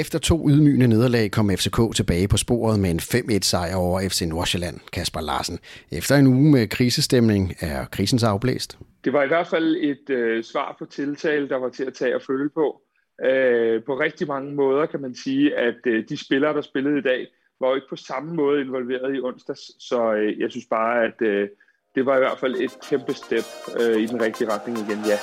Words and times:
Efter 0.00 0.18
to 0.18 0.48
ydmygende 0.48 0.88
nederlag 0.88 1.30
kom 1.30 1.50
FCK 1.50 1.96
tilbage 1.96 2.28
på 2.28 2.36
sporet 2.36 2.80
med 2.80 2.90
en 2.90 2.98
5-1 2.98 3.38
sejr 3.42 3.76
over 3.76 4.00
FC 4.08 4.22
Nordsjælland, 4.22 4.80
Kasper 4.92 5.20
Larsen. 5.20 5.58
Efter 5.92 6.16
en 6.16 6.26
uge 6.26 6.50
med 6.52 6.68
krisestemning 6.68 7.54
er 7.60 7.84
krisen 7.84 8.18
så 8.18 8.26
afblæst. 8.26 8.78
Det 9.04 9.12
var 9.12 9.22
i 9.22 9.26
hvert 9.26 9.46
fald 9.46 9.76
et 9.76 10.10
øh, 10.10 10.44
svar 10.44 10.76
på 10.78 10.84
tiltale, 10.84 11.48
der 11.48 11.56
var 11.56 11.68
til 11.68 11.84
at 11.84 11.94
tage 11.94 12.14
og 12.14 12.22
følge 12.22 12.48
på. 12.48 12.80
Øh, 13.24 13.82
på 13.86 13.98
rigtig 14.00 14.26
mange 14.28 14.54
måder 14.54 14.86
kan 14.86 15.00
man 15.00 15.14
sige, 15.14 15.56
at 15.56 15.80
øh, 15.86 16.04
de 16.08 16.16
spillere, 16.16 16.54
der 16.54 16.60
spillede 16.60 16.98
i 16.98 17.02
dag, 17.02 17.26
var 17.60 17.68
jo 17.68 17.74
ikke 17.74 17.86
på 17.90 17.96
samme 17.96 18.34
måde 18.34 18.60
involveret 18.60 19.16
i 19.16 19.20
onsdags. 19.20 19.84
Så 19.88 20.14
øh, 20.14 20.40
jeg 20.40 20.50
synes 20.50 20.66
bare, 20.70 21.04
at 21.04 21.22
øh, 21.22 21.48
det 21.94 22.06
var 22.06 22.16
i 22.16 22.18
hvert 22.18 22.38
fald 22.38 22.54
et 22.54 22.78
kæmpe 22.90 23.14
step 23.14 23.44
øh, 23.80 23.96
i 24.02 24.06
den 24.06 24.22
rigtige 24.22 24.52
retning 24.52 24.78
igen, 24.78 24.98
ja. 25.06 25.18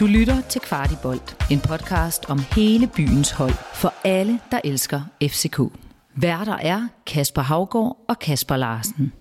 Du 0.00 0.06
lytter 0.06 0.40
til 0.40 0.60
Kvartibolt, 0.60 1.36
en 1.50 1.60
podcast 1.60 2.30
om 2.30 2.38
hele 2.38 2.86
byens 2.86 3.30
hold 3.30 3.54
for 3.74 3.94
alle, 4.04 4.40
der 4.50 4.60
elsker 4.64 5.00
FCK. 5.22 5.60
Værter 6.14 6.56
er 6.56 6.88
Kasper 7.06 7.42
Havgård 7.42 8.04
og 8.08 8.18
Kasper 8.18 8.56
Larsen. 8.56 9.12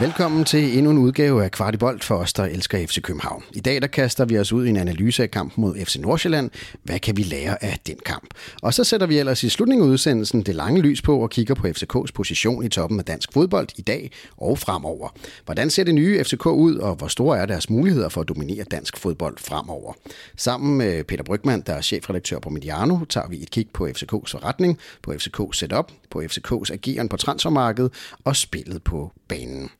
Velkommen 0.00 0.44
til 0.44 0.78
endnu 0.78 0.90
en 0.90 0.98
udgave 0.98 1.44
af 1.44 1.50
Kvartibolt 1.50 2.04
for 2.04 2.14
os, 2.14 2.32
der 2.32 2.44
elsker 2.44 2.86
FC 2.86 3.02
København. 3.02 3.44
I 3.54 3.60
dag 3.60 3.82
der 3.82 3.86
kaster 3.86 4.24
vi 4.24 4.38
os 4.38 4.52
ud 4.52 4.66
i 4.66 4.68
en 4.68 4.76
analyse 4.76 5.22
af 5.22 5.30
kampen 5.30 5.62
mod 5.62 5.76
FC 5.84 5.96
Nordsjælland. 5.96 6.50
Hvad 6.82 6.98
kan 6.98 7.16
vi 7.16 7.22
lære 7.22 7.64
af 7.64 7.78
den 7.86 7.96
kamp? 8.06 8.34
Og 8.62 8.74
så 8.74 8.84
sætter 8.84 9.06
vi 9.06 9.18
ellers 9.18 9.42
i 9.42 9.48
slutningen 9.48 9.88
af 9.88 9.92
udsendelsen 9.92 10.42
det 10.42 10.54
lange 10.54 10.80
lys 10.80 11.02
på 11.02 11.18
og 11.18 11.30
kigger 11.30 11.54
på 11.54 11.66
FCK's 11.66 12.12
position 12.14 12.64
i 12.64 12.68
toppen 12.68 12.98
af 12.98 13.04
dansk 13.04 13.32
fodbold 13.32 13.68
i 13.76 13.82
dag 13.82 14.10
og 14.36 14.58
fremover. 14.58 15.08
Hvordan 15.44 15.70
ser 15.70 15.84
det 15.84 15.94
nye 15.94 16.24
FCK 16.24 16.46
ud, 16.46 16.76
og 16.76 16.94
hvor 16.94 17.08
store 17.08 17.38
er 17.38 17.46
deres 17.46 17.70
muligheder 17.70 18.08
for 18.08 18.20
at 18.20 18.28
dominere 18.28 18.64
dansk 18.64 18.96
fodbold 18.96 19.38
fremover? 19.38 19.92
Sammen 20.36 20.78
med 20.78 21.04
Peter 21.04 21.24
Brygman, 21.24 21.60
der 21.60 21.72
er 21.72 21.80
chefredaktør 21.80 22.38
på 22.38 22.50
Mediano, 22.50 22.98
tager 23.08 23.28
vi 23.28 23.42
et 23.42 23.50
kig 23.50 23.66
på 23.74 23.86
FCK's 23.86 24.30
forretning, 24.30 24.78
på 25.02 25.12
FCK's 25.12 25.52
setup, 25.52 25.92
på 26.10 26.22
FCK's 26.22 26.72
ageren 26.72 27.08
på 27.08 27.16
transfermarkedet 27.16 27.92
og 28.24 28.36
spillet 28.36 28.82
på 28.82 29.12
banen. 29.28 29.70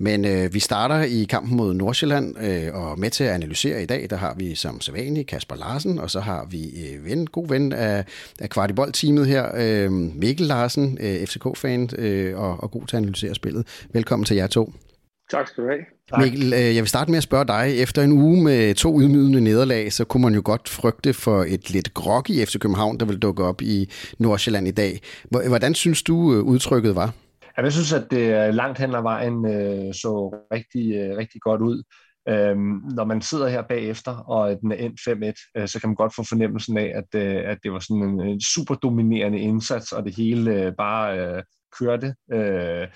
Men 0.00 0.24
øh, 0.24 0.54
vi 0.54 0.60
starter 0.60 1.02
i 1.02 1.24
kampen 1.24 1.56
mod 1.56 1.74
Nordsjælland, 1.74 2.38
øh, 2.40 2.74
og 2.74 2.98
med 2.98 3.10
til 3.10 3.24
at 3.24 3.30
analysere 3.30 3.82
i 3.82 3.86
dag, 3.86 4.06
der 4.10 4.16
har 4.16 4.34
vi 4.34 4.54
som 4.54 4.80
sædvanlig 4.80 5.26
Kasper 5.26 5.56
Larsen, 5.56 5.98
og 5.98 6.10
så 6.10 6.20
har 6.20 6.46
vi 6.50 6.88
øh, 6.88 7.04
ven, 7.04 7.26
god 7.26 7.48
ven 7.48 7.72
af, 7.72 8.04
af 8.38 8.50
Kvartibold-teamet 8.50 9.26
her, 9.26 9.50
øh, 9.56 9.92
Mikkel 9.92 10.46
Larsen, 10.46 10.98
øh, 11.00 11.26
FCK-fan, 11.26 11.90
øh, 11.98 12.38
og, 12.38 12.62
og 12.62 12.70
god 12.70 12.86
til 12.86 12.96
at 12.96 13.02
analysere 13.02 13.34
spillet. 13.34 13.66
Velkommen 13.92 14.24
til 14.24 14.36
jer 14.36 14.46
to. 14.46 14.72
Tak 15.30 15.48
skal 15.48 15.64
du 15.64 15.68
have. 15.68 15.84
Tak. 16.10 16.20
Mikkel, 16.20 16.52
øh, 16.52 16.60
jeg 16.60 16.82
vil 16.82 16.88
starte 16.88 17.10
med 17.10 17.16
at 17.16 17.22
spørge 17.22 17.46
dig. 17.46 17.78
Efter 17.82 18.02
en 18.02 18.12
uge 18.12 18.44
med 18.44 18.74
to 18.74 19.00
ydmygende 19.00 19.40
nederlag, 19.40 19.92
så 19.92 20.04
kunne 20.04 20.22
man 20.22 20.34
jo 20.34 20.42
godt 20.44 20.68
frygte 20.68 21.12
for 21.12 21.44
et 21.48 21.70
lidt 21.70 21.94
grog 21.94 22.30
i 22.30 22.44
FC 22.44 22.58
København, 22.58 23.00
der 23.00 23.06
vil 23.06 23.18
dukke 23.18 23.44
op 23.44 23.62
i 23.62 23.90
Nordsjælland 24.18 24.68
i 24.68 24.70
dag. 24.70 25.00
Hvordan 25.30 25.74
synes 25.74 26.02
du 26.02 26.34
øh, 26.34 26.42
udtrykket 26.42 26.96
var? 26.96 27.14
jeg 27.56 27.72
synes, 27.72 27.92
at 27.92 28.10
det 28.10 28.54
langt 28.54 28.78
hen 28.78 28.94
ad 28.94 29.02
vejen 29.02 29.46
øh, 29.46 29.94
så 29.94 30.44
rigtig, 30.52 30.94
øh, 30.94 31.16
rigtig 31.16 31.40
godt 31.40 31.60
ud. 31.60 31.82
Øhm, 32.28 32.82
når 32.94 33.04
man 33.04 33.22
sidder 33.22 33.48
her 33.48 33.62
bagefter, 33.62 34.12
og 34.12 34.60
den 34.60 34.72
er 34.72 34.76
endt 34.76 35.00
5-1, 35.00 35.60
øh, 35.60 35.68
så 35.68 35.80
kan 35.80 35.88
man 35.88 35.96
godt 35.96 36.14
få 36.14 36.22
fornemmelsen 36.28 36.78
af, 36.78 36.92
at, 36.94 37.20
øh, 37.20 37.50
at 37.50 37.58
det 37.62 37.72
var 37.72 37.78
sådan 37.78 38.02
en, 38.02 38.20
en 38.20 38.40
super 38.40 38.74
dominerende 38.74 39.38
indsats, 39.38 39.92
og 39.92 40.04
det 40.04 40.16
hele 40.16 40.54
øh, 40.54 40.72
bare 40.78 41.18
øh, 41.18 41.42
kørte. 41.78 42.14
Øh, 42.32 42.86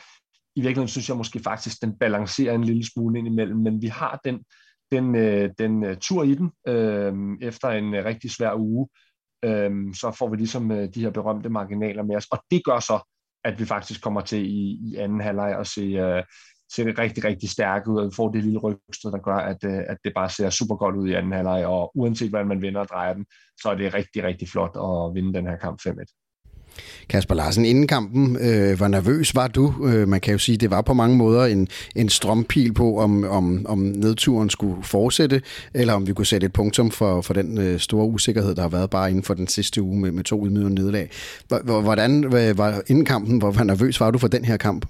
i 0.57 0.61
virkeligheden 0.61 0.89
synes 0.89 1.09
jeg 1.09 1.17
måske 1.17 1.41
faktisk, 1.41 1.83
den 1.83 1.99
balancerer 1.99 2.55
en 2.55 2.65
lille 2.65 2.87
smule 2.87 3.19
ind 3.19 3.27
imellem, 3.27 3.59
men 3.59 3.83
vi 3.83 3.87
har 3.87 4.21
den, 4.25 4.45
den, 4.93 5.15
øh, 5.15 5.51
den 5.59 5.85
øh, 5.85 5.97
tur 5.97 6.23
i 6.23 6.35
den 6.35 6.51
øh, 6.69 7.15
efter 7.41 7.69
en 7.69 7.95
øh, 7.95 8.05
rigtig 8.05 8.31
svær 8.31 8.55
uge. 8.55 8.89
Øh, 9.45 9.71
så 9.95 10.15
får 10.19 10.29
vi 10.29 10.37
ligesom 10.37 10.71
øh, 10.71 10.89
de 10.95 11.01
her 11.01 11.11
berømte 11.11 11.49
marginaler 11.49 12.03
med 12.03 12.17
os, 12.17 12.27
og 12.31 12.45
det 12.51 12.65
gør 12.65 12.81
så, 12.81 13.01
at 13.45 13.61
vi 13.61 13.65
faktisk 13.65 14.03
kommer 14.03 14.21
til 14.21 14.39
i, 14.39 14.79
i 14.83 14.97
anden 14.97 15.21
halvleg 15.21 15.59
at 15.59 15.67
se, 15.67 15.81
øh, 15.81 16.23
se 16.75 16.85
det 16.85 16.99
rigtig, 16.99 17.25
rigtig 17.25 17.51
stærkt 17.51 17.89
ud, 17.89 17.99
og 17.99 18.07
vi 18.07 18.11
får 18.17 18.29
det 18.29 18.45
lille 18.45 18.59
rygstød, 18.59 19.13
der 19.13 19.19
gør, 19.19 19.37
at, 19.37 19.65
øh, 19.65 19.83
at 19.89 19.99
det 20.05 20.13
bare 20.15 20.31
ser 20.31 20.51
super 20.51 20.77
godt 20.77 20.97
ud 20.97 21.09
i 21.09 21.13
anden 21.13 21.33
halvleg, 21.33 21.67
og 21.67 21.93
uanset 21.95 22.31
hvordan 22.31 22.49
man 22.49 22.63
vinder 22.63 22.81
og 22.81 22.89
drejer 22.89 23.15
den, 23.15 23.27
så 23.63 23.69
er 23.71 23.75
det 23.75 23.95
rigtig, 23.95 24.25
rigtig 24.25 24.49
flot 24.49 24.77
at 24.77 25.15
vinde 25.15 25.35
den 25.35 25.47
her 25.47 25.57
kamp 25.57 25.81
5-1. 25.87 26.32
Kasper 27.09 27.35
Larsen, 27.35 27.65
inden 27.65 27.87
kampen, 27.87 28.37
øh, 28.37 28.77
hvor 28.77 28.89
nervøs 28.89 29.35
var 29.35 29.49
du? 29.49 29.75
Øh, 29.87 30.09
man 30.09 30.21
kan 30.21 30.33
jo 30.33 30.39
sige, 30.39 30.59
det 30.59 30.71
var 30.71 30.83
på 30.83 30.95
mange 30.95 31.17
måder 31.17 31.45
en, 31.45 31.69
en 31.97 32.09
strømpil 32.09 32.75
på, 32.75 32.99
om, 32.99 33.25
om, 33.25 33.67
om 33.69 33.79
nedturen 33.79 34.51
skulle 34.51 34.83
fortsætte, 34.83 35.43
eller 35.75 35.95
om 35.95 36.07
vi 36.07 36.13
kunne 36.13 36.27
sætte 36.27 36.45
et 36.47 36.53
punktum 36.53 36.91
for, 36.91 37.21
for 37.21 37.35
den 37.35 37.59
øh, 37.59 37.79
store 37.79 38.07
usikkerhed, 38.07 38.55
der 38.55 38.63
har 38.63 38.69
været 38.69 38.91
bare 38.91 39.11
inden 39.11 39.23
for 39.23 39.35
den 39.35 39.47
sidste 39.47 39.83
uge 39.83 40.01
med, 40.01 40.13
med 40.13 40.25
to 40.25 40.47
ydmygende 40.47 40.75
nederlag. 40.75 41.11
Hvordan 41.65 42.25
øh, 42.25 42.59
var 42.59 42.83
inden 42.87 43.05
kampen, 43.05 43.39
hvor, 43.39 43.51
hvor 43.51 43.65
nervøs 43.65 44.01
var 44.01 44.11
du 44.11 44.19
for 44.19 44.29
den 44.29 44.45
her 44.45 44.57
kamp? 44.57 44.87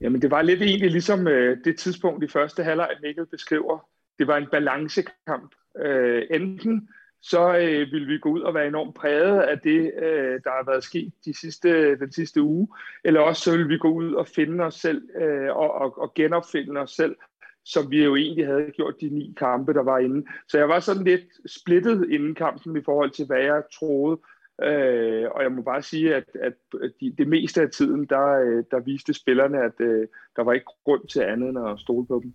Jamen, 0.00 0.22
det 0.22 0.30
var 0.30 0.42
lidt 0.42 0.62
egentlig 0.62 0.90
ligesom 0.90 1.28
øh, 1.28 1.56
det 1.64 1.78
tidspunkt 1.78 2.24
i 2.24 2.28
første 2.28 2.64
halvleg, 2.64 2.88
Mikkel 3.02 3.26
beskriver. 3.26 3.86
Det 4.18 4.26
var 4.26 4.36
en 4.36 4.46
balancekamp. 4.52 5.50
Øh, 5.84 6.22
enten 6.30 6.88
så 7.22 7.56
øh, 7.56 7.92
vil 7.92 8.08
vi 8.08 8.18
gå 8.18 8.28
ud 8.28 8.40
og 8.40 8.54
være 8.54 8.66
enormt 8.66 8.94
præget 8.94 9.40
af 9.40 9.58
det, 9.58 9.92
øh, 10.02 10.40
der 10.44 10.50
har 10.50 10.64
været 10.70 10.84
sket 10.84 11.12
de 11.24 11.38
sidste, 11.40 11.96
den 11.96 12.12
sidste 12.12 12.42
uge. 12.42 12.68
Eller 13.04 13.20
også 13.20 13.42
så 13.42 13.56
vil 13.56 13.68
vi 13.68 13.78
gå 13.78 13.88
ud 13.88 14.14
og 14.14 14.26
finde 14.26 14.64
os 14.64 14.74
selv 14.74 15.02
øh, 15.20 15.56
og, 15.56 15.74
og, 15.74 15.98
og 15.98 16.14
genopfinde 16.14 16.80
os 16.80 16.90
selv, 16.90 17.16
som 17.64 17.90
vi 17.90 18.04
jo 18.04 18.16
egentlig 18.16 18.46
havde 18.46 18.70
gjort 18.76 18.94
de 19.00 19.08
ni 19.08 19.34
kampe, 19.36 19.74
der 19.74 19.82
var 19.82 19.98
inde. 19.98 20.26
Så 20.48 20.58
jeg 20.58 20.68
var 20.68 20.80
sådan 20.80 21.04
lidt 21.04 21.26
splittet 21.46 22.10
inden 22.10 22.34
kampen 22.34 22.76
i 22.76 22.84
forhold 22.84 23.10
til, 23.10 23.26
hvad 23.26 23.42
jeg 23.42 23.62
troede. 23.78 24.20
Øh, 24.62 25.24
og 25.34 25.42
jeg 25.42 25.52
må 25.52 25.62
bare 25.62 25.82
sige, 25.82 26.14
at, 26.14 26.24
at 26.42 26.52
de, 27.00 27.14
det 27.18 27.28
meste 27.28 27.62
af 27.62 27.70
tiden, 27.70 28.04
der, 28.04 28.26
øh, 28.26 28.64
der 28.70 28.80
viste 28.80 29.14
spillerne, 29.14 29.58
at 29.58 29.80
øh, 29.80 30.06
der 30.36 30.42
var 30.44 30.52
ikke 30.52 30.66
grund 30.84 31.08
til 31.08 31.20
andet 31.20 31.48
end 31.48 31.58
at 31.68 31.80
stole 31.80 32.06
på 32.06 32.20
dem. 32.22 32.32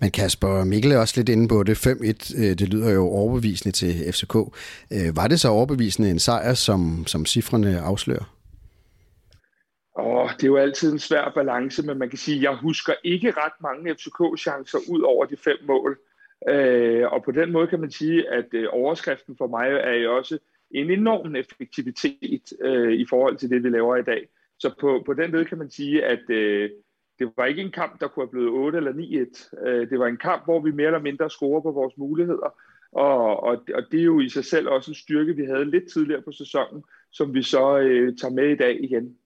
Men 0.00 0.10
Kasper 0.10 0.64
Mikkel 0.64 0.92
er 0.92 0.98
også 0.98 1.14
lidt 1.16 1.28
inde 1.28 1.48
på 1.48 1.62
det. 1.62 1.86
5-1, 1.86 2.42
øh, 2.42 2.58
det 2.58 2.68
lyder 2.68 2.90
jo 2.92 3.08
overbevisende 3.08 3.72
til 3.76 4.12
FCK. 4.12 4.36
Øh, 4.92 5.16
var 5.16 5.28
det 5.28 5.40
så 5.40 5.48
overbevisende 5.48 6.10
en 6.10 6.18
sejr, 6.18 6.54
som, 6.54 7.06
som 7.06 7.26
cifrene 7.26 7.80
afslører? 7.80 8.34
Oh, 9.94 10.30
det 10.36 10.42
er 10.42 10.46
jo 10.46 10.56
altid 10.56 10.92
en 10.92 10.98
svær 10.98 11.32
balance, 11.34 11.86
men 11.86 11.98
man 11.98 12.08
kan 12.08 12.18
sige, 12.18 12.36
at 12.36 12.42
jeg 12.42 12.56
husker 12.56 12.92
ikke 13.04 13.30
ret 13.30 13.52
mange 13.62 13.94
FCK-chancer 13.94 14.78
ud 14.90 15.02
over 15.02 15.24
de 15.24 15.36
fem 15.36 15.56
mål. 15.66 15.98
Øh, 16.48 17.12
og 17.12 17.24
på 17.24 17.30
den 17.30 17.52
måde 17.52 17.66
kan 17.66 17.80
man 17.80 17.90
sige, 17.90 18.30
at 18.30 18.68
overskriften 18.72 19.36
for 19.38 19.46
mig 19.46 19.68
er 19.68 19.92
jo 19.92 20.16
også 20.16 20.38
en 20.74 20.90
enorm 20.90 21.36
effektivitet 21.36 22.52
øh, 22.60 22.92
i 22.92 23.06
forhold 23.10 23.36
til 23.36 23.50
det, 23.50 23.62
vi 23.62 23.68
laver 23.68 23.96
i 23.96 24.02
dag. 24.02 24.28
Så 24.58 24.74
på, 24.80 25.02
på 25.06 25.14
den 25.14 25.32
måde 25.32 25.44
kan 25.44 25.58
man 25.58 25.70
sige, 25.70 26.04
at 26.04 26.30
øh, 26.30 26.70
det 27.18 27.32
var 27.36 27.44
ikke 27.44 27.62
en 27.62 27.72
kamp, 27.72 28.00
der 28.00 28.08
kunne 28.08 28.24
have 28.24 28.30
blevet 28.30 28.48
8 28.48 28.78
eller 28.78 28.92
9-1. 28.92 29.66
Øh, 29.66 29.90
det 29.90 29.98
var 29.98 30.06
en 30.06 30.16
kamp, 30.16 30.44
hvor 30.44 30.60
vi 30.60 30.70
mere 30.70 30.86
eller 30.86 31.00
mindre 31.00 31.30
scorer 31.30 31.60
på 31.60 31.70
vores 31.70 31.96
muligheder. 31.96 32.54
Og, 32.92 33.42
og, 33.42 33.64
og 33.74 33.82
det 33.92 34.00
er 34.00 34.04
jo 34.04 34.20
i 34.20 34.28
sig 34.28 34.44
selv 34.44 34.68
også 34.68 34.90
en 34.90 34.94
styrke, 34.94 35.36
vi 35.36 35.44
havde 35.44 35.70
lidt 35.70 35.92
tidligere 35.92 36.22
på 36.22 36.32
sæsonen, 36.32 36.82
som 37.12 37.34
vi 37.34 37.42
så 37.42 37.78
øh, 37.78 38.16
tager 38.16 38.34
med 38.34 38.48
i 38.48 38.56
dag 38.56 38.84
igen. 38.84 39.16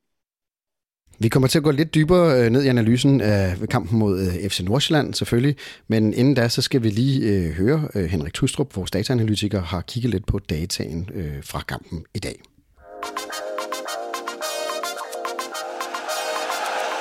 Vi 1.20 1.28
kommer 1.28 1.48
til 1.48 1.58
at 1.58 1.64
gå 1.64 1.70
lidt 1.70 1.94
dybere 1.94 2.44
øh, 2.44 2.50
ned 2.50 2.62
i 2.64 2.68
analysen 2.68 3.20
af 3.20 3.56
kampen 3.70 3.98
mod 3.98 4.20
øh, 4.20 4.48
FC 4.50 4.60
Nordsjælland 4.60 5.14
selvfølgelig, 5.14 5.56
men 5.88 6.14
inden 6.14 6.34
da, 6.34 6.48
så 6.48 6.62
skal 6.62 6.82
vi 6.82 6.88
lige 6.88 7.28
øh, 7.28 7.50
høre 7.50 7.88
Henrik 8.08 8.34
Tustrup, 8.34 8.76
vores 8.76 8.90
dataanalytiker, 8.90 9.62
har 9.62 9.80
kigget 9.80 10.10
lidt 10.10 10.26
på 10.26 10.38
dataen 10.38 11.10
fra 11.42 11.60
kampen 11.68 12.04
i 12.14 12.18
dag. 12.18 12.40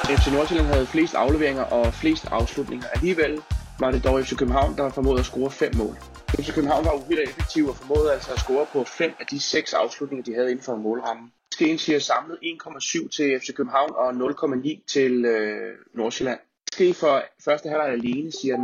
FC 0.07 0.27
Nordsjælland 0.33 0.67
havde 0.67 0.85
flest 0.85 1.13
afleveringer 1.13 1.63
og 1.63 1.93
flest 1.93 2.25
afslutninger. 2.31 2.87
Alligevel 2.95 3.39
var 3.79 3.91
det 3.91 4.03
dog 4.03 4.23
FC 4.23 4.35
København, 4.35 4.77
der 4.77 4.89
formåede 4.89 5.19
at 5.19 5.25
score 5.25 5.51
fem 5.51 5.75
mål. 5.75 5.97
FC 6.29 6.53
København 6.53 6.85
var 6.85 6.91
uhyre 6.91 7.23
effektiv 7.23 7.67
og 7.69 7.75
formåede 7.75 8.13
altså 8.13 8.31
at 8.31 8.39
score 8.39 8.65
på 8.73 8.83
fem 8.83 9.11
af 9.19 9.25
de 9.31 9.39
seks 9.39 9.73
afslutninger, 9.73 10.23
de 10.23 10.33
havde 10.33 10.51
inden 10.51 10.65
for 10.65 10.75
målrammen. 10.75 11.27
Skien 11.57 11.77
siger 11.77 11.99
samlet 11.99 12.37
1,7 12.43 13.09
til 13.09 13.39
FC 13.39 13.53
København 13.53 13.91
og 13.95 14.09
0,9 14.09 14.85
til 14.87 15.25
øh, 15.25 15.75
Nordsjælland. 15.93 16.39
Ske 16.71 16.93
for 16.93 17.23
første 17.45 17.69
halvleg 17.69 17.87
alene 17.89 18.31
siger 18.31 18.55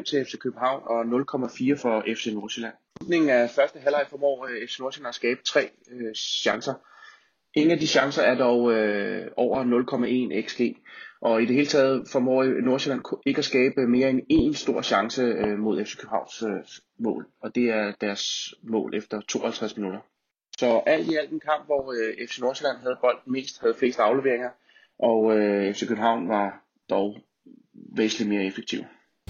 0,5 0.00 0.02
til 0.02 0.24
FC 0.24 0.38
København 0.38 0.82
og 0.84 1.00
0,4 1.00 1.82
for 1.82 2.04
FC 2.16 2.26
Nordsjælland. 2.32 2.74
Slutningen 2.98 3.30
af 3.30 3.50
første 3.50 3.78
halvleg 3.78 4.06
formår 4.10 4.46
øh, 4.50 4.68
FC 4.68 4.78
Nordsjælland 4.78 5.08
at 5.08 5.14
skabe 5.14 5.40
tre 5.44 5.70
øh, 5.90 6.14
chancer. 6.14 6.74
Ingen 7.54 7.72
af 7.72 7.78
de 7.78 7.86
chancer 7.86 8.22
er 8.22 8.34
dog 8.34 8.72
øh, 8.72 9.26
over 9.36 9.64
0,1 10.40 10.48
xg, 10.48 10.60
og 11.20 11.42
i 11.42 11.46
det 11.46 11.54
hele 11.54 11.66
taget 11.66 12.08
formår 12.12 12.44
Nordsjælland 12.44 13.02
ikke 13.26 13.38
at 13.38 13.44
skabe 13.44 13.86
mere 13.86 14.10
end 14.10 14.20
én 14.32 14.56
stor 14.56 14.82
chance 14.82 15.22
øh, 15.22 15.58
mod 15.58 15.84
FC 15.84 15.96
Københavns 15.96 16.42
øh, 16.42 16.80
mål, 16.98 17.26
og 17.42 17.54
det 17.54 17.70
er 17.70 17.92
deres 18.00 18.54
mål 18.62 18.94
efter 18.94 19.20
52 19.20 19.76
minutter. 19.76 20.00
Så 20.60 20.82
alt 20.86 21.06
i 21.08 21.14
alt 21.14 21.32
en 21.32 21.40
kamp, 21.40 21.66
hvor 21.66 21.92
øh, 21.92 22.28
FC 22.28 22.38
Nordsjælland 22.38 22.76
havde 22.82 22.96
bolden 23.00 23.32
mest, 23.32 23.60
havde 23.60 23.74
flest 23.78 23.98
afleveringer, 23.98 24.48
og 24.98 25.38
øh, 25.38 25.74
FC 25.74 25.88
København 25.88 26.28
var 26.28 26.62
dog 26.90 27.16
væsentligt 27.96 28.30
mere 28.30 28.44
effektiv. 28.44 28.80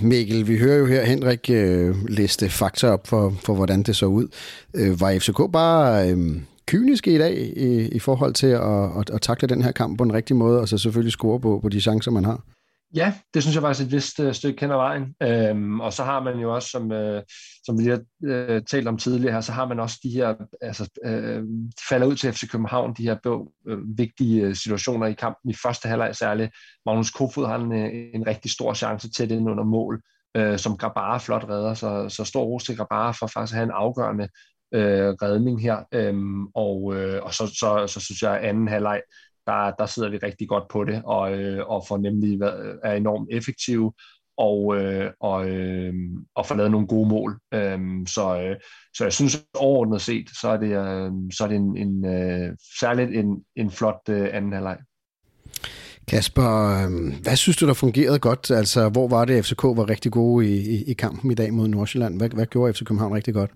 Mikkel, 0.00 0.48
vi 0.48 0.58
hører 0.58 0.78
jo 0.78 0.86
her 0.86 1.04
Henrik 1.04 1.50
øh, 1.50 1.94
liste 2.08 2.50
fakta 2.50 2.88
op 2.88 3.06
for, 3.06 3.32
for, 3.44 3.54
hvordan 3.54 3.82
det 3.82 3.96
så 3.96 4.06
ud. 4.06 4.28
Øh, 4.74 5.00
var 5.00 5.18
FCK 5.18 5.52
bare 5.52 6.10
øh, 6.10 6.18
kyniske 6.66 7.14
i 7.14 7.18
dag 7.18 7.36
i, 7.36 7.88
i 7.88 7.98
forhold 7.98 8.34
til 8.34 8.46
at, 8.46 8.98
at, 9.00 9.10
at 9.10 9.20
takle 9.22 9.48
den 9.48 9.62
her 9.62 9.72
kamp 9.72 9.98
på 9.98 10.04
en 10.04 10.12
rigtig 10.12 10.36
måde, 10.36 10.60
og 10.60 10.68
så 10.68 10.78
selvfølgelig 10.78 11.12
score 11.12 11.40
på, 11.40 11.58
på 11.62 11.68
de 11.68 11.80
chancer, 11.80 12.10
man 12.10 12.24
har? 12.24 12.40
Ja, 12.96 13.14
det 13.34 13.42
synes 13.42 13.54
jeg 13.54 13.62
faktisk 13.62 13.86
et 13.86 13.92
vist 13.92 14.20
øh, 14.20 14.34
stykke 14.34 14.56
kender 14.56 14.76
vejen. 14.76 15.14
Øhm, 15.22 15.80
og 15.80 15.92
så 15.92 16.04
har 16.04 16.22
man 16.22 16.38
jo 16.38 16.54
også, 16.54 16.68
som, 16.68 16.92
øh, 16.92 17.22
som 17.64 17.78
vi 17.78 17.82
lige 17.82 17.92
har 17.92 18.02
øh, 18.24 18.62
talt 18.62 18.88
om 18.88 18.98
tidligere 18.98 19.32
her, 19.32 19.40
så 19.40 19.52
har 19.52 19.66
man 19.68 19.80
også 19.80 20.00
de 20.02 20.10
her, 20.10 20.34
altså 20.60 20.88
uh, 21.06 21.44
falder 21.88 22.06
ud 22.06 22.16
til 22.16 22.32
FC 22.32 22.50
København, 22.50 22.94
de 22.98 23.02
her 23.02 23.40
øh, 23.68 23.78
vigtige 23.98 24.42
øh, 24.42 24.54
situationer 24.54 25.06
i 25.06 25.12
kampen 25.12 25.50
i 25.50 25.54
første 25.62 25.88
halvleg 25.88 26.16
særligt. 26.16 26.50
Magnus 26.86 27.10
Kofod 27.10 27.46
har 27.46 27.58
en, 27.58 27.72
øh, 27.72 28.10
en 28.14 28.26
rigtig 28.26 28.50
stor 28.50 28.74
chance 28.74 29.10
til 29.10 29.30
det 29.30 29.38
under 29.40 29.64
mål, 29.64 30.02
øh, 30.36 30.58
som 30.58 30.76
Grabara 30.76 31.18
flot 31.18 31.44
redder, 31.48 31.74
så, 31.74 32.08
så 32.08 32.24
stor 32.24 32.44
ros 32.44 32.64
til 32.64 32.76
Grabara 32.76 33.12
for 33.12 33.26
faktisk 33.26 33.52
at 33.52 33.56
have 33.56 33.64
en 33.64 33.74
afgørende 33.74 34.28
øh, 34.74 35.08
redning 35.22 35.62
her. 35.62 35.78
Øhm, 35.92 36.46
og, 36.46 36.96
øh, 36.96 37.22
og 37.22 37.34
så, 37.34 37.46
så, 37.46 37.86
så 37.86 38.00
synes 38.00 38.22
jeg, 38.22 38.38
at 38.38 38.48
anden 38.48 38.68
halvleg 38.68 39.00
der, 39.46 39.70
der 39.78 39.86
sidder 39.86 40.08
vi 40.08 40.16
rigtig 40.16 40.48
godt 40.48 40.64
på 40.70 40.84
det, 40.84 41.02
og, 41.04 41.38
øh, 41.38 41.66
og 41.66 41.84
får 41.88 41.98
nemlig 41.98 42.40
været, 42.40 42.78
er 42.84 42.92
enormt 42.92 43.28
effektive, 43.30 43.92
og, 44.38 44.76
øh, 44.76 45.10
og, 45.20 45.48
øh, 45.48 45.94
og 46.34 46.46
får 46.46 46.54
lavet 46.54 46.70
nogle 46.70 46.86
gode 46.86 47.08
mål. 47.08 47.38
Øh, 47.54 47.78
så, 48.06 48.40
øh, 48.42 48.56
så 48.94 49.04
jeg 49.04 49.12
synes 49.12 49.44
overordnet 49.54 50.00
set, 50.00 50.26
så 50.40 50.48
er 50.48 50.56
det, 50.56 50.70
øh, 50.70 51.12
så 51.32 51.44
er 51.44 51.48
det 51.48 51.56
en, 51.56 51.76
en 51.76 52.06
øh, 52.06 52.56
særligt 52.80 53.10
en, 53.10 53.44
en 53.56 53.70
flot 53.70 54.00
øh, 54.08 54.28
anden 54.32 54.52
halvleg. 54.52 54.78
Kasper, 56.08 56.82
øhm, 56.84 57.14
hvad 57.22 57.36
synes 57.36 57.56
du, 57.56 57.66
der 57.66 57.74
fungerede 57.74 58.18
godt? 58.18 58.50
Altså, 58.50 58.88
hvor 58.88 59.08
var 59.08 59.24
det, 59.24 59.44
FCK 59.44 59.62
var 59.62 59.88
rigtig 59.90 60.12
gode 60.12 60.46
i, 60.48 60.76
i, 60.76 60.84
i 60.84 60.92
kampen 60.92 61.30
i 61.30 61.34
dag 61.34 61.52
mod 61.52 61.68
Nordsjælland? 61.68 62.16
Hvad, 62.18 62.28
hvad 62.28 62.46
gjorde 62.46 62.72
FC 62.72 62.84
København 62.84 63.14
rigtig 63.14 63.34
godt? 63.34 63.50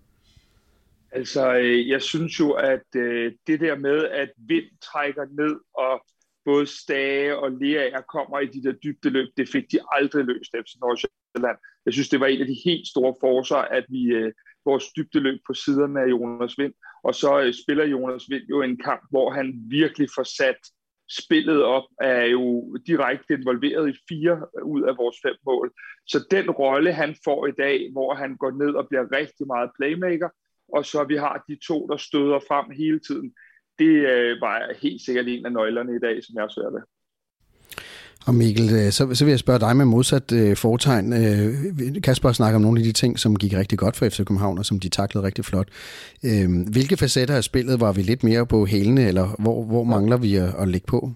Altså, 1.12 1.54
øh, 1.54 1.88
jeg 1.88 2.02
synes 2.02 2.40
jo, 2.40 2.52
at 2.52 2.86
øh, 2.96 3.32
det 3.46 3.60
der 3.60 3.76
med, 3.76 4.04
at 4.04 4.30
vind 4.36 4.66
trækker 4.82 5.24
ned, 5.30 5.60
og 5.74 6.06
både 6.44 6.66
Stage 6.66 7.38
og 7.38 7.50
Lea 7.50 8.00
kommer 8.00 8.40
i 8.40 8.46
de 8.46 8.62
der 8.62 8.72
dybdeløb, 8.72 9.28
det 9.36 9.48
fik 9.48 9.64
de 9.72 9.78
aldrig 9.92 10.24
løst 10.24 10.54
efter 10.54 10.76
Nordsjælland. 10.80 11.58
Jeg 11.86 11.92
synes, 11.92 12.08
det 12.08 12.20
var 12.20 12.26
en 12.26 12.40
af 12.40 12.46
de 12.46 12.62
helt 12.64 12.86
store 12.88 13.14
forser, 13.20 13.56
at 13.56 13.84
vi 13.88 14.02
øh, 14.04 14.32
vores 14.64 14.84
dybdeløb 14.96 15.40
på 15.46 15.54
siderne 15.54 16.00
af 16.00 16.06
Jonas 16.06 16.58
Vind, 16.58 16.74
og 17.02 17.14
så 17.14 17.40
øh, 17.40 17.54
spiller 17.62 17.84
Jonas 17.84 18.24
Vind 18.30 18.44
jo 18.50 18.62
en 18.62 18.78
kamp, 18.78 19.02
hvor 19.10 19.30
han 19.30 19.46
virkelig 19.68 20.08
får 20.16 20.22
sat 20.22 20.60
spillet 21.10 21.62
op, 21.62 21.84
er 22.00 22.24
jo 22.24 22.76
direkte 22.86 23.34
involveret 23.34 23.90
i 23.90 23.98
fire 24.08 24.46
ud 24.64 24.82
af 24.82 24.96
vores 24.96 25.16
fem 25.22 25.36
mål. 25.46 25.72
Så 26.06 26.26
den 26.30 26.50
rolle, 26.50 26.92
han 26.92 27.16
får 27.24 27.46
i 27.46 27.52
dag, 27.58 27.92
hvor 27.92 28.14
han 28.14 28.36
går 28.36 28.50
ned 28.50 28.74
og 28.74 28.88
bliver 28.88 29.12
rigtig 29.12 29.46
meget 29.46 29.70
playmaker, 29.78 30.28
og 30.76 30.84
så 30.84 31.04
vi 31.04 31.16
har 31.16 31.44
de 31.48 31.56
to, 31.66 31.86
der 31.90 31.96
støder 31.96 32.38
frem 32.48 32.66
hele 32.76 33.00
tiden. 33.08 33.32
Det 33.78 33.94
øh, 34.14 34.40
var 34.40 34.56
helt 34.82 35.02
sikkert 35.02 35.26
en 35.28 35.46
af 35.46 35.52
nøglerne 35.52 35.96
i 35.96 35.98
dag, 36.06 36.24
som 36.24 36.34
jeg 36.36 36.48
ser 36.50 36.70
det. 36.70 36.82
Og 38.26 38.34
Mikkel, 38.34 38.70
øh, 38.72 38.92
så, 38.92 39.14
så 39.14 39.24
vil 39.24 39.32
jeg 39.32 39.38
spørge 39.38 39.60
dig 39.60 39.76
med 39.76 39.84
modsat 39.84 40.32
øh, 40.32 40.56
foretegn. 40.56 41.12
Øh, 41.12 42.02
Kasper 42.02 42.32
snakker 42.32 42.56
om 42.56 42.62
nogle 42.62 42.80
af 42.80 42.84
de 42.84 42.92
ting, 42.92 43.18
som 43.18 43.36
gik 43.36 43.54
rigtig 43.54 43.78
godt 43.78 43.96
for 43.96 44.08
FC 44.08 44.16
København, 44.16 44.58
og 44.58 44.66
som 44.66 44.80
de 44.80 44.88
taklede 44.88 45.26
rigtig 45.26 45.44
flot. 45.44 45.68
Øh, 46.24 46.48
hvilke 46.72 46.96
facetter 46.96 47.36
af 47.36 47.44
spillet 47.44 47.80
var 47.80 47.92
vi 47.92 48.02
lidt 48.02 48.24
mere 48.24 48.46
på 48.46 48.66
hælene, 48.66 49.08
eller 49.08 49.28
hvor, 49.38 49.64
hvor 49.64 49.84
mangler 49.84 50.16
vi 50.16 50.36
at, 50.36 50.54
at 50.58 50.68
lægge 50.68 50.86
på? 50.86 51.12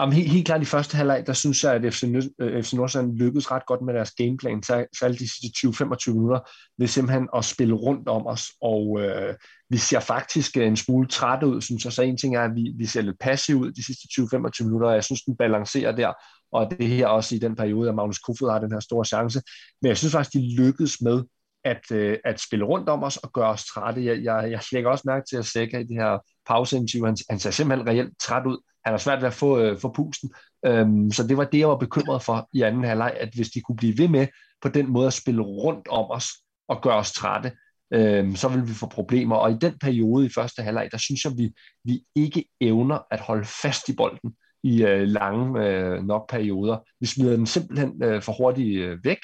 Jamen, 0.00 0.12
helt, 0.14 0.30
helt 0.30 0.46
klart 0.46 0.62
i 0.62 0.64
første 0.64 0.96
halvleg, 0.96 1.26
der 1.26 1.32
synes 1.32 1.64
jeg, 1.64 1.74
at 1.74 1.94
FC, 1.94 2.02
øh, 2.40 2.62
FC 2.62 2.72
Nordsjælland 2.72 3.16
lykkedes 3.16 3.50
ret 3.50 3.66
godt 3.66 3.82
med 3.82 3.94
deres 3.94 4.10
gameplan, 4.10 4.62
særligt 4.62 5.20
de 5.20 5.30
sidste 5.30 5.66
20-25 5.66 6.12
minutter, 6.12 6.40
ved 6.78 6.86
simpelthen 6.86 7.28
at 7.36 7.44
spille 7.44 7.74
rundt 7.74 8.08
om 8.08 8.26
os, 8.26 8.42
og 8.60 9.00
øh, 9.00 9.34
vi 9.70 9.76
ser 9.76 10.00
faktisk 10.00 10.56
en 10.56 10.76
smule 10.76 11.08
træt 11.08 11.42
ud, 11.42 11.60
synes 11.60 11.84
jeg. 11.84 11.92
Så 11.92 12.02
en 12.02 12.16
ting 12.16 12.36
er, 12.36 12.42
at 12.42 12.54
vi, 12.54 12.72
vi 12.78 12.86
ser 12.86 13.02
lidt 13.02 13.18
passive 13.20 13.58
ud 13.58 13.72
de 13.72 13.86
sidste 13.86 14.08
20-25 14.20 14.64
minutter, 14.64 14.88
og 14.88 14.94
jeg 14.94 15.04
synes, 15.04 15.22
den 15.22 15.36
balancerer 15.36 15.92
der, 15.92 16.12
og 16.52 16.70
det 16.70 16.88
her 16.88 17.06
også 17.06 17.34
i 17.34 17.38
den 17.38 17.56
periode, 17.56 17.88
at 17.88 17.94
Magnus 17.94 18.18
Kofod 18.18 18.50
har 18.50 18.58
den 18.58 18.72
her 18.72 18.80
store 18.80 19.04
chance. 19.04 19.42
Men 19.82 19.88
jeg 19.88 19.96
synes 19.96 20.12
faktisk, 20.12 20.32
de 20.34 20.56
lykkedes 20.56 21.00
med 21.00 21.22
at, 21.64 21.90
øh, 21.92 22.18
at 22.24 22.40
spille 22.40 22.64
rundt 22.64 22.88
om 22.88 23.02
os 23.02 23.16
og 23.16 23.32
gøre 23.32 23.50
os 23.50 23.64
trætte. 23.64 24.04
Jeg, 24.04 24.24
jeg, 24.24 24.50
jeg 24.50 24.60
lægger 24.72 24.90
også 24.90 25.04
mærke 25.06 25.26
til 25.30 25.36
at 25.36 25.46
Sækker 25.46 25.78
i 25.78 25.84
det 25.84 25.96
her 25.96 26.18
pauseinterview, 26.46 27.06
han, 27.06 27.16
han 27.30 27.38
ser 27.38 27.50
simpelthen 27.50 27.88
reelt 27.88 28.20
træt 28.20 28.46
ud. 28.46 28.58
Han 28.84 28.92
har 28.92 28.98
svært 28.98 29.20
ved 29.20 29.26
at 29.26 29.34
få, 29.34 29.58
øh, 29.58 29.78
få 29.78 29.92
pusten. 29.92 30.30
Øhm, 30.66 31.12
så 31.12 31.26
det 31.26 31.36
var 31.36 31.44
det, 31.44 31.58
jeg 31.58 31.68
var 31.68 31.76
bekymret 31.76 32.22
for 32.22 32.48
i 32.52 32.62
anden 32.62 32.84
halvleg, 32.84 33.16
at 33.20 33.28
hvis 33.34 33.50
de 33.50 33.60
kunne 33.60 33.76
blive 33.76 33.98
ved 33.98 34.08
med 34.08 34.26
på 34.62 34.68
den 34.68 34.90
måde 34.90 35.06
at 35.06 35.12
spille 35.12 35.42
rundt 35.42 35.88
om 35.88 36.10
os 36.10 36.28
og 36.68 36.82
gøre 36.82 36.96
os 36.96 37.12
trætte, 37.12 37.52
øhm, 37.92 38.36
så 38.36 38.48
vil 38.48 38.68
vi 38.68 38.72
få 38.72 38.86
problemer. 38.86 39.36
Og 39.36 39.50
i 39.50 39.56
den 39.60 39.78
periode 39.78 40.26
i 40.26 40.30
første 40.34 40.62
halvleg, 40.62 40.88
der 40.92 40.98
synes 40.98 41.24
jeg, 41.24 41.32
vi, 41.36 41.52
vi 41.84 42.04
ikke 42.14 42.44
evner 42.60 42.98
at 43.10 43.20
holde 43.20 43.44
fast 43.44 43.88
i 43.88 43.96
bolden 43.96 44.32
i 44.62 44.84
øh, 44.84 45.08
lange 45.08 45.66
øh, 45.66 46.06
nok 46.06 46.30
perioder. 46.30 46.78
Vi 47.00 47.06
smider 47.06 47.36
den 47.36 47.46
simpelthen 47.46 48.02
øh, 48.02 48.22
for 48.22 48.32
hurtigt 48.32 48.80
øh, 48.80 49.04
væk, 49.04 49.18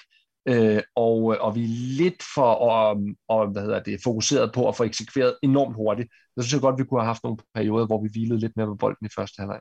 øh, 0.47 0.83
og, 0.97 1.35
øh, 1.35 1.41
og 1.45 1.55
vi 1.55 1.63
er 1.65 1.69
lidt 2.03 2.23
for 2.35 2.51
og, 2.55 3.01
og, 3.29 3.47
hvad 3.53 3.63
hedder 3.63 3.83
det, 3.83 4.01
fokuseret 4.05 4.53
på 4.55 4.69
at 4.69 4.77
få 4.77 4.85
eksekveret 4.85 5.37
enormt 5.43 5.75
hurtigt. 5.77 6.09
Jeg 6.37 6.45
synes 6.45 6.53
jeg 6.53 6.61
godt, 6.61 6.79
vi 6.79 6.85
kunne 6.85 7.01
have 7.01 7.07
haft 7.07 7.25
nogle 7.25 7.39
perioder, 7.55 7.87
hvor 7.87 8.03
vi 8.03 8.09
hvilede 8.13 8.41
lidt 8.41 8.57
mere 8.57 8.67
på 8.67 8.75
bolden 8.75 9.07
i 9.07 9.15
første 9.17 9.41
halvleg. 9.41 9.61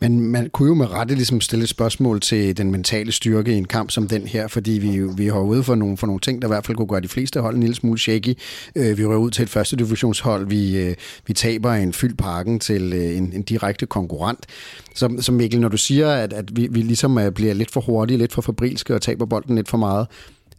Men 0.00 0.20
man 0.20 0.50
kunne 0.50 0.68
jo 0.68 0.74
med 0.74 0.90
rette 0.90 1.14
ligesom 1.14 1.40
stille 1.40 1.62
et 1.62 1.68
spørgsmål 1.68 2.20
til 2.20 2.56
den 2.56 2.70
mentale 2.70 3.12
styrke 3.12 3.52
i 3.52 3.56
en 3.56 3.64
kamp 3.64 3.90
som 3.90 4.08
den 4.08 4.26
her, 4.26 4.48
fordi 4.48 4.70
vi, 4.70 5.00
vi 5.16 5.26
har 5.26 5.40
ude 5.40 5.62
for 5.62 5.74
nogle, 5.74 5.96
for 5.96 6.06
nogle 6.06 6.20
ting, 6.20 6.42
der 6.42 6.48
i 6.48 6.52
hvert 6.52 6.66
fald 6.66 6.76
kunne 6.76 6.88
gøre 6.88 7.00
de 7.00 7.08
fleste 7.08 7.40
hold 7.40 7.54
en 7.54 7.60
lille 7.60 7.76
smule 7.76 7.98
shaky. 7.98 8.34
Øh, 8.76 8.98
vi 8.98 9.04
rører 9.04 9.18
ud 9.18 9.30
til 9.30 9.42
et 9.42 9.48
første 9.48 9.76
divisionshold, 9.76 10.48
vi, 10.48 10.78
øh, 10.78 10.94
vi 11.26 11.32
taber 11.32 11.72
en 11.72 11.92
fyldt 11.92 12.18
parken 12.18 12.60
til 12.60 12.92
øh, 12.92 13.16
en, 13.16 13.32
en 13.32 13.42
direkte 13.42 13.86
konkurrent. 13.86 14.46
Så, 14.94 15.16
så 15.20 15.32
Mikkel, 15.32 15.60
når 15.60 15.68
du 15.68 15.76
siger, 15.76 16.10
at, 16.10 16.32
at 16.32 16.56
vi, 16.56 16.68
vi 16.70 16.82
ligesom 16.82 17.18
øh, 17.18 17.32
bliver 17.32 17.54
lidt 17.54 17.70
for 17.70 17.80
hurtige, 17.80 18.16
lidt 18.16 18.32
for 18.32 18.42
fabrilske 18.42 18.94
og 18.94 19.02
taber 19.02 19.26
bolden 19.26 19.56
lidt 19.56 19.68
for 19.68 19.78
meget, 19.78 20.06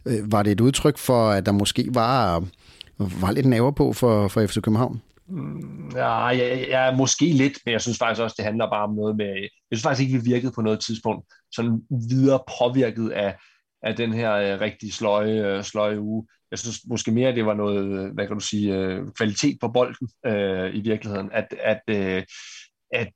øh, 0.06 0.32
var 0.32 0.42
det 0.42 0.52
et 0.52 0.60
udtryk 0.60 0.98
for, 0.98 1.30
at 1.30 1.46
der 1.46 1.52
måske 1.52 1.86
var, 1.90 2.44
var 2.98 3.30
lidt 3.30 3.46
naver 3.46 3.70
på 3.70 3.92
for, 3.92 4.28
for 4.28 4.46
FC 4.46 4.54
København? 4.54 5.00
Mm, 5.32 5.90
ja, 5.94 6.26
jeg, 6.26 6.66
jeg, 6.68 6.94
måske 6.96 7.24
lidt, 7.24 7.58
men 7.64 7.72
jeg 7.72 7.80
synes 7.80 7.98
faktisk 7.98 8.22
også, 8.22 8.34
det 8.36 8.44
handler 8.44 8.70
bare 8.70 8.84
om 8.84 8.94
noget 8.94 9.16
med... 9.16 9.26
Jeg 9.70 9.72
synes 9.72 9.82
faktisk 9.82 10.08
ikke, 10.08 10.18
vi 10.18 10.30
virkede 10.30 10.52
på 10.52 10.62
noget 10.62 10.80
tidspunkt 10.80 11.26
sådan 11.52 11.82
videre 12.10 12.40
påvirket 12.58 13.10
af, 13.10 13.36
af 13.82 13.96
den 13.96 14.12
her 14.12 14.32
øh, 14.34 14.60
rigtig 14.60 14.92
sløje, 14.92 15.46
øh, 15.46 15.64
sløje 15.64 16.00
uge. 16.00 16.26
Jeg 16.50 16.58
synes 16.58 16.78
måske 16.86 17.10
mere, 17.12 17.34
det 17.34 17.46
var 17.46 17.54
noget, 17.54 17.84
øh, 17.84 18.14
hvad 18.14 18.26
kan 18.26 18.36
du 18.36 18.40
sige, 18.40 18.74
øh, 18.74 19.06
kvalitet 19.16 19.58
på 19.60 19.68
bolden 19.68 20.08
øh, 20.26 20.74
i 20.74 20.80
virkeligheden. 20.80 21.30
At, 21.32 21.46
at, 21.60 21.80
øh, 21.88 22.22
at, 22.92 23.08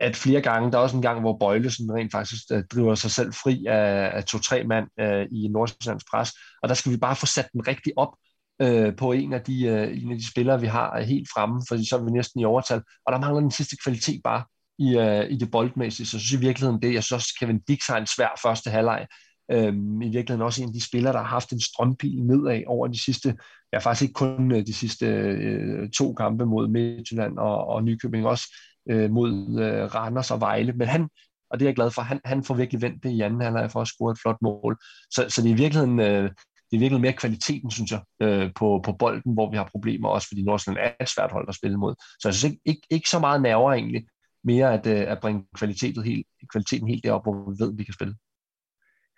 at 0.00 0.16
flere 0.16 0.40
gange, 0.40 0.72
der 0.72 0.78
er 0.78 0.82
også 0.82 0.96
en 0.96 1.02
gang, 1.02 1.20
hvor 1.20 1.36
Bøjlesen 1.38 1.94
rent 1.94 2.12
faktisk 2.12 2.42
øh, 2.52 2.64
driver 2.64 2.94
sig 2.94 3.10
selv 3.10 3.32
fri 3.32 3.66
af, 3.68 4.10
af 4.16 4.24
to-tre 4.24 4.64
mand 4.64 4.86
øh, 5.00 5.26
i 5.30 5.48
Nordsjællands 5.48 6.04
pres, 6.10 6.30
og 6.62 6.68
der 6.68 6.74
skal 6.74 6.92
vi 6.92 6.96
bare 6.96 7.16
få 7.16 7.26
sat 7.26 7.48
den 7.52 7.68
rigtig 7.68 7.92
op, 7.96 8.14
øh, 8.62 8.96
på 8.96 9.12
en 9.12 9.32
af, 9.32 9.40
de, 9.40 9.64
øh, 9.66 10.02
en 10.02 10.12
af 10.12 10.18
de 10.18 10.30
spillere, 10.30 10.60
vi 10.60 10.66
har 10.66 10.98
øh, 10.98 11.04
helt 11.04 11.28
fremme, 11.34 11.62
for 11.68 11.88
så 11.88 11.96
er 11.96 12.04
vi 12.04 12.10
næsten 12.10 12.40
i 12.40 12.44
overtal, 12.44 12.82
og 13.06 13.12
der 13.12 13.20
mangler 13.20 13.40
den 13.40 13.50
sidste 13.50 13.76
kvalitet 13.84 14.20
bare 14.24 14.42
i, 14.78 14.98
øh, 14.98 15.30
i 15.30 15.36
det 15.36 15.50
boldmæssige, 15.50 16.06
så 16.06 16.18
synes 16.18 16.32
jeg 16.32 16.42
i 16.42 16.46
virkeligheden 16.46 16.82
det, 16.82 16.94
jeg 16.94 17.04
synes 17.04 17.12
også 17.12 17.36
Kevin 17.40 17.60
Dix 17.60 17.86
har 17.86 17.96
en 17.96 18.06
svær 18.06 18.40
første 18.42 18.70
halvleg, 18.70 19.06
øh, 19.50 19.74
i 20.02 20.08
virkeligheden 20.08 20.42
også 20.42 20.62
en 20.62 20.68
af 20.68 20.74
de 20.74 20.84
spillere, 20.84 21.12
der 21.12 21.18
har 21.18 21.26
haft 21.26 21.52
en 21.52 21.60
strømpil 21.60 22.22
nedad 22.22 22.62
over 22.66 22.86
de 22.86 23.02
sidste, 23.04 23.36
ja 23.72 23.78
faktisk 23.78 24.02
ikke 24.02 24.14
kun 24.14 24.52
øh, 24.52 24.66
de 24.66 24.74
sidste 24.74 25.06
øh, 25.06 25.90
to 25.90 26.12
kampe 26.12 26.46
mod 26.46 26.68
Midtjylland 26.68 27.38
og, 27.38 27.66
og 27.66 27.84
Nykøbing, 27.84 28.26
også 28.26 28.44
øh, 28.90 29.10
mod 29.10 29.30
øh, 29.60 29.94
Randers 29.94 30.30
og 30.30 30.40
Vejle, 30.40 30.72
men 30.72 30.88
han, 30.88 31.08
og 31.50 31.58
det 31.58 31.64
er 31.64 31.68
jeg 31.68 31.76
glad 31.76 31.90
for, 31.90 32.02
han, 32.02 32.20
han 32.24 32.44
får 32.44 32.54
virkelig 32.54 32.82
vendt 32.82 33.02
det 33.02 33.10
i 33.10 33.20
anden 33.20 33.40
halvleg 33.40 33.70
for 33.70 33.80
at 33.80 33.88
score 33.88 34.12
et 34.12 34.18
flot 34.22 34.36
mål. 34.42 34.78
Så, 35.10 35.26
så 35.28 35.42
det 35.42 35.48
er 35.48 35.54
i 35.54 35.58
virkeligheden, 35.58 36.00
øh, 36.00 36.30
det 36.70 36.76
er 36.76 36.80
virkelig 36.80 37.00
mere 37.00 37.12
kvaliteten, 37.12 37.70
synes 37.70 37.90
jeg, 37.90 38.02
øh, 38.22 38.50
på, 38.56 38.80
på 38.84 38.92
bolden, 38.92 39.34
hvor 39.34 39.50
vi 39.50 39.56
har 39.56 39.68
problemer, 39.70 40.08
også 40.08 40.28
fordi 40.28 40.42
Nordsjælland 40.42 40.86
er 40.86 41.04
et 41.04 41.08
svært 41.08 41.32
hold 41.32 41.48
at 41.48 41.54
spille 41.54 41.76
mod. 41.76 41.94
Så 42.20 42.28
jeg 42.28 42.34
synes 42.34 42.52
ikke, 42.52 42.62
ikke, 42.64 42.86
ikke 42.90 43.08
så 43.08 43.18
meget 43.18 43.42
nerver 43.42 43.72
egentlig, 43.72 44.06
mere 44.44 44.74
at, 44.74 44.86
øh, 44.86 45.12
at 45.12 45.20
bringe 45.20 45.44
kvaliteten 45.54 46.04
helt, 46.04 46.26
kvaliteten 46.52 46.88
helt 46.88 47.04
derop, 47.04 47.24
hvor 47.24 47.50
vi 47.50 47.56
ved, 47.64 47.72
at 47.72 47.78
vi 47.78 47.84
kan 47.84 47.94
spille. 47.94 48.14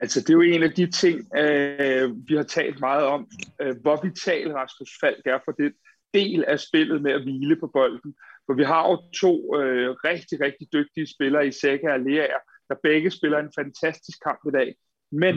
Altså, 0.00 0.20
det 0.20 0.30
er 0.30 0.34
jo 0.34 0.40
en 0.40 0.62
af 0.62 0.72
de 0.72 0.90
ting, 0.90 1.16
øh, 1.36 2.28
vi 2.28 2.34
har 2.36 2.42
talt 2.42 2.80
meget 2.80 3.04
om, 3.04 3.28
øh, 3.60 3.76
hvor 3.82 4.00
vital 4.02 4.52
Rasmus 4.52 4.90
Falk 5.00 5.26
er 5.26 5.38
for 5.44 5.52
det 5.52 5.72
del 6.14 6.44
af 6.44 6.60
spillet 6.60 7.02
med 7.02 7.12
at 7.12 7.22
hvile 7.22 7.56
på 7.56 7.70
bolden. 7.72 8.14
For 8.46 8.54
vi 8.54 8.64
har 8.64 8.88
jo 8.88 8.96
to 9.22 9.60
øh, 9.60 9.90
rigtig, 9.90 10.40
rigtig 10.40 10.66
dygtige 10.72 11.06
spillere 11.14 11.46
i 11.46 11.52
Sækker 11.52 11.92
og 11.92 12.00
Lea, 12.00 12.36
der 12.68 12.74
begge 12.82 13.10
spiller 13.10 13.38
en 13.38 13.52
fantastisk 13.58 14.18
kamp 14.26 14.40
i 14.48 14.50
dag. 14.50 14.74
Men 15.12 15.34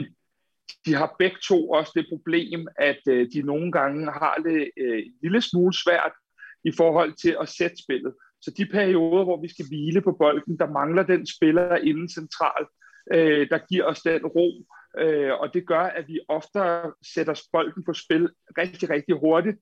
de 0.86 0.94
har 0.94 1.16
begge 1.18 1.36
to 1.48 1.70
også 1.70 1.92
det 1.94 2.06
problem, 2.08 2.68
at 2.78 3.00
øh, 3.08 3.28
de 3.34 3.42
nogle 3.42 3.72
gange 3.72 4.12
har 4.12 4.36
det 4.44 4.70
øh, 4.76 4.98
en 4.98 5.14
lille 5.22 5.40
smule 5.40 5.74
svært 5.74 6.12
i 6.64 6.72
forhold 6.76 7.12
til 7.12 7.36
at 7.40 7.48
sætte 7.48 7.76
spillet. 7.76 8.14
Så 8.42 8.50
de 8.56 8.66
perioder, 8.66 9.24
hvor 9.24 9.40
vi 9.40 9.48
skal 9.48 9.66
hvile 9.68 10.00
på 10.00 10.12
bolden, 10.12 10.58
der 10.58 10.70
mangler 10.70 11.02
den 11.02 11.26
spiller 11.26 11.76
inden 11.76 12.08
centralt, 12.08 12.68
øh, 13.14 13.50
der 13.50 13.58
giver 13.68 13.84
os 13.84 14.00
den 14.00 14.26
ro, 14.26 14.48
øh, 14.98 15.32
og 15.32 15.54
det 15.54 15.66
gør, 15.66 15.80
at 15.98 16.08
vi 16.08 16.20
ofte 16.28 16.58
sætter 17.14 17.42
bolden 17.52 17.84
på 17.84 17.92
spil 17.92 18.28
rigtig, 18.58 18.90
rigtig 18.90 19.14
hurtigt, 19.14 19.56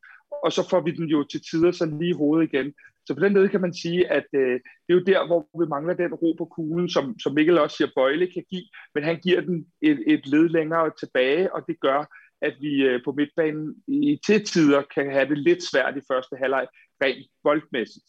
og 0.44 0.52
så 0.52 0.68
får 0.70 0.80
vi 0.80 0.90
den 0.90 1.08
jo 1.08 1.24
til 1.24 1.40
tider 1.50 1.72
så 1.72 1.86
lige 1.86 2.10
i 2.10 2.20
hovedet 2.20 2.52
igen. 2.52 2.74
Så 3.06 3.14
på 3.14 3.20
den 3.20 3.32
måde 3.32 3.48
kan 3.48 3.60
man 3.60 3.74
sige, 3.74 4.10
at 4.10 4.26
øh, 4.34 4.60
det 4.84 4.90
er 4.90 4.94
jo 4.94 5.04
der, 5.12 5.26
hvor 5.26 5.64
vi 5.64 5.68
mangler 5.68 5.94
den 5.94 6.14
ro 6.14 6.34
på 6.38 6.44
kuglen, 6.44 6.88
som, 6.88 7.18
som 7.18 7.34
Mikkel 7.34 7.58
også 7.58 7.76
siger, 7.76 7.90
Bøjle 7.96 8.32
kan 8.32 8.44
give, 8.50 8.64
men 8.94 9.04
han 9.04 9.20
giver 9.20 9.40
den 9.40 9.66
et, 9.82 9.98
et 10.06 10.26
led 10.26 10.48
længere 10.48 10.90
tilbage, 11.00 11.54
og 11.54 11.64
det 11.68 11.80
gør, 11.80 12.00
at 12.42 12.54
vi 12.60 12.82
øh, 12.82 13.04
på 13.04 13.12
midtbanen 13.12 13.74
i 13.88 14.20
til 14.26 14.44
tider 14.44 14.82
kan 14.94 15.12
have 15.12 15.28
det 15.28 15.38
lidt 15.38 15.62
svært 15.62 15.96
i 15.96 16.06
første 16.10 16.36
halvleg, 16.36 16.66
rent 17.02 17.26
boldmæssigt. 17.42 18.08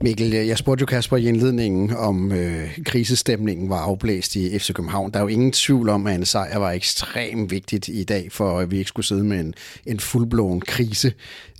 Mikkel, 0.00 0.30
jeg 0.30 0.58
spurgte 0.58 0.82
jo 0.82 0.86
Kasper 0.86 1.16
i 1.16 1.28
indledningen, 1.28 1.96
om 1.96 2.32
øh, 2.32 2.78
krisestemningen 2.84 3.68
var 3.68 3.78
afblæst 3.78 4.36
i 4.36 4.58
FC 4.58 4.72
København. 4.72 5.10
Der 5.10 5.18
er 5.18 5.22
jo 5.22 5.28
ingen 5.28 5.52
tvivl 5.52 5.88
om, 5.88 6.06
at 6.06 6.14
en 6.14 6.24
sejr 6.24 6.58
var 6.58 6.70
ekstremt 6.70 7.50
vigtigt 7.50 7.88
i 7.88 8.04
dag, 8.04 8.32
for 8.32 8.58
at 8.58 8.70
vi 8.70 8.78
ikke 8.78 8.88
skulle 8.88 9.06
sidde 9.06 9.24
med 9.24 9.40
en, 9.40 9.54
en 9.86 10.00
fuldblåen 10.00 10.60
krise. 10.60 11.12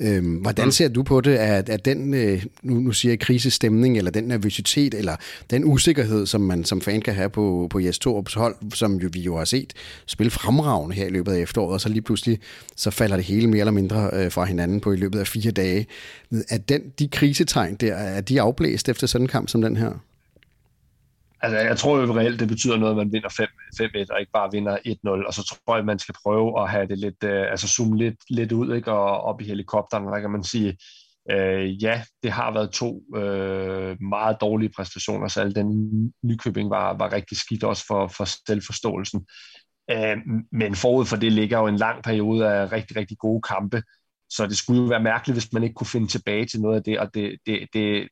Øhm, 0.03 0.35
hvordan 0.35 0.73
ser 0.73 0.89
du 0.89 1.03
på 1.03 1.21
det, 1.21 1.37
at, 1.37 1.69
at 1.69 1.85
den, 1.85 2.15
øh, 2.15 2.45
nu, 2.63 2.75
nu 2.75 2.93
siger 2.93 3.13
jeg 3.13 3.19
krisestemning, 3.19 3.99
eller 3.99 4.11
den 4.11 4.25
nervøsitet, 4.25 4.95
eller 4.95 5.17
den 5.51 5.65
usikkerhed, 5.65 6.27
som 6.27 6.41
man 6.41 6.65
som 6.65 6.81
fan 6.81 7.01
kan 7.03 7.15
have 7.15 7.31
på, 7.31 7.67
på 7.71 7.81
Jes 7.81 7.99
Torups 7.99 8.35
hold, 8.35 8.57
som 8.75 8.97
jo, 8.97 9.09
vi 9.13 9.21
jo 9.21 9.37
har 9.37 9.45
set 9.45 9.73
spille 10.07 10.31
fremragende 10.31 10.97
her 10.97 11.07
i 11.07 11.11
løbet 11.11 11.33
af 11.33 11.39
efteråret, 11.39 11.73
og 11.73 11.81
så 11.81 11.89
lige 11.89 12.03
pludselig, 12.03 12.39
så 12.77 12.91
falder 12.91 13.17
det 13.17 13.25
hele 13.25 13.47
mere 13.47 13.61
eller 13.61 13.73
mindre 13.73 14.11
øh, 14.13 14.33
fra 14.33 14.45
hinanden 14.45 14.81
på 14.81 14.93
i 14.93 14.97
løbet 14.97 15.19
af 15.19 15.27
fire 15.27 15.51
dage. 15.51 15.87
At 16.49 16.69
den, 16.69 16.83
de 16.99 17.09
krisetegn 17.09 17.75
der, 17.75 17.95
er 18.17 18.21
de 18.21 18.41
afblæst 18.41 18.89
efter 18.89 19.07
sådan 19.07 19.25
en 19.25 19.29
kamp 19.29 19.49
som 19.49 19.63
den 19.63 19.77
her? 19.77 19.93
Altså, 21.45 21.59
jeg 21.59 21.77
tror 21.79 22.01
jo 22.01 22.17
reelt, 22.17 22.41
det 22.41 22.49
betyder 22.49 22.77
noget, 22.77 22.93
at 22.93 22.97
man 22.97 23.13
vinder 23.13 23.29
5-1, 23.29 24.13
og 24.15 24.21
ikke 24.21 24.33
bare 24.33 24.53
vinder 24.53 24.77
1-0. 24.77 25.27
Og 25.27 25.35
så 25.35 25.43
tror 25.45 25.75
jeg, 25.75 25.79
at 25.79 25.87
man 25.87 25.99
skal 25.99 26.15
prøve 26.25 26.63
at 26.63 26.71
have 26.71 26.87
det 26.87 26.99
lidt, 26.99 27.25
øh, 27.25 27.51
altså 27.51 27.69
zoome 27.69 27.99
lidt, 27.99 28.17
lidt 28.31 28.53
ud, 28.53 28.77
ikke? 28.77 28.93
og 28.93 29.21
op 29.21 29.41
i 29.41 29.45
helikopteren, 29.45 30.05
der 30.07 30.21
kan 30.21 30.31
man 30.31 30.45
sige, 30.45 30.77
øh, 31.31 31.83
ja, 31.83 32.03
det 32.23 32.31
har 32.31 32.53
været 32.53 32.71
to 32.71 33.03
øh, 33.17 34.03
meget 34.03 34.37
dårlige 34.41 34.73
præstationer, 34.77 35.29
så 35.29 35.41
al 35.41 35.55
den 35.55 35.69
Nykøbing 36.23 36.71
var, 36.71 36.97
var 36.97 37.13
rigtig 37.13 37.37
skidt 37.37 37.65
også 37.65 37.85
for, 37.87 38.07
for 38.07 38.25
selvforståelsen. 38.47 39.27
Øh, 39.91 40.17
men 40.53 40.75
forud 40.75 41.07
for 41.07 41.17
det 41.17 41.33
ligger 41.33 41.59
jo 41.59 41.67
en 41.67 41.77
lang 41.77 42.03
periode 42.03 42.49
af 42.53 42.73
rigtig, 42.73 42.97
rigtig 42.97 43.19
gode 43.19 43.43
kampe, 43.43 43.83
så 44.31 44.47
det 44.47 44.59
skulle 44.59 44.81
jo 44.81 44.87
være 44.87 45.03
mærkeligt, 45.03 45.35
hvis 45.35 45.53
man 45.53 45.63
ikke 45.63 45.75
kunne 45.75 45.87
finde 45.87 46.07
tilbage 46.07 46.47
til 46.47 46.61
noget 46.61 46.77
af 46.77 46.83
det, 46.83 46.99
og 46.99 47.15
det, 47.15 47.39
det, 47.47 47.69
det, 47.73 48.09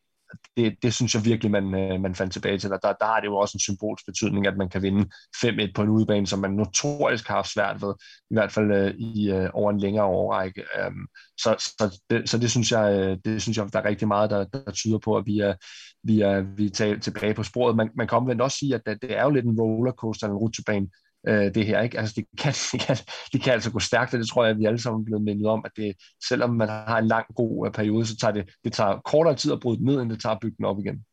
det, 0.56 0.76
det 0.82 0.94
synes 0.94 1.14
jeg 1.14 1.24
virkelig, 1.24 1.50
man, 1.50 1.74
øh, 1.74 2.00
man 2.00 2.14
fandt 2.14 2.32
tilbage 2.32 2.58
til. 2.58 2.72
Og 2.72 2.78
der, 2.82 2.92
der 2.92 3.06
har 3.06 3.20
det 3.20 3.26
jo 3.26 3.36
også 3.36 3.56
en 3.56 3.60
symbolsk 3.60 4.06
betydning, 4.06 4.46
at 4.46 4.56
man 4.56 4.68
kan 4.68 4.82
vinde 4.82 5.10
5-1 5.36 5.72
på 5.74 5.82
en 5.82 5.88
udebane, 5.88 6.26
som 6.26 6.38
man 6.38 6.50
notorisk 6.50 7.28
har 7.28 7.34
haft 7.34 7.52
svært 7.52 7.82
ved, 7.82 7.94
i 8.30 8.34
hvert 8.34 8.52
fald 8.52 8.72
øh, 8.72 8.94
i, 8.94 9.32
uh, 9.32 9.48
over 9.52 9.70
en 9.70 9.80
længere 9.80 10.04
overrække. 10.04 10.64
Um, 10.78 10.86
øhm, 10.86 11.06
så, 11.38 11.54
så, 11.58 12.00
det, 12.10 12.30
så 12.30 12.38
det, 12.38 12.50
synes 12.50 12.72
jeg, 12.72 13.18
det 13.24 13.42
synes 13.42 13.58
jeg, 13.58 13.72
der 13.72 13.78
er 13.78 13.84
rigtig 13.84 14.08
meget, 14.08 14.30
der, 14.30 14.44
der 14.44 14.70
tyder 14.72 14.98
på, 14.98 15.16
at 15.16 15.26
vi 15.26 15.38
er, 15.38 15.54
vi 16.02 16.20
er, 16.20 16.40
vi 16.40 16.66
er 16.66 16.98
tilbage 17.00 17.34
på 17.34 17.42
sporet. 17.42 17.76
Man, 17.76 17.90
man 17.96 18.08
kan 18.08 18.18
omvendt 18.18 18.42
også 18.42 18.56
sige, 18.58 18.74
at 18.74 18.86
det 19.02 19.18
er 19.18 19.22
jo 19.22 19.30
lidt 19.30 19.44
en 19.44 19.60
rollercoaster, 19.60 20.26
en 20.26 20.32
rutsjebane, 20.32 20.88
øh, 21.28 21.54
det 21.54 21.66
her. 21.66 21.82
Ikke? 21.82 21.98
Altså, 21.98 22.14
det, 22.16 22.24
kan, 22.38 22.52
det, 22.72 22.80
kan, 22.86 22.96
det 23.32 23.42
kan 23.42 23.52
altså 23.52 23.72
gå 23.72 23.78
stærkt, 23.78 24.14
og 24.14 24.20
det 24.20 24.28
tror 24.28 24.44
jeg, 24.44 24.50
at 24.50 24.58
vi 24.58 24.64
alle 24.64 24.78
sammen 24.78 25.00
er 25.00 25.04
blevet 25.04 25.22
mindet 25.22 25.46
om, 25.46 25.62
at 25.64 25.72
det, 25.76 25.96
selvom 26.28 26.50
man 26.50 26.68
har 26.68 26.98
en 26.98 27.06
lang, 27.06 27.26
god 27.34 27.66
øh, 27.66 27.72
periode, 27.72 28.06
så 28.06 28.16
tager 28.16 28.32
det, 28.32 28.50
det 28.64 28.72
tager 28.72 29.00
kortere 29.00 29.36
tid 29.36 29.52
at 29.52 29.60
bryde 29.60 29.78
den 29.78 29.86
ned, 29.86 30.00
end 30.00 30.10
det 30.10 30.22
tager 30.22 30.34
at 30.34 30.40
bygge 30.40 30.56
den 30.56 30.64
op 30.64 30.78
igen. 30.78 31.04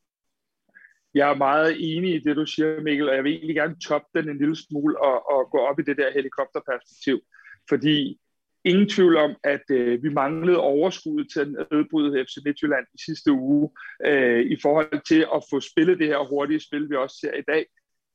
Jeg 1.13 1.29
er 1.29 1.35
meget 1.35 1.75
enig 1.79 2.15
i 2.15 2.19
det, 2.19 2.35
du 2.35 2.45
siger, 2.45 2.81
Mikkel, 2.81 3.09
og 3.09 3.15
jeg 3.15 3.23
vil 3.23 3.31
egentlig 3.31 3.55
gerne 3.55 3.79
toppe 3.79 4.07
den 4.15 4.29
en 4.29 4.37
lille 4.37 4.55
smule 4.55 5.01
og, 5.01 5.31
og 5.31 5.51
gå 5.51 5.57
op 5.57 5.79
i 5.79 5.83
det 5.83 5.97
der 5.97 6.13
helikopterperspektiv, 6.13 7.19
fordi 7.69 8.19
ingen 8.65 8.89
tvivl 8.89 9.17
om, 9.17 9.35
at 9.43 9.63
øh, 9.71 10.03
vi 10.03 10.09
manglede 10.09 10.59
overskud 10.59 11.25
til 11.25 11.39
at 11.39 11.47
nedbryde 11.47 12.25
FC 12.25 12.35
Midtjylland 12.45 12.85
i 12.93 12.97
sidste 13.05 13.31
uge 13.31 13.69
øh, 14.05 14.41
i 14.45 14.57
forhold 14.61 15.01
til 15.07 15.21
at 15.35 15.43
få 15.49 15.59
spillet 15.59 15.99
det 15.99 16.07
her 16.07 16.29
hurtige 16.29 16.59
spil, 16.59 16.89
vi 16.89 16.95
også 16.95 17.17
ser 17.21 17.33
i 17.33 17.43
dag 17.47 17.65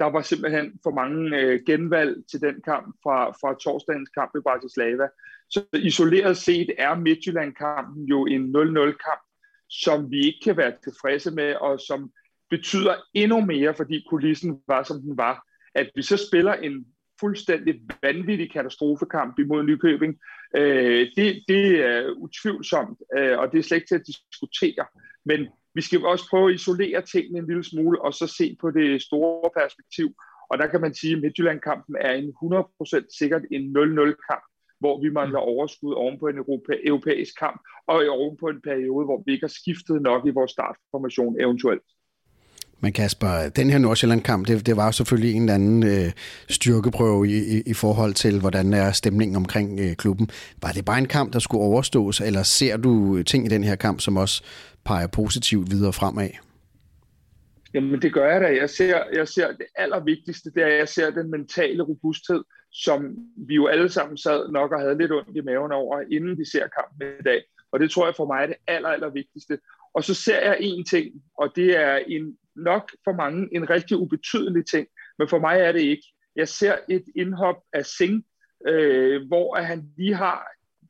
der 0.00 0.04
var 0.04 0.22
simpelthen 0.22 0.72
for 0.82 0.90
mange 0.90 1.36
øh, 1.38 1.60
genvalg 1.66 2.16
til 2.30 2.40
den 2.40 2.60
kamp 2.64 2.96
fra, 3.02 3.30
fra 3.30 3.58
torsdagens 3.60 4.08
kamp 4.08 4.30
i 4.36 4.40
Bratislava. 4.40 5.08
Så 5.50 5.64
isoleret 5.72 6.36
set 6.36 6.70
er 6.78 6.94
Midtjylland-kampen 6.94 8.04
jo 8.04 8.26
en 8.26 8.56
0-0-kamp, 8.56 9.22
som 9.70 10.10
vi 10.10 10.18
ikke 10.26 10.40
kan 10.44 10.56
være 10.56 10.72
tilfredse 10.84 11.30
med, 11.30 11.54
og 11.54 11.80
som 11.80 12.10
betyder 12.50 12.94
endnu 13.14 13.40
mere, 13.40 13.74
fordi 13.74 14.06
kulissen 14.10 14.60
var, 14.66 14.82
som 14.82 15.00
den 15.00 15.16
var. 15.16 15.46
At 15.74 15.90
vi 15.94 16.02
så 16.02 16.26
spiller 16.28 16.52
en 16.52 16.86
fuldstændig 17.20 17.80
vanvittig 18.02 18.52
katastrofekamp 18.52 19.38
imod 19.38 19.62
Nykøbing, 19.62 20.18
øh, 20.56 21.08
det, 21.16 21.44
det 21.48 21.80
er 21.80 22.10
utvivlsomt, 22.10 22.98
øh, 23.18 23.38
og 23.38 23.52
det 23.52 23.58
er 23.58 23.62
slet 23.62 23.76
ikke 23.76 23.88
til 23.88 23.94
at 23.94 24.06
diskutere. 24.06 24.86
Men 25.24 25.48
vi 25.74 25.82
skal 25.82 26.06
også 26.06 26.24
prøve 26.30 26.48
at 26.48 26.54
isolere 26.54 27.02
tingene 27.02 27.38
en 27.38 27.46
lille 27.46 27.64
smule, 27.64 28.02
og 28.02 28.14
så 28.14 28.26
se 28.26 28.56
på 28.60 28.70
det 28.70 29.02
store 29.02 29.50
perspektiv. 29.60 30.08
Og 30.50 30.58
der 30.58 30.66
kan 30.66 30.80
man 30.80 30.94
sige, 30.94 31.16
at 31.16 31.22
Midtjylland-kampen 31.22 31.96
er 32.00 32.12
en 32.12 32.34
100% 32.42 33.18
sikkert 33.18 33.42
en 33.50 33.76
0-0-kamp, 33.76 34.44
hvor 34.80 35.02
vi 35.02 35.10
mangler 35.10 35.40
mm. 35.40 35.48
overskud 35.54 35.94
oven 35.94 36.18
på 36.18 36.26
en 36.28 36.36
europa, 36.36 36.72
europæisk 36.84 37.38
kamp, 37.38 37.60
og 37.86 37.96
oven 38.08 38.36
på 38.36 38.46
en 38.48 38.60
periode, 38.60 39.04
hvor 39.04 39.22
vi 39.26 39.32
ikke 39.32 39.44
har 39.48 39.56
skiftet 39.60 40.02
nok 40.02 40.26
i 40.26 40.36
vores 40.38 40.50
startformation 40.50 41.40
eventuelt. 41.40 41.82
Men 42.80 42.92
Kasper, 42.92 43.48
den 43.56 43.70
her 43.70 43.78
Nordsjælland-kamp, 43.78 44.48
det, 44.48 44.66
det 44.66 44.76
var 44.76 44.90
selvfølgelig 44.90 45.34
en 45.34 45.42
eller 45.42 45.54
anden 45.54 45.82
øh, 45.82 46.12
styrkeprøve 46.48 47.28
i, 47.28 47.56
i, 47.56 47.62
i 47.66 47.74
forhold 47.74 48.14
til, 48.14 48.40
hvordan 48.40 48.74
er 48.74 48.92
stemningen 48.92 49.36
omkring 49.36 49.80
øh, 49.80 49.96
klubben. 49.96 50.30
Var 50.62 50.72
det 50.72 50.84
bare 50.84 50.98
en 50.98 51.08
kamp, 51.08 51.32
der 51.32 51.38
skulle 51.38 51.64
overstås, 51.64 52.20
eller 52.20 52.42
ser 52.42 52.76
du 52.76 53.16
øh, 53.16 53.24
ting 53.24 53.46
i 53.46 53.48
den 53.48 53.64
her 53.64 53.76
kamp, 53.76 54.00
som 54.00 54.16
også 54.16 54.42
peger 54.84 55.06
positivt 55.06 55.70
videre 55.70 55.92
fremad? 55.92 56.28
Jamen 57.74 58.02
det 58.02 58.12
gør 58.12 58.32
jeg 58.32 58.40
da. 58.40 58.46
Jeg 58.46 58.70
ser, 58.70 59.02
jeg 59.12 59.28
ser 59.28 59.48
det 59.48 59.66
allervigtigste, 59.76 60.50
det 60.50 60.62
er, 60.62 60.66
at 60.66 60.78
jeg 60.78 60.88
ser 60.88 61.10
den 61.10 61.30
mentale 61.30 61.82
robusthed, 61.82 62.44
som 62.72 63.16
vi 63.48 63.54
jo 63.54 63.66
alle 63.66 63.88
sammen 63.88 64.16
sad 64.16 64.48
nok 64.52 64.72
og 64.72 64.80
havde 64.80 64.98
lidt 64.98 65.12
ondt 65.12 65.36
i 65.36 65.40
maven 65.40 65.72
over, 65.72 66.00
inden 66.12 66.38
vi 66.38 66.44
ser 66.44 66.66
kampen 66.78 67.06
i 67.20 67.22
dag. 67.22 67.42
Og 67.72 67.80
det 67.80 67.90
tror 67.90 68.06
jeg 68.06 68.14
for 68.16 68.26
mig 68.26 68.42
er 68.42 68.46
det 68.46 68.56
aller, 68.66 68.88
aller 68.88 69.10
vigtigste. 69.10 69.58
Og 69.94 70.04
så 70.04 70.14
ser 70.14 70.40
jeg 70.40 70.56
en 70.60 70.84
ting, 70.84 71.06
og 71.38 71.52
det 71.56 71.80
er 71.80 71.96
en, 71.96 72.36
nok 72.56 72.90
for 73.04 73.12
mange 73.12 73.48
en 73.52 73.70
rigtig 73.70 73.96
ubetydelig 73.96 74.66
ting, 74.66 74.86
men 75.18 75.28
for 75.28 75.38
mig 75.38 75.60
er 75.60 75.72
det 75.72 75.80
ikke. 75.80 76.04
Jeg 76.36 76.48
ser 76.48 76.76
et 76.88 77.04
indhop 77.16 77.56
af 77.72 77.86
Singh, 77.86 78.22
øh, 78.66 79.26
hvor 79.26 79.56
han 79.62 79.84
lige 79.96 80.14
har 80.14 80.46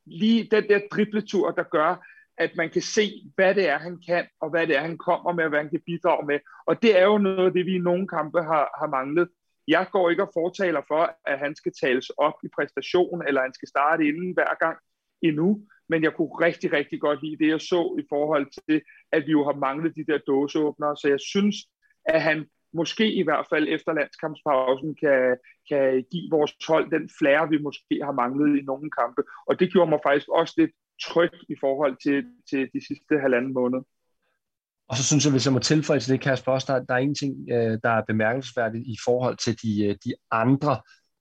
lige 0.07 0.49
den 0.51 0.69
der 0.69 0.81
dribletur, 0.93 1.51
der 1.51 1.63
gør, 1.63 2.07
at 2.39 2.51
man 2.57 2.71
kan 2.71 2.83
se, 2.83 3.31
hvad 3.35 3.55
det 3.55 3.69
er, 3.69 3.79
han 3.79 3.99
kan, 4.07 4.27
og 4.41 4.51
hvad 4.51 4.67
det 4.67 4.77
er, 4.77 4.81
han 4.81 4.99
kommer 4.99 5.33
med, 5.33 5.45
og 5.45 5.51
hvad 5.51 5.61
han 5.61 5.71
kan 5.71 5.83
bidrage 5.87 6.27
med. 6.27 6.39
Og 6.67 6.83
det 6.83 6.99
er 6.99 7.05
jo 7.05 7.19
noget 7.19 7.47
af 7.47 7.53
det, 7.53 7.67
vi 7.67 7.75
i 7.75 7.79
nogle 7.79 8.09
kampe 8.09 8.43
har, 8.43 8.65
har 8.81 8.87
manglet. 8.87 9.29
Jeg 9.69 9.87
går 9.93 10.11
ikke 10.11 10.23
og 10.23 10.31
fortaler 10.35 10.83
for, 10.89 11.17
at 11.27 11.39
han 11.39 11.55
skal 11.55 11.73
tales 11.83 12.11
op 12.11 12.35
i 12.45 12.49
præstation, 12.57 13.27
eller 13.27 13.41
han 13.41 13.55
skal 13.55 13.69
starte 13.69 14.09
inden 14.09 14.35
hver 14.35 14.55
gang 14.65 14.79
endnu, 15.23 15.67
men 15.89 16.03
jeg 16.03 16.13
kunne 16.17 16.35
rigtig, 16.47 16.73
rigtig 16.73 17.01
godt 17.01 17.23
lide 17.23 17.39
det, 17.45 17.49
jeg 17.51 17.61
så 17.61 17.97
i 18.03 18.05
forhold 18.09 18.47
til, 18.59 18.83
at 19.13 19.27
vi 19.27 19.31
jo 19.31 19.45
har 19.45 19.57
manglet 19.67 19.97
de 19.97 20.07
der 20.07 20.19
dåseåbnere, 20.19 20.97
så 20.97 21.09
jeg 21.09 21.21
synes, 21.21 21.57
at 22.05 22.23
han 22.23 22.47
måske 22.75 23.15
i 23.15 23.23
hvert 23.23 23.47
fald 23.51 23.67
efter 23.69 23.93
landskampspausen 23.93 24.97
kan, 25.03 25.37
kan 25.69 26.05
give 26.13 26.31
vores 26.31 26.53
hold 26.69 26.91
den 26.91 27.11
flære, 27.19 27.49
vi 27.49 27.59
måske 27.59 27.95
har 28.09 28.13
manglet 28.13 28.61
i 28.61 28.63
nogle 28.65 28.91
kampe. 29.01 29.23
Og 29.49 29.61
det 29.61 29.73
gjorde 29.73 29.91
mig 29.91 30.01
faktisk 30.07 30.29
også 30.29 30.55
lidt 30.57 30.71
tryg 31.03 31.35
i 31.49 31.57
forhold 31.61 31.97
til, 32.05 32.19
til 32.51 32.63
de 32.75 32.81
sidste 32.89 33.15
halvanden 33.25 33.53
måned. 33.55 33.81
Og 34.89 34.97
så 34.97 35.05
synes 35.05 35.25
jeg, 35.25 35.33
hvis 35.33 35.47
jeg 35.47 35.53
må 35.53 35.59
tilføje 35.59 36.01
til 36.01 36.13
det, 36.13 36.21
Kasper, 36.21 36.53
også, 36.53 36.73
der, 36.73 36.85
der 36.85 36.95
er 36.95 36.99
en 36.99 37.15
ting, 37.15 37.33
øh, 37.53 37.79
der 37.83 37.91
er 37.91 38.05
bemærkelsesværdigt 38.07 38.87
i 38.87 38.97
forhold 39.05 39.37
til 39.37 39.63
de, 39.63 39.85
øh, 39.87 39.97
de 40.05 40.13
andre 40.31 40.75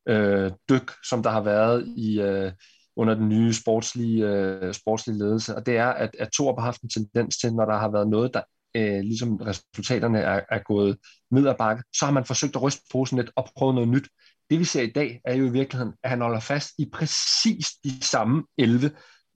øh, 0.08 0.52
dyk, 0.70 0.92
som 1.10 1.24
der 1.24 1.30
har 1.30 1.44
været 1.44 1.88
i, 1.88 2.22
øh, 2.22 2.52
under 2.96 3.14
den 3.14 3.30
nye 3.30 3.54
sportslige, 3.54 4.28
øh, 4.28 4.74
sportslige 4.74 5.18
ledelse, 5.18 5.56
og 5.56 5.66
det 5.66 5.78
er, 5.78 5.88
at, 5.88 6.10
at 6.20 6.30
Thor 6.34 6.56
har 6.56 6.66
haft 6.66 6.82
en 6.82 6.90
tendens 6.90 7.38
til, 7.38 7.54
når 7.54 7.66
der 7.66 7.78
har 7.78 7.92
været 7.92 8.08
noget, 8.08 8.34
der 8.34 8.42
øh, 8.76 9.00
ligesom 9.00 9.36
resultaterne 9.36 10.20
er, 10.20 10.42
er 10.52 10.60
gået 10.60 10.98
ned 11.32 11.48
ad 11.48 11.56
bakke, 11.58 11.84
så 11.94 12.06
har 12.06 12.12
man 12.12 12.26
forsøgt 12.26 12.56
at 12.56 12.62
ryste 12.62 12.82
posen 12.92 13.18
lidt 13.18 13.32
og 13.36 13.50
prøve 13.58 13.74
noget 13.74 13.90
nyt. 13.90 14.10
Det 14.50 14.60
vi 14.60 14.66
ser 14.66 14.82
i 14.82 14.92
dag 14.92 15.22
er 15.26 15.36
jo 15.36 15.46
i 15.46 15.52
virkeligheden, 15.52 15.94
at 16.04 16.10
han 16.10 16.22
holder 16.22 16.40
fast 16.40 16.70
i 16.78 16.90
præcis 16.94 17.68
de 17.84 18.04
samme 18.06 18.44
11, 18.58 18.92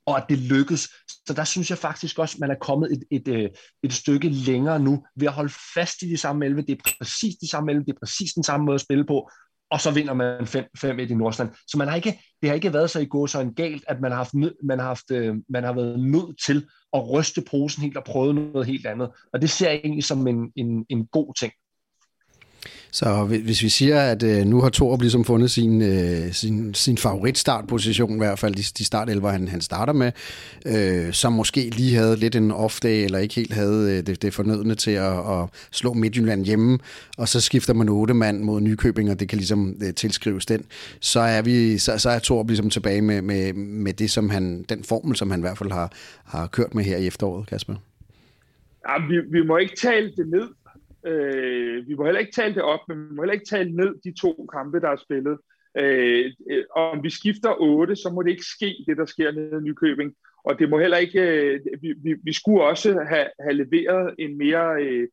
og 0.06 0.18
at 0.18 0.26
det 0.30 0.38
lykkes. 0.38 0.90
Så 1.28 1.34
der 1.34 1.44
synes 1.44 1.70
jeg 1.70 1.78
faktisk 1.78 2.20
også, 2.20 2.36
at 2.36 2.40
man 2.40 2.52
er 2.52 2.56
kommet 2.62 2.92
et, 2.92 3.04
et, 3.12 3.28
et, 3.28 3.52
et 3.84 3.94
stykke 3.94 4.30
længere 4.30 4.80
nu 4.80 5.06
ved 5.16 5.28
at 5.28 5.34
holde 5.34 5.54
fast 5.74 6.02
i 6.02 6.10
de 6.10 6.18
samme 6.18 6.46
11. 6.46 6.62
Det 6.62 6.72
er 6.72 6.94
præcis 6.98 7.36
de 7.36 7.50
samme 7.50 7.72
11, 7.72 7.86
det 7.86 7.94
er 7.94 8.00
præcis 8.00 8.34
den 8.34 8.44
samme 8.44 8.66
måde 8.66 8.76
at 8.76 8.82
spille 8.82 9.06
på, 9.06 9.30
og 9.72 9.82
så 9.82 9.92
vinder 9.92 10.14
man 10.14 10.42
5-1 10.42 11.12
i 11.12 11.14
Nordsjælland. 11.14 11.56
Så 11.68 11.78
man 11.78 11.88
har 11.88 11.96
ikke, 11.96 12.20
det 12.42 12.50
har 12.50 12.56
ikke 12.56 12.74
været 12.74 12.90
så 12.90 13.00
i 13.00 13.06
går 13.06 13.26
så 13.26 13.40
en 13.40 13.54
galt, 13.54 13.84
at 13.88 14.02
man 14.02 14.12
har, 14.12 14.18
haft, 14.18 14.34
man, 14.64 14.80
har 14.80 14.88
haft, 14.88 15.12
øh, 15.12 15.36
man 15.50 15.64
har 15.64 15.74
været 15.74 16.00
nødt 16.00 16.44
til 16.46 16.68
at 16.94 17.10
ryste 17.10 17.42
posen 17.52 17.84
helt 17.84 17.98
og 17.98 18.04
prøve 18.04 18.34
noget 18.34 18.68
helt 18.68 18.86
andet. 18.86 19.10
Og 19.34 19.42
det 19.42 19.50
ser 19.50 19.70
jeg 19.70 19.82
egentlig 19.84 20.04
som 20.04 20.28
en, 20.28 20.52
en, 20.56 20.86
en 20.90 21.08
god 21.08 21.34
ting. 21.40 21.54
Så 22.98 23.25
hvis 23.25 23.63
vi 23.63 23.70
siger, 23.70 24.01
at 24.01 24.24
øh, 24.24 24.46
nu 24.46 24.62
har 24.62 24.70
Torup 24.70 25.01
ligesom 25.01 25.25
fundet 25.25 25.51
sin, 25.51 25.82
øh, 25.82 26.32
sin, 26.32 26.74
sin 26.74 26.98
favoritstartposition, 26.98 28.13
i 28.13 28.18
hvert 28.18 28.39
fald 28.39 28.56
de, 28.56 28.63
de 28.77 28.86
startelver, 28.86 29.30
han, 29.30 29.48
han 29.48 29.62
starter 29.62 29.94
med, 29.94 30.12
øh, 30.66 31.13
som 31.13 31.34
måske 31.34 31.70
lige 31.70 31.96
havde 31.96 32.16
lidt 32.16 32.36
en 32.36 32.51
off-day, 32.51 32.88
eller 32.88 33.20
ikke 33.20 33.36
helt 33.36 33.54
havde 33.54 33.98
øh, 33.98 34.08
det, 34.08 34.22
det 34.22 34.34
fornødne 34.34 34.75
til 34.75 34.92
at, 34.92 35.18
at 35.18 35.50
slå 35.72 35.94
Midtjylland 35.94 36.46
hjemme, 36.46 36.80
og 37.18 37.27
så 37.27 37.42
skifter 37.42 37.74
man 37.74 37.89
otte 37.89 38.13
mand 38.13 38.44
mod 38.44 38.62
Nykøbing, 38.62 39.12
og 39.12 39.20
det 39.20 39.30
kan 39.30 39.38
ligesom 39.38 39.75
øh, 39.84 39.94
tilskrives 39.94 40.46
den, 40.46 40.66
så 41.00 41.20
er, 41.20 41.42
vi, 41.42 41.77
så, 41.77 41.98
så 41.98 42.10
er 42.10 42.20
Torup 42.20 42.48
ligesom 42.48 42.70
tilbage 42.70 43.01
med, 43.01 43.22
med, 43.22 43.54
med 43.54 43.94
det, 43.94 44.12
som 44.12 44.30
han, 44.30 44.66
den 44.70 44.84
formel, 44.84 45.16
som 45.16 45.32
han 45.32 45.39
i 45.39 45.42
hvert 45.42 45.58
fald 45.58 45.72
har, 45.72 45.92
har 46.25 46.48
kørt 46.48 46.75
med 46.75 46.84
her 46.84 46.98
i 46.98 47.08
efteråret, 47.08 47.48
Kasper. 47.48 47.75
Ja, 48.89 49.08
vi, 49.10 49.16
vi 49.32 49.48
må 49.48 49.58
ikke 49.58 49.75
tale 49.75 50.12
det 50.18 50.27
ned, 50.27 50.48
Øh, 51.06 51.88
vi 51.88 51.96
må 51.96 52.06
heller 52.06 52.20
ikke 52.20 52.32
tale 52.32 52.56
det 52.56 52.63
op, 52.63 52.80
men 52.88 53.10
vi 53.10 53.13
må 53.13 53.22
heller 53.22 53.34
ikke 53.34 53.46
tale 53.46 53.72
ned 53.75 53.96
de 54.04 54.22
to 54.22 54.48
kampe, 54.54 54.80
der 54.80 54.89
er 54.89 54.96
spillet. 54.96 55.38
Øh, 55.77 56.32
øh 56.51 56.63
om 56.75 57.04
vi 57.04 57.10
skifter 57.10 57.62
8, 57.62 57.96
så 57.96 58.10
må 58.10 58.22
det 58.22 58.30
ikke 58.30 58.46
ske, 58.56 58.86
det 58.88 58.98
der 58.98 59.06
sker 59.06 59.32
nede 59.32 59.58
i 59.58 59.63
Nykøbing. 59.63 60.13
Og 60.44 60.60
det 60.60 60.70
må 60.70 60.80
heller 60.80 60.98
ikke, 60.98 61.22
øh, 61.22 61.60
vi, 61.82 61.94
vi, 62.04 62.16
vi 62.24 62.34
skulle 62.34 62.63
også 62.63 63.06
have, 63.10 63.27
have 63.39 63.54
leveret 63.54 64.16
en 64.20 64.38
mere 64.38 64.84
øh, 64.84 65.08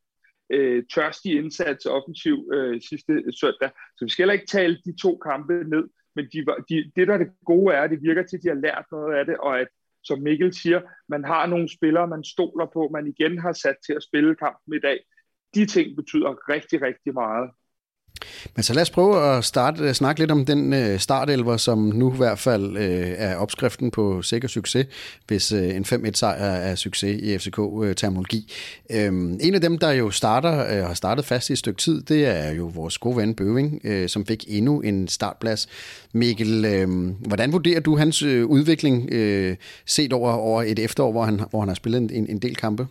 øh, 0.50 0.84
tørstig 0.94 1.36
indsats 1.36 1.86
offensiv 1.86 2.50
øh, 2.52 2.80
sidste 2.88 3.12
søndag. 3.40 3.70
Så 3.96 4.04
vi 4.04 4.10
skal 4.10 4.22
heller 4.22 4.32
ikke 4.32 4.46
tale 4.46 4.78
de 4.84 4.96
to 5.02 5.16
kampe 5.16 5.52
ned, 5.52 5.84
men 6.16 6.24
de, 6.32 6.38
de, 6.68 6.92
det 6.96 7.08
der 7.08 7.14
er 7.14 7.18
det 7.18 7.30
gode 7.46 7.74
er, 7.74 7.82
at 7.82 7.90
det 7.90 8.02
virker 8.02 8.22
til, 8.22 8.36
at 8.36 8.42
de 8.42 8.48
har 8.48 8.62
lært 8.66 8.84
noget 8.92 9.16
af 9.16 9.26
det, 9.26 9.36
og 9.36 9.60
at, 9.60 9.68
som 10.04 10.18
Mikkel 10.22 10.54
siger, 10.54 10.80
man 11.08 11.24
har 11.24 11.46
nogle 11.46 11.68
spillere, 11.68 12.08
man 12.08 12.24
stoler 12.24 12.66
på, 12.72 12.88
man 12.92 13.06
igen 13.06 13.38
har 13.38 13.52
sat 13.52 13.76
til 13.86 13.92
at 13.92 14.02
spille 14.02 14.34
kampen 14.34 14.74
i 14.74 14.80
dag 14.80 14.98
de 15.54 15.66
ting 15.66 15.96
betyder 15.96 16.48
rigtig, 16.48 16.82
rigtig 16.82 17.14
meget. 17.14 17.50
Men 18.56 18.62
så 18.62 18.74
lad 18.74 18.82
os 18.82 18.90
prøve 18.90 19.36
at 19.36 19.44
starte, 19.44 19.84
øh, 19.84 19.92
snakke 19.92 20.20
lidt 20.20 20.30
om 20.30 20.44
den 20.44 20.72
øh, 20.72 20.98
startelver, 20.98 21.56
som 21.56 21.78
nu 21.78 22.12
i 22.12 22.16
hvert 22.16 22.38
fald 22.38 22.76
øh, 22.76 23.14
er 23.16 23.36
opskriften 23.36 23.90
på 23.90 24.22
sikker 24.22 24.48
succes, 24.48 24.86
hvis 25.26 25.52
øh, 25.52 25.76
en 25.76 25.84
5-1-sejr 25.84 26.44
er 26.44 26.74
succes 26.74 27.22
i 27.22 27.38
FCK-terminologi. 27.38 28.52
Øh, 28.90 29.06
øhm, 29.06 29.38
en 29.40 29.54
af 29.54 29.60
dem, 29.60 29.78
der 29.78 29.90
jo 29.92 30.10
starter, 30.10 30.78
øh, 30.78 30.86
har 30.86 30.94
startet 30.94 31.24
fast 31.24 31.50
i 31.50 31.52
et 31.52 31.58
stykke 31.58 31.78
tid, 31.78 32.02
det 32.02 32.26
er 32.26 32.52
jo 32.52 32.70
vores 32.74 32.98
gode 32.98 33.16
ven 33.16 33.34
Bøving, 33.34 33.80
øh, 33.84 34.08
som 34.08 34.26
fik 34.26 34.44
endnu 34.48 34.80
en 34.80 35.08
startplads. 35.08 35.68
Mikkel, 36.12 36.64
øh, 36.64 36.88
hvordan 37.28 37.52
vurderer 37.52 37.80
du 37.80 37.96
hans 37.96 38.22
øh, 38.22 38.46
udvikling 38.46 39.08
øh, 39.12 39.56
set 39.86 40.12
over, 40.12 40.32
over 40.32 40.62
et 40.62 40.78
efterår, 40.78 41.12
hvor 41.12 41.24
han, 41.24 41.40
hvor 41.50 41.60
han 41.60 41.68
har 41.68 41.74
spillet 41.74 41.98
en, 42.00 42.26
en 42.30 42.38
del 42.38 42.56
kampe? 42.56 42.86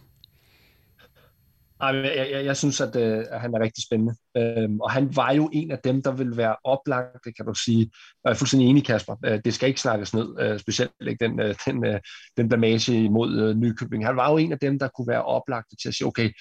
Jeg, 1.88 2.28
jeg, 2.32 2.46
jeg 2.46 2.58
synes, 2.58 2.82
at, 2.82 2.96
øh, 2.96 3.26
at 3.32 3.42
han 3.42 3.54
er 3.54 3.60
rigtig 3.60 3.84
spændende. 3.84 4.16
Øhm, 4.38 4.80
og 4.80 4.92
han 4.92 5.16
var 5.16 5.32
jo 5.32 5.50
en 5.54 5.72
af 5.72 5.80
dem, 5.84 6.02
der 6.02 6.12
vil 6.12 6.38
være 6.38 6.56
oplagt, 6.64 7.26
det 7.26 7.36
kan 7.36 7.46
du 7.46 7.54
sige. 7.54 7.92
Jeg 8.24 8.32
er 8.32 8.36
fuldstændig 8.36 8.70
enig, 8.70 8.86
Kasper. 8.86 9.16
Øh, 9.26 9.40
det 9.46 9.54
skal 9.54 9.70
ikke 9.70 9.82
snakkes 9.82 10.14
ned, 10.14 10.36
øh, 10.40 10.60
specielt 10.60 10.92
ikke 11.08 11.26
den, 11.26 11.40
øh, 11.40 11.56
den, 11.66 11.86
øh, 11.86 12.00
den 12.38 12.50
blamage 12.50 13.04
imod 13.04 13.40
øh, 13.40 13.56
Nykøbing. 13.56 14.06
Han 14.06 14.16
var 14.16 14.32
jo 14.32 14.38
en 14.38 14.52
af 14.52 14.60
dem, 14.60 14.80
der 14.80 14.88
kunne 14.88 15.08
være 15.08 15.26
oplagt 15.26 15.68
til 15.82 15.88
at 15.90 15.96
sige, 15.96 16.08
okay, 16.08 16.32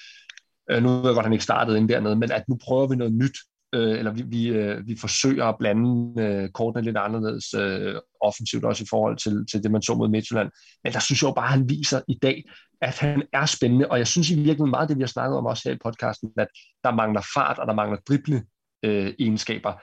øh, 0.71 0.83
nu 0.83 0.89
ved 0.89 0.95
jeg 0.97 1.03
godt, 1.03 1.17
at 1.17 1.23
han 1.23 1.33
ikke 1.33 1.43
startede 1.43 1.77
ind 1.77 1.89
dernede, 1.89 2.15
men 2.15 2.31
at 2.31 2.43
nu 2.49 2.57
prøver 2.63 2.87
vi 2.87 2.95
noget 2.95 3.13
nyt, 3.13 3.37
øh, 3.75 3.99
eller 3.99 4.11
vi, 4.11 4.23
vi, 4.27 4.47
øh, 4.47 4.87
vi 4.87 4.97
forsøger 4.99 5.45
at 5.45 5.55
blande 5.59 6.21
øh, 6.23 6.49
kortene 6.49 6.85
lidt 6.85 6.97
anderledes 6.97 7.53
øh, 7.53 7.95
offensivt, 8.21 8.65
også 8.65 8.83
i 8.83 8.87
forhold 8.89 9.17
til, 9.17 9.45
til 9.51 9.63
det, 9.63 9.71
man 9.71 9.81
så 9.81 9.93
mod 9.93 10.09
Midtjylland. 10.09 10.49
Men 10.83 10.93
der 10.93 10.99
synes 10.99 11.21
jeg 11.21 11.27
jo 11.27 11.33
bare, 11.33 11.45
at 11.45 11.51
han 11.51 11.69
viser 11.69 12.01
i 12.07 12.17
dag, 12.21 12.43
at 12.83 12.99
han 12.99 13.23
er 13.33 13.45
spændende, 13.45 13.91
og 13.91 13.97
jeg 13.97 14.07
synes 14.07 14.29
i 14.29 14.35
virkeligheden 14.35 14.69
meget 14.69 14.89
det, 14.89 14.97
vi 14.97 15.01
har 15.01 15.07
snakket 15.07 15.37
om 15.37 15.45
også 15.45 15.69
her 15.69 15.75
i 15.75 15.83
podcasten, 15.83 16.29
at 16.37 16.47
der 16.83 16.91
mangler 16.91 17.21
fart, 17.33 17.59
og 17.59 17.67
der 17.67 17.73
mangler 17.73 17.97
drible 18.07 18.43
øh, 18.85 19.13
egenskaber. 19.19 19.73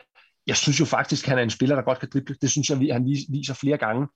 Jeg 0.46 0.56
synes 0.56 0.80
jo 0.80 0.84
faktisk, 0.84 1.24
at 1.24 1.28
han 1.28 1.38
er 1.38 1.42
en 1.42 1.50
spiller, 1.50 1.76
der 1.76 1.82
godt 1.82 1.98
kan 1.98 2.08
drible. 2.12 2.36
Det 2.42 2.50
synes 2.50 2.70
jeg, 2.70 2.78
han 2.92 3.04
viser 3.30 3.54
flere 3.54 3.76
gange. 3.76 4.08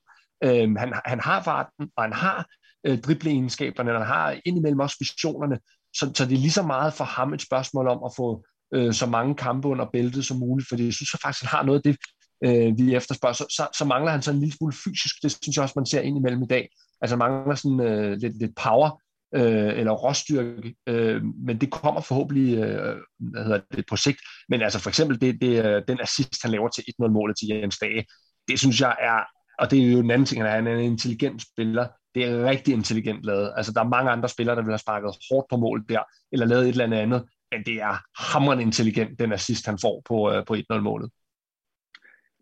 Øh, 0.43 0.75
han, 0.75 0.93
han 1.05 1.19
har 1.19 1.43
farten, 1.43 1.89
og 1.97 2.03
han 2.03 2.13
har 2.13 2.47
øh, 2.85 2.99
dribleegenskaberne, 2.99 3.91
og 3.91 3.97
han 3.97 4.07
har 4.07 4.39
indimellem 4.45 4.79
også 4.79 4.95
visionerne, 4.99 5.59
så, 5.95 6.11
så 6.15 6.25
det 6.25 6.33
er 6.33 6.45
lige 6.45 6.51
så 6.51 6.63
meget 6.63 6.93
for 6.93 7.03
ham 7.03 7.33
et 7.33 7.41
spørgsmål 7.41 7.87
om 7.87 7.99
at 8.05 8.11
få 8.17 8.45
øh, 8.73 8.93
så 8.93 9.05
mange 9.05 9.35
kampe 9.35 9.67
under 9.67 9.85
bæltet 9.93 10.25
som 10.25 10.37
muligt, 10.37 10.69
fordi 10.69 10.85
jeg 10.85 10.93
synes 10.93 11.13
jeg 11.13 11.19
faktisk, 11.19 11.45
han 11.45 11.57
har 11.57 11.63
noget 11.63 11.79
af 11.79 11.83
det, 11.83 11.97
øh, 12.45 12.77
vi 12.77 12.95
efterspørger. 12.95 13.33
Så, 13.33 13.45
så, 13.49 13.67
så 13.77 13.85
mangler 13.85 14.11
han 14.11 14.21
så 14.21 14.31
en 14.31 14.39
lille 14.39 14.55
smule 14.55 14.73
fysisk, 14.83 15.15
det 15.23 15.31
synes 15.31 15.55
jeg 15.55 15.63
også, 15.63 15.73
man 15.77 15.85
ser 15.85 16.01
ind 16.01 16.17
imellem 16.17 16.43
i 16.43 16.47
dag. 16.47 16.69
Altså 17.01 17.15
mangler 17.15 17.55
sådan 17.55 17.79
øh, 17.79 18.17
lidt, 18.17 18.37
lidt 18.39 18.55
power 18.55 19.01
øh, 19.35 19.79
eller 19.79 19.91
råstyrke, 19.91 20.75
øh, 20.87 21.23
men 21.23 21.61
det 21.61 21.71
kommer 21.71 22.01
forhåbentlig 22.01 22.57
øh, 22.57 22.97
hvad 23.19 23.43
hedder 23.43 23.59
det, 23.71 23.85
på 23.89 23.95
sigt. 23.95 24.19
Men 24.49 24.61
altså 24.61 24.79
for 24.79 24.89
eksempel 24.89 25.21
det, 25.21 25.41
det, 25.41 25.65
øh, 25.65 25.81
den 25.87 25.99
assist, 26.01 26.41
han 26.41 26.51
laver 26.51 26.67
til 26.67 26.83
1-0-målet 27.01 27.37
til 27.37 27.47
Jens 27.47 27.77
Dage, 27.77 28.05
det 28.47 28.59
synes 28.59 28.81
jeg 28.81 28.95
er, 28.99 29.19
og 29.59 29.71
det 29.71 29.79
er 29.79 29.91
jo 29.91 29.99
en 29.99 30.11
anden 30.11 30.25
ting, 30.25 30.41
at 30.41 30.51
han 30.51 30.67
er 30.67 30.75
en 30.75 30.91
intelligent 30.91 31.41
spiller, 31.41 31.87
det 32.15 32.25
er 32.25 32.45
rigtig 32.45 32.73
intelligent 32.73 33.23
lavet. 33.23 33.53
Altså 33.57 33.71
der 33.71 33.79
er 33.81 33.87
mange 33.87 34.11
andre 34.11 34.29
spillere, 34.29 34.55
der 34.55 34.61
vil 34.61 34.71
have 34.71 34.79
sparket 34.79 35.15
hårdt 35.31 35.47
på 35.49 35.57
mål 35.57 35.85
der, 35.89 36.03
eller 36.31 36.45
lavet 36.45 36.63
et 36.63 36.69
eller 36.69 36.83
andet 36.83 36.97
andet, 36.97 37.23
men 37.51 37.63
det 37.65 37.81
er 37.81 38.21
hammerende 38.21 38.63
intelligent, 38.63 39.19
den 39.19 39.33
assist, 39.33 39.65
han 39.65 39.79
får 39.81 40.01
på, 40.05 40.31
øh, 40.31 40.45
på 40.45 40.55
1-0-målet. 40.55 41.11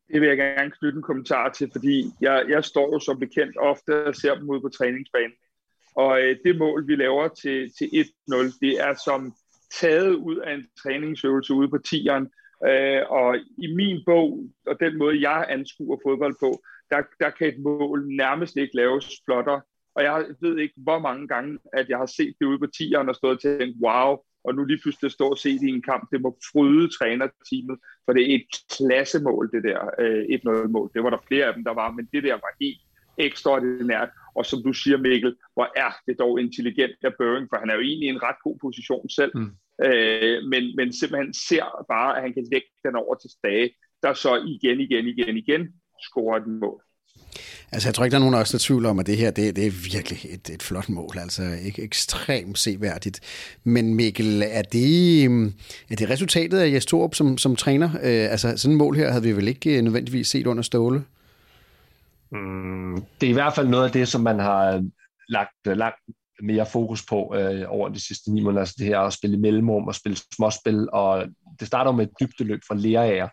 Det 0.08 0.22
vil 0.22 0.28
jeg 0.28 0.38
gerne 0.38 0.72
knytte 0.72 0.98
en 0.98 1.04
kommentar 1.04 1.50
til, 1.50 1.70
fordi 1.72 2.12
jeg, 2.22 2.46
jeg 2.50 2.64
står 2.64 2.94
jo 2.94 3.00
som 3.00 3.20
bekendt 3.20 3.58
ofte 3.58 4.06
og 4.06 4.16
ser 4.16 4.36
dem 4.36 4.50
ud 4.50 4.62
på 4.62 4.70
træningsbanen. 4.70 5.34
Og 5.96 6.22
øh, 6.22 6.38
det 6.46 6.58
mål, 6.58 6.88
vi 6.88 6.96
laver 6.96 7.28
til, 7.28 7.72
til 7.78 7.86
1-0, 7.86 8.58
det 8.62 8.82
er 8.82 8.94
som 9.06 9.34
taget 9.82 10.14
ud 10.16 10.38
af 10.38 10.54
en 10.54 10.66
træningsøvelse 10.84 11.54
ude 11.54 11.70
på 11.70 11.78
tieren. 11.78 12.30
Øh, 12.68 13.02
og 13.10 13.38
i 13.58 13.76
min 13.76 14.02
bog, 14.06 14.50
og 14.68 14.80
den 14.80 14.98
måde, 14.98 15.30
jeg 15.30 15.46
anskuer 15.50 15.98
fodbold 16.06 16.36
på, 16.40 16.62
der, 16.90 17.02
der 17.20 17.30
kan 17.30 17.48
et 17.48 17.60
mål 17.60 18.08
nærmest 18.08 18.58
ikke 18.58 18.76
laves 18.76 19.22
flotter. 19.26 19.60
Og 19.96 20.04
jeg 20.04 20.26
ved 20.42 20.58
ikke, 20.58 20.74
hvor 20.78 21.00
mange 21.00 21.28
gange, 21.28 21.60
at 21.74 21.90
jeg 21.90 21.98
har 21.98 22.06
set 22.06 22.36
det 22.40 22.46
ude 22.46 22.60
på 22.60 22.68
tieren 22.78 23.10
og 23.10 23.16
stået 23.16 23.36
og 23.36 23.42
tænkt, 23.42 23.78
wow, 23.84 24.18
og 24.44 24.56
nu 24.56 24.64
lige 24.66 24.82
pludselig 24.82 25.12
stå 25.12 25.28
og 25.30 25.38
se 25.38 25.50
i 25.50 25.68
en 25.68 25.82
kamp, 25.82 26.12
det 26.12 26.22
må 26.22 26.38
fryde 26.52 26.88
trænerteamet, 26.98 27.78
for 28.06 28.14
det 28.14 28.22
er 28.24 28.36
et 28.36 28.48
klassemål, 28.78 29.50
det 29.54 29.64
der 29.64 29.80
øh, 30.00 30.24
1-0-mål. 30.24 30.92
Det 30.94 31.04
var 31.04 31.10
der 31.10 31.26
flere 31.28 31.46
af 31.46 31.54
dem, 31.54 31.64
der 31.64 31.74
var, 31.74 31.92
men 31.92 32.10
det 32.14 32.24
der 32.24 32.34
var 32.34 32.52
helt 32.62 32.82
ekstraordinært. 33.18 34.10
Og 34.36 34.46
som 34.46 34.64
du 34.64 34.74
siger, 34.74 34.98
Mikkel, 34.98 35.36
hvor 35.54 35.68
er 35.76 35.92
det 36.08 36.20
dog 36.20 36.42
intelligent 36.42 36.98
af 37.02 37.14
Børing, 37.18 37.48
for 37.50 37.58
han 37.60 37.70
er 37.70 37.76
jo 37.76 37.82
egentlig 37.82 38.08
i 38.08 38.10
en 38.10 38.24
ret 38.24 38.36
god 38.44 38.58
position 38.62 39.10
selv, 39.10 39.32
mm. 39.36 39.52
øh, 39.86 40.44
men, 40.52 40.76
men 40.76 40.94
simpelthen 40.94 41.34
ser 41.34 41.86
bare, 41.88 42.16
at 42.16 42.22
han 42.22 42.34
kan 42.34 42.48
lægge 42.52 42.68
den 42.86 42.96
over 42.96 43.16
til 43.16 43.30
Stage, 43.30 43.70
der 44.04 44.14
så 44.14 44.36
igen, 44.48 44.80
igen, 44.80 45.08
igen, 45.08 45.38
igen 45.38 45.74
scorer 46.08 46.38
et 46.38 46.48
mål. 46.48 46.82
Altså, 47.74 47.90
jeg 47.90 47.96
tror 47.96 48.04
ikke, 48.04 48.12
der 48.12 48.18
er 48.18 48.24
nogen 48.24 48.36
af 48.36 48.40
os, 48.40 48.52
der 48.52 48.58
tvivler 48.58 48.90
om, 48.90 49.00
at 49.00 49.08
det 49.08 49.18
her, 49.18 49.32
det, 49.32 49.56
det 49.56 49.68
er 49.68 49.72
virkelig 49.94 50.20
et, 50.34 50.50
et 50.50 50.64
flot 50.64 50.90
mål. 50.90 51.18
Altså, 51.18 51.44
ikke 51.66 51.82
ekstremt 51.82 52.58
seværdigt. 52.58 53.20
Men 53.64 53.96
Mikkel, 53.96 54.44
er 54.46 54.62
det, 54.62 55.32
mm, 55.32 55.54
er 55.90 55.96
det 55.96 56.10
resultatet 56.10 56.60
af 56.60 56.72
Jes 56.72 56.86
Torup 56.86 57.16
som, 57.16 57.38
som 57.38 57.56
træner? 57.56 57.90
Øh, 57.94 58.32
altså, 58.32 58.58
sådan 58.58 58.72
et 58.72 58.78
mål 58.78 58.96
her 58.96 59.10
havde 59.10 59.24
vi 59.24 59.32
vel 59.32 59.48
ikke 59.48 59.78
øh, 59.78 59.84
nødvendigvis 59.84 60.28
set 60.28 60.48
under 60.48 60.64
Ståle? 60.64 61.04
Mm, 62.32 63.04
det 63.22 63.28
er 63.28 63.32
i 63.32 63.34
hvert 63.34 63.56
fald 63.56 63.68
noget 63.68 63.86
af 63.86 63.92
det, 63.92 64.08
som 64.08 64.22
man 64.22 64.40
har 64.40 64.86
lagt 65.30 65.68
øh, 65.68 65.78
langt 65.78 66.00
mere 66.44 66.66
fokus 66.66 67.06
på 67.06 67.36
øh, 67.36 67.66
over 67.68 67.90
de 67.90 68.00
sidste 68.08 68.34
ni 68.34 68.42
måneder. 68.42 68.62
Altså 68.62 68.76
det 68.78 68.86
her 68.88 69.00
at 69.00 69.14
spille 69.14 69.38
mellemrum 69.38 69.88
og 69.88 69.96
spille 69.96 70.18
småspil. 70.36 70.88
Og 70.94 71.26
det 71.60 71.68
starter 71.68 71.92
med 71.92 72.06
et 72.06 72.12
dybdeløb 72.20 72.60
fra 72.68 72.76
Lerager, 72.76 73.28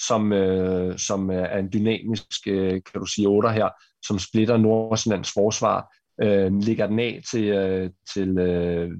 som, 0.00 0.32
øh, 0.32 0.98
som 0.98 1.30
øh, 1.30 1.36
er 1.36 1.58
en 1.58 1.72
dynamisk, 1.72 2.46
øh, 2.46 2.70
kan 2.72 3.00
du 3.00 3.06
sige, 3.06 3.28
otter 3.28 3.50
her, 3.50 3.68
som 4.02 4.18
splitter 4.18 4.56
Nordsjællands 4.56 5.32
forsvar, 5.32 5.94
øh, 6.22 6.52
ligger 6.58 6.86
den 6.86 6.98
af 6.98 7.20
til, 7.30 7.44
øh, 7.44 7.90
til 8.14 8.38
øh, 8.38 8.90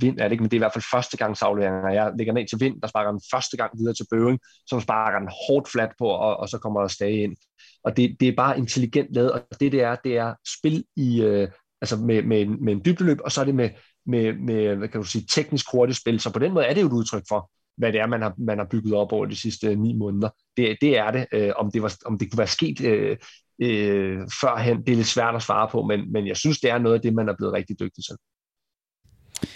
vind, 0.00 0.18
er 0.18 0.24
det 0.24 0.32
ikke, 0.32 0.42
men 0.42 0.50
det 0.50 0.56
er 0.56 0.58
i 0.58 0.66
hvert 0.66 0.72
fald 0.72 0.84
første 0.92 1.16
gangs 1.16 1.42
afleveringer. 1.42 1.90
Jeg 1.90 2.12
lægger 2.18 2.32
den 2.32 2.42
af 2.42 2.46
til 2.50 2.60
vind, 2.60 2.80
der 2.80 2.88
sparker 2.88 3.10
den 3.10 3.20
første 3.30 3.56
gang 3.56 3.78
videre 3.78 3.94
til 3.94 4.06
Bøving, 4.10 4.38
som 4.66 4.80
sparker 4.80 5.18
den 5.18 5.28
hårdt 5.46 5.68
flat 5.68 5.92
på, 5.98 6.06
og, 6.06 6.36
og 6.36 6.48
så 6.48 6.58
kommer 6.58 6.80
der 6.80 6.88
stage 6.88 7.22
ind. 7.22 7.36
Og 7.84 7.96
det, 7.96 8.16
det 8.20 8.28
er 8.28 8.36
bare 8.36 8.58
intelligent 8.58 9.14
lavet, 9.14 9.32
og 9.32 9.42
det 9.60 9.72
det 9.72 9.82
er, 9.82 9.96
det 10.04 10.16
er 10.16 10.34
spil 10.58 10.84
i, 10.96 11.22
øh, 11.22 11.48
altså 11.80 11.96
med, 11.96 12.22
med, 12.22 12.46
med 12.46 12.72
en 12.72 12.82
dybdeløb, 12.84 13.18
og 13.24 13.32
så 13.32 13.40
er 13.40 13.44
det 13.44 13.54
med, 13.54 13.70
med, 14.06 14.32
med 14.32 14.76
hvad 14.76 14.88
kan 14.88 15.00
du 15.00 15.06
sige, 15.06 15.26
teknisk 15.34 15.66
hurtigt 15.72 15.98
spil. 15.98 16.20
Så 16.20 16.32
på 16.32 16.38
den 16.38 16.52
måde 16.54 16.64
er 16.64 16.74
det 16.74 16.82
jo 16.82 16.86
et 16.86 16.92
udtryk 16.92 17.22
for, 17.28 17.50
hvad 17.76 17.92
det 17.92 18.00
er, 18.00 18.06
man 18.06 18.22
har, 18.22 18.34
man 18.38 18.58
har 18.58 18.66
bygget 18.70 18.94
op 18.94 19.12
over 19.12 19.26
de 19.26 19.36
sidste 19.36 19.76
ni 19.76 19.92
måneder. 19.92 20.28
Det, 20.56 20.78
det 20.80 20.98
er 20.98 21.10
det. 21.10 21.26
Øh, 21.32 21.52
om, 21.56 21.70
det 21.72 21.82
var, 21.82 21.94
om 22.06 22.18
det 22.18 22.30
kunne 22.30 22.38
være 22.38 22.46
sket 22.46 22.80
øh, 22.80 23.16
øh, 23.62 24.18
førhen, 24.40 24.82
det 24.86 24.92
er 24.92 24.96
lidt 24.96 25.06
svært 25.06 25.34
at 25.34 25.42
svare 25.42 25.68
på, 25.72 25.82
men, 25.82 26.12
men 26.12 26.26
jeg 26.26 26.36
synes, 26.36 26.60
det 26.60 26.70
er 26.70 26.78
noget 26.78 26.96
af 26.96 27.02
det, 27.02 27.14
man 27.14 27.28
er 27.28 27.34
blevet 27.38 27.54
rigtig 27.54 27.80
dygtig 27.80 28.04
til. 28.04 28.16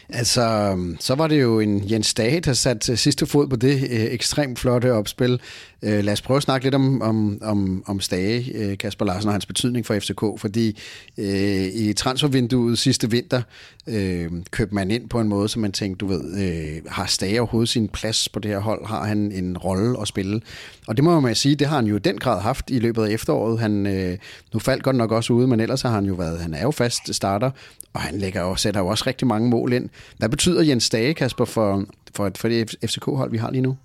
Altså, 0.08 0.76
så 1.00 1.14
var 1.14 1.26
det 1.26 1.42
jo 1.42 1.60
en 1.60 1.90
Jens 1.90 2.14
Dage, 2.14 2.40
der 2.40 2.52
satte 2.52 2.96
sidste 2.96 3.26
fod 3.26 3.46
på 3.46 3.56
det 3.56 3.74
øh, 3.90 4.04
ekstremt 4.04 4.58
flotte 4.58 4.92
opspil. 4.92 5.40
Øh, 5.82 6.04
lad 6.04 6.12
os 6.12 6.22
prøve 6.22 6.36
at 6.36 6.42
snakke 6.42 6.66
lidt 6.66 6.74
om, 6.74 7.02
om, 7.02 7.38
om, 7.42 7.84
om 7.86 8.00
Stage, 8.00 8.52
øh, 8.54 8.78
Kasper 8.78 9.04
Larsen, 9.04 9.28
og 9.28 9.34
hans 9.34 9.46
betydning 9.46 9.86
for 9.86 9.98
FCK, 9.98 10.40
fordi 10.40 10.78
øh, 11.18 11.64
i 11.64 11.92
transfervinduet 11.92 12.78
sidste 12.78 13.10
vinter 13.10 13.42
øh, 13.86 14.30
købte 14.50 14.74
man 14.74 14.90
ind 14.90 15.08
på 15.08 15.20
en 15.20 15.28
måde, 15.28 15.48
så 15.48 15.58
man 15.58 15.72
tænkte, 15.72 15.98
du 15.98 16.06
ved, 16.06 16.42
øh, 16.42 16.82
har 16.86 17.06
Stage 17.06 17.40
overhovedet 17.40 17.68
sin 17.68 17.88
plads 17.88 18.28
på 18.28 18.38
det 18.38 18.50
her 18.50 18.58
hold? 18.58 18.86
Har 18.86 19.04
han 19.04 19.32
en 19.32 19.58
rolle 19.58 20.00
at 20.00 20.08
spille? 20.08 20.40
Og 20.86 20.96
det 20.96 21.04
må 21.04 21.20
man 21.20 21.34
sige, 21.34 21.54
det 21.54 21.66
har 21.66 21.76
han 21.76 21.86
jo 21.86 21.96
i 21.96 21.98
den 21.98 22.18
grad 22.18 22.40
haft 22.40 22.70
i 22.70 22.78
løbet 22.78 23.04
af 23.04 23.10
efteråret. 23.10 23.60
Han, 23.60 23.86
øh, 23.86 24.18
nu 24.52 24.58
faldt 24.58 24.82
godt 24.82 24.96
nok 24.96 25.12
også 25.12 25.32
ude, 25.32 25.46
men 25.46 25.60
ellers 25.60 25.82
har 25.82 25.90
han 25.90 26.04
jo 26.04 26.14
været, 26.14 26.40
han 26.40 26.54
er 26.54 26.62
jo 26.62 26.70
fast 26.70 27.14
starter, 27.14 27.50
og 27.94 28.00
han 28.00 28.18
lægger 28.18 28.42
og 28.42 28.58
sætter 28.58 28.80
jo 28.80 28.86
også 28.86 29.04
rigtig 29.06 29.26
mange 29.26 29.48
mål 29.48 29.72
ind. 29.76 29.90
Hvad 30.18 30.28
betyder 30.28 30.62
Jens 30.62 30.90
Dage, 30.90 31.14
Kasper, 31.14 31.44
for, 31.44 31.84
for, 32.16 32.30
for 32.36 32.48
det 32.48 32.76
FCK-hold, 32.90 33.30
vi 33.30 33.36
har 33.36 33.50
lige 33.50 33.62
nu? 33.62 33.76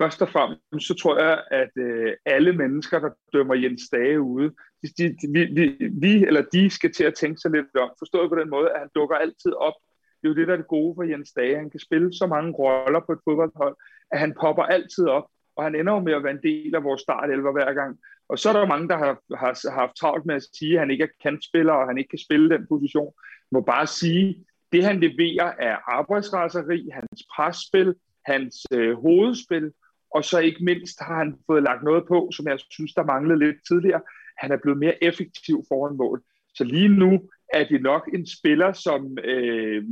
Først 0.00 0.22
og 0.22 0.28
fremmest, 0.28 0.86
så 0.88 0.94
tror 0.94 1.18
jeg, 1.24 1.42
at 1.50 1.72
øh, 1.76 2.12
alle 2.26 2.52
mennesker, 2.52 2.98
der 2.98 3.10
dømmer 3.32 3.54
Jens 3.54 3.82
Dage 3.92 4.20
ude, 4.20 4.50
de, 4.82 5.08
de, 5.20 5.26
vi, 5.34 5.42
vi, 5.44 5.64
vi 6.04 6.24
eller 6.24 6.42
de 6.52 6.70
skal 6.70 6.92
til 6.92 7.04
at 7.04 7.14
tænke 7.14 7.40
sig 7.40 7.50
lidt 7.50 7.76
om. 7.76 7.90
Forstået 7.98 8.30
på 8.30 8.36
den 8.36 8.50
måde, 8.50 8.68
at 8.70 8.80
han 8.80 8.88
dukker 8.94 9.16
altid 9.16 9.52
op. 9.52 9.74
Det 10.22 10.28
er 10.28 10.32
jo 10.32 10.34
det, 10.34 10.46
der 10.48 10.52
er 10.52 10.56
det 10.56 10.74
gode 10.76 10.94
for 10.96 11.02
Jens 11.02 11.32
Dage. 11.32 11.56
Han 11.56 11.70
kan 11.70 11.80
spille 11.80 12.14
så 12.14 12.26
mange 12.26 12.52
roller 12.52 13.00
på 13.06 13.12
et 13.12 13.24
fodboldhold, 13.24 13.76
at 14.12 14.18
han 14.18 14.34
popper 14.40 14.62
altid 14.62 15.06
op, 15.06 15.26
og 15.56 15.64
han 15.64 15.74
ender 15.74 15.92
jo 15.92 16.00
med 16.00 16.12
at 16.12 16.24
være 16.24 16.36
en 16.38 16.46
del 16.50 16.74
af 16.74 16.84
vores 16.84 17.00
startelver 17.00 17.52
hver 17.52 17.72
gang. 17.72 17.98
Og 18.28 18.38
så 18.38 18.48
er 18.48 18.52
der 18.52 18.66
mange, 18.66 18.88
der 18.88 18.98
har, 18.98 19.14
har, 19.36 19.70
har 19.70 19.80
haft 19.80 19.96
travlt 19.96 20.26
med 20.26 20.34
at 20.34 20.46
sige, 20.58 20.74
at 20.74 20.78
han 20.78 20.90
ikke 20.90 21.04
er 21.04 21.18
kantspiller, 21.22 21.72
og 21.72 21.86
han 21.88 21.98
ikke 21.98 22.08
kan 22.08 22.26
spille 22.26 22.50
den 22.50 22.66
position. 22.68 23.12
Jeg 23.50 23.52
må 23.56 23.60
bare 23.60 23.86
sige, 23.86 24.44
det 24.72 24.84
han 24.84 25.00
leverer 25.00 25.52
er 25.58 25.76
arbejdsraseri, 25.98 26.88
hans 26.92 27.22
presspil, 27.36 27.94
hans 28.26 28.66
øh, 28.72 28.94
hovedspil, 28.94 29.72
og 30.14 30.24
så 30.24 30.38
ikke 30.38 30.64
mindst 30.64 31.00
har 31.00 31.18
han 31.18 31.34
fået 31.46 31.62
lagt 31.62 31.82
noget 31.82 32.04
på, 32.08 32.30
som 32.36 32.46
jeg 32.48 32.58
synes, 32.70 32.94
der 32.94 33.04
manglede 33.04 33.38
lidt 33.38 33.56
tidligere. 33.68 34.00
Han 34.38 34.52
er 34.52 34.56
blevet 34.62 34.78
mere 34.78 35.04
effektiv 35.04 35.64
foran 35.68 35.96
mål. 35.96 36.22
Så 36.54 36.64
lige 36.64 36.88
nu 36.88 37.30
er 37.54 37.64
det 37.64 37.82
nok 37.82 38.08
en 38.14 38.26
spiller, 38.26 38.72
som 38.72 39.18
øh, 39.24 39.84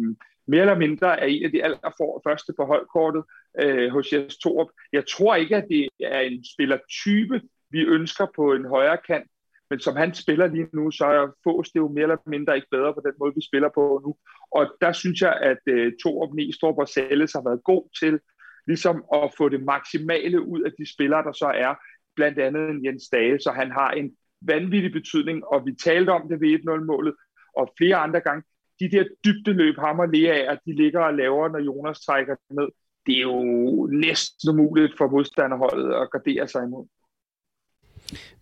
mere 0.46 0.60
eller 0.60 0.78
mindre 0.78 1.20
er 1.20 1.26
en 1.26 1.44
af 1.44 1.50
de 1.50 1.64
allerførste 1.64 2.52
på 2.56 2.64
holdkortet 2.64 3.22
øh, 3.60 3.90
hos 3.90 4.12
Jes 4.12 4.36
Torup. 4.36 4.68
Jeg 4.92 5.04
tror 5.06 5.34
ikke, 5.34 5.56
at 5.56 5.66
det 5.70 5.88
er 6.00 6.20
en 6.20 6.44
spillertype, 6.54 7.40
vi 7.70 7.80
ønsker 7.80 8.26
på 8.36 8.52
en 8.52 8.64
højre 8.64 8.98
kant, 9.06 9.30
men 9.70 9.80
som 9.80 9.96
han 9.96 10.14
spiller 10.14 10.46
lige 10.46 10.68
nu, 10.72 10.90
så 10.90 11.04
er 11.04 11.34
Fås 11.44 11.68
det 11.70 11.80
jo 11.80 11.88
mere 11.88 12.02
eller 12.02 12.16
mindre 12.26 12.56
ikke 12.56 12.68
bedre 12.70 12.94
på 12.94 13.02
den 13.04 13.12
måde, 13.18 13.34
vi 13.34 13.42
spiller 13.50 13.68
på 13.74 14.00
nu. 14.04 14.16
Og 14.50 14.76
der 14.80 14.92
synes 14.92 15.20
jeg, 15.20 15.34
at 15.42 15.62
øh, 15.66 15.92
Torup, 16.02 16.34
Næstrup 16.34 16.78
og 16.78 16.88
Sales 16.88 17.32
har 17.32 17.44
været 17.48 17.64
god 17.64 17.84
til 18.00 18.20
ligesom 18.66 19.04
at 19.14 19.32
få 19.38 19.48
det 19.48 19.62
maksimale 19.64 20.40
ud 20.42 20.60
af 20.60 20.72
de 20.78 20.92
spillere, 20.94 21.22
der 21.22 21.32
så 21.32 21.46
er, 21.46 21.74
blandt 22.16 22.38
andet 22.38 22.70
en 22.70 22.84
Jens 22.84 23.08
Dage, 23.08 23.38
så 23.40 23.50
han 23.50 23.70
har 23.70 23.90
en 23.90 24.16
vanvittig 24.40 24.92
betydning, 24.92 25.44
og 25.46 25.66
vi 25.66 25.72
talte 25.74 26.10
om 26.10 26.28
det 26.28 26.40
ved 26.40 26.58
1-0-målet, 26.58 27.14
og 27.56 27.74
flere 27.78 27.96
andre 27.96 28.20
gange, 28.20 28.42
de 28.80 28.90
der 28.90 29.04
dybdeløb, 29.24 29.78
ham 29.78 29.98
og 29.98 30.08
Lea, 30.08 30.54
de 30.66 30.72
ligger 30.82 31.00
og 31.00 31.14
laver, 31.14 31.48
når 31.48 31.58
Jonas 31.58 32.00
trækker 32.00 32.36
ned, 32.50 32.68
det 33.06 33.16
er 33.16 33.20
jo 33.20 33.86
næsten 33.86 34.50
umuligt 34.50 34.94
for 34.98 35.08
modstanderholdet 35.08 35.94
at 35.94 36.10
gardere 36.10 36.48
sig 36.48 36.64
imod. 36.64 36.86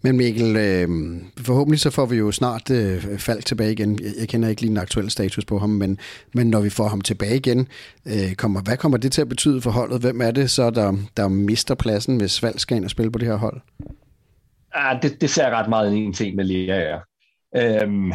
Men 0.02 0.16
Mikkel, 0.16 0.56
øh, 0.56 0.88
forhåbentlig 1.38 1.80
så 1.80 1.90
får 1.90 2.06
vi 2.06 2.16
jo 2.16 2.32
snart 2.32 2.70
øh, 2.70 3.18
Falk 3.18 3.44
tilbage 3.44 3.72
igen. 3.72 3.98
Jeg, 4.02 4.12
jeg 4.20 4.28
kender 4.28 4.48
ikke 4.48 4.60
lige 4.60 4.70
den 4.70 4.78
aktuelle 4.78 5.10
status 5.10 5.44
på 5.44 5.58
ham, 5.58 5.70
men, 5.70 5.98
men 6.34 6.46
når 6.46 6.60
vi 6.60 6.70
får 6.70 6.88
ham 6.88 7.00
tilbage 7.00 7.36
igen, 7.36 7.68
øh, 8.06 8.34
kommer, 8.34 8.60
hvad 8.60 8.76
kommer 8.76 8.98
det 8.98 9.12
til 9.12 9.20
at 9.20 9.28
betyde 9.28 9.60
for 9.60 9.70
holdet? 9.70 10.00
Hvem 10.00 10.20
er 10.20 10.30
det 10.30 10.50
så, 10.50 10.70
der, 10.70 10.96
der 11.16 11.28
mister 11.28 11.74
pladsen, 11.74 12.16
hvis 12.16 12.40
Falk 12.40 12.60
skal 12.60 12.76
ind 12.76 12.84
og 12.84 12.90
spille 12.90 13.12
på 13.12 13.18
det 13.18 13.28
her 13.28 13.36
hold? 13.36 13.60
Ah, 14.74 15.02
det, 15.02 15.20
det 15.20 15.30
ser 15.30 15.50
ret 15.50 15.68
meget 15.68 15.96
en 15.96 16.12
ting 16.12 16.36
med 16.36 16.44
Lea. 16.44 16.98
Øhm, 17.56 18.12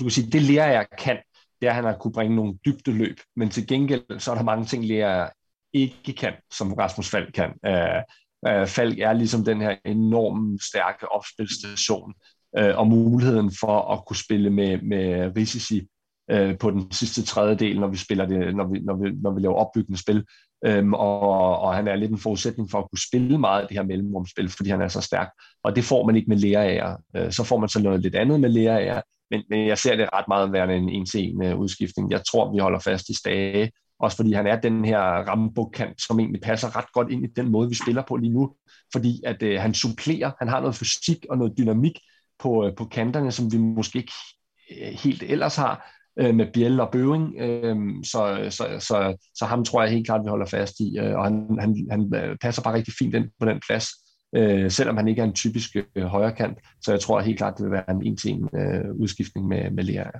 du 0.00 0.04
kan 0.04 0.10
sige, 0.10 0.30
det 0.30 0.42
Lea 0.42 0.84
kan, 0.98 1.16
det 1.60 1.66
er, 1.66 1.70
at 1.70 1.74
han 1.74 1.84
har 1.84 1.96
kunne 2.00 2.12
bringe 2.12 2.36
nogle 2.36 2.54
dybdeløb, 2.66 3.16
men 3.36 3.48
til 3.48 3.66
gengæld, 3.66 4.18
så 4.18 4.30
er 4.30 4.34
der 4.34 4.42
mange 4.42 4.64
ting, 4.64 4.84
Lea 4.84 5.26
ikke 5.72 6.12
kan, 6.12 6.32
som 6.52 6.72
Rasmus 6.72 7.10
Falk 7.10 7.32
kan. 7.34 7.50
Øh, 7.66 8.02
Øh, 8.48 8.66
Falk 8.66 8.98
er 8.98 9.12
ligesom 9.12 9.44
den 9.44 9.60
her 9.60 9.76
enormt 9.84 10.62
stærke 10.62 11.12
opspilstation, 11.12 12.14
øh, 12.58 12.78
og 12.78 12.86
muligheden 12.86 13.52
for 13.60 13.92
at 13.92 14.04
kunne 14.06 14.16
spille 14.16 14.50
med, 14.50 14.82
med 14.82 15.36
risici 15.36 15.88
øh, 16.30 16.58
på 16.58 16.70
den 16.70 16.92
sidste 16.92 17.22
tredjedel, 17.22 17.80
når 17.80 17.88
vi 17.88 17.96
spiller 17.96 18.26
det, 18.26 18.56
når 18.56 18.72
vi, 18.72 18.78
når 18.78 18.94
vi, 18.96 19.10
når 19.22 19.30
vi 19.30 19.40
laver 19.40 19.54
opbyggende 19.54 20.02
spil. 20.02 20.24
Øhm, 20.66 20.94
og, 20.94 21.58
og 21.58 21.74
han 21.74 21.88
er 21.88 21.96
lidt 21.96 22.10
en 22.10 22.18
forudsætning 22.18 22.70
for 22.70 22.78
at 22.78 22.90
kunne 22.90 23.06
spille 23.08 23.38
meget 23.38 23.62
af 23.62 23.68
det 23.68 23.76
her 23.76 23.84
mellemrumspil, 23.84 24.48
fordi 24.48 24.70
han 24.70 24.80
er 24.80 24.88
så 24.88 25.00
stærk. 25.00 25.28
Og 25.64 25.76
det 25.76 25.84
får 25.84 26.06
man 26.06 26.16
ikke 26.16 26.28
med 26.28 26.36
lærer 26.36 26.96
øh, 27.16 27.32
Så 27.32 27.44
får 27.44 27.58
man 27.58 27.68
så 27.68 27.82
noget 27.82 28.00
lidt 28.00 28.14
andet 28.14 28.40
med 28.40 28.48
lærer 28.48 29.00
men, 29.30 29.42
men 29.50 29.66
jeg 29.66 29.78
ser 29.78 29.96
det 29.96 30.08
ret 30.12 30.28
meget 30.28 30.52
værende 30.52 30.76
en 30.76 30.88
en-til-en 30.88 31.44
øh, 31.44 31.58
udskiftning. 31.58 32.10
Jeg 32.10 32.22
tror, 32.30 32.52
vi 32.52 32.58
holder 32.58 32.78
fast 32.78 33.08
i 33.08 33.14
Stage, 33.14 33.70
også 34.00 34.16
fordi 34.16 34.32
han 34.32 34.46
er 34.46 34.60
den 34.60 34.84
her 34.84 35.00
rambukant, 35.00 36.02
som 36.02 36.20
egentlig 36.20 36.42
passer 36.42 36.76
ret 36.76 36.92
godt 36.92 37.10
ind 37.10 37.24
i 37.24 37.28
den 37.36 37.48
måde, 37.48 37.68
vi 37.68 37.74
spiller 37.74 38.02
på 38.08 38.16
lige 38.16 38.32
nu. 38.32 38.54
Fordi 38.92 39.20
at 39.26 39.42
øh, 39.42 39.60
han 39.60 39.74
supplerer, 39.74 40.30
han 40.38 40.48
har 40.48 40.60
noget 40.60 40.74
fysik 40.74 41.26
og 41.30 41.38
noget 41.38 41.58
dynamik 41.58 41.98
på, 42.38 42.66
øh, 42.66 42.76
på 42.76 42.84
kanterne, 42.84 43.32
som 43.32 43.52
vi 43.52 43.58
måske 43.58 43.98
ikke 43.98 44.12
øh, 44.70 44.92
helt 44.92 45.22
ellers 45.22 45.56
har 45.56 45.90
øh, 46.18 46.34
med 46.34 46.46
Biel 46.52 46.80
og 46.80 46.88
Bøving. 46.92 47.34
Øh, 47.40 47.76
så, 48.04 48.46
så, 48.50 48.64
så, 48.78 49.16
så 49.34 49.44
ham 49.44 49.64
tror 49.64 49.82
jeg 49.82 49.92
helt 49.92 50.06
klart, 50.06 50.24
vi 50.24 50.28
holder 50.28 50.46
fast 50.46 50.80
i. 50.80 50.98
Øh, 50.98 51.18
og 51.18 51.24
han, 51.24 51.58
han, 51.60 51.86
han 51.90 52.14
øh, 52.14 52.36
passer 52.42 52.62
bare 52.62 52.74
rigtig 52.74 52.94
fint 52.98 53.14
ind 53.14 53.28
på 53.40 53.46
den 53.46 53.60
plads, 53.68 53.86
øh, 54.36 54.70
selvom 54.70 54.96
han 54.96 55.08
ikke 55.08 55.20
er 55.20 55.26
en 55.26 55.34
typisk 55.34 55.76
øh, 55.96 56.04
højrekant. 56.04 56.58
Så 56.82 56.92
jeg 56.92 57.00
tror 57.00 57.20
helt 57.20 57.38
klart, 57.38 57.58
det 57.58 57.64
vil 57.64 57.72
være 57.72 57.90
en 57.90 58.06
en-til-en 58.06 58.48
øh, 58.54 58.94
udskiftning 58.94 59.48
med, 59.48 59.70
med 59.70 59.84
Lea. 59.84 60.10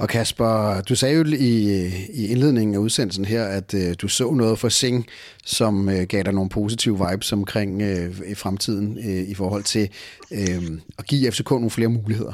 Og 0.00 0.08
Kasper, 0.08 0.80
du 0.80 0.94
sagde 0.94 1.16
jo 1.16 1.24
i, 1.24 1.86
i 2.12 2.26
indledningen 2.26 2.74
af 2.74 2.78
udsendelsen 2.78 3.24
her, 3.24 3.44
at 3.44 3.74
øh, 3.74 3.94
du 4.02 4.08
så 4.08 4.30
noget 4.30 4.58
for 4.58 4.68
Sing, 4.68 5.06
som 5.44 5.88
øh, 5.88 6.02
gav 6.02 6.22
dig 6.22 6.32
nogle 6.32 6.50
positive 6.50 7.08
vibes 7.08 7.32
omkring 7.32 7.82
øh, 7.82 8.16
i 8.26 8.34
fremtiden 8.34 8.98
øh, 8.98 9.28
i 9.28 9.34
forhold 9.34 9.64
til 9.64 9.88
øh, 10.30 10.62
at 10.98 11.06
give 11.06 11.32
FCK 11.32 11.50
nogle 11.50 11.70
flere 11.70 11.88
muligheder. 11.88 12.32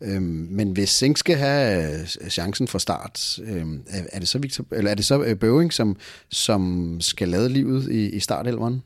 Øh, 0.00 0.22
men 0.22 0.72
hvis 0.72 0.90
Sing 0.90 1.18
skal 1.18 1.36
have 1.36 1.92
øh, 2.00 2.30
chancen 2.30 2.68
fra 2.68 2.78
start, 2.78 3.38
øh, 3.44 3.66
er 4.12 4.18
det 4.18 4.28
så 4.28 4.38
Victor, 4.38 4.64
eller 4.72 4.90
er 4.90 4.94
det 4.94 5.04
så 5.04 5.22
øh, 5.22 5.36
Bøving, 5.36 5.72
som, 5.72 5.96
som 6.28 6.96
skal 7.00 7.28
lade 7.28 7.48
livet 7.48 7.90
i, 7.90 8.08
i 8.10 8.20
startelveren? 8.20 8.82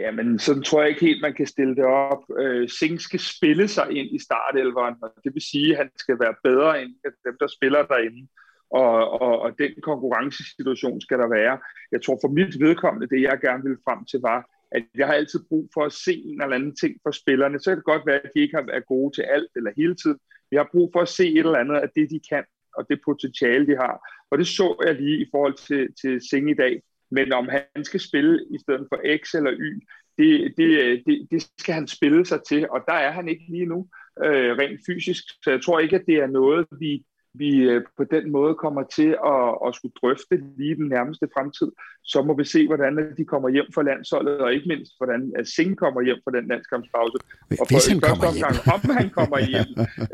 Jamen, 0.00 0.38
sådan 0.38 0.62
tror 0.62 0.80
jeg 0.80 0.88
ikke 0.88 1.06
helt, 1.06 1.22
man 1.22 1.34
kan 1.34 1.46
stille 1.46 1.76
det 1.76 1.84
op. 1.84 2.22
Øh, 2.38 2.68
Singh 2.68 3.00
skal 3.00 3.20
spille 3.20 3.68
sig 3.68 3.86
ind 3.90 4.08
i 4.16 4.18
startelveren, 4.18 4.94
og 5.02 5.12
det 5.24 5.34
vil 5.34 5.42
sige, 5.42 5.70
at 5.70 5.76
han 5.76 5.90
skal 5.96 6.16
være 6.20 6.34
bedre 6.44 6.82
end 6.82 6.90
dem, 7.26 7.36
der 7.40 7.46
spiller 7.46 7.82
derinde. 7.86 8.28
Og, 8.70 9.20
og, 9.20 9.38
og 9.40 9.50
den 9.58 9.72
konkurrencesituation 9.82 11.00
skal 11.00 11.18
der 11.18 11.28
være. 11.28 11.58
Jeg 11.92 12.02
tror 12.02 12.18
for 12.22 12.28
mit 12.28 12.60
vedkommende, 12.60 13.08
det 13.14 13.22
jeg 13.22 13.38
gerne 13.40 13.62
ville 13.62 13.84
frem 13.86 14.04
til 14.04 14.20
var, 14.20 14.40
at 14.72 14.82
jeg 14.94 15.06
har 15.06 15.14
altid 15.14 15.40
brug 15.48 15.70
for 15.74 15.84
at 15.84 15.92
se 15.92 16.14
en 16.14 16.42
eller 16.42 16.56
anden 16.56 16.76
ting 16.76 16.94
for 17.02 17.10
spillerne. 17.10 17.60
Så 17.60 17.70
kan 17.70 17.76
det 17.76 17.92
godt 17.92 18.06
være, 18.06 18.20
at 18.24 18.30
de 18.34 18.40
ikke 18.40 18.56
har 18.56 18.66
været 18.70 18.86
gode 18.86 19.14
til 19.16 19.22
alt 19.22 19.50
eller 19.56 19.70
hele 19.76 19.94
tiden. 19.94 20.18
Jeg 20.52 20.60
har 20.60 20.68
brug 20.72 20.90
for 20.94 21.00
at 21.00 21.08
se 21.08 21.26
et 21.28 21.38
eller 21.38 21.62
andet 21.64 21.76
af 21.76 21.88
det, 21.96 22.10
de 22.10 22.20
kan, 22.30 22.44
og 22.76 22.86
det 22.90 23.00
potentiale, 23.04 23.66
de 23.66 23.76
har. 23.76 23.94
Og 24.30 24.38
det 24.38 24.46
så 24.46 24.82
jeg 24.86 24.94
lige 24.94 25.18
i 25.24 25.28
forhold 25.30 25.54
til, 25.66 25.88
til 26.00 26.20
Sing 26.30 26.50
i 26.50 26.54
dag. 26.54 26.82
Men 27.10 27.32
om 27.32 27.48
han 27.48 27.84
skal 27.84 28.00
spille 28.00 28.44
i 28.50 28.58
stedet 28.58 28.86
for 28.88 29.18
X 29.22 29.34
eller 29.34 29.52
Y, 29.52 29.86
det, 30.18 30.54
det, 30.56 31.02
det, 31.06 31.26
det 31.30 31.50
skal 31.58 31.74
han 31.74 31.86
spille 31.86 32.26
sig 32.26 32.40
til, 32.48 32.70
og 32.70 32.80
der 32.88 32.94
er 32.94 33.10
han 33.10 33.28
ikke 33.28 33.44
lige 33.48 33.66
nu 33.66 33.88
øh, 34.24 34.56
rent 34.58 34.80
fysisk. 34.86 35.24
Så 35.44 35.50
jeg 35.50 35.62
tror 35.62 35.78
ikke, 35.80 35.96
at 35.96 36.06
det 36.06 36.14
er 36.16 36.26
noget, 36.26 36.66
vi, 36.80 37.04
vi 37.34 37.50
øh, 37.56 37.82
på 37.96 38.04
den 38.04 38.32
måde 38.32 38.54
kommer 38.54 38.82
til 38.82 39.10
at, 39.34 39.44
at 39.66 39.74
skulle 39.74 39.94
drøfte 40.02 40.34
lige 40.58 40.74
den 40.74 40.88
nærmeste 40.88 41.28
fremtid. 41.34 41.70
Så 42.04 42.22
må 42.22 42.36
vi 42.36 42.44
se, 42.44 42.66
hvordan 42.66 43.14
de 43.16 43.24
kommer 43.24 43.48
hjem 43.48 43.66
fra 43.74 43.82
landsholdet, 43.82 44.38
og 44.38 44.54
ikke 44.54 44.68
mindst, 44.68 44.92
hvordan 44.98 45.20
Singh 45.44 45.76
kommer 45.76 46.00
hjem 46.02 46.18
fra 46.24 46.36
den 46.36 46.48
landskampspause. 46.48 47.18
Og 47.60 47.66
Hvis 47.68 47.86
han 47.86 48.00
kommer 48.00 48.26
omgang, 48.32 48.54
hjem. 48.54 48.74
om 48.74 48.80
han 49.00 49.10
kommer 49.18 49.38
hjem. 49.52 49.70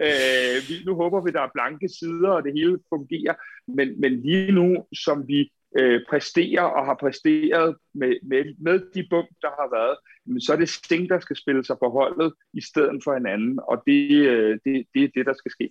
øh, 0.06 0.56
vi, 0.68 0.74
nu 0.87 0.94
håber 0.94 1.20
vi, 1.24 1.30
der 1.30 1.42
er 1.42 1.54
blanke 1.54 1.88
sider, 1.98 2.30
og 2.37 2.42
det 2.44 2.52
hele 2.52 2.78
fungerer. 2.88 3.35
Men, 3.76 4.00
men 4.00 4.12
lige 4.26 4.52
nu, 4.52 4.66
som 5.04 5.28
vi 5.28 5.50
øh, 5.79 6.01
præsterer 6.11 6.62
og 6.62 6.87
har 6.87 6.97
præsteret 7.01 7.77
med, 7.95 8.12
med, 8.31 8.45
med 8.59 8.81
de 8.95 9.07
bump, 9.11 9.29
der 9.43 9.53
har 9.61 9.69
været, 9.77 9.97
men 10.27 10.41
så 10.41 10.53
er 10.53 10.57
det 10.57 10.69
Sting, 10.69 11.09
der 11.09 11.21
skal 11.21 11.37
spille 11.37 11.65
sig 11.65 11.77
på 11.79 11.89
holdet 11.91 12.33
i 12.55 12.61
stedet 12.61 13.01
for 13.05 13.12
en 13.15 13.27
anden, 13.27 13.61
og 13.69 13.83
det, 13.87 14.11
øh, 14.11 14.59
det, 14.65 14.87
det 14.95 15.05
er 15.05 15.09
det, 15.15 15.27
der 15.27 15.35
skal 15.35 15.51
ske. 15.51 15.71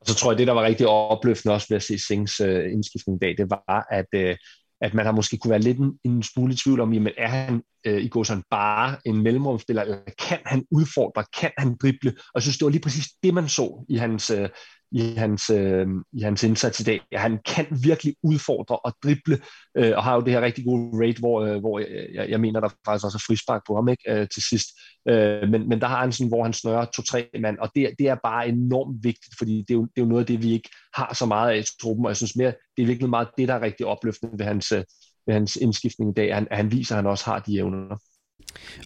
Og 0.00 0.06
så 0.06 0.14
tror 0.14 0.30
jeg, 0.32 0.38
det, 0.38 0.46
der 0.46 0.52
var 0.52 0.62
rigtig 0.62 0.86
opløftende 0.86 1.54
også 1.54 1.66
ved 1.70 1.76
at 1.76 1.82
se 1.82 1.98
Sings 1.98 2.40
øh, 2.40 2.72
indskiftning 2.72 3.16
i 3.16 3.24
dag, 3.24 3.36
det 3.38 3.50
var, 3.50 3.86
at, 3.90 4.10
øh, 4.14 4.36
at 4.80 4.94
man 4.94 5.06
har 5.06 5.12
måske 5.12 5.38
kunne 5.38 5.50
være 5.50 5.60
lidt 5.60 5.78
en, 5.78 5.98
en 6.04 6.22
smule 6.22 6.52
i 6.52 6.56
tvivl 6.56 6.80
om, 6.80 6.92
jamen 6.92 7.12
er 7.16 7.28
han 7.28 7.62
øh, 7.86 8.02
i 8.02 8.08
går 8.08 8.22
sådan 8.22 8.42
bare 8.50 8.96
en 9.06 9.22
mellemrumspiller, 9.22 9.82
eller 9.82 9.98
kan 10.28 10.38
han 10.46 10.64
udfordre, 10.70 11.24
kan 11.40 11.50
han 11.58 11.76
drible? 11.82 12.10
Og 12.10 12.34
jeg 12.34 12.42
synes, 12.42 12.58
det 12.58 12.64
var 12.64 12.70
lige 12.70 12.82
præcis 12.82 13.06
det, 13.22 13.34
man 13.34 13.48
så 13.48 13.84
i 13.88 13.96
hans, 13.96 14.30
øh, 14.30 14.48
i 14.92 15.14
hans, 15.16 15.50
øh, 15.50 15.86
i 16.12 16.20
hans 16.20 16.42
indsats 16.42 16.80
i 16.80 16.84
dag. 16.84 17.00
Han 17.12 17.38
kan 17.46 17.66
virkelig 17.84 18.14
udfordre 18.22 18.76
og 18.76 18.94
drible, 19.02 19.38
øh, 19.76 19.92
og 19.96 20.04
har 20.04 20.14
jo 20.14 20.20
det 20.20 20.32
her 20.32 20.40
rigtig 20.40 20.64
gode 20.64 21.06
rate, 21.06 21.18
hvor, 21.18 21.42
øh, 21.42 21.60
hvor 21.60 21.78
jeg, 22.14 22.30
jeg 22.30 22.40
mener, 22.40 22.60
der 22.60 22.68
faktisk 22.68 23.04
også 23.04 23.16
er 23.16 23.26
frispark 23.26 23.62
på 23.66 23.74
ham 23.74 23.88
ikke, 23.88 24.02
øh, 24.08 24.28
til 24.34 24.42
sidst. 24.42 24.68
Øh, 25.08 25.48
men, 25.48 25.68
men 25.68 25.80
der 25.80 25.86
har 25.86 26.00
han 26.00 26.12
sådan, 26.12 26.28
hvor 26.28 26.42
han 26.42 26.52
snører 26.52 26.84
to-tre 26.84 27.28
mand, 27.40 27.58
og 27.58 27.70
det, 27.74 27.90
det 27.98 28.08
er 28.08 28.16
bare 28.24 28.48
enormt 28.48 29.04
vigtigt, 29.04 29.34
fordi 29.38 29.58
det 29.58 29.70
er, 29.70 29.74
jo, 29.74 29.82
det 29.82 29.96
er 29.96 30.02
jo 30.02 30.08
noget 30.08 30.22
af 30.22 30.26
det, 30.26 30.42
vi 30.42 30.52
ikke 30.52 30.68
har 30.94 31.14
så 31.14 31.26
meget 31.26 31.50
af 31.52 31.58
i 31.58 31.64
truppen, 31.82 32.06
og 32.06 32.10
jeg 32.10 32.16
synes 32.16 32.36
mere, 32.36 32.52
det 32.76 32.82
er 32.82 32.86
virkelig 32.86 33.10
meget 33.10 33.28
det, 33.38 33.48
der 33.48 33.54
er 33.54 33.62
rigtig 33.62 33.86
opløftende 33.86 34.38
ved 34.38 34.46
hans, 34.46 34.72
øh, 34.72 34.84
ved 35.26 35.34
hans 35.34 35.56
indskiftning 35.56 36.10
i 36.10 36.14
dag, 36.14 36.28
at 36.28 36.34
han, 36.34 36.48
at 36.50 36.56
han 36.56 36.72
viser, 36.72 36.94
at 36.94 36.96
han 36.96 37.10
også 37.10 37.24
har 37.24 37.38
de 37.38 37.56
evner. 37.56 37.96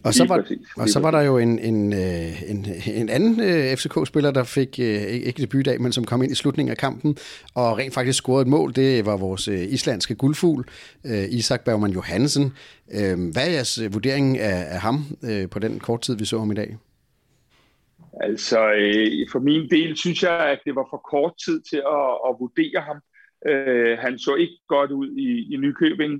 Og 0.03 0.13
så, 0.13 0.25
var, 0.27 0.45
og 0.77 0.89
så 0.89 0.99
var 0.99 1.11
der 1.11 1.21
jo 1.21 1.37
en, 1.37 1.59
en, 1.59 1.93
øh, 1.93 2.51
en, 2.51 2.65
en 2.85 3.09
anden 3.09 3.39
øh, 3.39 3.77
FCK-spiller, 3.77 4.31
der 4.31 4.43
fik 4.43 4.79
øh, 4.79 5.01
ikke 5.01 5.41
debut 5.41 5.65
dag, 5.65 5.81
men 5.81 5.91
som 5.91 6.03
kom 6.03 6.23
ind 6.23 6.31
i 6.31 6.35
slutningen 6.35 6.71
af 6.71 6.77
kampen, 6.77 7.17
og 7.55 7.77
rent 7.77 7.93
faktisk 7.93 8.17
scorede 8.17 8.41
et 8.41 8.47
mål. 8.47 8.75
Det 8.75 9.05
var 9.05 9.17
vores 9.17 9.47
islandske 9.47 10.15
guldfugl, 10.15 10.65
Isak 11.29 11.65
Bergman 11.65 11.91
Johansen. 11.91 12.53
Hvad 13.33 13.47
er 13.47 13.51
jeres 13.51 13.79
vurdering 13.93 14.39
af, 14.39 14.73
af 14.73 14.79
ham 14.81 15.05
på 15.51 15.59
den 15.59 15.79
kort 15.79 16.01
tid, 16.01 16.17
vi 16.17 16.25
så 16.25 16.39
ham 16.39 16.51
i 16.51 16.55
dag? 16.55 16.77
Altså, 18.21 18.57
for 19.31 19.39
min 19.39 19.69
del 19.69 19.97
synes 19.97 20.23
jeg, 20.23 20.39
at 20.39 20.59
det 20.65 20.75
var 20.75 20.87
for 20.89 21.01
kort 21.11 21.33
tid 21.45 21.61
til 21.61 21.77
at, 21.77 22.09
at 22.27 22.35
vurdere 22.39 22.81
ham. 22.81 22.99
han 23.99 24.19
så 24.19 24.35
ikke 24.35 24.57
godt 24.67 24.91
ud 24.91 25.07
i, 25.17 25.53
i 25.53 25.57
Nykøbing, 25.57 26.13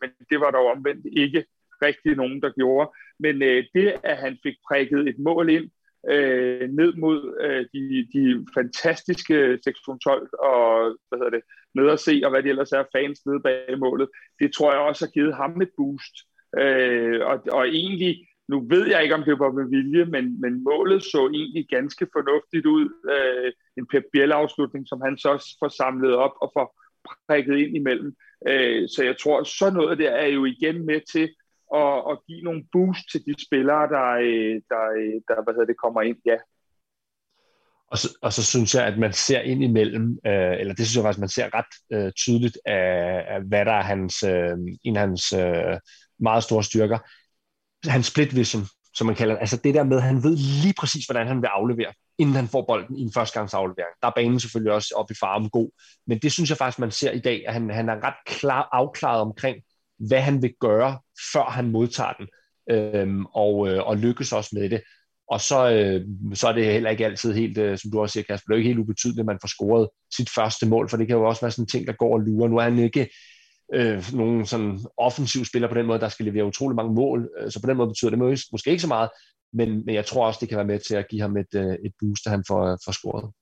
men 0.00 0.10
det 0.30 0.40
var 0.40 0.50
dog 0.50 0.66
omvendt 0.76 1.06
ikke 1.16 1.44
rigtig 1.82 2.16
nogen, 2.16 2.42
der 2.42 2.50
gjorde. 2.50 2.90
Men 3.20 3.42
øh, 3.42 3.64
det, 3.74 3.94
at 4.02 4.16
han 4.16 4.38
fik 4.42 4.54
prikket 4.68 5.08
et 5.08 5.18
mål 5.18 5.50
ind 5.50 5.70
øh, 6.10 6.68
ned 6.70 6.92
mod 6.94 7.20
øh, 7.40 7.66
de, 7.72 8.08
de 8.14 8.46
fantastiske 8.54 9.58
sektion 9.64 9.98
12 9.98 10.28
og 10.38 10.96
hvad 11.08 11.18
hedder 11.18 11.30
det, 11.30 11.42
ned 11.74 11.88
at 11.88 12.00
se, 12.00 12.20
og 12.24 12.30
hvad 12.30 12.42
det 12.42 12.48
ellers 12.48 12.72
er, 12.72 12.84
fans 12.96 13.26
nede 13.26 13.40
bag 13.40 13.78
målet, 13.78 14.08
det 14.40 14.52
tror 14.52 14.72
jeg 14.72 14.80
også 14.80 15.04
har 15.04 15.10
givet 15.10 15.34
ham 15.34 15.60
et 15.60 15.70
boost. 15.76 16.14
Øh, 16.58 17.20
og, 17.26 17.36
og 17.52 17.68
egentlig, 17.68 18.26
nu 18.48 18.66
ved 18.68 18.86
jeg 18.86 19.02
ikke, 19.02 19.14
om 19.14 19.24
det 19.24 19.38
var 19.38 19.52
med 19.52 19.68
vilje, 19.68 20.04
men, 20.04 20.40
men 20.40 20.64
målet 20.64 21.02
så 21.02 21.30
egentlig 21.34 21.66
ganske 21.68 22.06
fornuftigt 22.12 22.66
ud. 22.66 22.86
Øh, 23.14 23.52
en 23.78 23.86
Pep 23.86 24.04
Biel-afslutning, 24.12 24.88
som 24.88 25.00
han 25.00 25.18
så 25.18 25.56
får 25.60 25.68
samlet 25.68 26.14
op 26.14 26.34
og 26.42 26.50
får 26.56 26.68
prikket 27.28 27.56
ind 27.58 27.76
imellem. 27.76 28.14
Øh, 28.48 28.88
så 28.88 29.04
jeg 29.04 29.16
tror, 29.18 29.42
så 29.42 29.70
noget 29.70 29.98
der 29.98 30.10
er 30.10 30.26
jo 30.26 30.44
igen 30.44 30.86
med 30.86 31.00
til 31.12 31.28
og, 31.70 32.04
og 32.06 32.22
give 32.26 32.42
nogle 32.42 32.64
boost 32.72 33.04
til 33.12 33.20
de 33.26 33.34
spillere, 33.46 33.88
der, 33.88 34.08
øh, 34.28 34.54
der, 34.70 34.82
øh, 35.00 35.16
der 35.28 35.44
hvad 35.44 35.54
hedder 35.54 35.72
det, 35.72 35.82
kommer 35.84 36.02
ind. 36.02 36.16
Ja. 36.26 36.36
Og 37.90 37.98
så, 37.98 38.18
og 38.22 38.32
så 38.32 38.44
synes 38.44 38.74
jeg, 38.74 38.86
at 38.86 38.98
man 38.98 39.12
ser 39.12 39.40
ind 39.40 39.64
imellem, 39.64 40.18
øh, 40.26 40.60
eller 40.60 40.74
det 40.74 40.86
synes 40.86 40.96
jeg 40.96 41.04
faktisk, 41.04 41.20
man 41.20 41.28
ser 41.28 41.48
ret 41.54 41.72
øh, 41.92 42.12
tydeligt 42.12 42.58
af, 42.66 43.24
af, 43.28 43.42
hvad 43.42 43.64
der 43.64 43.72
er 43.72 43.82
hans, 43.82 44.22
øh, 44.22 44.56
en 44.84 44.96
af 44.96 45.00
hans 45.00 45.32
øh, 45.32 45.78
meget 46.20 46.42
store 46.44 46.64
styrker. 46.64 46.98
Hans 47.88 48.06
split 48.06 48.36
vision, 48.36 48.62
som 48.94 49.06
man 49.06 49.16
kalder 49.16 49.34
det. 49.34 49.40
Altså 49.40 49.56
det 49.56 49.74
der 49.74 49.84
med, 49.84 49.96
at 49.96 50.02
han 50.02 50.22
ved 50.22 50.36
lige 50.62 50.74
præcis, 50.78 51.06
hvordan 51.06 51.26
han 51.26 51.42
vil 51.42 51.46
aflevere, 51.46 51.92
inden 52.18 52.36
han 52.36 52.48
får 52.48 52.64
bolden 52.68 52.96
i 52.96 53.02
en 53.02 53.12
førstegangsaflevering. 53.12 53.94
Der 54.02 54.08
er 54.08 54.12
banen 54.16 54.40
selvfølgelig 54.40 54.72
også 54.72 54.94
op 54.96 55.10
i 55.10 55.14
farven 55.20 55.50
god, 55.50 55.70
men 56.06 56.18
det 56.18 56.32
synes 56.32 56.50
jeg 56.50 56.58
faktisk, 56.58 56.78
man 56.78 56.90
ser 56.90 57.10
i 57.10 57.18
dag, 57.18 57.44
at 57.46 57.52
han, 57.52 57.70
han 57.70 57.88
er 57.88 58.04
ret 58.04 58.14
klar, 58.26 58.68
afklaret 58.72 59.20
omkring, 59.20 59.56
hvad 59.98 60.20
han 60.20 60.42
vil 60.42 60.54
gøre, 60.60 60.98
før 61.32 61.44
han 61.44 61.70
modtager 61.70 62.12
den, 62.12 62.28
øh, 62.70 63.24
og, 63.34 63.68
øh, 63.68 63.86
og 63.86 63.96
lykkes 63.96 64.32
også 64.32 64.50
med 64.52 64.70
det. 64.70 64.82
Og 65.30 65.40
så, 65.40 65.70
øh, 65.70 66.06
så 66.34 66.48
er 66.48 66.52
det 66.52 66.72
heller 66.72 66.90
ikke 66.90 67.06
altid 67.06 67.34
helt, 67.34 67.58
øh, 67.58 67.78
som 67.78 67.90
du 67.90 68.00
også 68.00 68.12
siger, 68.12 68.24
Kasper, 68.24 68.46
det 68.46 68.52
er 68.52 68.56
jo 68.56 68.58
ikke 68.58 68.68
helt 68.68 68.78
ubetydeligt, 68.78 69.20
at 69.20 69.26
man 69.26 69.38
får 69.42 69.48
scoret 69.48 69.88
sit 70.16 70.30
første 70.30 70.68
mål, 70.68 70.88
for 70.88 70.96
det 70.96 71.06
kan 71.06 71.16
jo 71.16 71.28
også 71.28 71.40
være 71.40 71.50
sådan 71.50 71.62
en 71.62 71.68
ting, 71.68 71.86
der 71.86 71.92
går 71.92 72.12
og 72.12 72.20
lurer. 72.20 72.48
Nu 72.48 72.56
er 72.56 72.62
han 72.62 72.78
ikke 72.78 73.08
øh, 73.74 74.04
nogen 74.12 74.46
sådan 74.46 74.78
offensiv 74.96 75.44
spiller 75.44 75.68
på 75.68 75.74
den 75.74 75.86
måde, 75.86 76.00
der 76.00 76.08
skal 76.08 76.26
levere 76.26 76.44
utrolig 76.44 76.76
mange 76.76 76.94
mål, 76.94 77.30
øh, 77.40 77.50
så 77.50 77.60
på 77.60 77.66
den 77.66 77.76
måde 77.76 77.88
betyder 77.88 78.10
det 78.10 78.44
måske 78.52 78.70
ikke 78.70 78.82
så 78.82 78.88
meget, 78.88 79.10
men, 79.52 79.84
men 79.86 79.94
jeg 79.94 80.06
tror 80.06 80.26
også, 80.26 80.38
det 80.40 80.48
kan 80.48 80.56
være 80.56 80.66
med 80.66 80.78
til 80.78 80.94
at 80.94 81.08
give 81.08 81.20
ham 81.20 81.36
et, 81.36 81.54
øh, 81.54 81.74
et 81.84 81.92
boost, 82.00 82.26
at 82.26 82.30
han 82.30 82.44
får, 82.48 82.62
øh, 82.72 82.78
får 82.84 82.92
scoret. 82.92 83.32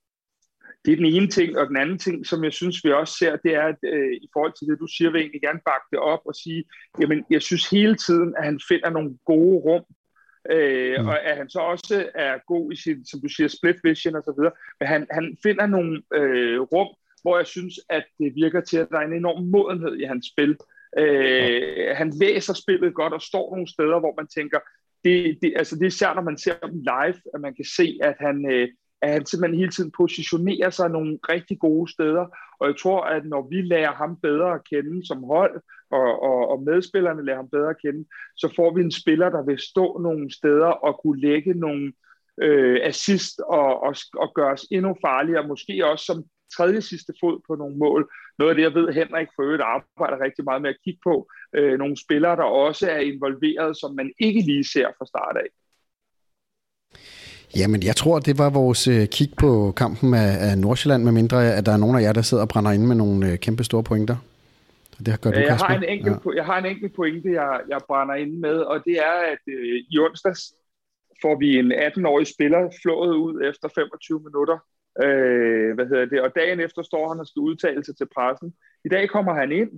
Det 0.87 0.93
er 0.93 0.97
den 0.97 1.15
ene 1.15 1.29
ting, 1.29 1.59
og 1.59 1.69
den 1.69 1.77
anden 1.77 1.99
ting, 1.99 2.27
som 2.27 2.45
jeg 2.45 2.53
synes, 2.53 2.85
vi 2.85 2.93
også 2.93 3.15
ser, 3.19 3.37
det 3.37 3.55
er, 3.55 3.63
at 3.63 3.77
øh, 3.85 4.13
i 4.13 4.29
forhold 4.33 4.53
til 4.59 4.67
det, 4.69 4.81
du 4.81 4.87
siger, 4.87 5.11
vil 5.11 5.19
jeg 5.19 5.25
egentlig 5.25 5.41
gerne 5.41 5.61
bakke 5.65 5.87
det 5.91 5.99
op 5.99 6.21
og 6.25 6.35
sige, 6.35 6.65
jamen, 7.01 7.25
jeg 7.31 7.43
synes 7.43 7.71
hele 7.71 7.97
tiden, 7.97 8.35
at 8.39 8.45
han 8.45 8.61
finder 8.69 8.91
nogle 8.91 9.19
gode 9.25 9.57
rum, 9.67 9.85
øh, 10.51 11.01
mm. 11.01 11.09
og 11.09 11.25
at 11.29 11.37
han 11.37 11.49
så 11.49 11.59
også 11.59 12.11
er 12.15 12.39
god 12.47 12.73
i 12.73 12.77
sin, 12.77 13.07
som 13.07 13.21
du 13.21 13.29
siger, 13.29 13.49
split 13.49 13.77
vision 13.85 14.17
og 14.17 14.23
så 14.25 14.35
videre, 14.39 14.53
men 14.81 14.87
han, 14.89 15.07
han 15.11 15.37
finder 15.43 15.67
nogle 15.67 16.03
øh, 16.15 16.61
rum, 16.61 16.89
hvor 17.23 17.37
jeg 17.37 17.47
synes, 17.47 17.75
at 17.89 18.05
det 18.19 18.35
virker 18.35 18.61
til, 18.61 18.79
at 18.79 18.89
der 18.91 18.99
er 18.99 19.07
en 19.07 19.13
enorm 19.13 19.45
modenhed 19.45 19.97
i 19.97 20.05
hans 20.05 20.27
spil. 20.33 20.57
Øh, 20.99 21.97
han 21.97 22.11
læser 22.21 22.55
spillet 22.55 22.95
godt 22.95 23.13
og 23.13 23.23
står 23.23 23.55
nogle 23.55 23.69
steder, 23.69 23.99
hvor 24.01 24.15
man 24.17 24.27
tænker, 24.27 24.59
det, 25.05 25.39
det, 25.43 25.53
altså 25.57 25.77
det 25.77 25.83
er 25.83 25.95
især, 25.97 26.15
når 26.15 26.23
man 26.23 26.39
ser 26.39 26.59
dem 26.59 26.79
live, 26.79 27.21
at 27.35 27.41
man 27.41 27.55
kan 27.55 27.65
se, 27.77 27.99
at 28.03 28.17
han, 28.21 28.53
øh, 28.53 28.69
at 29.07 29.13
han 29.13 29.27
simpelthen 29.27 29.59
hele 29.59 29.73
tiden 29.73 29.93
positionerer 29.97 30.71
sig 30.71 30.91
nogle 30.91 31.19
rigtig 31.29 31.59
gode 31.59 31.93
steder. 31.93 32.27
Og 32.61 32.69
jeg 32.69 32.77
tror, 32.83 33.01
at 33.01 33.25
når 33.27 33.49
vi 33.51 33.63
lærer 33.63 33.93
ham 33.93 34.21
bedre 34.21 34.55
at 34.55 34.65
kende 34.71 35.07
som 35.07 35.25
hold, 35.25 35.61
og, 35.91 36.23
og, 36.23 36.49
og 36.49 36.63
medspillerne 36.63 37.25
lærer 37.25 37.37
ham 37.37 37.51
bedre 37.51 37.71
at 37.71 37.83
kende, 37.85 38.05
så 38.37 38.53
får 38.57 38.75
vi 38.75 38.81
en 38.81 38.91
spiller, 38.91 39.29
der 39.29 39.45
vil 39.45 39.59
stå 39.59 39.99
nogle 39.99 40.33
steder 40.35 40.67
og 40.67 41.01
kunne 41.03 41.21
lægge 41.21 41.55
nogle 41.55 41.93
øh, 42.43 42.79
assist 42.83 43.41
og, 43.41 43.83
og, 43.83 43.95
og 44.17 44.33
gøre 44.35 44.53
os 44.53 44.67
endnu 44.71 44.97
farligere, 45.07 45.49
måske 45.49 45.87
også 45.87 46.05
som 46.05 46.25
tredje 46.57 46.81
sidste 46.81 47.13
fod 47.21 47.41
på 47.47 47.55
nogle 47.55 47.77
mål. 47.77 48.11
Noget 48.39 48.51
af 48.51 48.57
det, 48.57 48.63
jeg 48.63 48.75
ved, 48.75 48.93
Henrik 48.93 49.29
for 49.37 49.43
øvrigt 49.43 49.63
arbejder 49.63 50.25
rigtig 50.25 50.45
meget 50.45 50.63
med 50.63 50.71
at 50.71 50.83
kigge 50.85 51.01
på. 51.05 51.29
Øh, 51.55 51.79
nogle 51.79 51.97
spillere, 52.05 52.37
der 52.37 52.43
også 52.43 52.91
er 52.91 52.99
involveret, 52.99 53.77
som 53.77 53.95
man 53.95 54.13
ikke 54.19 54.41
lige 54.41 54.65
ser 54.65 54.89
fra 54.99 55.07
start 55.07 55.37
af. 55.37 55.49
Jamen, 57.57 57.83
jeg 57.83 57.97
tror, 57.97 58.19
det 58.19 58.39
var 58.39 58.51
vores 58.51 58.89
øh, 58.89 59.07
kig 59.07 59.31
på 59.39 59.73
kampen 59.77 60.15
af, 60.15 60.51
af 60.51 60.59
Nordsjælland, 60.59 61.03
med 61.05 61.13
mindre 61.13 61.55
at 61.55 61.67
der 61.67 61.73
er 61.73 61.77
nogen 61.77 61.97
af 61.97 62.03
jer, 62.03 62.13
der 62.13 62.23
sidder 62.23 62.43
og 62.43 62.49
brænder 62.49 62.73
ind 62.73 62.87
med 62.87 62.97
nogle 62.97 63.33
øh, 63.33 63.39
kæmpe 63.39 63.65
store 63.65 63.83
pointer. 63.83 64.17
Det 65.07 65.21
gør 65.21 65.31
du, 65.31 65.39
jeg, 65.39 65.57
har 65.57 65.77
en 65.77 65.85
enkelt, 65.85 66.17
ja. 66.27 66.31
jeg 66.37 66.45
har 66.45 66.59
en 66.59 66.67
enkelt 66.67 66.95
pointe, 66.97 67.33
jeg, 67.33 67.61
jeg 67.69 67.81
brænder 67.89 68.15
ind 68.15 68.33
med, 68.39 68.57
og 68.57 68.85
det 68.85 68.97
er, 68.99 69.17
at 69.33 69.43
øh, 69.49 69.77
i 69.91 69.99
onsdags 69.99 70.55
får 71.23 71.39
vi 71.39 71.59
en 71.59 71.73
18-årig 71.73 72.27
spiller 72.27 72.71
flået 72.83 73.15
ud 73.17 73.35
efter 73.51 73.69
25 73.75 74.21
minutter. 74.21 74.59
Øh, 75.05 75.75
hvad 75.75 75.87
hedder 75.87 76.07
det? 76.07 76.21
Og 76.21 76.31
dagen 76.35 76.61
efter 76.61 76.83
står 76.83 77.09
han 77.09 77.21
og 77.21 77.27
skal 77.27 77.41
udtale 77.41 77.85
sig 77.85 77.97
til 77.97 78.09
pressen. 78.15 78.55
I 78.85 78.89
dag 78.89 79.09
kommer 79.09 79.35
han 79.35 79.53
ind 79.53 79.71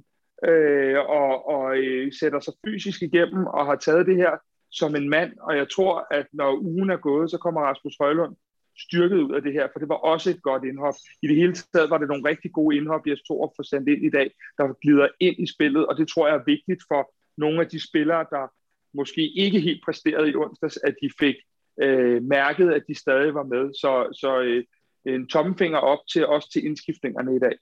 øh, 0.49 0.99
og, 0.99 1.49
og 1.49 1.77
øh, 1.79 2.13
sætter 2.21 2.41
sig 2.41 2.55
fysisk 2.67 3.03
igennem 3.03 3.47
og 3.47 3.67
har 3.67 3.77
taget 3.77 4.07
det 4.07 4.17
her 4.17 4.35
som 4.71 4.97
en 4.97 5.09
mand, 5.09 5.33
og 5.41 5.57
jeg 5.57 5.71
tror, 5.71 6.07
at 6.11 6.27
når 6.33 6.59
ugen 6.59 6.91
er 6.91 6.97
gået, 6.97 7.31
så 7.31 7.39
kommer 7.39 7.61
Rasmus 7.61 7.97
Højlund 8.01 8.37
styrket 8.79 9.17
ud 9.17 9.35
af 9.35 9.43
det 9.43 9.53
her, 9.53 9.69
for 9.73 9.79
det 9.79 9.89
var 9.89 9.95
også 9.95 10.31
et 10.31 10.43
godt 10.43 10.65
indhop. 10.65 10.95
I 11.23 11.27
det 11.29 11.37
hele 11.37 11.55
taget 11.55 11.91
var 11.91 11.99
det 11.99 12.09
nogle 12.09 12.29
rigtig 12.29 12.53
gode 12.53 12.77
indhop, 12.77 13.07
jeg 13.07 13.17
tror 13.27 13.47
at 13.47 13.53
få 13.57 13.63
sendt 13.63 13.89
ind 13.89 14.05
i 14.05 14.11
dag, 14.11 14.31
der 14.59 14.73
glider 14.83 15.09
ind 15.21 15.37
i 15.39 15.47
spillet, 15.55 15.87
og 15.87 15.97
det 15.97 16.09
tror 16.09 16.27
jeg 16.27 16.37
er 16.37 16.45
vigtigt 16.47 16.83
for 16.89 17.15
nogle 17.37 17.61
af 17.61 17.69
de 17.69 17.89
spillere, 17.89 18.27
der 18.31 18.53
måske 18.95 19.23
ikke 19.29 19.61
helt 19.61 19.85
præsterede 19.85 20.31
i 20.31 20.35
onsdags, 20.35 20.79
at 20.85 20.95
de 21.03 21.11
fik 21.19 21.37
øh, 21.83 22.23
mærket, 22.23 22.73
at 22.73 22.83
de 22.89 22.95
stadig 22.95 23.35
var 23.35 23.45
med. 23.45 23.75
Så, 23.75 24.19
så 24.21 24.41
øh, 24.41 24.65
en 25.07 25.29
tommelfinger 25.29 25.79
op 25.79 25.99
til 26.13 26.27
os 26.27 26.49
til 26.49 26.65
indskiftningerne 26.67 27.37
i 27.37 27.39
dag. 27.39 27.57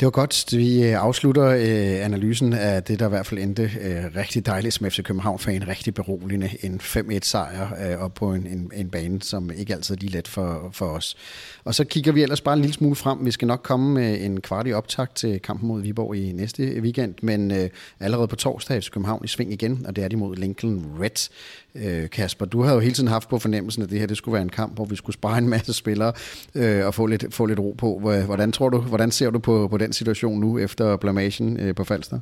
Det 0.00 0.06
var 0.06 0.10
godt. 0.10 0.56
Vi 0.56 0.84
øh, 0.84 1.02
afslutter 1.02 1.44
øh, 1.44 2.04
analysen 2.04 2.52
af 2.52 2.82
det, 2.82 2.98
der 2.98 3.06
i 3.06 3.08
hvert 3.08 3.26
fald 3.26 3.40
endte 3.40 3.62
øh, 3.62 4.16
rigtig 4.16 4.46
dejligt 4.46 4.74
som 4.74 4.90
FC 4.90 5.02
København-fan. 5.02 5.68
Rigtig 5.68 5.94
beroligende. 5.94 6.50
En 6.62 6.80
5-1 6.82 7.18
sejr 7.22 7.90
øh, 7.90 7.98
op 7.98 8.14
på 8.14 8.32
en, 8.32 8.46
en, 8.46 8.70
en 8.74 8.90
bane, 8.90 9.22
som 9.22 9.50
ikke 9.50 9.74
altid 9.74 9.94
er 9.94 9.98
lige 10.00 10.12
let 10.12 10.28
for, 10.28 10.70
for 10.72 10.86
os. 10.86 11.16
Og 11.64 11.74
så 11.74 11.84
kigger 11.84 12.12
vi 12.12 12.22
ellers 12.22 12.40
bare 12.40 12.54
en 12.54 12.60
lille 12.60 12.74
smule 12.74 12.96
frem. 12.96 13.26
Vi 13.26 13.30
skal 13.30 13.48
nok 13.48 13.60
komme 13.62 13.94
med 13.94 14.20
en 14.20 14.40
kvart 14.40 14.66
i 14.66 14.72
optakt 14.72 15.16
til 15.16 15.40
kampen 15.40 15.68
mod 15.68 15.82
Viborg 15.82 16.16
i 16.16 16.32
næste 16.32 16.62
weekend. 16.80 17.14
Men 17.22 17.50
øh, 17.50 17.70
allerede 18.00 18.28
på 18.28 18.36
torsdag 18.36 18.76
er 18.76 18.80
FC 18.80 18.90
København 18.90 19.24
i 19.24 19.28
sving 19.28 19.52
igen, 19.52 19.86
og 19.86 19.96
det 19.96 20.04
er 20.04 20.08
de 20.08 20.16
mod 20.16 20.36
Lincoln 20.36 20.86
Red. 21.00 21.28
Øh, 21.74 22.10
Kasper, 22.10 22.46
du 22.46 22.62
har 22.62 22.74
jo 22.74 22.80
hele 22.80 22.94
tiden 22.94 23.08
haft 23.08 23.28
på 23.28 23.38
fornemmelsen, 23.38 23.82
at 23.82 23.90
det 23.90 23.98
her 23.98 24.06
det 24.06 24.16
skulle 24.16 24.32
være 24.32 24.42
en 24.42 24.48
kamp, 24.48 24.74
hvor 24.74 24.84
vi 24.84 24.96
skulle 24.96 25.14
spare 25.14 25.38
en 25.38 25.48
masse 25.48 25.72
spillere 25.72 26.12
øh, 26.54 26.86
og 26.86 26.94
få 26.94 27.06
lidt, 27.06 27.34
få 27.34 27.46
lidt 27.46 27.58
ro 27.58 27.74
på. 27.78 27.98
Hvordan, 27.98 28.52
tror 28.52 28.68
du, 28.68 28.78
hvordan 28.78 29.10
ser 29.10 29.30
du 29.30 29.38
på, 29.38 29.68
på 29.68 29.76
den 29.78 29.87
situation 29.92 30.40
nu 30.40 30.58
efter 30.58 30.96
blamagen 30.96 31.60
øh, 31.60 31.74
på 31.74 31.84
Falster? 31.84 32.20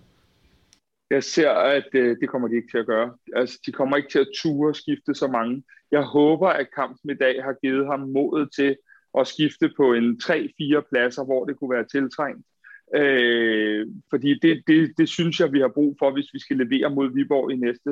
Jeg 1.10 1.24
ser, 1.24 1.50
at 1.50 1.88
øh, 1.94 2.16
det 2.20 2.28
kommer 2.28 2.48
de 2.48 2.56
ikke 2.56 2.68
til 2.70 2.78
at 2.78 2.86
gøre. 2.86 3.14
Altså, 3.34 3.58
de 3.66 3.72
kommer 3.72 3.96
ikke 3.96 4.08
til 4.08 4.18
at 4.18 4.28
ture 4.42 4.70
og 4.70 4.76
skifte 4.76 5.14
så 5.14 5.26
mange. 5.26 5.62
Jeg 5.90 6.02
håber, 6.02 6.48
at 6.48 6.74
kampen 6.74 7.10
i 7.10 7.14
dag 7.14 7.44
har 7.44 7.54
givet 7.62 7.86
ham 7.86 8.00
modet 8.00 8.48
til 8.56 8.76
at 9.18 9.26
skifte 9.26 9.70
på 9.76 9.94
en 9.94 10.20
3-4 10.22 10.88
pladser, 10.90 11.24
hvor 11.24 11.44
det 11.44 11.56
kunne 11.56 11.74
være 11.76 11.86
tiltrængt. 11.92 12.46
Øh, 12.94 13.86
fordi 14.10 14.38
det, 14.42 14.62
det, 14.66 14.92
det 14.98 15.08
synes 15.08 15.40
jeg, 15.40 15.52
vi 15.52 15.60
har 15.60 15.68
brug 15.68 15.96
for, 15.98 16.10
hvis 16.10 16.34
vi 16.34 16.38
skal 16.38 16.56
levere 16.56 16.94
mod 16.94 17.14
Viborg 17.14 17.52
i 17.52 17.56
næste 17.56 17.90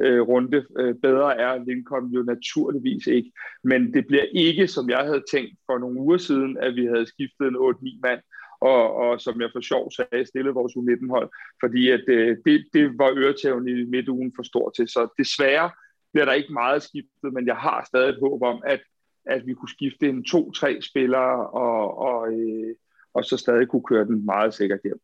øh, 0.00 0.20
runde. 0.20 0.64
Øh, 0.78 0.94
bedre 0.94 1.38
er 1.38 1.64
Lincoln 1.64 2.06
jo 2.06 2.22
naturligvis 2.22 3.06
ikke. 3.06 3.32
Men 3.64 3.94
det 3.94 4.06
bliver 4.06 4.26
ikke, 4.32 4.68
som 4.68 4.90
jeg 4.90 4.98
havde 4.98 5.24
tænkt 5.32 5.54
for 5.66 5.78
nogle 5.78 6.00
uger 6.00 6.18
siden, 6.18 6.56
at 6.58 6.74
vi 6.74 6.84
havde 6.86 7.06
skiftet 7.06 7.46
en 7.48 7.56
8-9 7.56 8.00
mand, 8.02 8.20
og, 8.66 8.94
og 8.94 9.20
som 9.20 9.40
jeg 9.40 9.50
for 9.52 9.60
sjov 9.60 9.90
sagde, 9.90 10.26
stille 10.26 10.50
vores 10.50 10.72
U19-hold, 10.72 11.28
fordi 11.62 11.90
at, 11.90 12.04
øh, 12.08 12.36
det, 12.44 12.66
det 12.72 12.98
var 12.98 13.10
øretæven 13.16 13.68
i 13.68 13.84
midtugen 13.84 14.32
for 14.36 14.42
stor 14.42 14.70
til. 14.70 14.88
Så 14.88 15.08
desværre 15.18 15.70
bliver 16.12 16.24
der 16.24 16.32
ikke 16.32 16.52
meget 16.52 16.82
skiftet, 16.82 17.32
men 17.32 17.46
jeg 17.46 17.56
har 17.56 17.84
stadig 17.86 18.08
et 18.08 18.20
håb 18.20 18.42
om, 18.42 18.62
at, 18.66 18.80
at 19.26 19.46
vi 19.46 19.54
kunne 19.54 19.68
skifte 19.68 20.08
en 20.08 20.24
to-tre 20.24 20.82
spillere, 20.82 21.46
og, 21.46 21.98
og, 21.98 22.32
øh, 22.32 22.74
og 23.14 23.24
så 23.24 23.36
stadig 23.36 23.68
kunne 23.68 23.88
køre 23.90 24.04
den 24.04 24.24
meget 24.24 24.54
sikkert 24.54 24.80
hjem. 24.84 25.00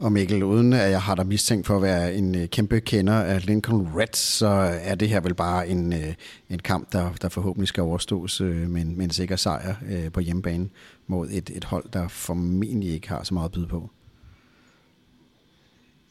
Og 0.00 0.12
Mikkel, 0.12 0.42
uden 0.42 0.72
at 0.72 0.90
jeg 0.90 1.02
har 1.02 1.14
dig 1.14 1.26
mistænkt 1.26 1.66
for 1.66 1.76
at 1.76 1.82
være 1.82 2.14
en 2.14 2.34
øh, 2.34 2.48
kæmpe 2.48 2.80
kender 2.80 3.14
af 3.14 3.46
Lincoln 3.46 3.88
Reds, 3.96 4.18
så 4.18 4.46
er 4.82 4.94
det 4.94 5.08
her 5.08 5.20
vel 5.20 5.34
bare 5.34 5.68
en, 5.68 5.92
øh, 5.92 6.14
en 6.50 6.58
kamp, 6.58 6.92
der, 6.92 7.12
der 7.22 7.28
forhåbentlig 7.28 7.68
skal 7.68 7.82
overstås 7.82 8.40
øh, 8.40 8.70
med, 8.70 8.82
en, 8.82 8.96
med 8.96 9.04
en 9.04 9.10
sikker 9.10 9.36
sejr 9.36 9.74
på 10.12 10.20
hjemmebane 10.20 10.68
mod 11.06 11.28
et, 11.30 11.50
et 11.54 11.64
hold, 11.64 11.84
der 11.92 12.08
formentlig 12.08 12.92
ikke 12.92 13.08
har 13.08 13.22
så 13.22 13.34
meget 13.34 13.48
at 13.48 13.52
byde 13.52 13.66
på. 13.66 13.90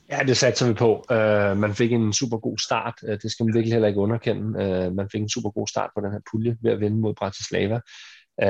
Ja, 0.09 0.19
det 0.27 0.37
satser 0.37 0.67
vi 0.67 0.73
på. 0.73 1.05
Uh, 1.11 1.57
man 1.57 1.75
fik 1.75 1.91
en 1.91 2.13
super 2.13 2.37
god 2.37 2.57
start. 2.57 2.93
Uh, 3.03 3.09
det 3.09 3.31
skal 3.31 3.45
man 3.45 3.53
virkelig 3.53 3.73
heller 3.73 3.87
ikke 3.87 3.99
underkende. 3.99 4.45
Uh, 4.47 4.95
man 4.95 5.09
fik 5.11 5.21
en 5.21 5.29
super 5.29 5.49
god 5.49 5.67
start 5.67 5.89
på 5.95 6.01
den 6.01 6.11
her 6.11 6.19
pulje 6.31 6.57
ved 6.61 6.71
at 6.71 6.79
vinde 6.79 6.97
mod 6.97 7.13
Bratislava. 7.13 7.79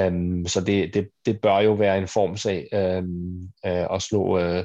Um, 0.08 0.48
så 0.48 0.62
det, 0.62 0.94
det, 0.94 1.08
det 1.26 1.42
bør 1.42 1.60
jo 1.60 1.74
være 1.74 1.98
en 1.98 2.08
formsag 2.08 2.68
um, 2.74 3.50
uh, 3.68 3.96
at 3.96 4.02
slå, 4.02 4.40
uh, 4.40 4.64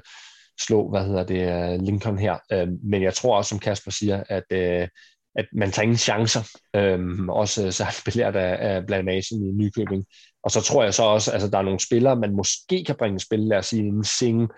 slå 0.60 0.90
hvad 0.90 1.06
hedder 1.06 1.24
det, 1.24 1.72
øh, 1.74 1.80
Lincoln 1.80 2.18
her. 2.18 2.38
Øhm, 2.52 2.78
men 2.82 3.02
jeg 3.02 3.14
tror 3.14 3.36
også, 3.36 3.48
som 3.48 3.58
Kasper 3.58 3.90
siger, 3.90 4.22
at, 4.28 4.44
øh, 4.52 4.88
at 5.36 5.46
man 5.52 5.70
tager 5.70 5.82
ingen 5.82 5.98
chancer. 5.98 6.40
Um, 6.78 7.28
også 7.28 7.66
øh, 7.66 7.72
så 7.72 7.84
har 7.84 8.02
belært 8.10 8.36
af, 8.36 8.74
af 8.74 8.86
blamagen 8.86 9.48
i 9.48 9.52
Nykøbing. 9.52 10.04
Og 10.44 10.50
så 10.50 10.60
tror 10.60 10.82
jeg 10.84 10.94
så 10.94 11.02
også, 11.02 11.30
at 11.30 11.34
altså, 11.34 11.50
der 11.50 11.58
er 11.58 11.62
nogle 11.62 11.80
spillere, 11.80 12.16
man 12.16 12.36
måske 12.36 12.84
kan 12.84 12.96
bringe 12.98 13.20
spil. 13.20 13.40
Lad 13.40 13.58
os 13.58 13.66
sige 13.66 13.82
en 13.82 14.04
Sing, 14.04 14.48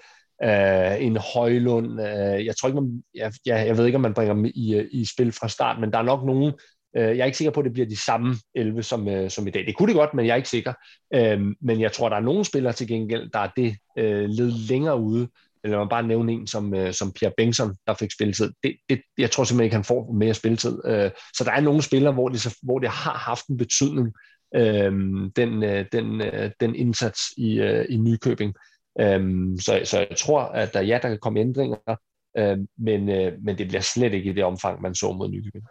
en 1.00 1.16
Højlund. 1.16 2.00
Jeg 2.00 2.54
tror 2.56 2.68
ikke, 2.68 2.80
man, 2.80 3.02
jeg, 3.14 3.32
jeg, 3.46 3.66
jeg 3.66 3.76
ved 3.76 3.86
ikke, 3.86 3.96
om 3.96 4.02
man 4.02 4.14
bringer 4.14 4.34
dem 4.34 4.44
i, 4.44 4.82
i 4.90 5.04
spil 5.04 5.32
fra 5.32 5.48
start, 5.48 5.80
men 5.80 5.90
der 5.92 5.98
er 5.98 6.02
nok 6.02 6.26
nogen, 6.26 6.52
jeg 6.94 7.18
er 7.18 7.24
ikke 7.24 7.38
sikker 7.38 7.52
på, 7.52 7.60
at 7.60 7.64
det 7.64 7.72
bliver 7.72 7.88
de 7.88 8.04
samme 8.04 8.36
11 8.54 8.82
som, 8.82 9.28
som 9.28 9.46
i 9.46 9.50
dag. 9.50 9.66
Det 9.66 9.76
kunne 9.76 9.88
det 9.88 9.96
godt, 9.96 10.14
men 10.14 10.26
jeg 10.26 10.32
er 10.32 10.36
ikke 10.36 10.48
sikker. 10.48 10.72
Uh, 11.16 11.52
men 11.60 11.80
jeg 11.80 11.92
tror, 11.92 12.08
der 12.08 12.16
er 12.16 12.20
nogle 12.20 12.44
spillere 12.44 12.72
til 12.72 12.88
gengæld, 12.88 13.30
der 13.30 13.38
er 13.38 13.50
det 13.56 13.76
uh, 14.00 14.28
led 14.30 14.50
længere 14.68 15.00
ude, 15.00 15.28
eller 15.66 15.78
man 15.78 15.88
bare 15.88 16.02
nævne 16.02 16.32
en 16.32 16.46
som, 16.46 16.74
øh, 16.74 16.92
som 16.92 17.12
Pierre 17.12 17.32
Bengtsson, 17.36 17.74
der 17.86 17.94
fik 17.94 18.10
spilletid. 18.10 18.52
Det, 18.62 18.76
det, 18.88 19.00
jeg 19.18 19.30
tror 19.30 19.44
simpelthen 19.44 19.64
ikke, 19.64 19.76
han 19.76 19.84
får 19.84 20.12
mere 20.12 20.34
spilletid. 20.34 20.78
Øh, 20.84 21.10
så 21.36 21.44
der 21.44 21.52
er 21.52 21.60
nogle 21.60 21.82
spillere, 21.82 22.12
hvor 22.12 22.28
det, 22.28 22.54
hvor 22.62 22.78
det 22.78 22.88
har 22.88 23.14
haft 23.14 23.46
en 23.46 23.56
betydning, 23.56 24.12
øh, 24.56 24.92
den, 25.36 25.62
øh, 25.62 25.84
den, 25.92 26.20
øh, 26.20 26.50
den 26.60 26.74
indsats 26.74 27.20
i, 27.36 27.60
øh, 27.60 27.86
i 27.88 27.96
Nykøbing. 27.96 28.54
Øh, 29.00 29.20
så, 29.60 29.80
så 29.84 29.98
jeg 29.98 30.16
tror, 30.16 30.40
at 30.40 30.74
der, 30.74 30.80
ja, 30.80 30.98
der 31.02 31.08
kan 31.08 31.18
komme 31.22 31.40
ændringer, 31.40 31.96
øh, 32.38 32.58
men, 32.78 33.08
øh, 33.08 33.32
men 33.42 33.58
det 33.58 33.68
bliver 33.68 33.80
slet 33.80 34.14
ikke 34.14 34.30
i 34.30 34.34
det 34.34 34.44
omfang, 34.44 34.82
man 34.82 34.94
så 34.94 35.12
mod 35.12 35.28
Nykøbing. 35.28 35.64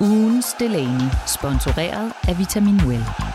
Ugens 0.00 0.46
Delaney, 0.58 1.10
sponsoreret 1.26 2.12
af 2.28 2.38
Vitamin 2.38 2.76
Well. 2.86 3.31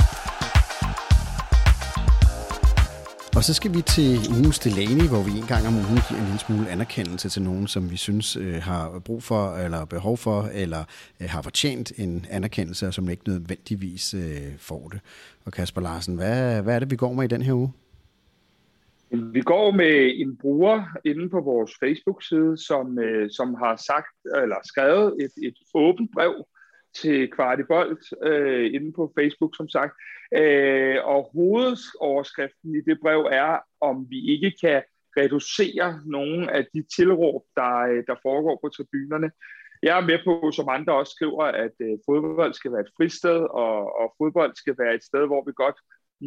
Og 3.38 3.44
så 3.44 3.54
skal 3.54 3.74
vi 3.74 3.82
til 3.82 4.12
ugens 4.36 4.60
Delaney, 4.60 5.08
hvor 5.14 5.24
vi 5.28 5.32
en 5.42 5.50
gang 5.54 5.64
om 5.70 5.74
ugen 5.74 6.02
giver 6.08 6.20
en 6.20 6.28
lille 6.30 6.44
smule 6.48 6.70
anerkendelse 6.70 7.30
til 7.30 7.42
nogen, 7.42 7.68
som 7.68 7.92
vi 7.92 7.98
synes 7.98 8.36
øh, 8.36 8.58
har 8.70 9.00
brug 9.06 9.24
for, 9.24 9.44
eller 9.66 9.86
behov 9.86 10.18
for, 10.18 10.50
eller 10.64 10.82
øh, 11.22 11.28
har 11.30 11.42
fortjent 11.42 11.92
en 11.98 12.26
anerkendelse, 12.30 12.88
og 12.88 12.94
som 12.94 13.10
ikke 13.10 13.30
nødvendigvis 13.30 14.14
øh, 14.14 14.52
får 14.58 14.90
det. 14.94 15.00
Og 15.46 15.52
Kasper 15.52 15.82
Larsen, 15.82 16.16
hvad, 16.16 16.62
hvad 16.64 16.76
er 16.76 16.80
det, 16.80 16.92
vi 16.92 16.96
går 16.96 17.14
med 17.14 17.24
i 17.24 17.34
den 17.36 17.42
her 17.42 17.54
uge? 17.54 17.72
Vi 19.10 19.42
går 19.42 19.72
med 19.72 20.12
en 20.16 20.38
bruger 20.38 20.84
inde 21.06 21.30
på 21.30 21.40
vores 21.42 21.72
Facebook-side, 21.84 22.58
som, 22.58 23.00
øh, 23.00 23.30
som 23.32 23.54
har 23.54 23.76
sagt 23.76 24.16
eller 24.44 24.60
skrevet 24.64 25.16
et, 25.24 25.48
et 25.48 25.58
åbent 25.74 26.12
brev 26.14 26.34
til 27.02 27.32
Kvartibolt 27.32 28.04
øh, 28.24 28.74
inde 28.74 28.94
på 28.94 29.14
Facebook, 29.20 29.56
som 29.56 29.70
sagt. 29.70 29.94
Øh, 30.38 30.98
og 31.04 31.30
hovedoverskriften 31.34 32.76
i 32.76 32.82
det 32.82 32.98
brev 33.02 33.22
er, 33.32 33.60
om 33.82 34.08
vi 34.10 34.20
ikke 34.34 34.52
kan 34.62 34.84
reducere 35.18 36.02
nogle 36.06 36.52
af 36.52 36.66
de 36.74 36.84
tilråb, 36.96 37.44
der, 37.56 37.74
øh, 37.78 38.04
der 38.08 38.16
foregår 38.22 38.60
på 38.64 38.70
tribunerne. 38.70 39.32
Jeg 39.84 39.98
er 39.98 40.06
med 40.12 40.20
på, 40.26 40.52
som 40.52 40.70
andre 40.70 40.94
også 40.94 41.14
skriver, 41.18 41.44
at 41.44 41.76
øh, 41.82 41.98
fodbold 42.06 42.54
skal 42.54 42.72
være 42.72 42.82
et 42.82 42.96
fristed, 42.98 43.40
og, 43.64 44.00
og 44.00 44.16
fodbold 44.18 44.54
skal 44.56 44.76
være 44.80 44.96
et 44.96 45.04
sted, 45.04 45.24
hvor 45.28 45.44
vi 45.48 45.52
godt 45.56 45.80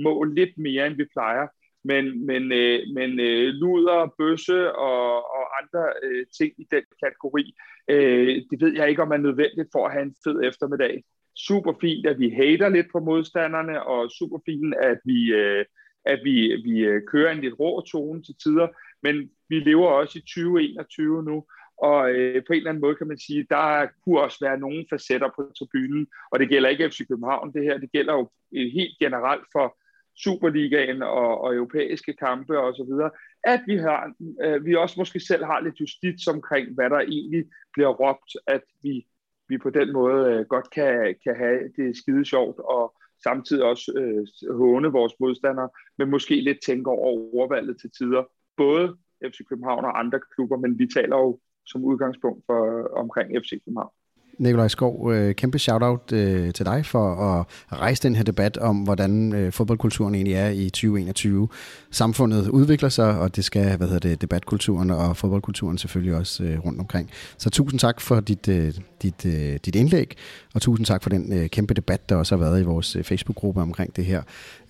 må 0.05 0.25
lidt 0.25 0.59
mere, 0.59 0.87
end 0.87 0.97
vi 0.97 1.07
plejer. 1.15 1.47
Men, 1.85 2.27
men, 2.27 2.53
øh, 2.53 2.81
men 2.95 3.21
øh, 3.21 3.49
luder, 3.55 4.15
bøsse 4.19 4.73
og, 4.73 5.17
og 5.37 5.45
andre 5.61 5.93
øh, 6.03 6.27
ting 6.39 6.53
i 6.59 6.67
den 6.71 6.83
kategori, 7.05 7.55
øh, 7.91 8.43
det 8.51 8.61
ved 8.61 8.73
jeg 8.77 8.89
ikke, 8.89 9.03
om 9.03 9.13
er 9.13 9.17
nødvendigt 9.17 9.69
for 9.73 9.87
at 9.87 9.93
have 9.93 10.03
en 10.03 10.15
fed 10.25 10.41
eftermiddag. 10.45 11.05
Super 11.37 11.73
fint, 11.81 12.07
at 12.07 12.19
vi 12.19 12.29
hater 12.31 12.69
lidt 12.69 12.87
på 12.93 12.99
modstanderne, 12.99 13.83
og 13.83 14.11
super 14.11 14.39
fint, 14.47 14.75
at 14.75 14.99
vi, 15.05 15.33
øh, 15.33 15.65
at 16.05 16.21
vi, 16.25 16.63
vi 16.65 16.79
øh, 16.79 17.03
kører 17.07 17.33
en 17.33 17.41
lidt 17.41 17.61
rå 17.61 17.81
tone 17.81 18.23
til 18.23 18.35
tider, 18.43 18.69
men 19.03 19.31
vi 19.49 19.61
lever 19.61 19.89
også 19.89 20.19
i 20.19 20.23
2021 20.23 21.23
nu, 21.23 21.45
og 21.83 22.11
øh, 22.11 22.43
på 22.47 22.53
en 22.53 22.57
eller 22.57 22.71
anden 22.71 22.81
måde 22.81 22.97
kan 22.97 23.09
man 23.09 23.19
sige, 23.19 23.47
der 23.51 23.87
kunne 24.05 24.21
også 24.21 24.39
være 24.41 24.59
nogle 24.59 24.85
facetter 24.91 25.31
på 25.37 25.53
tribunen, 25.59 26.07
og 26.33 26.39
det 26.39 26.49
gælder 26.49 26.69
ikke 26.69 26.91
FC 26.91 27.09
København 27.09 27.53
det 27.53 27.65
her, 27.65 27.79
det 27.79 27.93
gælder 27.93 28.13
jo 28.13 28.31
øh, 28.57 28.73
helt 28.73 28.99
generelt 28.99 29.47
for 29.53 29.77
Superligaen 30.25 31.03
og, 31.03 31.41
og 31.41 31.55
europæiske 31.55 32.13
kampe 32.13 32.59
og 32.59 32.75
så 32.75 32.85
videre, 32.85 33.11
at 33.45 33.61
vi, 33.67 33.77
har, 33.77 34.13
øh, 34.45 34.65
vi 34.67 34.75
også 34.75 34.95
måske 34.99 35.21
selv 35.21 35.45
har 35.45 35.61
lidt 35.61 35.81
justits 35.81 36.27
omkring, 36.27 36.75
hvad 36.75 36.91
der 36.91 37.01
egentlig 37.01 37.45
bliver 37.73 37.89
råbt, 37.89 38.37
at 38.47 38.63
vi, 38.83 39.07
vi 39.49 39.59
på 39.59 39.71
den 39.71 39.93
måde 39.93 40.33
øh, 40.33 40.47
godt 40.47 40.71
kan, 40.71 41.15
kan 41.25 41.37
have 41.37 41.61
det 41.77 41.97
skide 41.97 42.25
sjovt 42.25 42.59
og 42.59 42.95
samtidig 43.23 43.65
også 43.65 43.93
øh, 43.97 44.55
håne 44.57 44.89
vores 44.89 45.13
modstandere, 45.21 45.69
men 45.99 46.11
måske 46.11 46.41
lidt 46.41 46.59
tænke 46.67 46.91
over 46.91 47.35
overvalget 47.35 47.81
til 47.81 47.91
tider, 47.91 48.25
både 48.57 48.97
FC 49.27 49.39
København 49.49 49.85
og 49.85 49.99
andre 49.99 50.21
klubber, 50.35 50.57
men 50.57 50.79
vi 50.79 50.87
taler 50.95 51.17
jo 51.17 51.41
som 51.67 51.85
udgangspunkt 51.85 52.43
for 52.47 52.89
omkring 52.97 53.43
FC 53.43 53.51
København. 53.65 53.93
Nikolaj 54.41 54.69
Skov, 54.69 55.13
øh, 55.13 55.35
kæmpe 55.35 55.59
shout-out 55.59 56.13
øh, 56.13 56.53
til 56.53 56.67
dig 56.67 56.87
for 56.87 57.15
at 57.15 57.47
rejse 57.79 58.03
den 58.03 58.17
her 58.17 58.23
debat 58.23 58.57
om, 58.57 58.77
hvordan 58.77 59.33
øh, 59.33 59.53
fodboldkulturen 59.53 60.15
egentlig 60.15 60.35
er 60.35 60.49
i 60.49 60.71
2021. 60.71 61.49
Samfundet 61.91 62.49
udvikler 62.49 62.89
sig, 62.89 63.19
og 63.19 63.37
det 63.37 63.45
skal, 63.45 63.77
hvad 63.77 63.87
hedder 63.87 64.09
det, 64.09 64.21
debatkulturen 64.21 64.91
og 64.91 65.17
fodboldkulturen 65.17 65.79
selvfølgelig 65.79 66.15
også 66.15 66.45
øh, 66.45 66.59
rundt 66.59 66.81
omkring. 66.81 67.11
Så 67.39 67.51
tusind 67.51 67.81
tak 67.81 68.01
for 68.01 68.21
dit, 68.21 68.49
øh, 68.49 68.75
dit, 69.03 69.23
dit 69.65 69.77
indlæg, 69.77 70.17
og 70.55 70.63
tusind 70.63 70.87
tak 70.87 71.03
for 71.03 71.11
den 71.11 71.49
kæmpe 71.49 71.75
debat, 71.75 72.09
der 72.09 72.17
også 72.17 72.37
har 72.37 72.45
været 72.45 72.61
i 72.61 72.65
vores 72.65 72.97
Facebook-gruppe 73.03 73.61
omkring 73.61 73.97
det 73.97 74.05
her. 74.05 74.23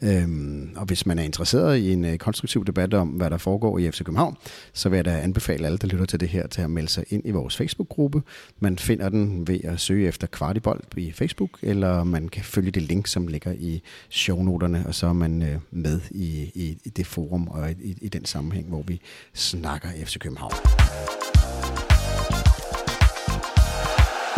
Øhm, 0.03 0.71
og 0.77 0.87
hvis 0.87 1.07
man 1.07 1.19
er 1.19 1.23
interesseret 1.23 1.79
i 1.79 1.93
en 1.93 2.19
konstruktiv 2.19 2.65
debat 2.65 2.95
om, 2.95 3.09
hvad 3.09 3.31
der 3.31 3.37
foregår 3.37 3.79
i 3.79 3.91
FC 3.91 3.99
København, 4.05 4.37
så 4.73 4.89
vil 4.89 4.97
jeg 4.97 5.05
da 5.05 5.21
anbefale 5.21 5.67
alle, 5.67 5.79
der 5.79 5.87
lytter 5.87 6.07
til 6.07 6.21
det 6.21 6.29
her, 6.29 6.47
til 6.47 6.63
at 6.63 6.71
melde 6.71 6.89
sig 6.89 7.05
ind 7.09 7.23
i 7.25 7.31
vores 7.31 7.57
Facebook-gruppe. 7.57 8.23
Man 8.61 8.79
finder 8.79 9.09
den 9.09 9.49
ved 9.49 9.60
at 9.65 9.81
søge 9.81 10.09
efter 10.09 10.27
Kvartibold 10.27 10.81
i 10.97 11.13
Facebook, 11.13 11.59
eller 11.63 12.05
man 12.05 12.29
kan 12.29 12.45
følge 12.45 12.71
det 12.71 12.83
link, 12.83 13.07
som 13.07 13.27
ligger 13.27 13.53
i 13.53 13.83
shownoterne, 14.11 14.85
og 14.87 14.95
så 14.95 15.07
er 15.07 15.13
man 15.13 15.43
øh, 15.43 15.59
med 15.71 16.01
i, 16.11 16.51
i, 16.55 16.79
i 16.85 16.89
det 16.89 17.07
forum 17.07 17.49
og 17.49 17.71
i, 17.71 17.97
i 18.01 18.09
den 18.09 18.25
sammenhæng, 18.25 18.69
hvor 18.69 18.83
vi 18.83 19.01
snakker 19.35 19.89
FC 20.05 20.19
København. 20.19 20.53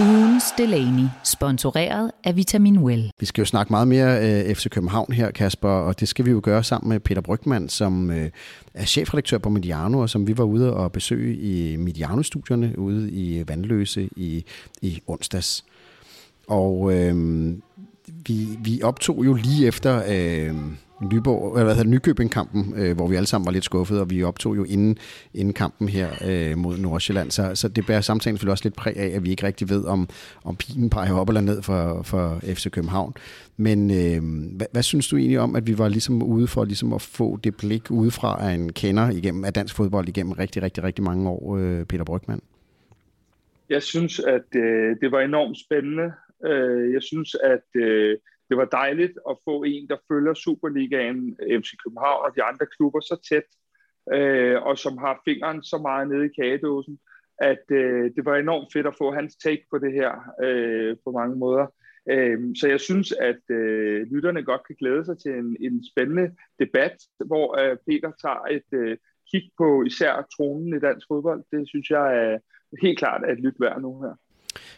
Ugens 0.03 0.45
Delaney, 0.59 1.05
sponsoreret 1.25 2.11
af 2.25 2.37
Vitamin 2.37 2.79
Well. 2.79 3.11
Vi 3.21 3.27
skal 3.27 3.43
jo 3.43 3.47
snakke 3.47 3.73
meget 3.73 3.89
mere 3.89 4.21
øh, 4.21 4.55
FC 4.55 4.69
København 4.71 5.13
her, 5.13 5.31
Kasper, 5.31 5.69
og 5.69 6.01
det 6.01 6.09
skal 6.09 6.25
vi 6.25 6.31
jo 6.31 6.41
gøre 6.43 6.65
sammen 6.65 6.89
med 6.89 7.01
Peter 7.01 7.21
Brygman, 7.21 7.69
som 7.69 8.11
øh, 8.11 8.31
er 8.75 8.85
chefredaktør 8.85 9.39
på 9.39 9.51
Mediano, 9.51 9.99
og 9.99 10.11
som 10.11 10.27
vi 10.27 10.39
var 10.39 10.45
ude 10.45 10.75
og 10.75 10.93
besøge 10.93 11.37
i 11.37 11.77
Mediano-studierne 11.77 12.79
ude 12.79 13.11
i 13.11 13.49
Vandløse 13.49 14.09
i, 14.17 14.45
i 14.83 15.03
onsdags. 15.07 15.65
Og 16.49 16.93
øh, 16.95 17.49
vi, 18.07 18.49
vi 18.59 18.83
optog 18.83 19.25
jo 19.25 19.35
lige 19.35 19.67
efter... 19.67 20.03
Øh, 20.09 20.55
Nyborg, 21.13 21.53
eller 21.53 21.65
hvad 21.65 21.75
hedder 21.75 21.91
Nykøbing-kampen, 21.91 22.75
øh, 22.77 22.97
hvor 22.97 23.09
vi 23.09 23.17
alle 23.17 23.27
sammen 23.27 23.47
var 23.47 23.53
lidt 23.53 23.65
skuffede, 23.65 24.01
og 24.01 24.11
vi 24.11 24.23
optog 24.23 24.57
jo 24.57 24.65
inden, 24.65 24.99
inden 25.35 25.55
kampen 25.55 25.89
her 25.89 26.09
øh, 26.29 26.59
mod 26.59 26.79
Nordsjælland. 26.79 27.31
Så, 27.31 27.55
så 27.55 27.69
det 27.69 27.87
bærer 27.87 28.01
samtalen 28.01 28.37
selvfølgelig 28.37 28.53
også 28.53 28.65
lidt 28.65 28.77
præg 28.77 28.97
af, 28.97 29.07
at 29.17 29.25
vi 29.25 29.31
ikke 29.31 29.47
rigtig 29.47 29.69
ved, 29.71 29.85
om, 29.85 30.09
om 30.45 30.57
pilen 30.57 30.91
peger 30.91 31.15
op 31.15 31.29
eller 31.29 31.41
ned 31.41 31.63
for, 31.63 32.03
for 32.03 32.41
FC 32.43 32.71
København. 32.71 33.15
Men 33.57 33.91
øh, 33.91 34.57
hvad, 34.57 34.67
hvad 34.73 34.83
synes 34.83 35.09
du 35.09 35.17
egentlig 35.17 35.41
om, 35.41 35.57
at 35.57 35.67
vi 35.67 35.79
var 35.79 35.89
ligesom 35.89 36.23
ude 36.23 36.47
for 36.47 36.65
ligesom 36.65 36.93
at 36.93 37.03
få 37.03 37.39
det 37.45 37.57
blik 37.57 37.91
udefra 37.91 38.49
af 38.49 38.55
en 38.55 38.73
kender 38.73 39.11
igennem, 39.11 39.45
af 39.45 39.53
dansk 39.53 39.77
fodbold 39.77 40.09
igennem 40.09 40.33
rigtig, 40.33 40.63
rigtig, 40.63 40.85
rigtig 40.85 41.05
mange 41.05 41.29
år, 41.29 41.57
øh, 41.57 41.85
Peter 41.85 42.05
Brygman? 42.05 42.41
Jeg 43.71 43.83
synes, 43.83 44.21
at 44.21 44.57
øh, 44.57 44.97
det 45.01 45.13
var 45.13 45.21
enormt 45.21 45.59
spændende. 45.59 46.13
Øh, 46.47 46.93
jeg 46.93 47.03
synes, 47.03 47.35
at 47.35 47.83
øh, 47.83 48.19
det 48.53 48.59
var 48.59 48.79
dejligt 48.83 49.19
at 49.31 49.37
få 49.45 49.63
en, 49.63 49.89
der 49.89 49.97
følger 50.09 50.35
Superligaen, 50.35 51.37
FC 51.61 51.71
København 51.85 52.25
og 52.25 52.37
de 52.37 52.43
andre 52.43 52.67
klubber 52.77 53.01
så 53.01 53.17
tæt, 53.29 53.49
øh, 54.17 54.63
og 54.63 54.79
som 54.79 54.99
har 54.99 55.23
fingeren 55.25 55.63
så 55.63 55.79
meget 55.79 56.09
nede 56.09 56.27
i 56.27 56.35
kagedåsen, 56.41 56.99
at 57.39 57.65
øh, 57.71 58.11
det 58.17 58.25
var 58.25 58.37
enormt 58.37 58.73
fedt 58.73 58.87
at 58.87 58.99
få 58.99 59.13
hans 59.13 59.37
take 59.37 59.65
på 59.71 59.79
det 59.79 59.93
her 59.93 60.13
øh, 60.43 60.97
på 61.05 61.11
mange 61.11 61.37
måder. 61.37 61.67
Øh, 62.11 62.39
så 62.61 62.69
jeg 62.69 62.81
synes, 62.81 63.13
at 63.13 63.43
øh, 63.51 64.07
lytterne 64.13 64.43
godt 64.43 64.67
kan 64.67 64.77
glæde 64.79 65.05
sig 65.05 65.19
til 65.19 65.33
en, 65.33 65.57
en 65.61 65.85
spændende 65.91 66.35
debat, 66.59 66.97
hvor 67.27 67.47
øh, 67.61 67.77
Peter 67.87 68.13
tager 68.23 68.43
et 68.57 68.71
øh, 68.73 68.97
kig 69.31 69.51
på 69.59 69.83
især 69.83 70.27
tronen 70.37 70.77
i 70.77 70.81
dansk 70.81 71.07
fodbold. 71.09 71.43
Det 71.53 71.69
synes 71.69 71.91
jeg 71.91 72.07
er 72.25 72.39
helt 72.83 72.99
klart 72.99 73.25
at 73.25 73.41
lytte 73.41 73.61
værd 73.61 73.81
nu 73.81 74.03
her. 74.03 74.15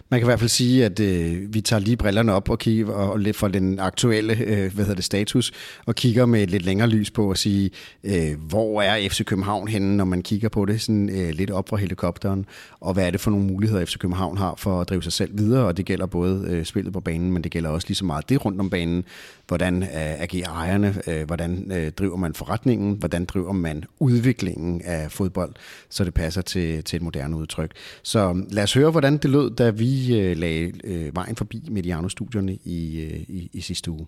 Man 0.09 0.21
kan 0.21 0.27
i 0.27 0.29
hvert 0.29 0.39
fald 0.39 0.49
sige, 0.49 0.85
at 0.85 1.01
øh, 1.01 1.55
vi 1.55 1.61
tager 1.61 1.81
lige 1.81 1.97
brillerne 1.97 2.33
op 2.33 2.51
og 2.51 2.59
kigger 2.59 2.93
og 2.93 3.19
lidt 3.19 3.37
for 3.37 3.49
den 3.49 3.79
aktuelle 3.79 4.37
øh, 4.39 4.75
hvad 4.75 4.85
hedder 4.85 4.95
det, 4.95 5.05
status, 5.05 5.53
og 5.87 5.95
kigger 5.95 6.27
med 6.27 6.43
et 6.43 6.51
lidt 6.51 6.65
længere 6.65 6.89
lys 6.89 7.11
på 7.11 7.31
at 7.31 7.39
sige, 7.39 7.71
øh, 8.05 8.41
hvor 8.49 8.83
er 8.83 9.09
FC 9.09 9.25
København 9.25 9.69
henne, 9.69 9.97
når 9.97 10.05
man 10.05 10.23
kigger 10.23 10.49
på 10.49 10.65
det 10.65 10.81
sådan, 10.81 11.11
øh, 11.11 11.31
lidt 11.31 11.51
op 11.51 11.69
fra 11.69 11.77
helikopteren, 11.77 12.47
og 12.81 12.95
hvad 12.95 13.07
er 13.07 13.11
det 13.11 13.21
for 13.21 13.31
nogle 13.31 13.47
muligheder, 13.47 13.85
FC 13.85 13.99
København 13.99 14.39
har 14.39 14.55
for 14.59 14.81
at 14.81 14.89
drive 14.89 15.03
sig 15.03 15.13
selv 15.13 15.39
videre, 15.39 15.65
og 15.65 15.77
det 15.77 15.85
gælder 15.85 16.07
både 16.07 16.45
øh, 16.49 16.65
spillet 16.65 16.93
på 16.93 17.01
banen, 17.01 17.33
men 17.33 17.45
det 17.45 17.53
gælder 17.53 17.71
også 17.71 17.89
lige 17.89 17.97
så 17.97 18.05
meget 18.05 18.29
det 18.29 18.45
rundt 18.45 18.61
om 18.61 18.71
banen, 18.71 19.05
hvordan 19.49 19.83
øh, 19.83 19.89
agerer 19.93 20.49
ejerne, 20.49 20.95
øh, 21.07 21.27
hvordan 21.27 21.73
øh, 21.73 21.93
driver 21.93 22.17
man 22.17 22.35
forretningen, 22.35 22.95
hvordan 22.95 23.25
driver 23.25 23.53
man 23.53 23.85
udviklingen 23.99 24.83
af 24.85 25.13
fodbold, 25.13 25.55
så 25.89 26.05
det 26.05 26.15
passer 26.15 26.43
til, 26.43 26.85
til 26.85 26.97
et 26.97 27.03
moderne 27.03 27.37
udtryk. 27.37 27.71
Så 28.03 28.29
øh, 28.29 28.53
lad 28.53 28.63
os 28.63 28.75
høre, 28.75 28.91
hvordan 28.91 29.17
det 29.17 29.31
lød, 29.31 29.51
da 29.65 29.71
vi 29.71 30.19
øh, 30.19 30.37
lagde 30.37 30.73
øh, 30.85 31.17
vejen 31.17 31.37
forbi 31.37 31.69
Mediano-studierne 31.71 32.55
i, 32.65 33.01
øh, 33.01 33.21
i, 33.37 33.51
i 33.53 33.61
sidste 33.61 33.91
uge. 33.91 34.07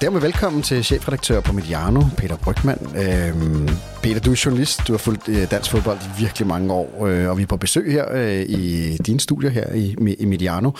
Dermed 0.00 0.20
velkommen 0.20 0.62
til 0.62 0.84
chefredaktør 0.84 1.40
på 1.40 1.52
Mediano, 1.52 2.00
Peter 2.16 2.36
Brygman. 2.36 2.78
Øhm, 2.96 3.68
Peter, 4.02 4.20
du 4.20 4.30
er 4.30 4.42
journalist, 4.44 4.80
du 4.88 4.92
har 4.92 4.98
fulgt 4.98 5.28
øh, 5.28 5.50
dansk 5.50 5.70
fodbold 5.70 5.98
i 5.98 6.20
virkelig 6.22 6.48
mange 6.48 6.72
år, 6.72 7.06
øh, 7.06 7.28
og 7.28 7.38
vi 7.38 7.42
er 7.42 7.46
på 7.46 7.56
besøg 7.56 7.92
her 7.92 8.12
øh, 8.12 8.40
i 8.40 8.96
dine 8.96 9.20
studier 9.20 9.50
her 9.50 9.72
i, 9.72 9.96
i 10.18 10.24
Mediano. 10.24 10.70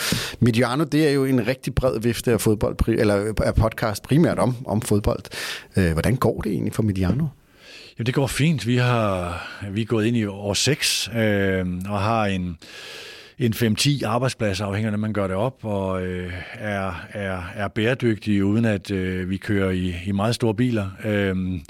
Mediano, 0.40 0.84
det 0.84 1.08
er 1.08 1.12
jo 1.12 1.24
en 1.24 1.46
rigtig 1.46 1.74
bred 1.74 2.00
vifte 2.00 2.32
af 2.32 2.40
fodbold, 2.40 2.88
eller 2.88 3.24
øh, 3.24 3.34
af 3.42 3.54
podcast 3.54 4.02
primært 4.02 4.38
om, 4.38 4.56
om 4.64 4.82
fodbold. 4.82 5.22
Øh, 5.76 5.92
hvordan 5.92 6.16
går 6.16 6.40
det 6.40 6.52
egentlig 6.52 6.72
for 6.72 6.82
Mediano? 6.82 7.26
Jamen, 7.98 8.06
det 8.06 8.14
går 8.14 8.26
fint. 8.26 8.66
Vi 8.66 8.76
har 8.76 9.42
vi 9.70 9.80
er 9.80 9.86
gået 9.86 10.06
ind 10.06 10.16
i 10.16 10.26
år 10.26 10.54
6 10.54 11.10
øh, 11.16 11.66
og 11.88 12.00
har 12.00 12.26
en 12.26 12.58
en 13.38 13.54
5-10 13.54 14.06
arbejdspladser, 14.06 14.66
afhængig 14.66 14.86
af, 14.86 14.92
når 14.92 14.98
man 14.98 15.12
gør 15.12 15.26
det 15.26 15.36
op, 15.36 15.64
og 15.64 16.06
øh, 16.06 16.32
er, 16.52 17.06
er, 17.10 17.42
er 17.54 17.68
bæredygtige, 17.68 18.44
uden 18.44 18.64
at 18.64 18.90
øh, 18.90 19.30
vi 19.30 19.36
kører 19.36 19.70
i, 19.70 19.94
i 20.06 20.12
meget 20.12 20.34
store 20.34 20.54
biler. 20.54 20.90
Øh, 21.04 21.60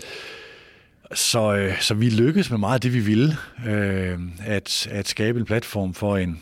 så, 1.15 1.55
øh, 1.55 1.81
så 1.81 1.95
vi 1.95 2.11
lykkes 2.11 2.51
med 2.51 2.59
meget 2.59 2.75
af 2.75 2.81
det, 2.81 2.95
vi 2.95 3.01
ville, 3.01 3.37
øh, 3.67 4.19
at, 4.45 4.89
at 4.91 5.09
skabe 5.09 5.39
en 5.39 5.45
platform 5.47 5.95
for 5.95 6.17
en, 6.17 6.41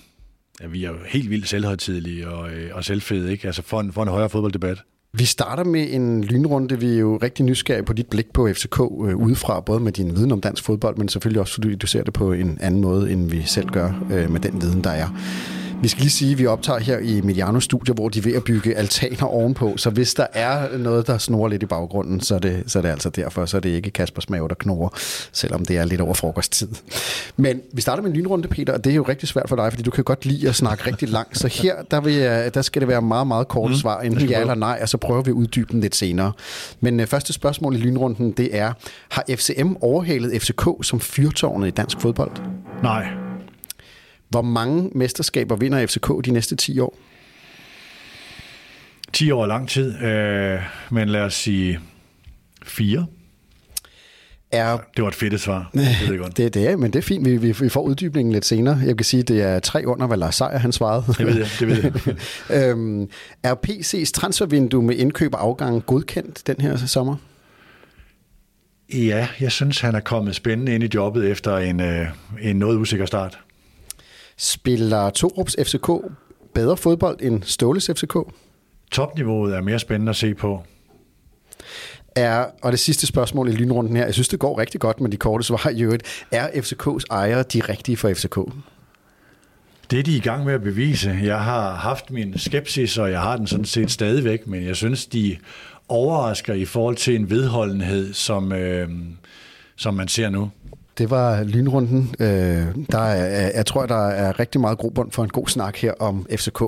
ja, 0.61 0.67
vi 0.67 0.85
er 0.85 0.89
jo 0.89 0.97
helt 1.07 1.31
vildt 1.31 1.49
selvhøjtidlige 1.49 2.29
og, 2.29 2.51
øh, 2.51 2.77
og 2.77 2.85
selvfede, 2.85 3.33
ikke? 3.33 3.47
Altså 3.47 3.63
for 3.63 3.81
en, 3.81 3.93
for 3.93 4.03
en 4.03 4.09
højere 4.09 4.31
fodbolddebat. 4.31 4.83
Vi 5.13 5.25
starter 5.25 5.65
med 5.65 5.87
en 5.91 6.25
lynrunde. 6.25 6.81
Vi 6.81 6.95
er 6.95 6.99
jo 6.99 7.17
rigtig 7.17 7.45
nysgerrige 7.45 7.85
på 7.85 7.93
dit 7.93 8.07
blik 8.07 8.33
på 8.33 8.49
FCK 8.53 8.81
øh, 8.81 9.17
udefra, 9.17 9.61
både 9.61 9.81
med 9.81 9.93
din 9.93 10.17
viden 10.17 10.33
om 10.33 10.41
dansk 10.41 10.65
fodbold, 10.65 10.97
men 10.97 11.09
selvfølgelig 11.09 11.41
også 11.41 11.55
fordi 11.55 11.75
du 11.75 11.87
ser 11.87 12.03
det 12.05 12.13
på 12.13 12.33
en 12.33 12.59
anden 12.61 12.81
måde, 12.81 13.13
end 13.13 13.31
vi 13.31 13.43
selv 13.43 13.69
gør 13.69 13.93
øh, 14.13 14.31
med 14.31 14.41
den 14.41 14.63
viden, 14.63 14.85
der 14.85 14.91
er. 14.91 15.09
Vi 15.83 15.89
skal 15.89 16.01
lige 16.01 16.11
sige, 16.11 16.33
at 16.33 16.39
vi 16.39 16.47
optager 16.47 16.79
her 16.79 16.99
i 16.99 17.21
Mediano 17.21 17.61
Studio, 17.61 17.95
hvor 17.95 18.09
de 18.09 18.19
er 18.19 18.23
ved 18.23 18.35
at 18.35 18.45
bygge 18.45 18.75
altaner 18.77 19.25
ovenpå. 19.25 19.77
Så 19.77 19.91
hvis 19.91 20.15
der 20.15 20.27
er 20.33 20.79
noget, 20.79 21.07
der 21.07 21.19
snor 21.19 21.49
lidt 21.49 21.63
i 21.63 21.67
baggrunden, 21.67 22.21
så 22.21 22.35
er 22.35 22.39
det, 22.39 22.63
så 22.67 22.79
er 22.79 22.83
det 22.83 22.89
altså 22.89 23.11
derfor. 23.11 23.47
Så 23.47 23.57
er 23.57 23.61
det 23.61 23.71
ikke 23.71 23.91
Kaspers 23.91 24.31
mave, 24.31 24.49
der 24.49 24.55
knurrer, 24.55 24.89
selvom 25.33 25.65
det 25.65 25.77
er 25.77 25.85
lidt 25.85 26.01
over 26.01 26.15
frokosttid. 26.15 26.69
Men 27.37 27.61
vi 27.73 27.81
starter 27.81 28.03
med 28.03 28.11
en 28.11 28.17
lynrunde, 28.17 28.49
Peter, 28.49 28.73
og 28.73 28.85
det 28.85 28.91
er 28.91 28.95
jo 28.95 29.03
rigtig 29.03 29.29
svært 29.29 29.49
for 29.49 29.57
dig, 29.57 29.73
fordi 29.73 29.83
du 29.83 29.91
kan 29.91 30.05
godt 30.05 30.25
lide 30.27 30.49
at 30.49 30.55
snakke 30.55 30.87
rigtig 30.87 31.09
langt. 31.09 31.39
Så 31.39 31.49
her 31.49 31.75
der, 31.91 32.01
vil 32.01 32.15
jeg, 32.15 32.55
der 32.55 32.63
skal 32.63 32.81
det 32.81 32.89
være 32.89 33.03
meget, 33.03 33.27
meget 33.27 33.49
kort 33.49 33.71
mm, 33.71 33.77
svar, 33.77 34.01
enten 34.01 34.29
ja 34.29 34.41
eller 34.41 34.55
nej, 34.55 34.79
og 34.83 34.89
så 34.89 34.97
prøver 34.97 35.23
vi 35.23 35.31
at 35.31 35.35
uddybe 35.35 35.73
den 35.73 35.81
lidt 35.81 35.97
senere. 35.97 36.33
Men 36.81 37.01
uh, 37.01 37.07
første 37.07 37.33
spørgsmål 37.33 37.77
i 37.77 37.79
lynrunden, 37.79 38.31
det 38.31 38.57
er, 38.57 38.73
har 39.09 39.25
FCM 39.31 39.73
overhalet 39.81 40.43
FCK 40.43 40.69
som 40.83 41.01
fyrtårnet 41.01 41.69
i 41.69 41.71
dansk 41.71 42.01
fodbold? 42.01 42.33
Nej. 42.83 43.30
Hvor 44.31 44.43
mange 44.43 44.91
mesterskaber 44.95 45.57
vinder 45.57 45.87
FCK 45.87 46.09
de 46.25 46.31
næste 46.31 46.57
10 46.57 46.79
år? 46.79 46.97
10 49.13 49.31
år 49.31 49.43
er 49.43 49.47
lang 49.47 49.69
tid, 49.69 50.03
øh, 50.03 50.61
men 50.91 51.09
lad 51.09 51.21
os 51.21 51.35
sige 51.35 51.81
4. 52.65 53.07
Er, 54.53 54.79
det 54.97 55.03
var 55.03 55.09
et 55.09 55.15
fedt 55.15 55.41
svar. 55.41 55.71
Det, 55.75 55.87
det, 56.09 56.19
godt. 56.19 56.37
det, 56.37 56.55
det 56.55 56.69
er, 56.69 56.77
men 56.77 56.93
det 56.93 56.99
er 56.99 57.03
fint. 57.03 57.25
Vi, 57.25 57.37
vi, 57.37 57.53
vi 57.61 57.69
får 57.69 57.81
uddybningen 57.83 58.33
lidt 58.33 58.45
senere. 58.45 58.81
Jeg 58.87 58.97
kan 58.97 59.05
sige, 59.05 59.21
at 59.21 59.29
det 59.29 59.43
er 59.43 59.59
tre 59.59 59.87
under, 59.87 60.07
hvad 60.07 60.17
Lars 60.17 60.35
Seier 60.35 60.59
han 60.59 60.73
svarede. 60.73 61.05
Det 61.19 61.27
ved 61.27 61.37
jeg. 61.37 61.49
Det 61.61 61.69
ved 61.69 61.93
jeg. 62.49 62.69
øhm, 62.71 63.09
er 63.43 63.55
PC's 63.67 64.13
transfervindue 64.13 64.83
med 64.83 64.97
indkøb 64.97 65.35
og 65.35 65.43
afgang 65.43 65.87
godkendt 65.87 66.47
den 66.47 66.57
her 66.61 66.77
sommer? 66.77 67.17
Ja, 68.95 69.29
jeg 69.41 69.53
synes, 69.53 69.81
han 69.81 69.95
er 69.95 70.01
kommet 70.01 70.35
spændende 70.35 70.75
ind 70.75 70.85
i 70.85 70.89
jobbet 70.95 71.31
efter 71.31 71.57
en, 71.57 71.81
øh, 71.81 72.07
en 72.41 72.57
noget 72.57 72.77
usikker 72.77 73.07
start. 73.07 73.39
Spiller 74.43 75.11
Torups 75.11 75.57
FCK 75.63 75.89
bedre 76.55 76.77
fodbold 76.77 77.21
end 77.23 77.43
Ståles 77.43 77.91
FCK? 77.97 78.17
Topniveauet 78.93 79.55
er 79.55 79.61
mere 79.61 79.79
spændende 79.79 80.11
at 80.11 80.17
se 80.17 80.35
på. 80.35 80.63
Er, 82.17 82.47
og 82.63 82.73
det 82.73 82.81
sidste 82.81 83.07
spørgsmål 83.07 83.49
i 83.49 83.53
lynrunden 83.53 83.97
her, 83.97 84.05
jeg 84.05 84.15
synes, 84.15 84.29
det 84.29 84.39
går 84.39 84.59
rigtig 84.59 84.81
godt 84.81 85.01
med 85.01 85.11
de 85.11 85.17
korte 85.17 85.45
svar 85.45 85.69
i 85.69 85.83
øvrigt. 85.83 86.25
Er 86.31 86.49
FCK's 86.49 87.05
ejere 87.11 87.43
de 87.43 87.61
rigtige 87.61 87.97
for 87.97 88.15
FCK? 88.15 88.39
Det 89.91 89.99
er 89.99 90.03
de 90.03 90.17
i 90.17 90.21
gang 90.21 90.45
med 90.45 90.55
at 90.55 90.63
bevise. 90.63 91.19
Jeg 91.23 91.41
har 91.41 91.75
haft 91.75 92.11
min 92.11 92.39
skepsis, 92.39 92.99
og 92.99 93.11
jeg 93.11 93.21
har 93.21 93.37
den 93.37 93.47
sådan 93.47 93.65
set 93.65 93.91
stadigvæk, 93.91 94.47
men 94.47 94.65
jeg 94.65 94.77
synes, 94.77 95.07
de 95.07 95.37
overrasker 95.89 96.55
i 96.55 96.65
forhold 96.65 96.97
til 96.97 97.15
en 97.15 97.31
vedholdenhed, 97.31 98.13
som, 98.13 98.53
øh, 98.53 98.89
som 99.77 99.95
man 99.95 100.09
ser 100.09 100.31
nu. 100.31 100.51
Det 101.01 101.11
var 101.11 101.45
lynrunden. 101.45 102.15
Øh, 102.21 102.27
der 102.93 102.99
er, 102.99 103.51
jeg 103.55 103.67
tror, 103.67 103.87
der 103.87 104.09
er 104.09 104.41
rigtig 104.41 104.61
meget 104.61 104.79
grobund 104.79 105.13
for 105.13 105.25
en 105.25 105.29
god 105.29 105.49
snak 105.49 105.77
her 105.77 105.93
om 105.93 106.27
FCK. 106.37 106.63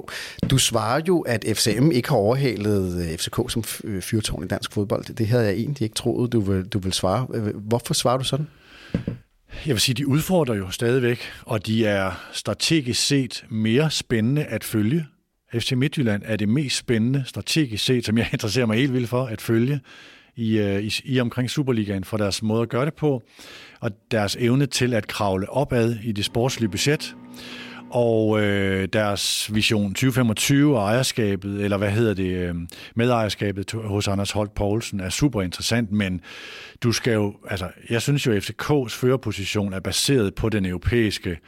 Du 0.51 0.59
svarer 0.59 1.01
jo, 1.09 1.20
at 1.20 1.45
FCM 1.57 1.91
ikke 1.91 2.09
har 2.09 2.16
overhalet 2.16 3.03
øh, 3.03 3.18
FCK 3.18 3.37
som 3.49 3.64
øh, 3.85 4.03
fyrtårn 4.03 4.45
i 4.45 4.47
dansk 4.47 4.72
fodbold. 4.72 5.14
Det 5.14 5.26
havde 5.26 5.45
jeg 5.45 5.55
egentlig 5.55 5.83
ikke 5.83 5.95
troet, 5.95 6.33
du 6.33 6.41
vil, 6.41 6.64
du 6.64 6.78
vil 6.78 6.93
svare. 6.93 7.26
Øh, 7.35 7.57
hvorfor 7.57 7.95
svarer 7.95 8.18
du 8.18 8.24
sådan? 8.24 8.47
Jeg 9.66 9.74
vil 9.74 9.80
sige, 9.80 9.95
de 9.95 10.09
udfordrer 10.09 10.55
jo 10.55 10.70
stadigvæk, 10.70 11.20
og 11.43 11.66
de 11.66 11.87
er 11.87 12.11
strategisk 12.33 13.07
set 13.07 13.45
mere 13.51 13.91
spændende 13.91 14.45
at 14.45 14.64
følge. 14.64 15.07
FC 15.55 15.72
Midtjylland 15.72 16.22
er 16.24 16.37
det 16.37 16.49
mest 16.49 16.76
spændende 16.76 17.24
strategisk 17.26 17.85
set, 17.85 18.07
som 18.07 18.18
jeg 18.18 18.28
interesserer 18.33 18.66
mig 18.66 18.76
helt 18.76 18.93
vildt 18.93 19.09
for 19.09 19.24
at 19.24 19.41
følge 19.41 19.80
i, 20.37 20.78
i, 20.80 21.01
i 21.05 21.20
omkring 21.20 21.51
Superligaen 21.51 22.05
for 22.05 22.16
deres 22.16 22.43
måde 22.43 22.62
at 22.62 22.68
gøre 22.68 22.85
det 22.85 22.95
på 22.95 23.22
og 23.83 23.91
deres 24.11 24.37
evne 24.41 24.66
til 24.66 24.95
at 24.95 25.07
kravle 25.07 25.51
opad 25.51 25.97
i 26.03 26.12
det 26.12 26.24
sportslige 26.24 26.70
budget, 26.70 27.16
og 27.91 28.43
øh, 28.43 28.89
deres 28.93 29.55
vision 29.55 29.89
2025 29.89 30.78
og 30.78 30.83
ejerskabet, 30.83 31.64
eller 31.64 31.76
hvad 31.76 31.91
hedder 31.91 32.14
det, 32.14 32.37
øh, 32.37 32.55
medejerskabet 32.95 33.72
hos 33.72 34.09
Anders 34.09 34.30
Holt 34.30 34.55
Poulsen 34.55 35.01
er 35.01 35.09
super 35.09 35.43
interessant, 35.43 35.93
men 35.93 36.20
du 36.83 36.93
skal 36.93 37.12
jo, 37.12 37.35
altså, 37.49 37.68
jeg 37.91 38.03
synes 38.03 38.26
jo, 38.26 38.33
at 38.33 38.51
FCK's 38.51 38.89
førerposition 38.89 39.72
er 39.72 39.80
baseret 39.80 40.35
på 40.35 40.49
den 40.49 40.66
europæiske 40.66 41.39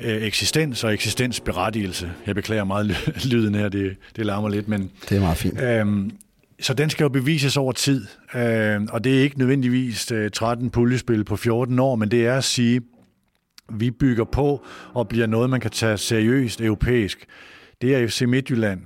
øh, 0.00 0.22
eksistens 0.22 0.84
og 0.84 0.94
eksistensberettigelse. 0.94 2.12
Jeg 2.26 2.34
beklager 2.34 2.64
meget 2.64 3.14
lyden 3.30 3.54
her, 3.54 3.68
det, 3.68 3.96
det 4.16 4.26
larmer 4.26 4.48
lidt, 4.48 4.68
men... 4.68 4.90
Det 5.08 5.16
er 5.16 5.20
meget 5.20 5.36
fint. 5.36 5.60
Øhm, 5.60 6.10
så 6.60 6.74
den 6.74 6.90
skal 6.90 7.04
jo 7.04 7.08
bevises 7.08 7.56
over 7.56 7.72
tid, 7.72 8.06
øh, 8.34 8.82
og 8.90 9.04
det 9.04 9.18
er 9.18 9.22
ikke 9.22 9.38
nødvendigvis 9.38 10.12
øh, 10.12 10.30
13 10.30 10.70
puljespil 10.70 11.24
på 11.24 11.36
14 11.36 11.78
år, 11.78 11.94
men 11.94 12.10
det 12.10 12.26
er 12.26 12.36
at 12.36 12.44
sige, 12.44 12.80
vi 13.72 13.90
bygger 13.90 14.24
på 14.24 14.66
og 14.94 15.08
bliver 15.08 15.26
noget, 15.26 15.50
man 15.50 15.60
kan 15.60 15.70
tage 15.70 15.98
seriøst 15.98 16.60
europæisk. 16.60 17.26
Det 17.80 17.94
er 17.94 18.08
FC 18.08 18.22
Midtjylland 18.22 18.80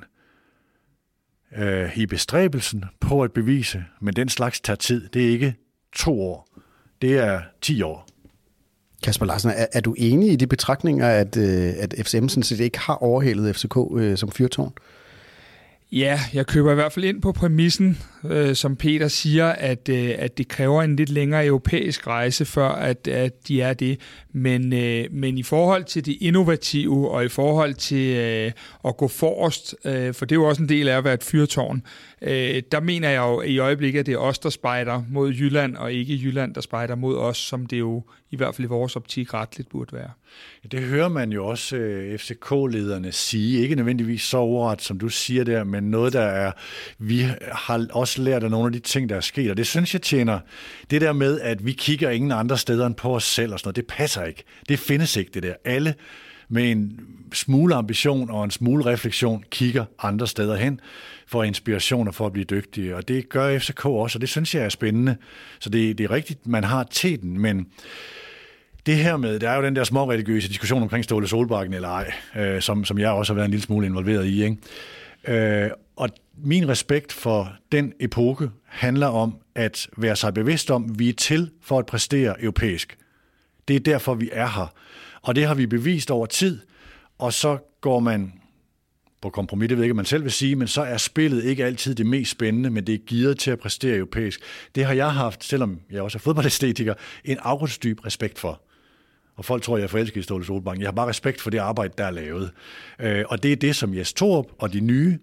øh, 1.59 1.99
i 1.99 2.07
bestræbelsen 2.07 2.85
på 3.01 3.23
at 3.23 3.33
bevise, 3.33 3.85
men 4.01 4.17
den 4.17 4.29
slags 4.29 4.61
tager 4.61 4.77
tid. 4.77 5.09
Det 5.09 5.27
er 5.27 5.31
ikke 5.31 5.55
to 5.93 6.21
år. 6.21 6.49
Det 7.03 7.19
er 7.19 7.41
10 7.61 7.83
år. 7.83 8.09
Kasper 9.03 9.27
Larsen, 9.27 9.51
er, 9.51 9.67
er 9.73 9.81
du 9.81 9.95
enig 9.99 10.33
i 10.33 10.37
de 10.37 10.47
betragtninger, 10.47 11.09
at, 11.09 11.37
øh, 11.37 11.73
at 11.79 11.95
FCM 11.99 12.29
sådan 12.29 12.43
set 12.43 12.61
ikke 12.61 12.79
har 12.79 12.95
overhældet 12.95 13.57
FCK 13.57 13.77
øh, 13.97 14.19
som 14.19 14.31
fyrtårn? 14.31 14.73
Ja, 15.93 16.21
jeg 16.35 16.47
køber 16.47 16.73
i 16.73 16.75
hvert 16.75 16.93
fald 16.93 17.05
ind 17.05 17.23
på 17.23 17.33
præmissen, 17.33 17.99
øh, 18.25 18.55
som 18.55 18.77
Peter 18.77 19.09
siger, 19.09 19.47
at, 19.47 19.89
øh, 19.89 20.15
at 20.19 20.39
det 20.39 20.49
kræver 20.49 20.83
en 20.83 20.97
lidt 20.97 21.09
længere 21.09 21.47
europæisk 21.47 22.07
rejse, 22.07 22.45
før 22.45 22.69
at, 22.69 23.09
at 23.09 23.49
de 23.49 23.63
er 23.63 23.75
det. 23.75 24.01
Men, 24.33 24.73
øh, 24.73 25.05
men 25.11 25.39
i 25.39 25.43
forhold 25.43 25.85
til 25.85 26.07
det 26.07 26.17
innovative, 26.21 27.11
og 27.11 27.25
i 27.25 27.29
forhold 27.29 27.75
til 27.75 28.17
øh, 28.17 28.53
at 28.85 28.97
gå 28.97 29.09
forrest, 29.09 29.75
øh, 29.85 30.15
for 30.15 30.27
det 30.27 30.35
er 30.35 30.41
jo 30.41 30.49
også 30.49 30.63
en 30.63 30.69
del 30.69 30.89
af 30.89 30.97
at 30.97 31.05
være 31.05 31.15
et 31.15 31.25
fyrtårn, 31.25 31.83
øh, 32.23 32.63
der 32.73 32.81
mener 32.81 33.09
jeg 33.09 33.19
jo 33.19 33.43
i 33.43 33.59
øjeblikket, 33.59 34.01
at 34.01 34.07
det 34.07 34.15
er 34.15 34.19
os, 34.19 34.39
der 34.39 34.51
spejder 34.51 35.03
mod 35.11 35.33
Jylland, 35.33 35.77
og 35.77 35.93
ikke 35.93 36.21
Jylland, 36.23 36.55
der 36.55 36.61
spejder 36.61 36.95
mod 36.95 37.17
os, 37.17 37.37
som 37.37 37.67
det 37.67 37.79
jo 37.79 38.03
i 38.31 38.37
hvert 38.37 38.55
fald 38.55 38.65
i 38.65 38.69
vores 38.69 38.97
optik 38.97 39.35
retligt 39.35 39.69
burde 39.69 39.97
være. 39.97 40.11
Det 40.71 40.81
hører 40.81 41.09
man 41.09 41.33
jo 41.33 41.47
også 41.47 41.77
øh, 41.77 42.19
FCK-lederne 42.19 43.13
sige. 43.13 43.61
Ikke 43.61 43.75
nødvendigvis 43.75 44.23
så 44.23 44.37
overret, 44.37 44.83
som 44.83 44.99
du 44.99 45.09
siger 45.09 45.45
der, 45.45 45.65
men 45.65 45.91
noget, 45.91 46.13
der 46.13 46.21
er... 46.21 46.53
Vi 46.99 47.27
har 47.53 47.87
også 47.93 48.23
lært 48.23 48.45
af 48.45 48.51
nogle 48.51 48.67
af 48.67 48.73
de 48.73 48.79
ting, 48.79 49.09
der 49.09 49.17
er 49.17 49.21
sket, 49.21 49.51
og 49.51 49.57
det 49.57 49.67
synes 49.67 49.95
jeg 49.95 50.03
tjener. 50.03 50.41
Det 50.91 51.01
der 51.01 51.13
med, 51.13 51.41
at 51.41 51.67
vi 51.67 51.73
kigger 51.73 52.11
ingen 52.11 52.33
andre 52.33 52.59
steder 52.59 52.87
end 52.87 52.95
på 52.95 53.15
os 53.15 53.25
selv 53.25 53.53
og 53.53 53.59
sådan 53.59 53.69
noget, 53.69 53.77
det 53.77 53.87
passer 53.87 54.25
ikke. 54.25 54.43
Det 54.69 54.79
findes 54.79 55.17
ikke, 55.17 55.31
det 55.35 55.43
der. 55.43 55.55
Alle 55.65 55.95
med 56.49 56.71
en 56.71 57.01
smule 57.33 57.75
ambition 57.75 58.31
og 58.31 58.45
en 58.45 58.51
smule 58.51 58.85
refleksion 58.85 59.45
kigger 59.51 59.85
andre 60.03 60.27
steder 60.27 60.57
hen 60.57 60.81
for 61.27 61.43
inspiration 61.43 62.09
og 62.09 62.15
for 62.15 62.27
at 62.27 62.33
blive 62.33 62.45
dygtige. 62.45 62.97
Og 62.97 63.09
det 63.09 63.29
gør 63.29 63.59
FCK 63.59 63.87
også, 63.87 64.17
og 64.17 64.21
det 64.21 64.29
synes 64.29 64.55
jeg 64.55 64.65
er 64.65 64.69
spændende. 64.69 65.17
Så 65.61 65.71
det, 65.71 65.99
det 65.99 66.05
er 66.05 66.11
rigtigt, 66.11 66.47
man 66.47 66.65
har 66.65 66.87
teten, 66.91 67.41
men 67.41 67.67
det 68.87 68.97
her 68.97 69.17
med, 69.17 69.39
der 69.39 69.51
er 69.51 69.57
jo 69.57 69.63
den 69.63 69.77
der 69.77 69.85
små 69.85 70.11
religiøse 70.11 70.49
diskussion 70.49 70.83
omkring 70.83 71.05
Ståle 71.05 71.29
Solbakken 71.29 71.75
eller 71.75 71.89
ej, 71.89 72.13
øh, 72.37 72.63
som, 72.63 72.85
som 72.85 72.99
jeg 72.99 73.11
også 73.11 73.33
har 73.33 73.35
været 73.35 73.45
en 73.45 73.51
lille 73.51 73.65
smule 73.65 73.87
involveret 73.87 74.27
i. 74.27 74.45
Ikke? 74.45 74.57
Øh, 75.65 75.71
og 75.97 76.09
min 76.45 76.69
respekt 76.69 77.13
for 77.13 77.53
den 77.73 77.93
epoke 78.01 78.51
handler 78.65 79.07
om 79.07 79.37
at 79.55 79.89
være 79.97 80.17
sig 80.17 80.35
bevidst 80.35 80.71
om, 80.71 80.85
at 80.85 80.99
vi 80.99 81.09
er 81.09 81.13
til 81.13 81.51
for 81.63 81.79
at 81.79 81.87
præstere 81.87 82.43
europæisk. 82.43 82.99
Det 83.69 83.77
er 83.77 83.81
derfor, 83.81 84.15
vi 84.15 84.31
er 84.33 84.47
her. 84.47 84.73
Og 85.23 85.35
det 85.35 85.47
har 85.47 85.55
vi 85.55 85.67
bevist 85.67 86.11
over 86.11 86.27
tid, 86.27 86.59
og 87.19 87.33
så 87.33 87.59
går 87.81 88.01
man 88.01 88.33
på 89.21 89.31
kompromis, 89.31 89.69
det 89.69 89.77
ved 89.77 89.85
jeg 89.85 89.87
ikke, 89.87 89.95
man 89.95 90.05
selv 90.05 90.23
vil 90.23 90.33
sige, 90.33 90.57
men 90.57 90.69
så 90.69 90.83
er 90.83 90.97
spillet 90.97 91.45
ikke 91.45 91.65
altid 91.65 91.95
det 91.95 92.07
mest 92.07 92.31
spændende, 92.31 92.71
men 92.71 92.87
det 92.87 92.95
er 92.95 92.99
givet 92.99 93.39
til 93.39 93.51
at 93.51 93.59
præstere 93.59 93.97
europæisk. 93.97 94.41
Det 94.75 94.85
har 94.85 94.95
jeg 94.95 95.13
haft, 95.13 95.45
selvom 95.45 95.81
jeg 95.91 96.03
også 96.03 96.19
er 96.19 96.21
fodboldæstetiker, 96.21 96.95
en 97.25 97.39
afgrundsdyb 97.43 98.07
respekt 98.07 98.39
for. 98.39 98.63
Og 99.37 99.45
folk 99.45 99.63
tror, 99.63 99.77
jeg 99.77 99.85
er 99.85 99.89
forelsket 99.89 100.21
i 100.21 100.23
Ståle 100.23 100.45
Solbank. 100.45 100.81
Jeg 100.81 100.87
har 100.87 100.93
bare 100.93 101.09
respekt 101.09 101.41
for 101.41 101.51
det 101.51 101.59
arbejde, 101.59 101.95
der 101.99 102.05
er 102.05 102.11
lavet. 102.11 102.51
Øh, 103.01 103.25
og 103.29 103.43
det 103.43 103.53
er 103.53 103.57
det, 103.57 103.77
som 103.77 103.95
Jes 103.95 104.13
Torp 104.13 104.47
og 104.59 104.73
de 104.73 104.81
nye 104.81 105.19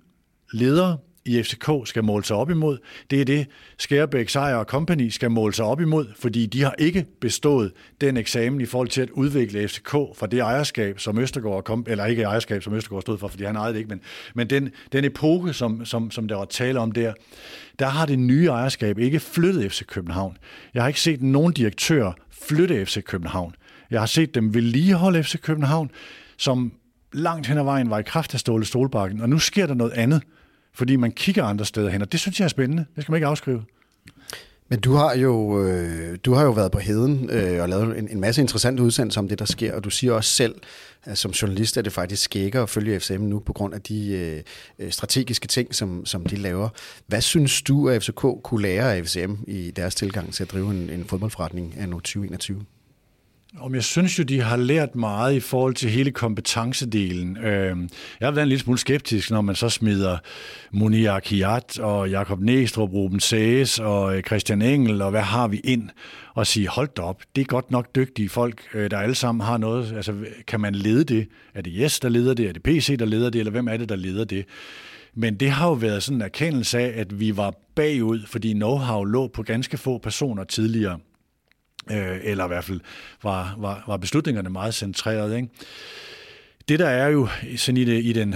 ledere 0.54 0.98
i 1.26 1.44
FCK 1.44 1.70
skal 1.86 2.04
måle 2.04 2.26
sig 2.26 2.36
op 2.36 2.50
imod. 2.50 2.78
Det 3.10 3.22
er 3.22 3.26
det, 3.26 3.48
Skærbæk, 3.78 4.30
Sejr 4.30 4.56
og 4.56 4.66
Company 4.66 5.10
skal 5.10 5.32
måle 5.32 5.54
sig 5.54 5.66
op 5.66 5.82
imod, 5.82 6.06
fordi 6.20 6.46
de 6.46 6.64
har 6.64 6.76
ikke 6.78 7.06
bestået 7.22 7.72
den 8.02 8.18
eksamen 8.18 8.62
i 8.62 8.66
forhold 8.66 8.88
til 8.88 9.02
at 9.02 9.10
udvikle 9.10 9.68
FCK 9.68 9.90
fra 9.90 10.28
det 10.28 10.40
ejerskab, 10.40 11.00
som 11.00 11.20
Østergaard 11.20 11.64
kom, 11.64 11.86
eller 11.88 12.06
ikke 12.06 12.24
ejerskab, 12.24 12.64
som 12.64 12.74
Østergaard 12.74 13.02
stod 13.02 13.18
for, 13.18 13.28
fordi 13.28 13.44
han 13.44 13.56
ejede 13.56 13.74
det 13.74 13.80
ikke, 13.80 13.90
men, 13.90 14.02
men 14.36 14.50
den, 14.50 14.72
den 14.92 15.06
epoke, 15.06 15.54
som, 15.54 15.86
som, 15.86 16.12
som 16.12 16.28
der 16.28 16.36
var 16.36 16.46
tale 16.46 16.80
om 16.80 16.92
der, 16.92 17.14
der 17.80 17.88
har 17.88 18.06
det 18.06 18.20
nye 18.20 18.48
ejerskab 18.48 19.00
ikke 19.00 19.20
flyttet 19.20 19.72
FC 19.72 19.86
København. 19.86 20.38
Jeg 20.74 20.84
har 20.84 20.88
ikke 20.88 21.02
set 21.02 21.22
nogen 21.22 21.54
direktør 21.54 22.12
flytte 22.48 22.86
FC 22.86 23.04
København. 23.04 23.56
Jeg 23.92 24.02
har 24.02 24.06
set 24.06 24.36
dem 24.36 24.54
vedligeholde 24.54 25.24
FC 25.24 25.40
København, 25.42 25.92
som 26.38 26.74
langt 27.14 27.48
hen 27.48 27.58
ad 27.58 27.64
vejen 27.64 27.90
var 27.90 28.00
i 28.00 28.04
kraft 28.04 28.34
af 28.34 28.40
Ståle 28.40 28.66
Stolbakken, 28.66 29.22
og 29.22 29.30
nu 29.30 29.40
sker 29.40 29.68
der 29.68 29.74
noget 29.74 29.92
andet 29.92 30.24
fordi 30.76 30.96
man 30.96 31.12
kigger 31.12 31.44
andre 31.44 31.66
steder 31.66 31.90
hen, 31.90 32.02
og 32.02 32.12
det 32.12 32.20
synes 32.20 32.40
jeg 32.40 32.46
er 32.46 32.50
spændende. 32.50 32.86
Det 32.96 33.04
skal 33.04 33.12
man 33.12 33.18
ikke 33.18 33.28
afskrive. 33.28 33.64
Men 34.70 34.80
du 34.80 34.94
har 34.94 35.16
jo, 35.16 35.64
øh, 35.64 36.18
du 36.26 36.34
har 36.34 36.44
jo 36.44 36.52
været 36.52 36.72
på 36.72 36.80
heden 36.80 37.30
øh, 37.30 37.62
og 37.62 37.70
lavet 37.70 37.98
en, 37.98 38.08
en 38.12 38.20
masse 38.20 38.42
interessante 38.42 38.84
udsendelser 38.84 39.22
om 39.22 39.28
det, 39.28 39.40
der 39.40 39.46
sker, 39.46 39.76
og 39.76 39.84
du 39.84 39.90
siger 39.90 40.14
også 40.14 40.30
selv, 40.30 40.56
at 41.04 41.18
som 41.18 41.32
journalist 41.32 41.78
er 41.78 41.82
det 41.82 41.94
faktisk 41.94 42.24
skækker 42.24 42.64
at 42.64 42.70
følge 42.70 43.00
FCM 43.00 43.22
nu 43.22 43.40
på 43.40 43.54
grund 43.54 43.74
af 43.74 43.82
de 43.82 44.12
øh, 44.12 44.42
øh, 44.80 44.92
strategiske 44.92 45.48
ting, 45.48 45.76
som, 45.76 46.06
som 46.06 46.26
de 46.26 46.36
laver. 46.36 46.70
Hvad 47.08 47.22
synes 47.22 47.62
du, 47.62 47.90
at 47.90 48.04
FCK 48.04 48.22
kunne 48.44 48.62
lære 48.62 48.96
af 48.96 49.06
FCM 49.06 49.34
i 49.48 49.72
deres 49.72 49.96
tilgang 49.96 50.34
til 50.34 50.44
at 50.44 50.52
drive 50.52 50.72
en, 50.72 50.90
en 50.90 51.06
fodboldforretning 51.06 51.76
af 51.78 51.90
nu 51.90 52.00
2021? 52.00 52.66
Om 53.60 53.76
jeg 53.76 53.84
synes 53.84 54.20
jo, 54.20 54.24
de 54.24 54.42
har 54.42 54.58
lært 54.58 54.96
meget 54.96 55.36
i 55.36 55.40
forhold 55.40 55.74
til 55.74 55.90
hele 55.90 56.12
kompetencedelen. 56.12 57.38
Øhm, 57.38 57.90
jeg 58.20 58.28
har 58.28 58.32
været 58.32 58.44
en 58.44 58.50
lille 58.50 58.62
smule 58.62 58.80
skeptisk, 58.80 59.32
når 59.32 59.42
man 59.42 59.56
så 59.56 59.70
smider 59.70 60.18
Munir 60.72 61.12
Akiat 61.12 61.80
og 61.80 62.10
Jakob 62.10 62.42
Næstrup, 62.42 62.94
Ruben 62.94 63.20
Sæs 63.20 63.80
og 63.80 64.18
øh, 64.18 64.24
Christian 64.24 64.62
Engel, 64.62 65.02
og 65.02 65.12
hvad 65.12 65.22
har 65.22 65.48
vi 65.48 65.62
ind? 65.64 65.90
Og 66.34 66.48
sige, 66.48 66.68
hold 66.68 66.90
da 66.98 67.02
op, 67.02 67.22
det 67.36 67.42
er 67.42 67.46
godt 67.46 67.72
nok 67.72 67.96
dygtige 67.96 68.30
folk, 68.30 68.62
øh, 68.74 68.92
der 68.92 68.98
alle 68.98 69.16
sammen 69.16 69.46
har 69.46 69.58
noget. 69.58 69.94
Altså, 69.96 70.14
kan 70.48 70.60
man 70.60 70.76
lede 70.76 71.04
det? 71.04 71.28
Er 71.54 71.62
det 71.62 71.74
Yes, 71.76 72.00
der 72.00 72.10
leder 72.10 72.34
det? 72.34 72.46
Er 72.50 72.54
det 72.54 72.64
PC, 72.64 72.98
der 72.98 73.06
leder 73.06 73.30
det? 73.30 73.40
Eller 73.40 73.52
hvem 73.52 73.68
er 73.68 73.78
det, 73.78 73.90
der 73.90 73.96
leder 73.96 74.26
det? 74.26 74.46
Men 75.14 75.36
det 75.36 75.50
har 75.50 75.68
jo 75.68 75.74
været 75.74 76.04
sådan 76.04 76.18
en 76.18 76.22
erkendelse 76.22 76.80
af, 76.80 77.00
at 77.00 77.20
vi 77.20 77.38
var 77.38 77.54
bagud, 77.76 78.22
fordi 78.28 78.54
know-how 78.54 79.04
lå 79.04 79.28
på 79.28 79.44
ganske 79.44 79.78
få 79.78 79.98
personer 79.98 80.44
tidligere 80.44 81.00
øh, 81.92 82.20
eller 82.24 82.46
i 82.46 82.48
hvert 82.48 82.64
fald 82.64 82.80
var, 83.24 83.56
var, 83.58 83.84
var 83.88 83.98
beslutningerne 83.98 84.50
meget 84.50 84.74
centreret. 84.74 85.36
Ikke? 85.36 85.50
Det 86.68 86.80
der 86.80 86.88
er 86.88 87.08
jo 87.08 87.28
sådan 87.58 87.78
i, 87.78 87.86
det, 87.86 88.06
i 88.06 88.14
den 88.14 88.36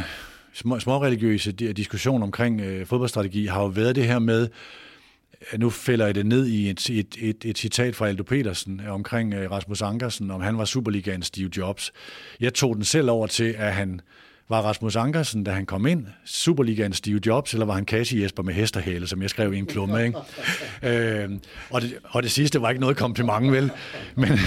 små, 0.53 0.79
småreligiøse 0.79 1.51
diskussion 1.51 2.23
omkring 2.23 2.61
øh, 2.61 2.85
fodboldstrategi, 2.85 3.45
har 3.45 3.61
jo 3.61 3.67
været 3.67 3.95
det 3.95 4.05
her 4.05 4.19
med, 4.19 4.47
nu 5.57 5.69
fælder 5.69 6.05
jeg 6.05 6.15
det 6.15 6.25
ned 6.25 6.47
i 6.47 6.69
et, 6.69 6.89
et, 6.89 7.15
et, 7.19 7.45
et 7.45 7.57
citat 7.57 7.95
fra 7.95 8.07
Aldo 8.07 8.23
Petersen 8.23 8.81
omkring 8.87 9.33
øh, 9.33 9.51
Rasmus 9.51 9.81
Ankersen, 9.81 10.31
om 10.31 10.41
han 10.41 10.57
var 10.57 10.65
Superligaens 10.65 11.25
Steve 11.25 11.49
Jobs. 11.57 11.91
Jeg 12.39 12.53
tog 12.53 12.75
den 12.75 12.83
selv 12.83 13.09
over 13.09 13.27
til, 13.27 13.55
at 13.57 13.73
han 13.73 14.01
var 14.49 14.61
Rasmus 14.61 14.95
Ankersen, 14.95 15.43
da 15.43 15.51
han 15.51 15.65
kom 15.65 15.85
ind, 15.85 16.05
Superligaen 16.25 16.93
Steve 16.93 17.19
Jobs, 17.25 17.53
eller 17.53 17.65
var 17.65 17.73
han 17.73 17.85
Cassie 17.85 18.23
Jesper 18.23 18.43
med 18.43 18.53
hesterhale, 18.53 19.07
som 19.07 19.21
jeg 19.21 19.29
skrev 19.29 19.53
i 19.53 19.57
en 19.57 19.65
klumme, 19.65 20.05
ikke? 20.05 20.17
øh, 21.23 21.29
og, 21.69 21.81
det, 21.81 21.97
og 22.03 22.23
det 22.23 22.31
sidste 22.31 22.61
var 22.61 22.69
ikke 22.69 22.81
noget 22.81 22.97
kompliment, 22.97 23.51
vel? 23.51 23.71
Men, 24.15 24.39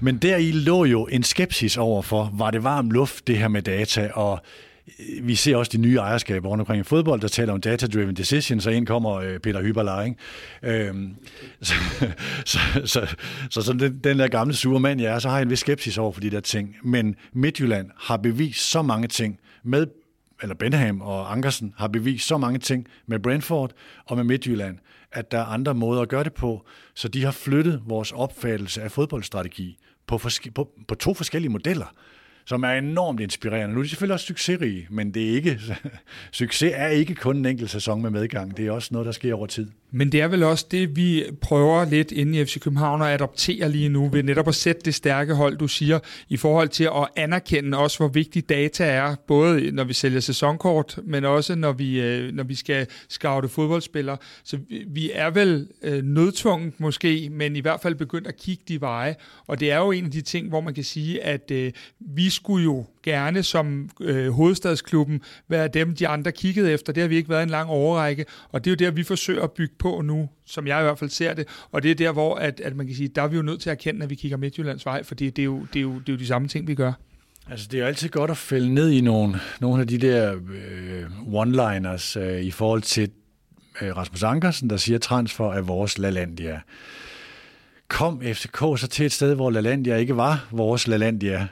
men 0.00 0.18
deri 0.18 0.52
lå 0.52 0.84
jo 0.84 1.06
en 1.06 1.22
skepsis 1.22 1.76
over 1.76 2.02
for, 2.02 2.30
var 2.34 2.50
det 2.50 2.64
varm 2.64 2.90
luft, 2.90 3.26
det 3.26 3.38
her 3.38 3.48
med 3.48 3.62
data, 3.62 4.10
og 4.14 4.40
vi 5.22 5.34
ser 5.34 5.56
også 5.56 5.70
de 5.72 5.78
nye 5.78 5.96
ejerskaber 5.96 6.48
rundt 6.48 6.60
omkring 6.60 6.80
i 6.80 6.82
fodbold, 6.82 7.20
der 7.20 7.28
taler 7.28 7.52
om 7.52 7.60
data-driven 7.60 8.16
decisions, 8.16 8.64
så 8.64 8.70
ind 8.70 8.86
kommer 8.86 9.12
øh, 9.12 9.38
Peter 9.38 9.62
Hyberler, 9.62 10.02
ikke? 10.02 10.16
Øhm, 10.62 11.14
så, 11.62 11.74
så, 12.44 12.58
så, 12.84 13.14
så, 13.50 13.62
så 13.62 13.72
den, 13.72 14.00
den 14.04 14.18
der 14.18 14.28
gamle 14.28 14.54
sure 14.54 14.80
mand, 14.80 15.00
jeg 15.00 15.14
er, 15.14 15.18
så 15.18 15.28
har 15.28 15.36
jeg 15.36 15.42
en 15.42 15.50
vis 15.50 15.58
skepsis 15.58 15.98
over 15.98 16.12
for 16.12 16.20
de 16.20 16.30
der 16.30 16.40
ting. 16.40 16.76
Men 16.84 17.16
Midtjylland 17.32 17.90
har 17.98 18.16
bevist 18.16 18.70
så 18.70 18.82
mange 18.82 19.08
ting 19.08 19.38
med 19.64 19.86
eller 20.42 20.54
Benham 20.54 21.00
og 21.00 21.32
Ankersen 21.32 21.74
har 21.76 21.88
bevist 21.88 22.26
så 22.26 22.38
mange 22.38 22.58
ting 22.58 22.86
med 23.06 23.18
Brentford 23.18 23.72
og 24.06 24.16
med 24.16 24.24
Midtjylland, 24.24 24.78
at 25.12 25.30
der 25.30 25.38
er 25.38 25.44
andre 25.44 25.74
måder 25.74 26.02
at 26.02 26.08
gøre 26.08 26.24
det 26.24 26.34
på. 26.34 26.66
Så 26.94 27.08
de 27.08 27.24
har 27.24 27.30
flyttet 27.30 27.82
vores 27.86 28.12
opfattelse 28.12 28.82
af 28.82 28.90
fodboldstrategi 28.90 29.78
på, 30.06 30.20
på, 30.54 30.68
på 30.88 30.94
to 30.94 31.14
forskellige 31.14 31.52
modeller 31.52 31.94
som 32.44 32.62
er 32.62 32.72
enormt 32.72 33.20
inspirerende. 33.20 33.74
Nu 33.74 33.80
er 33.80 33.84
de 33.84 33.88
selvfølgelig 33.88 34.14
også 34.14 34.26
succesrige, 34.26 34.86
men 34.90 35.14
det 35.14 35.30
er 35.30 35.34
ikke, 35.34 35.60
succes 36.32 36.72
er 36.74 36.88
ikke 36.88 37.14
kun 37.14 37.36
en 37.36 37.46
enkelt 37.46 37.70
sæson 37.70 38.02
med 38.02 38.10
medgang. 38.10 38.56
Det 38.56 38.66
er 38.66 38.70
også 38.70 38.88
noget, 38.92 39.06
der 39.06 39.12
sker 39.12 39.34
over 39.34 39.46
tid. 39.46 39.70
Men 39.94 40.12
det 40.12 40.20
er 40.20 40.28
vel 40.28 40.42
også 40.42 40.66
det, 40.70 40.96
vi 40.96 41.24
prøver 41.40 41.84
lidt 41.84 42.12
inde 42.12 42.40
i 42.40 42.44
FC 42.44 42.60
København 42.60 43.02
at 43.02 43.08
adoptere 43.08 43.68
lige 43.68 43.88
nu, 43.88 44.08
ved 44.08 44.22
netop 44.22 44.48
at 44.48 44.54
sætte 44.54 44.82
det 44.84 44.94
stærke 44.94 45.34
hold, 45.34 45.56
du 45.56 45.68
siger, 45.68 45.98
i 46.28 46.36
forhold 46.36 46.68
til 46.68 46.84
at 46.84 47.08
anerkende 47.16 47.78
også, 47.78 47.98
hvor 47.98 48.08
vigtig 48.08 48.48
data 48.48 48.84
er, 48.84 49.14
både 49.26 49.70
når 49.70 49.84
vi 49.84 49.92
sælger 49.92 50.20
sæsonkort, 50.20 50.98
men 51.04 51.24
også 51.24 51.54
når 51.54 51.72
vi, 51.72 52.00
øh, 52.00 52.34
når 52.34 52.44
vi 52.44 52.54
skal 52.54 52.86
scoute 53.08 53.48
fodboldspillere. 53.48 54.16
Så 54.44 54.58
vi 54.86 55.10
er 55.14 55.30
vel 55.30 55.68
øh, 55.82 56.04
nødtvunget 56.04 56.72
måske, 56.80 57.28
men 57.32 57.56
i 57.56 57.60
hvert 57.60 57.80
fald 57.80 57.94
begyndt 57.94 58.26
at 58.26 58.36
kigge 58.36 58.62
de 58.68 58.80
veje. 58.80 59.16
Og 59.46 59.60
det 59.60 59.70
er 59.70 59.78
jo 59.78 59.90
en 59.90 60.04
af 60.04 60.10
de 60.10 60.20
ting, 60.20 60.48
hvor 60.48 60.60
man 60.60 60.74
kan 60.74 60.84
sige, 60.84 61.22
at 61.22 61.50
øh, 61.50 61.72
vi 62.00 62.30
skulle 62.30 62.64
jo 62.64 62.84
gerne 63.02 63.42
som 63.42 63.90
øh, 64.00 64.30
hovedstadsklubben 64.30 65.20
være 65.48 65.68
dem, 65.68 65.94
de 65.94 66.08
andre 66.08 66.32
kiggede 66.32 66.72
efter. 66.72 66.92
Det 66.92 67.00
har 67.00 67.08
vi 67.08 67.16
ikke 67.16 67.28
været 67.28 67.42
en 67.42 67.50
lang 67.50 67.70
overrække, 67.70 68.24
og 68.48 68.64
det 68.64 68.70
er 68.70 68.72
jo 68.72 68.86
der, 68.86 68.90
vi 68.90 69.02
forsøger 69.02 69.42
at 69.42 69.52
bygge 69.52 69.74
på 69.82 70.00
nu, 70.00 70.28
som 70.46 70.66
jeg 70.66 70.80
i 70.80 70.82
hvert 70.82 70.98
fald 70.98 71.10
ser 71.10 71.34
det. 71.34 71.48
Og 71.72 71.82
det 71.82 71.90
er 71.90 71.94
der, 71.94 72.12
hvor 72.12 72.34
at, 72.34 72.60
at 72.60 72.76
man 72.76 72.86
kan 72.86 72.96
sige, 72.96 73.08
der 73.08 73.22
er 73.22 73.28
vi 73.28 73.36
jo 73.36 73.42
nødt 73.42 73.60
til 73.60 73.70
at 73.70 73.74
erkende, 73.74 74.02
at 74.02 74.10
vi 74.10 74.14
kigger 74.14 74.36
Midtjyllands 74.36 74.86
vej, 74.86 75.02
fordi 75.02 75.30
det 75.30 75.42
er 75.42 75.44
jo, 75.44 75.66
det 75.72 75.78
er 75.78 75.82
jo, 75.82 75.94
det 75.98 76.08
er 76.08 76.12
jo 76.12 76.18
de 76.18 76.26
samme 76.26 76.48
ting, 76.48 76.66
vi 76.66 76.74
gør. 76.74 76.92
Altså, 77.50 77.68
det 77.70 77.78
er 77.78 77.82
jo 77.82 77.86
altid 77.86 78.08
godt 78.08 78.30
at 78.30 78.36
fælde 78.36 78.74
ned 78.74 78.90
i 78.90 79.00
nogle, 79.00 79.40
nogle 79.60 79.80
af 79.80 79.88
de 79.88 79.98
der 79.98 80.34
øh, 80.34 81.04
one-liners 81.42 82.20
øh, 82.20 82.42
i 82.42 82.50
forhold 82.50 82.82
til 82.82 83.10
øh, 83.80 83.96
Rasmus 83.96 84.22
Ankersen, 84.22 84.70
der 84.70 84.76
siger, 84.76 84.98
transfer 84.98 85.52
af 85.52 85.68
vores 85.68 85.98
LaLandia. 85.98 86.60
Kom 87.88 88.22
FCK 88.22 88.58
så 88.58 88.88
til 88.90 89.06
et 89.06 89.12
sted, 89.12 89.34
hvor 89.34 89.50
LaLandia 89.50 89.96
ikke 89.96 90.16
var 90.16 90.48
vores 90.50 90.86
LaLandia, 90.86 91.46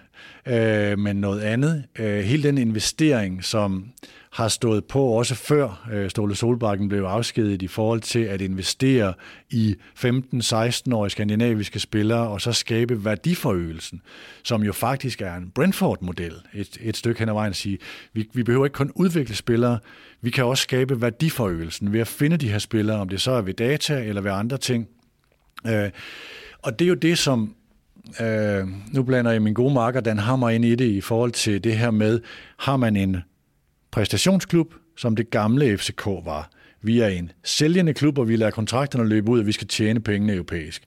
øh, 0.47 0.99
men 0.99 1.17
noget 1.17 1.41
andet. 1.41 1.85
Øh, 1.99 2.25
hele 2.25 2.43
den 2.43 2.59
investering, 2.59 3.45
som 3.45 3.93
har 4.33 4.49
stået 4.49 4.85
på 4.85 5.05
også 5.05 5.35
før 5.35 5.89
øh, 5.93 6.11
Ståle 6.11 6.35
Solbakken 6.35 6.89
blev 6.89 7.03
afskedet 7.03 7.63
i 7.63 7.67
forhold 7.67 8.01
til 8.01 8.19
at 8.19 8.41
investere 8.41 9.15
i 9.51 9.77
15-16-årige 10.05 11.11
skandinaviske 11.11 11.81
spillere 11.81 12.29
og 12.29 12.41
så 12.41 12.53
skabe 12.53 13.05
værdiforøgelsen, 13.05 14.03
som 14.43 14.63
jo 14.63 14.73
faktisk 14.73 15.23
er 15.23 15.35
en 15.35 15.51
Brentford-model 15.51 16.35
et, 16.55 16.79
et 16.81 16.97
stykke 16.97 17.19
hen 17.19 17.29
ad 17.29 17.35
vejen 17.35 17.51
at 17.51 17.57
sige, 17.57 17.79
vi, 18.13 18.29
vi 18.33 18.43
behøver 18.43 18.67
ikke 18.67 18.75
kun 18.75 18.93
udvikle 18.95 19.35
spillere, 19.35 19.79
vi 20.21 20.31
kan 20.31 20.45
også 20.45 20.63
skabe 20.63 21.03
værdiforøgelsen 21.03 21.93
ved 21.93 22.01
at 22.01 22.09
finde 22.09 22.37
de 22.37 22.49
her 22.49 22.59
spillere, 22.59 23.01
om 23.01 23.09
det 23.09 23.21
så 23.21 23.31
er 23.31 23.43
ved 23.43 23.55
data 23.55 24.05
eller 24.05 24.23
ved 24.23 24.31
andre 24.31 24.59
ting. 24.59 24.89
Øh, 25.67 25.91
og 26.59 26.79
det 26.79 26.85
er 26.85 26.89
jo 26.89 26.95
det, 26.95 27.19
som 27.19 27.55
øh, 28.21 28.69
nu 28.93 29.03
blander 29.03 29.31
jeg 29.31 29.43
min 29.43 29.55
gode 29.55 29.75
marker 29.75 30.01
Dan 30.01 30.19
Hammer 30.19 30.51
ind 30.51 30.65
i 30.65 30.75
det 30.75 30.89
i 30.91 31.01
forhold 31.01 31.31
til 31.31 31.65
det 31.65 31.79
her 31.79 31.91
med, 31.91 32.21
har 32.59 32.77
man 32.77 32.97
en 32.97 33.17
præstationsklub, 33.91 34.75
som 34.97 35.17
det 35.17 35.31
gamle 35.31 35.79
FCK 35.79 36.07
var. 36.07 36.51
Vi 36.83 37.01
er 37.01 37.09
en 37.09 37.33
sælgende 37.45 37.95
klub, 37.95 38.19
og 38.19 38.29
vi 38.29 38.37
lader 38.37 38.51
kontrakterne 38.51 39.09
løbe 39.09 39.31
ud, 39.31 39.41
og 39.41 39.47
vi 39.47 39.53
skal 39.53 39.67
tjene 39.67 40.01
pengene 40.01 40.33
europæisk. 40.33 40.83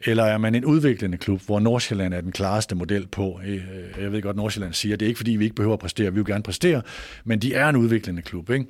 Eller 0.00 0.24
er 0.24 0.38
man 0.38 0.54
en 0.54 0.64
udviklende 0.64 1.18
klub, 1.18 1.42
hvor 1.46 1.60
Nordsjælland 1.60 2.14
er 2.14 2.20
den 2.20 2.32
klareste 2.32 2.74
model 2.74 3.06
på? 3.06 3.40
Eh, 3.44 3.60
jeg 4.00 4.12
ved 4.12 4.22
godt, 4.22 4.34
at 4.34 4.36
Nordsjælland 4.36 4.72
siger, 4.72 4.92
at 4.92 5.00
det 5.00 5.06
er 5.06 5.08
ikke 5.08 5.18
fordi, 5.18 5.30
vi 5.30 5.44
ikke 5.44 5.56
behøver 5.56 5.74
at 5.74 5.80
præstere, 5.80 6.12
vi 6.12 6.20
vil 6.20 6.26
gerne 6.26 6.42
præstere, 6.42 6.82
men 7.24 7.38
de 7.38 7.54
er 7.54 7.68
en 7.68 7.76
udviklende 7.76 8.22
klub. 8.22 8.50
Ikke? 8.50 8.66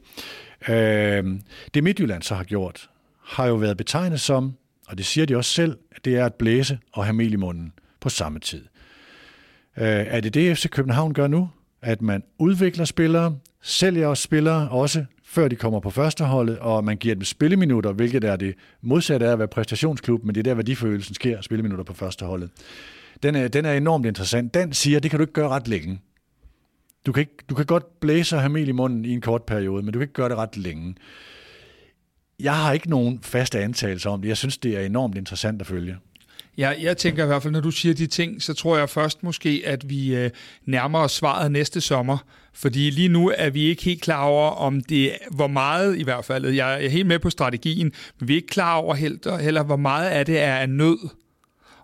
Øh, 0.68 1.24
det 1.74 1.84
Midtjylland 1.84 2.22
så 2.22 2.34
har 2.34 2.44
gjort, 2.44 2.90
har 3.24 3.46
jo 3.46 3.54
været 3.54 3.76
betegnet 3.76 4.20
som, 4.20 4.52
og 4.88 4.98
det 4.98 5.06
siger 5.06 5.26
de 5.26 5.36
også 5.36 5.50
selv, 5.50 5.78
at 5.92 6.04
det 6.04 6.16
er 6.16 6.24
at 6.24 6.34
blæse 6.34 6.78
og 6.92 7.04
have 7.04 7.14
mel 7.14 7.32
i 7.32 7.36
munden 7.36 7.72
på 8.00 8.08
samme 8.08 8.38
tid. 8.38 8.64
Øh, 9.78 9.86
er 9.86 10.20
det 10.20 10.34
det, 10.34 10.58
FC 10.58 10.68
København 10.68 11.14
gør 11.14 11.26
nu? 11.26 11.48
At 11.86 12.02
man 12.02 12.22
udvikler 12.38 12.84
spillere, 12.84 13.36
sælger 13.62 14.14
spillere 14.14 14.68
også, 14.68 15.04
før 15.24 15.48
de 15.48 15.56
kommer 15.56 15.80
på 15.80 15.90
førsteholdet, 15.90 16.58
og 16.58 16.84
man 16.84 16.96
giver 16.96 17.14
dem 17.14 17.24
spilleminutter, 17.24 17.92
hvilket 17.92 18.24
er 18.24 18.36
det 18.36 18.54
modsatte 18.82 19.26
af 19.26 19.32
at 19.32 19.38
være 19.38 19.48
præstationsklub, 19.48 20.24
men 20.24 20.34
det 20.34 20.40
er 20.40 20.42
der, 20.44 20.54
værdifølelsen 20.54 21.14
sker, 21.14 21.40
spilleminutter 21.40 21.84
på 21.84 21.92
førsteholdet. 21.92 22.50
Den 23.22 23.34
er, 23.34 23.48
den 23.48 23.64
er 23.64 23.72
enormt 23.72 24.06
interessant. 24.06 24.54
Den 24.54 24.72
siger, 24.72 25.00
det 25.00 25.10
kan 25.10 25.18
du 25.18 25.22
ikke 25.22 25.32
gøre 25.32 25.48
ret 25.48 25.68
længe. 25.68 26.00
Du 27.06 27.12
kan, 27.12 27.20
ikke, 27.20 27.36
du 27.48 27.54
kan 27.54 27.66
godt 27.66 28.00
blæse 28.00 28.36
og 28.36 28.42
have 28.42 28.52
mel 28.52 28.68
i 28.68 28.72
munden 28.72 29.04
i 29.04 29.12
en 29.12 29.20
kort 29.20 29.42
periode, 29.42 29.82
men 29.82 29.92
du 29.92 29.98
kan 29.98 30.04
ikke 30.04 30.14
gøre 30.14 30.28
det 30.28 30.36
ret 30.36 30.56
længe. 30.56 30.94
Jeg 32.40 32.56
har 32.56 32.72
ikke 32.72 32.90
nogen 32.90 33.20
faste 33.22 33.60
antagelser 33.60 34.10
om 34.10 34.22
det. 34.22 34.28
Jeg 34.28 34.36
synes, 34.36 34.58
det 34.58 34.76
er 34.76 34.80
enormt 34.80 35.16
interessant 35.16 35.60
at 35.60 35.66
følge. 35.66 35.96
Ja, 36.58 36.72
jeg 36.80 36.96
tænker 36.96 37.24
i 37.24 37.26
hvert 37.26 37.42
fald, 37.42 37.52
når 37.52 37.60
du 37.60 37.70
siger 37.70 37.94
de 37.94 38.06
ting, 38.06 38.42
så 38.42 38.54
tror 38.54 38.78
jeg 38.78 38.90
først 38.90 39.22
måske, 39.22 39.62
at 39.64 39.90
vi 39.90 40.14
øh, 40.14 40.30
nærmer 40.66 40.98
os 40.98 41.12
svaret 41.12 41.52
næste 41.52 41.80
sommer. 41.80 42.18
Fordi 42.54 42.90
lige 42.90 43.08
nu 43.08 43.32
er 43.36 43.50
vi 43.50 43.62
ikke 43.62 43.82
helt 43.82 44.02
klar 44.02 44.24
over, 44.24 44.50
om 44.50 44.80
det 44.80 45.12
hvor 45.30 45.46
meget 45.46 45.98
i 45.98 46.02
hvert 46.02 46.24
fald, 46.24 46.46
jeg 46.46 46.84
er 46.84 46.88
helt 46.88 47.06
med 47.06 47.18
på 47.18 47.30
strategien, 47.30 47.92
men 48.20 48.28
vi 48.28 48.32
er 48.32 48.36
ikke 48.36 48.48
klar 48.48 48.74
over 48.74 48.94
heller, 48.94 49.38
heller 49.38 49.62
hvor 49.62 49.76
meget 49.76 50.10
af 50.10 50.26
det 50.26 50.40
er 50.40 50.54
af 50.54 50.68
nød, 50.68 50.98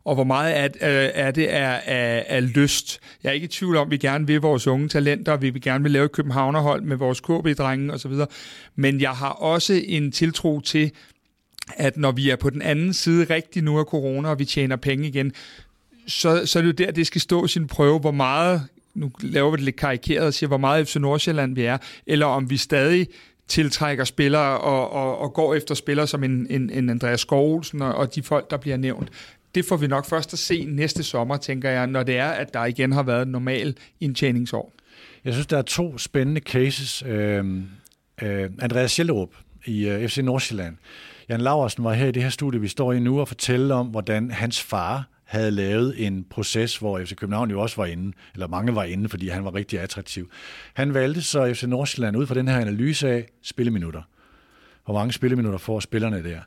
og 0.05 0.15
hvor 0.15 0.25
meget 0.25 0.53
af, 0.53 0.65
øh, 0.65 1.11
er 1.15 1.31
det 1.31 1.55
er 1.55 1.73
af, 1.73 2.25
af 2.29 2.55
lyst. 2.55 3.01
Jeg 3.23 3.31
er 3.31 3.33
ikke 3.33 3.45
i 3.45 3.49
tvivl 3.49 3.77
om, 3.77 3.87
at 3.87 3.91
vi 3.91 3.97
gerne 3.97 4.27
vil 4.27 4.41
vores 4.41 4.67
unge 4.67 4.89
talenter, 4.89 5.37
vi 5.37 5.51
vil 5.51 5.63
gerne 5.63 5.83
vil 5.83 5.93
lave 5.93 6.05
et 6.05 6.13
Københavnerhold 6.13 6.83
med 6.83 6.97
vores 6.97 7.21
KB-drenge 7.21 7.93
osv., 7.93 8.13
men 8.77 9.01
jeg 9.01 9.11
har 9.11 9.31
også 9.31 9.81
en 9.85 10.13
tiltro 10.13 10.61
til, 10.61 10.91
at 11.77 11.97
når 11.97 12.13
vi 12.13 12.31
er 12.31 12.37
på 12.37 12.51
den 12.51 12.63
anden 12.63 12.93
side 12.93 13.25
rigtig 13.25 13.63
nu 13.63 13.79
af 13.79 13.85
corona, 13.85 14.29
og 14.29 14.39
vi 14.39 14.45
tjener 14.45 14.77
penge 14.77 15.09
igen, 15.09 15.33
så, 16.07 16.47
så 16.47 16.59
er 16.59 16.63
det 16.63 16.69
jo 16.69 16.87
der, 16.87 16.91
det 16.91 17.07
skal 17.07 17.21
stå 17.21 17.47
sin 17.47 17.67
prøve, 17.67 17.99
hvor 17.99 18.11
meget, 18.11 18.63
nu 18.95 19.11
laver 19.21 19.51
vi 19.51 19.57
det 19.57 19.65
lidt 19.65 19.77
karikeret 19.77 20.27
og 20.27 20.35
siger, 20.35 20.49
hvor 20.49 20.57
meget 20.57 20.89
FC 20.89 20.97
Nordsjælland 20.97 21.55
vi 21.55 21.63
er, 21.63 21.79
eller 22.07 22.27
om 22.27 22.51
vi 22.51 22.57
stadig 22.57 23.09
tiltrækker 23.49 24.05
spillere 24.05 24.59
og, 24.59 24.93
og, 24.93 25.19
og 25.19 25.33
går 25.33 25.55
efter 25.55 25.75
spillere 25.75 26.07
som 26.07 26.25
en, 26.25 26.47
en, 26.51 26.71
en 26.71 26.91
Andreas 26.91 27.21
Skovlsen 27.21 27.83
og, 27.83 27.95
og 27.95 28.15
de 28.15 28.23
folk, 28.23 28.51
der 28.51 28.57
bliver 28.57 28.77
nævnt. 28.77 29.09
Det 29.55 29.65
får 29.65 29.77
vi 29.77 29.87
nok 29.87 30.07
først 30.07 30.33
at 30.33 30.39
se 30.39 30.65
næste 30.65 31.03
sommer, 31.03 31.37
tænker 31.37 31.71
jeg, 31.71 31.87
når 31.87 32.03
det 32.03 32.17
er, 32.17 32.29
at 32.29 32.55
der 32.55 32.65
igen 32.65 32.93
har 32.93 33.03
været 33.03 33.23
et 33.23 33.29
normal 33.29 33.77
indtjeningsår. 34.01 34.73
Jeg 35.25 35.33
synes, 35.33 35.47
der 35.47 35.59
er 35.59 35.63
to 35.63 35.99
spændende 35.99 36.41
cases. 36.41 37.03
Øh, 37.07 37.45
øh, 38.23 38.51
Andreas 38.59 38.91
Schjelderup 38.93 39.31
i 39.67 39.89
øh, 39.89 40.09
FC 40.09 40.19
Nordsjælland, 40.19 40.77
Jan 41.29 41.41
Laversen 41.41 41.85
var 41.85 41.93
her 41.93 42.07
i 42.07 42.13
det 42.13 42.23
her 42.23 42.31
studie, 42.31 42.61
vi 42.61 42.69
står 42.69 42.93
i 42.93 43.01
nu, 43.01 43.21
og 43.21 43.29
fortælle 43.29 43.75
om, 43.75 43.87
hvordan 43.87 44.31
hans 44.31 44.63
far 44.63 45.09
havde 45.25 45.51
lavet 45.51 46.07
en 46.07 46.25
proces, 46.31 46.77
hvor 46.77 47.01
FC 47.05 47.15
København 47.15 47.51
jo 47.51 47.61
også 47.61 47.77
var 47.77 47.87
inde, 47.87 48.13
eller 48.35 48.47
mange 48.47 48.75
var 48.75 48.85
inde, 48.85 49.09
fordi 49.09 49.29
han 49.29 49.45
var 49.45 49.55
rigtig 49.55 49.81
attraktiv. 49.81 50.31
Han 50.75 50.95
valgte 50.95 51.23
så 51.23 51.55
FC 51.55 51.63
Nordsjælland 51.63 52.17
ud 52.17 52.27
fra 52.27 52.35
den 52.35 52.49
her 52.49 52.59
analyse 52.59 53.11
af 53.11 53.27
spilleminutter. 53.43 54.03
Hvor 54.85 54.95
mange 54.95 55.13
spilleminutter 55.13 55.59
får 55.59 55.81
spillerne 55.81 56.25
der? 56.25 56.41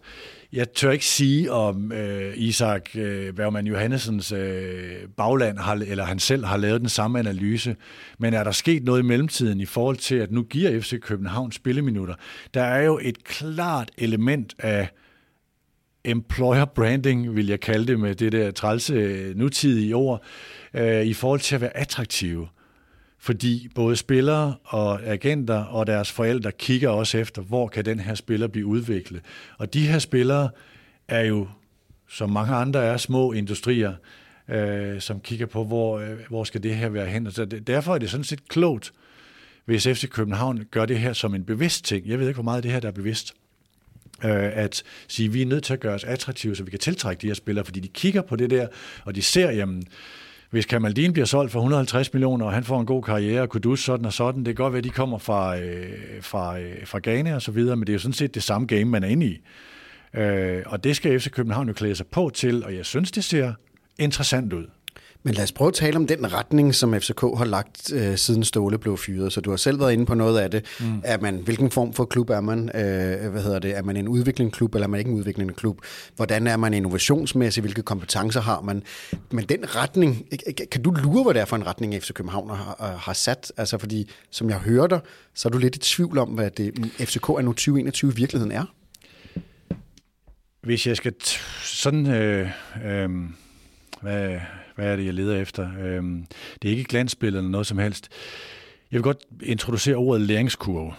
Jeg 0.55 0.71
tør 0.71 0.91
ikke 0.91 1.05
sige, 1.05 1.51
om 1.51 1.91
øh, 1.91 2.33
Isak 2.37 2.89
øh, 2.95 3.33
Bergman 3.33 3.67
Johannessens 3.67 4.31
øh, 4.31 5.07
bagland, 5.17 5.57
har, 5.57 5.75
eller 5.87 6.03
han 6.03 6.19
selv 6.19 6.45
har 6.45 6.57
lavet 6.57 6.81
den 6.81 6.89
samme 6.89 7.19
analyse, 7.19 7.75
men 8.19 8.33
er 8.33 8.43
der 8.43 8.51
sket 8.51 8.83
noget 8.83 8.99
i 8.99 9.05
mellemtiden 9.05 9.61
i 9.61 9.65
forhold 9.65 9.97
til, 9.97 10.15
at 10.15 10.31
nu 10.31 10.43
giver 10.43 10.81
FC 10.81 10.99
København 10.99 11.51
spilleminutter? 11.51 12.15
Der 12.53 12.61
er 12.63 12.81
jo 12.81 12.99
et 13.03 13.23
klart 13.23 13.91
element 13.97 14.55
af 14.59 14.89
employer 16.05 16.65
branding, 16.65 17.35
vil 17.35 17.47
jeg 17.47 17.59
kalde 17.59 17.87
det 17.87 17.99
med 17.99 18.15
det 18.15 18.31
der 18.31 18.51
trælse 18.51 18.93
øh, 18.93 19.37
nutidige 19.37 19.95
ord, 19.95 20.23
øh, 20.73 21.05
i 21.05 21.13
forhold 21.13 21.39
til 21.39 21.55
at 21.55 21.61
være 21.61 21.77
attraktive. 21.77 22.47
Fordi 23.25 23.67
både 23.75 23.95
spillere 23.95 24.55
og 24.63 25.03
agenter 25.03 25.63
og 25.63 25.87
deres 25.87 26.11
forældre 26.11 26.51
kigger 26.51 26.89
også 26.89 27.17
efter, 27.17 27.41
hvor 27.41 27.67
kan 27.67 27.85
den 27.85 27.99
her 27.99 28.15
spiller 28.15 28.47
blive 28.47 28.65
udviklet. 28.65 29.21
Og 29.57 29.73
de 29.73 29.87
her 29.87 29.99
spillere 29.99 30.49
er 31.07 31.21
jo, 31.21 31.47
som 32.09 32.29
mange 32.29 32.55
andre 32.55 32.83
er, 32.83 32.97
små 32.97 33.31
industrier, 33.31 33.93
øh, 34.49 35.01
som 35.01 35.19
kigger 35.19 35.45
på, 35.45 35.63
hvor, 35.63 35.99
øh, 35.99 36.17
hvor 36.29 36.43
skal 36.43 36.63
det 36.63 36.75
her 36.75 36.89
være 36.89 37.05
hen. 37.05 37.31
Så 37.31 37.45
det, 37.45 37.67
derfor 37.67 37.95
er 37.95 37.97
det 37.97 38.09
sådan 38.09 38.23
set 38.23 38.47
klogt, 38.49 38.93
hvis 39.65 39.87
FC 39.87 40.09
København 40.09 40.65
gør 40.71 40.85
det 40.85 40.99
her 40.99 41.13
som 41.13 41.35
en 41.35 41.45
bevidst 41.45 41.85
ting. 41.85 42.07
Jeg 42.07 42.19
ved 42.19 42.27
ikke, 42.27 42.37
hvor 42.37 42.43
meget 42.43 42.63
det 42.63 42.71
her 42.71 42.79
der 42.79 42.87
er 42.87 42.91
bevidst. 42.91 43.33
Øh, 44.25 44.57
at 44.57 44.83
sige, 45.07 45.27
at 45.27 45.33
vi 45.33 45.41
er 45.41 45.45
nødt 45.45 45.63
til 45.63 45.73
at 45.73 45.79
gøre 45.79 45.95
os 45.95 46.03
attraktive, 46.03 46.55
så 46.55 46.63
vi 46.63 46.69
kan 46.69 46.79
tiltrække 46.79 47.21
de 47.21 47.27
her 47.27 47.33
spillere, 47.33 47.65
fordi 47.65 47.79
de 47.79 47.87
kigger 47.87 48.21
på 48.21 48.35
det 48.35 48.49
der, 48.49 48.67
og 49.03 49.15
de 49.15 49.21
ser, 49.21 49.51
jamen, 49.51 49.83
hvis 50.55 50.65
Kamaldin 50.65 51.13
bliver 51.13 51.25
solgt 51.25 51.51
for 51.51 51.59
150 51.59 52.13
millioner, 52.13 52.45
og 52.45 52.53
han 52.53 52.63
får 52.63 52.79
en 52.79 52.85
god 52.85 53.03
karriere, 53.03 53.41
og 53.41 53.49
Kudus 53.49 53.83
sådan 53.83 54.05
og 54.05 54.13
sådan, 54.13 54.45
det 54.45 54.55
kan 54.55 54.63
godt 54.63 54.73
være, 54.73 54.77
at 54.77 54.83
de 54.83 54.89
kommer 54.89 55.17
fra, 55.17 55.57
øh, 55.57 56.21
fra, 56.21 56.59
øh, 56.59 56.87
fra 56.87 56.99
Ghana 57.03 57.35
og 57.35 57.41
så 57.41 57.51
videre, 57.51 57.75
men 57.75 57.87
det 57.87 57.89
er 57.89 57.93
jo 57.93 57.99
sådan 57.99 58.13
set 58.13 58.35
det 58.35 58.43
samme 58.43 58.67
game, 58.67 58.85
man 58.85 59.03
er 59.03 59.07
inde 59.07 59.25
i. 59.25 59.41
Øh, 60.13 60.63
og 60.65 60.83
det 60.83 60.95
skal 60.95 61.19
FC 61.19 61.29
København 61.29 61.67
jo 61.67 61.73
klæde 61.73 61.95
sig 61.95 62.07
på 62.07 62.31
til, 62.33 62.63
og 62.63 62.75
jeg 62.75 62.85
synes, 62.85 63.11
det 63.11 63.23
ser 63.23 63.53
interessant 63.99 64.53
ud. 64.53 64.65
Men 65.25 65.33
lad 65.33 65.43
os 65.43 65.51
prøve 65.51 65.67
at 65.67 65.73
tale 65.73 65.95
om 65.95 66.07
den 66.07 66.33
retning, 66.33 66.75
som 66.75 66.93
FCK 66.99 67.21
har 67.21 67.45
lagt 67.45 67.93
øh, 67.93 68.17
siden 68.17 68.43
Ståle 68.43 68.77
blev 68.77 68.97
fyret. 68.97 69.33
Så 69.33 69.41
du 69.41 69.49
har 69.49 69.57
selv 69.57 69.79
været 69.79 69.93
inde 69.93 70.05
på 70.05 70.13
noget 70.13 70.39
af 70.39 70.51
det. 70.51 70.65
Mm. 70.79 71.01
Er 71.03 71.17
man, 71.17 71.35
hvilken 71.37 71.71
form 71.71 71.93
for 71.93 72.05
klub 72.05 72.29
er 72.29 72.41
man? 72.41 72.69
Øh, 72.75 73.31
hvad 73.31 73.43
hedder 73.43 73.59
det? 73.59 73.77
Er 73.77 73.83
man 73.83 73.97
en 73.97 74.07
udviklingsklub, 74.07 74.75
eller 74.75 74.87
er 74.87 74.89
man 74.89 74.99
ikke 74.99 75.11
en 75.11 75.17
udviklende 75.17 75.53
klub? 75.53 75.81
Hvordan 76.15 76.47
er 76.47 76.57
man 76.57 76.73
innovationsmæssig? 76.73 77.61
Hvilke 77.61 77.81
kompetencer 77.81 78.41
har 78.41 78.61
man? 78.61 78.83
Men 79.31 79.45
den 79.45 79.75
retning, 79.75 80.25
kan 80.71 80.81
du 80.81 80.91
lure, 80.91 81.23
hvad 81.23 81.33
det 81.33 81.41
er 81.41 81.45
for 81.45 81.55
en 81.55 81.67
retning, 81.67 82.03
FC 82.03 82.13
København 82.13 82.49
har, 82.49 82.97
har 82.99 83.13
sat? 83.13 83.51
Altså 83.57 83.77
fordi, 83.77 84.09
som 84.31 84.49
jeg 84.49 84.57
hører 84.57 84.87
dig, 84.87 84.99
så 85.33 85.47
er 85.47 85.51
du 85.51 85.57
lidt 85.57 85.75
i 85.75 85.79
tvivl 85.79 86.17
om, 86.17 86.29
hvad 86.29 86.51
det 86.51 86.91
FCK 86.99 87.29
er 87.29 87.41
nu 87.41 87.51
2021 87.51 88.11
i 88.11 88.15
virkeligheden 88.15 88.51
er. 88.51 88.65
Hvis 90.61 90.87
jeg 90.87 90.97
skal 90.97 91.13
sådan... 91.63 92.07
Øh, 92.07 92.49
øh, 92.85 93.09
hvad, 94.01 94.39
hvad 94.75 94.85
er 94.85 94.95
det, 94.95 95.05
jeg 95.05 95.13
leder 95.13 95.41
efter? 95.41 95.69
Øhm, 95.79 96.25
det 96.61 96.67
er 96.67 96.71
ikke 96.71 96.83
glansbillede 96.83 97.39
eller 97.39 97.51
noget 97.51 97.67
som 97.67 97.77
helst. 97.77 98.09
Jeg 98.91 98.97
vil 98.97 99.03
godt 99.03 99.25
introducere 99.43 99.95
ordet 99.95 100.21
læringskurve 100.21 100.93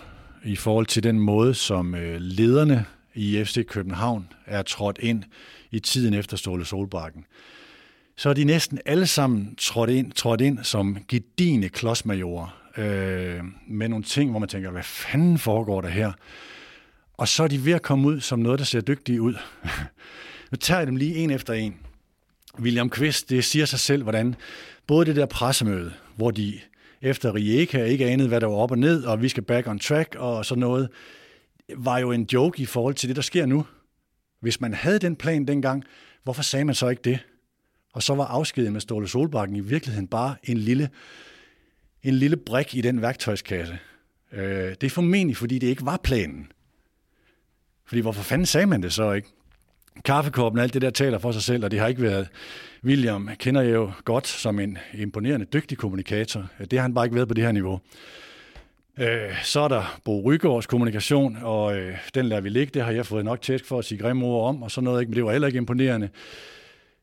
i 0.45 0.57
forhold 0.57 0.87
til 0.87 1.03
den 1.03 1.21
måde, 1.21 1.55
som 1.55 1.95
øh, 1.95 2.21
lederne 2.21 2.85
i 3.15 3.45
FC 3.45 3.67
København 3.67 4.29
er 4.47 4.63
trådt 4.63 4.99
ind 5.03 5.23
i 5.71 5.81
tiden 5.81 6.15
efter 6.15 6.37
Ståle 6.37 6.65
Solbakken. 6.65 7.25
så 8.17 8.29
er 8.29 8.35
de 8.35 8.45
næsten 8.45 8.79
alle 8.87 9.07
sammen 9.07 9.55
trådt 9.59 9.91
ind, 9.91 10.13
trådt 10.13 10.41
ind 10.41 10.59
som 10.63 10.99
gedigende 11.09 11.69
klodsmajorer, 11.69 12.67
øh, 12.77 13.45
med 13.69 13.89
nogle 13.89 14.05
ting, 14.05 14.31
hvor 14.31 14.39
man 14.39 14.49
tænker, 14.49 14.71
hvad 14.71 14.83
fanden 14.83 15.39
foregår 15.39 15.81
der 15.81 15.89
her? 15.89 16.13
Og 17.17 17.29
så 17.29 17.43
er 17.43 17.49
de 17.49 17.65
ved 17.65 17.73
at 17.73 17.83
komme 17.83 18.09
ud 18.09 18.21
som 18.21 18.39
noget, 18.39 18.59
der 18.59 18.65
ser 18.65 18.81
dygtige 18.81 19.23
ud. 19.23 19.35
nu 20.51 20.57
tager 20.57 20.79
jeg 20.79 20.87
dem 20.87 20.97
lige 20.97 21.15
en 21.15 21.31
efter 21.31 21.53
en. 21.53 21.86
William 22.61 22.91
Quist, 22.91 23.31
det 23.31 23.45
siger 23.45 23.65
sig 23.65 23.79
selv, 23.79 24.03
hvordan 24.03 24.35
både 24.87 25.07
det 25.07 25.17
der 25.17 25.27
pressemøde, 25.27 25.93
hvor 26.17 26.31
de 26.31 26.61
efter 27.03 27.35
Rijeka 27.35 27.85
ikke 27.85 28.07
anede, 28.07 28.29
hvad 28.29 28.41
der 28.41 28.47
var 28.47 28.57
op 28.57 28.71
og 28.71 28.79
ned, 28.79 29.05
og 29.05 29.23
vi 29.23 29.29
skal 29.29 29.43
back 29.43 29.67
on 29.67 29.79
track 29.79 30.15
og 30.15 30.47
sådan 30.47 30.61
noget, 30.61 30.89
var 31.77 31.99
jo 31.99 32.13
en 32.13 32.29
joke 32.33 32.63
i 32.63 32.67
forhold 32.67 32.95
til 32.95 33.09
det, 33.09 33.17
der 33.17 33.23
sker 33.23 33.47
nu. 33.47 33.67
Hvis 34.41 34.61
man 34.61 34.75
havde 34.75 34.99
den 34.99 35.17
plan 35.17 35.45
dengang, 35.45 35.85
hvorfor 36.25 36.43
sagde 36.43 36.65
man 36.65 36.75
så 36.75 36.89
ikke 36.89 37.03
det? 37.03 37.19
Og 37.93 38.03
så 38.03 38.15
var 38.15 38.25
afskeden 38.25 38.73
med 38.73 38.81
Ståle 38.81 39.09
Solbakken 39.09 39.57
i 39.57 39.61
virkeligheden 39.61 40.09
bare 40.09 40.37
en 40.45 40.59
lille, 40.59 40.91
en 42.03 42.15
lille 42.15 42.37
brik 42.37 42.75
i 42.75 42.81
den 42.81 43.03
værktøjskasse. 43.03 43.79
Øh, 44.33 44.75
det 44.81 44.85
er 44.85 44.91
formentlig, 44.91 45.37
fordi 45.37 45.59
det 45.59 45.67
ikke 45.67 45.87
var 45.87 45.97
planen. 45.97 46.53
Fordi 47.87 48.01
hvorfor 48.01 48.23
fanden 48.23 48.47
sagde 48.47 48.67
man 48.67 48.83
det 48.83 48.93
så 48.93 49.13
ikke? 49.13 49.29
Kaffekoppen 50.05 50.61
alt 50.61 50.75
det 50.75 50.83
der 50.83 50.91
taler 50.91 51.19
for 51.19 51.33
sig 51.33 51.43
selv, 51.43 51.65
og 51.65 51.71
det 51.71 51.81
har 51.81 51.87
ikke 51.87 52.03
været... 52.03 52.29
William 52.85 53.31
kender 53.39 53.61
jeg 53.61 53.75
jo 53.75 53.91
godt 54.05 54.27
som 54.27 54.59
en 54.59 54.79
imponerende 54.95 55.47
dygtig 55.47 55.79
kommunikator. 55.79 56.47
Det 56.71 56.73
har 56.73 56.83
han 56.83 56.95
bare 56.95 57.05
ikke 57.05 57.15
været 57.15 57.29
på 57.29 57.35
det 57.35 57.45
her 57.45 57.53
niveau. 57.53 57.81
Øh, 58.99 59.45
så 59.45 59.61
er 59.61 59.69
der 59.69 59.99
Bo 60.05 60.23
Rygaards 60.25 60.67
kommunikation, 60.67 61.39
og 61.43 61.79
øh, 61.79 61.97
den 62.15 62.27
lader 62.27 62.41
vi 62.41 62.49
ligge. 62.49 62.71
Det 62.75 62.83
har 62.83 62.93
jeg 62.93 63.07
fået 63.07 63.25
nok 63.25 63.43
tæsk 63.43 63.65
for 63.65 63.79
at 63.79 63.85
sige 63.85 63.99
grimme 63.99 64.27
ord 64.27 64.49
om, 64.49 64.63
og 64.63 64.71
sådan 64.71 64.85
noget, 64.85 65.01
ikke? 65.01 65.11
men 65.11 65.17
det 65.17 65.25
var 65.25 65.33
heller 65.33 65.47
ikke 65.47 65.57
imponerende. 65.57 66.09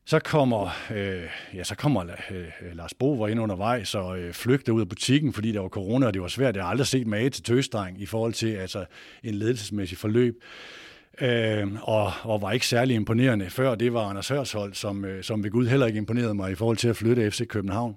Så 0.06 0.18
kommer, 0.18 0.70
øh, 0.94 1.22
ja, 1.54 1.64
så 1.64 1.74
kommer 1.74 2.02
øh, 2.30 2.38
øh 2.38 2.76
Lars 2.76 2.94
Bo 2.94 3.12
var 3.12 3.28
ind 3.28 3.40
undervejs 3.40 3.94
og 3.94 4.18
øh, 4.18 4.32
flygte 4.32 4.72
ud 4.72 4.80
af 4.80 4.88
butikken, 4.88 5.32
fordi 5.32 5.52
der 5.52 5.60
var 5.60 5.68
corona, 5.68 6.06
og 6.06 6.14
det 6.14 6.22
var 6.22 6.28
svært. 6.28 6.56
Jeg 6.56 6.64
har 6.64 6.70
aldrig 6.70 6.86
set 6.86 7.06
mage 7.06 7.30
til 7.30 7.42
tøsdreng 7.42 8.00
i 8.00 8.06
forhold 8.06 8.32
til 8.32 8.54
altså, 8.54 8.84
en 9.22 9.34
ledelsesmæssig 9.34 9.98
forløb. 9.98 10.42
Øh, 11.20 11.66
og, 11.82 12.12
og 12.22 12.42
var 12.42 12.52
ikke 12.52 12.66
særlig 12.66 12.94
imponerende 12.94 13.50
før. 13.50 13.74
Det 13.74 13.92
var 13.92 14.00
Anders 14.00 14.28
Hørshold, 14.28 14.74
som, 14.74 15.04
øh, 15.04 15.24
som 15.24 15.44
ved 15.44 15.50
Gud 15.50 15.66
heller 15.66 15.86
ikke 15.86 15.96
imponerede 15.96 16.34
mig 16.34 16.52
i 16.52 16.54
forhold 16.54 16.76
til 16.76 16.88
at 16.88 16.96
flytte 16.96 17.30
FC 17.30 17.46
København. 17.46 17.96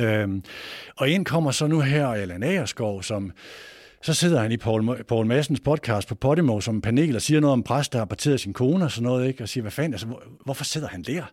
Øh, 0.00 0.28
og 0.96 1.08
ind 1.08 1.24
kommer 1.24 1.50
så 1.50 1.66
nu 1.66 1.80
her 1.80 2.06
Allan 2.06 2.42
Agerskov, 2.42 3.02
som 3.02 3.32
så 4.02 4.14
sidder 4.14 4.40
han 4.40 4.52
i 4.52 4.56
Paul, 4.56 5.04
Paul 5.04 5.26
Massens 5.26 5.60
podcast 5.60 6.08
på 6.08 6.14
Podimo 6.14 6.60
som 6.60 6.80
panel 6.80 7.16
og 7.16 7.22
siger 7.22 7.40
noget 7.40 7.52
om 7.52 7.62
præst, 7.62 7.92
der 7.92 7.98
har 7.98 8.04
parteret 8.04 8.40
sin 8.40 8.52
kone 8.52 8.84
og 8.84 8.90
sådan 8.90 9.04
noget, 9.04 9.28
ikke? 9.28 9.42
og 9.42 9.48
siger, 9.48 9.62
hvad 9.62 9.70
fanden, 9.70 9.92
altså, 9.92 10.06
hvor, 10.06 10.22
hvorfor 10.44 10.64
sidder 10.64 10.88
han 10.88 11.02
der? 11.02 11.24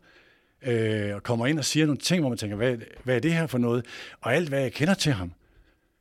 Øh, 0.65 1.15
og 1.15 1.23
kommer 1.23 1.47
ind 1.47 1.59
og 1.59 1.65
siger 1.65 1.85
nogle 1.85 1.99
ting, 1.99 2.19
hvor 2.21 2.29
man 2.29 2.37
tænker, 2.37 2.57
hvad, 2.57 2.77
hvad 3.03 3.15
er 3.15 3.19
det 3.19 3.33
her 3.33 3.47
for 3.47 3.57
noget? 3.57 3.85
Og 4.21 4.35
alt, 4.35 4.49
hvad 4.49 4.61
jeg 4.61 4.73
kender 4.73 4.93
til 4.93 5.11
ham 5.11 5.31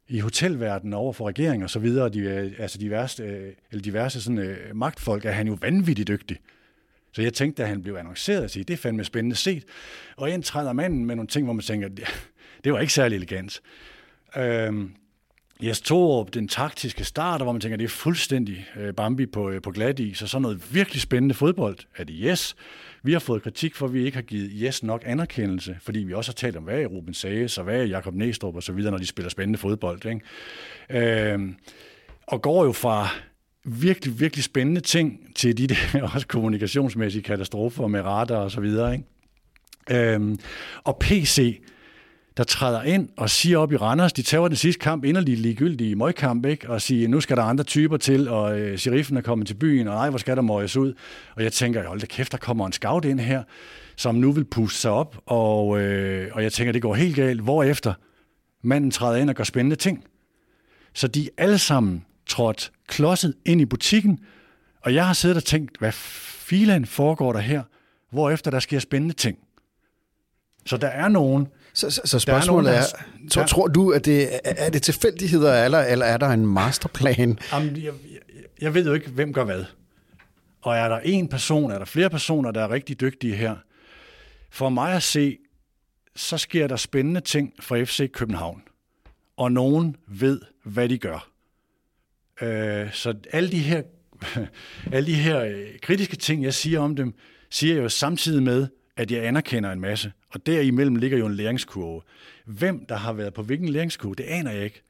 i 0.08 0.18
hotelverdenen 0.18 0.92
over 0.92 1.12
for 1.12 1.28
regeringen 1.28 1.62
og 1.62 1.70
så 1.70 1.78
videre, 1.78 2.08
de, 2.08 2.18
øh, 2.18 2.52
altså 2.58 2.78
diverse, 2.78 3.22
værste, 3.22 3.54
eller 3.70 3.82
diverse 3.82 4.22
sådan, 4.22 4.38
øh, 4.38 4.76
magtfolk, 4.76 5.24
er 5.24 5.30
han 5.30 5.46
jo 5.46 5.58
vanvittigt 5.60 6.08
dygtig. 6.08 6.38
Så 7.12 7.22
jeg 7.22 7.32
tænkte, 7.32 7.62
da 7.62 7.68
han 7.68 7.82
blev 7.82 7.94
annonceret, 7.94 8.42
at 8.42 8.50
sige, 8.50 8.64
det 8.64 8.72
er 8.74 8.78
fandme 8.78 9.04
spændende 9.04 9.36
set. 9.36 9.64
Og 10.16 10.30
ind 10.30 10.42
træder 10.42 10.72
manden 10.72 11.04
med 11.04 11.16
nogle 11.16 11.28
ting, 11.28 11.44
hvor 11.44 11.52
man 11.52 11.62
tænker, 11.62 11.88
det, 11.88 12.04
det 12.64 12.72
var 12.72 12.80
ikke 12.80 12.92
særlig 12.92 13.16
elegant. 13.16 13.60
Øh, 14.36 14.84
Jes 15.64 15.80
Torup, 15.80 16.34
den 16.34 16.48
taktiske 16.48 17.04
start, 17.04 17.42
hvor 17.42 17.52
man 17.52 17.60
tænker, 17.60 17.76
det 17.76 17.84
er 17.84 17.88
fuldstændig 17.88 18.66
øh, 18.76 18.94
Bambi 18.94 19.26
på, 19.26 19.50
øh, 19.50 19.62
på 19.62 19.70
glat 19.70 20.00
is, 20.00 20.22
og 20.22 20.28
så 20.28 20.38
noget 20.38 20.74
virkelig 20.74 21.00
spændende 21.00 21.34
fodbold. 21.34 21.78
Er 21.96 22.04
det 22.04 22.16
yes? 22.18 22.56
Vi 23.02 23.12
har 23.12 23.18
fået 23.18 23.42
kritik 23.42 23.74
for, 23.74 23.86
at 23.86 23.94
vi 23.94 24.04
ikke 24.04 24.16
har 24.16 24.22
givet 24.22 24.50
yes 24.54 24.82
nok 24.82 25.02
anerkendelse, 25.06 25.76
fordi 25.82 25.98
vi 25.98 26.12
også 26.12 26.30
har 26.30 26.34
talt 26.34 26.56
om, 26.56 26.62
hvad 26.62 26.80
er 26.80 26.86
Ruben 26.86 27.14
Sages, 27.14 27.58
og 27.58 27.64
hvad 27.64 27.80
er 27.80 27.84
Jakob 27.84 28.14
Næstrup 28.14 28.56
og 28.56 28.62
så 28.62 28.72
videre, 28.72 28.90
når 28.90 28.98
de 28.98 29.06
spiller 29.06 29.30
spændende 29.30 29.58
fodbold. 29.58 30.00
Ikke? 30.06 31.32
Øh, 31.32 31.40
og 32.26 32.42
går 32.42 32.64
jo 32.64 32.72
fra 32.72 33.08
virkelig, 33.64 34.20
virkelig 34.20 34.44
spændende 34.44 34.80
ting 34.80 35.20
til 35.36 35.58
de 35.58 35.66
der 35.66 36.02
også 36.14 36.26
kommunikationsmæssige 36.26 37.22
katastrofer 37.22 37.86
med 37.86 38.00
radar 38.00 38.36
og 38.36 38.50
så 38.50 38.60
videre. 38.60 38.92
Ikke? 38.92 40.14
Øh, 40.14 40.38
og 40.84 40.98
PC, 41.00 41.60
der 42.36 42.44
træder 42.44 42.82
ind 42.82 43.08
og 43.16 43.30
siger 43.30 43.58
op 43.58 43.72
i 43.72 43.76
Randers, 43.76 44.12
de 44.12 44.22
tager 44.22 44.48
den 44.48 44.56
sidste 44.56 44.80
kamp, 44.80 45.04
inderligt 45.04 45.40
ligegyldige 45.40 45.96
møgkamp, 45.96 46.46
ikke? 46.46 46.70
og 46.70 46.82
siger, 46.82 47.08
nu 47.08 47.20
skal 47.20 47.36
der 47.36 47.42
andre 47.42 47.64
typer 47.64 47.96
til, 47.96 48.28
og 48.28 48.60
øh, 48.60 48.78
sheriffen 48.78 49.16
er 49.16 49.20
kommet 49.20 49.46
til 49.46 49.54
byen, 49.54 49.88
og 49.88 49.94
nej, 49.94 50.10
hvor 50.10 50.18
skal 50.18 50.36
der 50.36 50.42
møjes 50.42 50.76
ud? 50.76 50.94
Og 51.36 51.42
jeg 51.42 51.52
tænker, 51.52 51.88
hold 51.88 52.00
da 52.00 52.06
kæft, 52.06 52.32
der 52.32 52.38
kommer 52.38 52.66
en 52.66 52.72
scout 52.72 53.04
ind 53.04 53.20
her, 53.20 53.42
som 53.96 54.14
nu 54.14 54.32
vil 54.32 54.44
puste 54.44 54.80
sig 54.80 54.90
op, 54.90 55.16
og, 55.26 55.80
øh, 55.80 56.30
og 56.32 56.42
jeg 56.42 56.52
tænker, 56.52 56.72
det 56.72 56.82
går 56.82 56.94
helt 56.94 57.16
galt. 57.16 57.40
Hvorefter 57.40 57.94
manden 58.62 58.90
træder 58.90 59.16
ind 59.16 59.30
og 59.30 59.36
gør 59.36 59.44
spændende 59.44 59.76
ting. 59.76 60.04
Så 60.94 61.08
de 61.08 61.28
alle 61.36 61.58
sammen 61.58 62.04
trådt 62.26 62.72
klodset 62.86 63.34
ind 63.44 63.60
i 63.60 63.64
butikken, 63.64 64.18
og 64.80 64.94
jeg 64.94 65.06
har 65.06 65.12
siddet 65.12 65.36
og 65.36 65.44
tænkt, 65.44 65.78
hvad 65.78 65.92
filen 65.92 66.86
foregår 66.86 67.32
der 67.32 67.40
her? 67.40 67.62
Hvorefter 68.10 68.50
der 68.50 68.60
sker 68.60 68.78
spændende 68.78 69.14
ting. 69.14 69.38
Så 70.66 70.76
der 70.76 70.88
er 70.88 71.08
nogen, 71.08 71.48
så, 71.74 71.90
så, 71.90 72.00
så 72.04 72.18
spørgsmålet 72.18 72.70
er, 72.70 72.72
nogen, 72.72 73.26
er, 73.26 73.30
tror, 73.30 73.46
tror 73.46 73.66
du, 73.66 73.90
at 73.90 74.04
det 74.04 74.40
er 74.44 74.70
det 74.70 74.82
tilfældigheder, 74.82 75.64
eller, 75.64 75.78
eller 75.78 76.06
er 76.06 76.16
der 76.16 76.28
en 76.28 76.46
masterplan? 76.46 77.38
Jamen, 77.52 77.76
jeg, 77.76 77.92
jeg 78.60 78.74
ved 78.74 78.86
jo 78.86 78.92
ikke, 78.92 79.10
hvem 79.10 79.32
gør 79.32 79.44
hvad. 79.44 79.64
Og 80.62 80.76
er 80.76 80.88
der 80.88 80.98
en 80.98 81.28
person, 81.28 81.70
er 81.70 81.78
der 81.78 81.84
flere 81.84 82.10
personer, 82.10 82.50
der 82.50 82.62
er 82.62 82.70
rigtig 82.70 83.00
dygtige 83.00 83.34
her? 83.34 83.56
For 84.50 84.68
mig 84.68 84.92
at 84.92 85.02
se, 85.02 85.38
så 86.16 86.38
sker 86.38 86.66
der 86.66 86.76
spændende 86.76 87.20
ting 87.20 87.52
for 87.60 87.84
FC 87.84 88.10
København. 88.12 88.62
Og 89.36 89.52
nogen 89.52 89.96
ved, 90.08 90.40
hvad 90.64 90.88
de 90.88 90.98
gør. 90.98 91.28
Øh, 92.42 92.92
så 92.92 93.14
alle 93.32 93.50
de 93.50 93.58
her, 93.58 93.82
alle 94.92 95.06
de 95.06 95.14
her 95.14 95.40
øh, 95.40 95.78
kritiske 95.82 96.16
ting, 96.16 96.44
jeg 96.44 96.54
siger 96.54 96.80
om 96.80 96.96
dem, 96.96 97.14
siger 97.50 97.74
jeg 97.74 97.82
jo 97.82 97.88
samtidig 97.88 98.42
med, 98.42 98.68
at 98.96 99.10
jeg 99.10 99.26
anerkender 99.26 99.72
en 99.72 99.80
masse. 99.80 100.12
Og 100.30 100.46
derimellem 100.46 100.96
ligger 100.96 101.18
jo 101.18 101.26
en 101.26 101.34
læringskurve. 101.34 102.02
Hvem, 102.44 102.86
der 102.86 102.96
har 102.96 103.12
været 103.12 103.34
på 103.34 103.42
hvilken 103.42 103.68
læringskurve, 103.68 104.14
det 104.14 104.24
aner 104.24 104.50
jeg 104.50 104.64
ikke. 104.64 104.82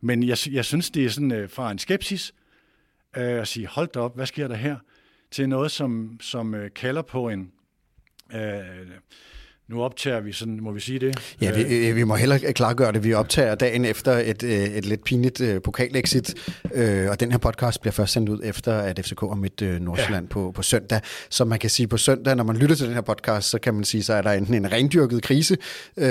Men 0.00 0.22
jeg, 0.22 0.38
jeg 0.50 0.64
synes, 0.64 0.90
det 0.90 1.04
er 1.04 1.10
sådan 1.10 1.32
øh, 1.32 1.50
fra 1.50 1.70
en 1.70 1.78
skepsis 1.78 2.34
øh, 3.16 3.40
at 3.40 3.48
sige, 3.48 3.66
hold 3.66 3.88
da 3.88 4.00
op, 4.00 4.16
hvad 4.16 4.26
sker 4.26 4.48
der 4.48 4.54
her? 4.54 4.76
Til 5.30 5.48
noget, 5.48 5.70
som, 5.70 6.18
som 6.20 6.54
øh, 6.54 6.70
kalder 6.74 7.02
på 7.02 7.28
en... 7.28 7.52
Øh, 8.34 8.86
nu 9.68 9.82
optager 9.82 10.20
vi 10.20 10.32
sådan, 10.32 10.60
må 10.62 10.72
vi 10.72 10.80
sige 10.80 10.98
det? 10.98 11.34
Ja, 11.40 11.52
vi, 11.52 11.92
vi 11.92 12.04
må 12.04 12.14
heller 12.14 12.38
klargøre 12.38 12.92
det. 12.92 13.04
Vi 13.04 13.14
optager 13.14 13.54
dagen 13.54 13.84
efter 13.84 14.12
et, 14.12 14.42
øh, 14.42 14.50
et 14.50 14.84
lidt 14.84 15.04
pinligt 15.04 15.40
uh, 15.40 15.62
pokalexit, 15.64 16.34
uh, 16.64 17.10
og 17.10 17.20
den 17.20 17.30
her 17.30 17.38
podcast 17.38 17.80
bliver 17.80 17.92
først 17.92 18.12
sendt 18.12 18.28
ud 18.28 18.40
efter, 18.44 18.78
at 18.78 19.00
FCK 19.04 19.20
har 19.20 19.34
mødt 19.34 19.62
uh, 19.62 19.68
Nordsjælland 19.68 20.24
ja. 20.24 20.32
på, 20.32 20.52
på 20.54 20.62
søndag. 20.62 21.00
Så 21.30 21.44
man 21.44 21.58
kan 21.58 21.70
sige, 21.70 21.86
på 21.86 21.96
søndag, 21.96 22.36
når 22.36 22.44
man 22.44 22.56
lytter 22.56 22.76
til 22.76 22.86
den 22.86 22.94
her 22.94 23.00
podcast, 23.00 23.50
så 23.50 23.58
kan 23.58 23.74
man 23.74 23.84
sige, 23.84 24.02
så 24.02 24.14
er 24.14 24.22
der 24.22 24.32
enten 24.32 24.54
en 24.54 24.72
rendyrket 24.72 25.22
krise, 25.22 25.56
uh, 25.96 26.04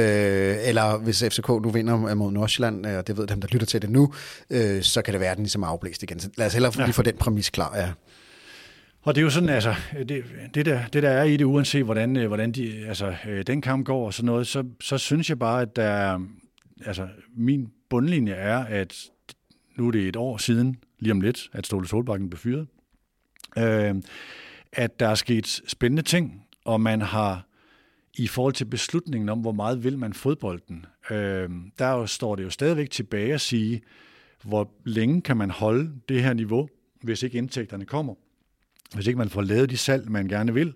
eller 0.68 0.98
hvis 0.98 1.24
FCK 1.24 1.50
nu 1.50 1.70
vinder 1.70 2.16
mod 2.16 2.32
Nordsjælland, 2.32 2.86
og 2.86 3.08
det 3.08 3.18
ved 3.18 3.28
dem, 3.28 3.42
der 3.42 3.48
lytter 3.52 3.68
til 3.68 3.82
det 3.82 3.90
nu, 3.90 4.14
uh, 4.50 4.58
så 4.82 5.02
kan 5.06 5.14
det 5.14 5.22
være, 5.22 5.32
at 5.32 5.38
den 5.38 5.44
ligesom 5.44 5.64
er 5.64 5.68
afblæst 5.68 6.04
igen. 6.04 6.20
Så 6.20 6.30
lad 6.38 6.48
os 6.48 6.54
hellere 6.54 6.72
ja. 6.78 6.84
lige 6.84 6.94
få 6.94 7.02
den 7.02 7.18
præmis 7.18 7.50
klar, 7.50 7.78
ja. 7.78 7.90
Og 9.04 9.16
det 9.16 9.22
er 9.22 9.24
jo 9.24 9.30
sådan, 9.30 9.50
altså, 9.50 9.76
det, 10.10 10.24
det, 10.54 10.66
der, 10.66 10.88
det 10.88 11.04
der 11.04 11.10
er 11.10 11.24
i 11.24 11.38
det, 11.38 11.46
uanset 11.46 11.84
hvordan, 11.84 12.18
øh, 12.18 12.28
hvordan 12.28 12.52
de, 12.52 12.88
altså, 12.88 13.16
øh, 13.28 13.44
den 13.48 13.62
kamp 13.62 13.86
går 13.86 14.06
og 14.06 14.14
sådan 14.14 14.26
noget, 14.26 14.48
så, 14.48 14.64
så 14.82 14.98
synes 14.98 15.30
jeg 15.30 15.40
bare, 15.40 15.62
at 15.62 15.76
der 15.76 16.20
altså, 16.86 17.08
min 17.36 17.72
bundlinje 17.90 18.34
er, 18.34 18.58
at 18.64 18.96
nu 19.76 19.88
er 19.88 19.92
det 19.92 20.08
et 20.08 20.16
år 20.16 20.38
siden, 20.38 20.78
lige 21.00 21.12
om 21.12 21.22
lidt, 21.22 21.50
at 21.54 21.66
Ståle 21.66 21.88
Solbakken 21.88 22.30
blev 22.30 22.40
fyret, 22.40 22.68
øh, 23.58 23.96
at 24.74 25.00
der 25.00 25.08
er 25.08 25.16
sket 25.16 25.62
spændende 25.68 26.02
ting, 26.02 26.46
og 26.66 26.82
man 26.82 27.02
har 27.02 27.48
i 28.18 28.28
forhold 28.28 28.54
til 28.54 28.66
beslutningen 28.66 29.30
om, 29.30 29.40
hvor 29.40 29.52
meget 29.52 29.84
vil 29.84 29.98
man 29.98 30.14
fodbolden, 30.14 30.86
øh, 31.12 31.50
der 31.80 32.06
står 32.06 32.36
det 32.36 32.44
jo 32.44 32.50
stadigvæk 32.50 32.90
tilbage 32.90 33.34
at 33.34 33.42
sige, 33.42 33.82
hvor 34.44 34.72
længe 34.86 35.22
kan 35.22 35.38
man 35.38 35.50
holde 35.50 35.92
det 36.10 36.24
her 36.24 36.34
niveau, 36.34 36.70
hvis 37.02 37.24
ikke 37.24 37.38
indtægterne 37.38 37.86
kommer 37.86 38.14
hvis 38.96 39.08
ikke 39.08 39.18
man 39.18 39.30
får 39.30 39.42
lavet 39.42 39.70
de 39.70 39.78
salg, 39.78 40.12
man 40.12 40.28
gerne 40.28 40.54
vil, 40.54 40.74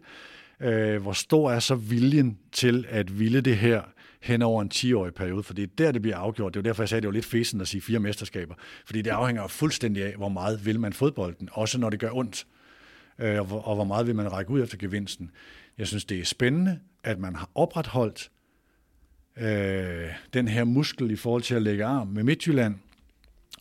øh, 0.61 1.01
hvor 1.01 1.13
stor 1.13 1.51
er 1.51 1.59
så 1.59 1.75
viljen 1.75 2.37
til 2.51 2.85
at 2.89 3.19
ville 3.19 3.41
det 3.41 3.57
her 3.57 3.81
hen 4.21 4.41
over 4.41 4.61
en 4.61 4.71
10-årig 4.73 5.13
periode, 5.13 5.43
for 5.43 5.53
det 5.53 5.63
er 5.63 5.67
der, 5.77 5.91
det 5.91 6.01
bliver 6.01 6.17
afgjort. 6.17 6.53
Det 6.53 6.59
er 6.59 6.63
derfor, 6.63 6.83
jeg 6.83 6.89
sagde, 6.89 6.99
at 6.99 7.03
det 7.03 7.07
var 7.07 7.13
lidt 7.13 7.25
fesen 7.25 7.61
at 7.61 7.67
sige 7.67 7.81
fire 7.81 7.99
mesterskaber, 7.99 8.55
fordi 8.85 9.01
det 9.01 9.11
afhænger 9.11 9.47
fuldstændig 9.47 10.03
af, 10.03 10.13
hvor 10.15 10.29
meget 10.29 10.65
vil 10.65 10.79
man 10.79 10.93
fodbolden, 10.93 11.49
også 11.51 11.79
når 11.79 11.89
det 11.89 11.99
gør 11.99 12.11
ondt, 12.11 12.47
øh, 13.19 13.51
og, 13.51 13.67
og 13.67 13.75
hvor 13.75 13.83
meget 13.83 14.07
vil 14.07 14.15
man 14.15 14.31
række 14.31 14.51
ud 14.51 14.63
efter 14.63 14.77
gevinsten. 14.77 15.31
Jeg 15.77 15.87
synes, 15.87 16.05
det 16.05 16.19
er 16.19 16.25
spændende, 16.25 16.79
at 17.03 17.19
man 17.19 17.35
har 17.35 17.49
opretholdt 17.55 18.31
øh, 19.37 20.09
den 20.33 20.47
her 20.47 20.63
muskel 20.63 21.11
i 21.11 21.15
forhold 21.15 21.41
til 21.41 21.55
at 21.55 21.61
lægge 21.61 21.85
arm 21.85 22.07
med 22.07 22.23
Midtjylland, 22.23 22.75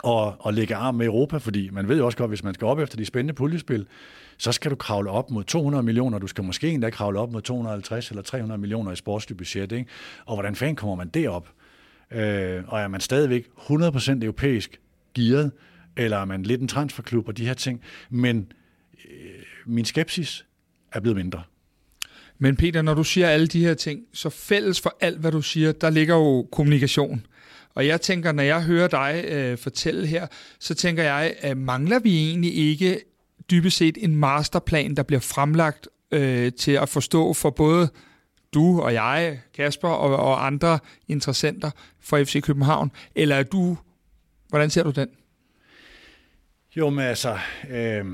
og, 0.03 0.37
og 0.39 0.55
lægge 0.55 0.75
arm 0.75 0.95
med 0.95 1.07
Europa, 1.07 1.37
fordi 1.37 1.71
man 1.71 1.89
ved 1.89 1.99
jo 1.99 2.07
også 2.07 2.19
godt, 2.19 2.31
hvis 2.31 2.45
man 2.45 2.55
skal 2.55 2.67
op 2.67 2.79
efter 2.79 2.97
de 2.97 3.05
spændende 3.05 3.35
puljespil, 3.35 3.87
så 4.39 4.53
skal 4.53 4.71
du 4.71 4.77
kravle 4.77 5.11
op 5.11 5.31
mod 5.31 5.45
200 5.45 5.83
millioner, 5.83 6.19
du 6.19 6.27
skal 6.27 6.45
måske 6.45 6.69
endda 6.69 6.91
kravle 6.91 7.19
op 7.19 7.33
mod 7.33 7.43
250 7.43 8.11
eller 8.11 8.23
300 8.23 8.61
millioner 8.61 8.93
i 8.93 8.97
sportsligt 8.97 9.39
budget, 9.39 9.73
ikke? 9.73 9.91
og 10.27 10.37
hvordan 10.37 10.57
fanden 10.57 10.77
kommer 10.77 10.97
man 10.97 11.09
derop? 11.09 11.49
Øh, 12.11 12.63
og 12.67 12.81
er 12.81 12.89
man 12.89 13.01
stadigvæk 13.01 13.47
100% 13.59 14.23
europæisk 14.23 14.81
gearet, 15.15 15.53
eller 15.97 16.17
er 16.17 16.25
man 16.25 16.43
lidt 16.43 16.61
en 16.61 16.69
transferklub 16.69 17.29
og 17.29 17.37
de 17.37 17.47
her 17.47 17.55
ting, 17.55 17.81
men 18.11 18.53
øh, 19.11 19.43
min 19.67 19.85
skepsis 19.85 20.47
er 20.93 21.01
blevet 21.01 21.17
mindre. 21.17 21.43
Men 22.39 22.57
Peter, 22.57 22.83
når 22.83 22.95
du 22.95 23.05
siger 23.05 23.29
alle 23.29 23.47
de 23.47 23.65
her 23.65 23.75
ting, 23.75 24.01
så 24.13 24.31
fælles 24.31 24.81
for 24.81 24.97
alt, 25.01 25.19
hvad 25.19 25.33
du 25.33 25.43
siger, 25.43 25.73
der 25.73 25.91
ligger 25.91 26.15
jo 26.15 26.49
kommunikation. 26.53 27.27
Og 27.77 27.87
jeg 27.87 28.01
tænker, 28.01 28.33
når 28.33 28.43
jeg 28.43 28.63
hører 28.63 28.89
dig 28.89 29.25
øh, 29.29 29.59
fortælle 29.59 30.07
her, 30.07 30.27
så 30.59 30.75
tænker 30.75 31.03
jeg, 31.03 31.35
at 31.39 31.57
mangler 31.57 31.99
vi 31.99 32.29
egentlig 32.29 32.57
ikke 32.57 33.01
dybest 33.51 33.77
set 33.77 33.99
en 34.01 34.17
masterplan, 34.17 34.95
der 34.95 35.03
bliver 35.03 35.21
fremlagt 35.21 35.89
øh, 36.11 36.53
til 36.53 36.73
at 36.73 36.89
forstå 36.89 37.33
for 37.33 37.51
både 37.51 37.89
du 38.55 38.81
og 38.81 38.93
jeg, 38.95 39.41
Kasper 39.55 39.89
og, 39.89 40.17
og 40.17 40.47
andre 40.47 40.79
interessenter 41.09 41.71
for 42.01 42.25
FC 42.25 42.43
København? 42.43 42.91
Eller 43.15 43.37
er 43.37 43.43
du, 43.43 43.77
hvordan 44.49 44.71
ser 44.71 44.83
du 44.83 44.91
den? 44.91 45.09
Jo, 46.77 46.91
men 46.91 47.05
altså, 47.05 47.39
øh, 47.71 48.05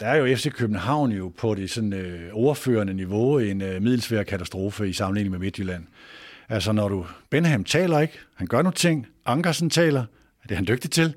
der 0.00 0.06
er 0.06 0.16
jo 0.16 0.36
FC 0.36 0.50
København 0.52 1.12
jo 1.12 1.32
på 1.38 1.54
det 1.54 1.70
sådan 1.70 1.92
øh, 1.92 2.30
overførende 2.32 2.94
niveau 2.94 3.38
en 3.38 3.62
øh, 3.62 3.82
middelsvær 3.82 4.22
katastrofe 4.22 4.88
i 4.88 4.92
sammenligning 4.92 5.30
med 5.30 5.38
Midtjylland. 5.38 5.84
Altså 6.48 6.72
når 6.72 6.88
du, 6.88 7.06
Benham 7.30 7.64
taler 7.64 8.00
ikke, 8.00 8.18
han 8.34 8.46
gør 8.46 8.62
nogle 8.62 8.74
ting, 8.74 9.06
Ankersen 9.26 9.70
taler, 9.70 10.04
det 10.42 10.50
er 10.50 10.54
han 10.54 10.66
dygtig 10.66 10.90
til, 10.90 11.14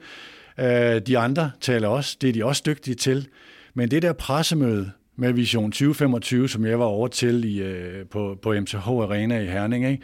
øh, 0.58 1.02
de 1.02 1.18
andre 1.18 1.52
taler 1.62 1.88
også, 1.88 2.18
det 2.22 2.30
er 2.30 2.34
de 2.34 2.46
også 2.46 2.64
dygtige 2.66 2.96
til, 2.96 3.28
men 3.74 3.92
det 3.92 4.02
der 4.02 4.14
pressemøde 4.14 4.92
med 5.16 5.34
Vision 5.34 5.72
2025, 5.72 6.50
som 6.50 6.66
jeg 6.66 6.80
var 6.80 6.86
over 6.86 7.08
til 7.08 7.44
i, 7.44 7.62
øh, 7.62 8.06
på, 8.06 8.38
på 8.42 8.54
MTH 8.54 8.88
Arena 8.88 9.40
i 9.40 9.46
Herning, 9.46 9.88
ikke? 9.88 10.04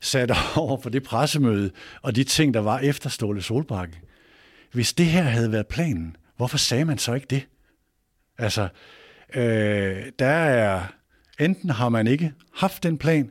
sat 0.00 0.32
over 0.56 0.80
for 0.80 0.90
det 0.90 1.02
pressemøde 1.02 1.70
og 2.02 2.16
de 2.16 2.24
ting, 2.24 2.54
der 2.54 2.60
var 2.60 2.78
efter 2.78 3.10
Ståle 3.10 3.42
Solbakke. 3.42 4.00
Hvis 4.72 4.92
det 4.92 5.06
her 5.06 5.22
havde 5.22 5.52
været 5.52 5.66
planen, 5.66 6.16
hvorfor 6.36 6.58
sagde 6.58 6.84
man 6.84 6.98
så 6.98 7.14
ikke 7.14 7.26
det? 7.30 7.46
Altså, 8.38 8.68
øh, 9.34 10.02
der 10.18 10.26
er, 10.26 10.82
enten 11.40 11.70
har 11.70 11.88
man 11.88 12.06
ikke 12.06 12.32
haft 12.54 12.82
den 12.82 12.98
plan, 12.98 13.30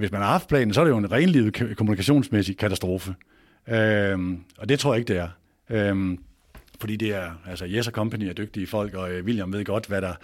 hvis 0.00 0.12
man 0.12 0.20
har 0.20 0.28
haft 0.28 0.48
planen, 0.48 0.74
så 0.74 0.80
er 0.80 0.84
det 0.84 0.90
jo 0.90 0.98
en 0.98 1.12
renlivet 1.12 1.76
kommunikationsmæssig 1.76 2.56
katastrofe. 2.56 3.14
Øhm, 3.68 4.44
og 4.58 4.68
det 4.68 4.78
tror 4.78 4.94
jeg 4.94 4.98
ikke, 4.98 5.12
det 5.12 5.20
er. 5.20 5.28
Øhm, 5.70 6.18
fordi 6.80 6.96
det 6.96 7.14
er, 7.14 7.30
altså 7.46 7.66
Yes 7.68 7.86
Company 7.86 8.24
er 8.24 8.32
dygtige 8.32 8.66
folk, 8.66 8.94
og 8.94 9.10
øh, 9.10 9.24
William 9.24 9.52
ved 9.52 9.64
godt, 9.64 9.86
hvad 9.86 10.02
der, 10.02 10.14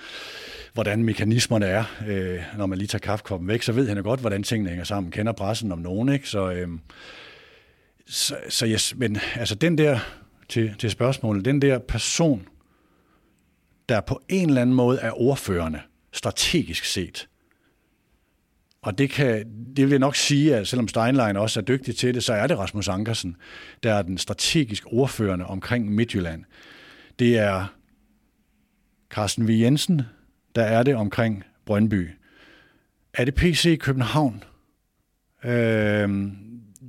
hvordan 0.75 1.05
mekanismerne 1.05 1.67
er. 1.67 1.85
Øh, 2.09 2.43
når 2.59 2.67
man 2.67 2.79
lige 2.79 2.89
tager 2.89 3.01
kaffekoppen 3.01 3.49
væk, 3.49 3.63
så 3.63 3.73
ved 3.73 3.89
han 3.89 3.97
jo 3.97 4.03
godt, 4.03 4.21
hvordan 4.21 4.43
tingene 4.43 4.69
hænger 4.69 4.85
sammen. 4.85 5.13
Kender 5.13 5.33
pressen 5.33 5.73
om 5.73 5.79
nogen, 5.79 6.09
ikke? 6.09 6.29
Så, 6.29 6.51
øh, 6.51 6.69
så, 8.07 8.37
så 8.49 8.67
yes, 8.67 8.95
men 8.97 9.19
altså 9.35 9.55
den 9.55 9.79
der, 9.79 9.99
til, 10.49 10.75
til 10.79 10.91
spørgsmålet, 10.91 11.45
den 11.45 11.63
der 11.63 11.79
person, 11.79 12.49
der 13.89 14.01
på 14.01 14.21
en 14.29 14.49
eller 14.49 14.63
anden 14.63 14.77
måde 14.77 14.99
er 14.99 15.21
ordførende, 15.21 15.81
strategisk 16.13 16.85
set, 16.85 17.29
og 18.83 18.99
det, 18.99 19.11
kan, 19.11 19.47
det 19.77 19.85
vil 19.85 19.91
jeg 19.91 19.99
nok 19.99 20.17
sige, 20.17 20.57
at 20.57 20.69
selvom 20.69 20.89
Steinlein 20.89 21.37
også 21.37 21.61
er 21.61 21.65
dygtig 21.65 21.97
til 21.97 22.15
det, 22.15 22.25
så 22.25 22.33
er 22.33 22.47
det 22.47 22.59
Rasmus 22.59 22.89
Ankersen, 22.89 23.37
der 23.83 23.95
er 23.95 24.03
den 24.03 24.19
strategisk 24.19 24.85
ordførende 24.87 25.47
omkring 25.47 25.95
Midtjylland. 25.95 26.45
Det 27.19 27.39
er 27.39 27.67
Carsten 29.11 29.49
V. 29.49 29.51
Jensen, 29.51 30.03
der 30.55 30.63
er 30.63 30.83
det 30.83 30.95
omkring 30.95 31.45
Brøndby. 31.67 32.11
Er 33.15 33.25
det 33.25 33.35
PC 33.35 33.65
i 33.65 33.77
København? 33.77 34.45
Øh, 35.45 36.33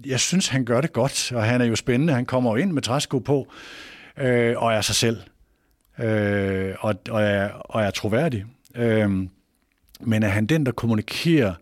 jeg 0.06 0.20
synes, 0.20 0.48
han 0.48 0.66
gør 0.66 0.82
det 0.82 0.94
godt, 0.94 1.32
og 1.32 1.44
han 1.44 1.62
er 1.62 1.66
jo 1.66 1.76
spændende. 1.76 2.14
Han 2.14 2.26
kommer 2.26 2.52
jo 2.52 2.56
ind 2.56 2.72
med 2.72 2.82
træsko 2.82 3.20
på, 3.20 3.48
øh, 4.18 4.58
og 4.58 4.74
er 4.74 4.82
sig 4.82 4.96
selv, 4.96 5.22
øh, 6.00 6.76
og, 6.80 6.96
og, 7.10 7.24
er, 7.24 7.50
og 7.50 7.84
er 7.84 7.92
troværdig. 7.92 8.46
Øh, 8.76 9.10
men 10.00 10.24
er 10.24 10.28
han 10.28 10.46
den, 10.46 10.66
der 10.66 10.72
kommunikerer 10.72 11.54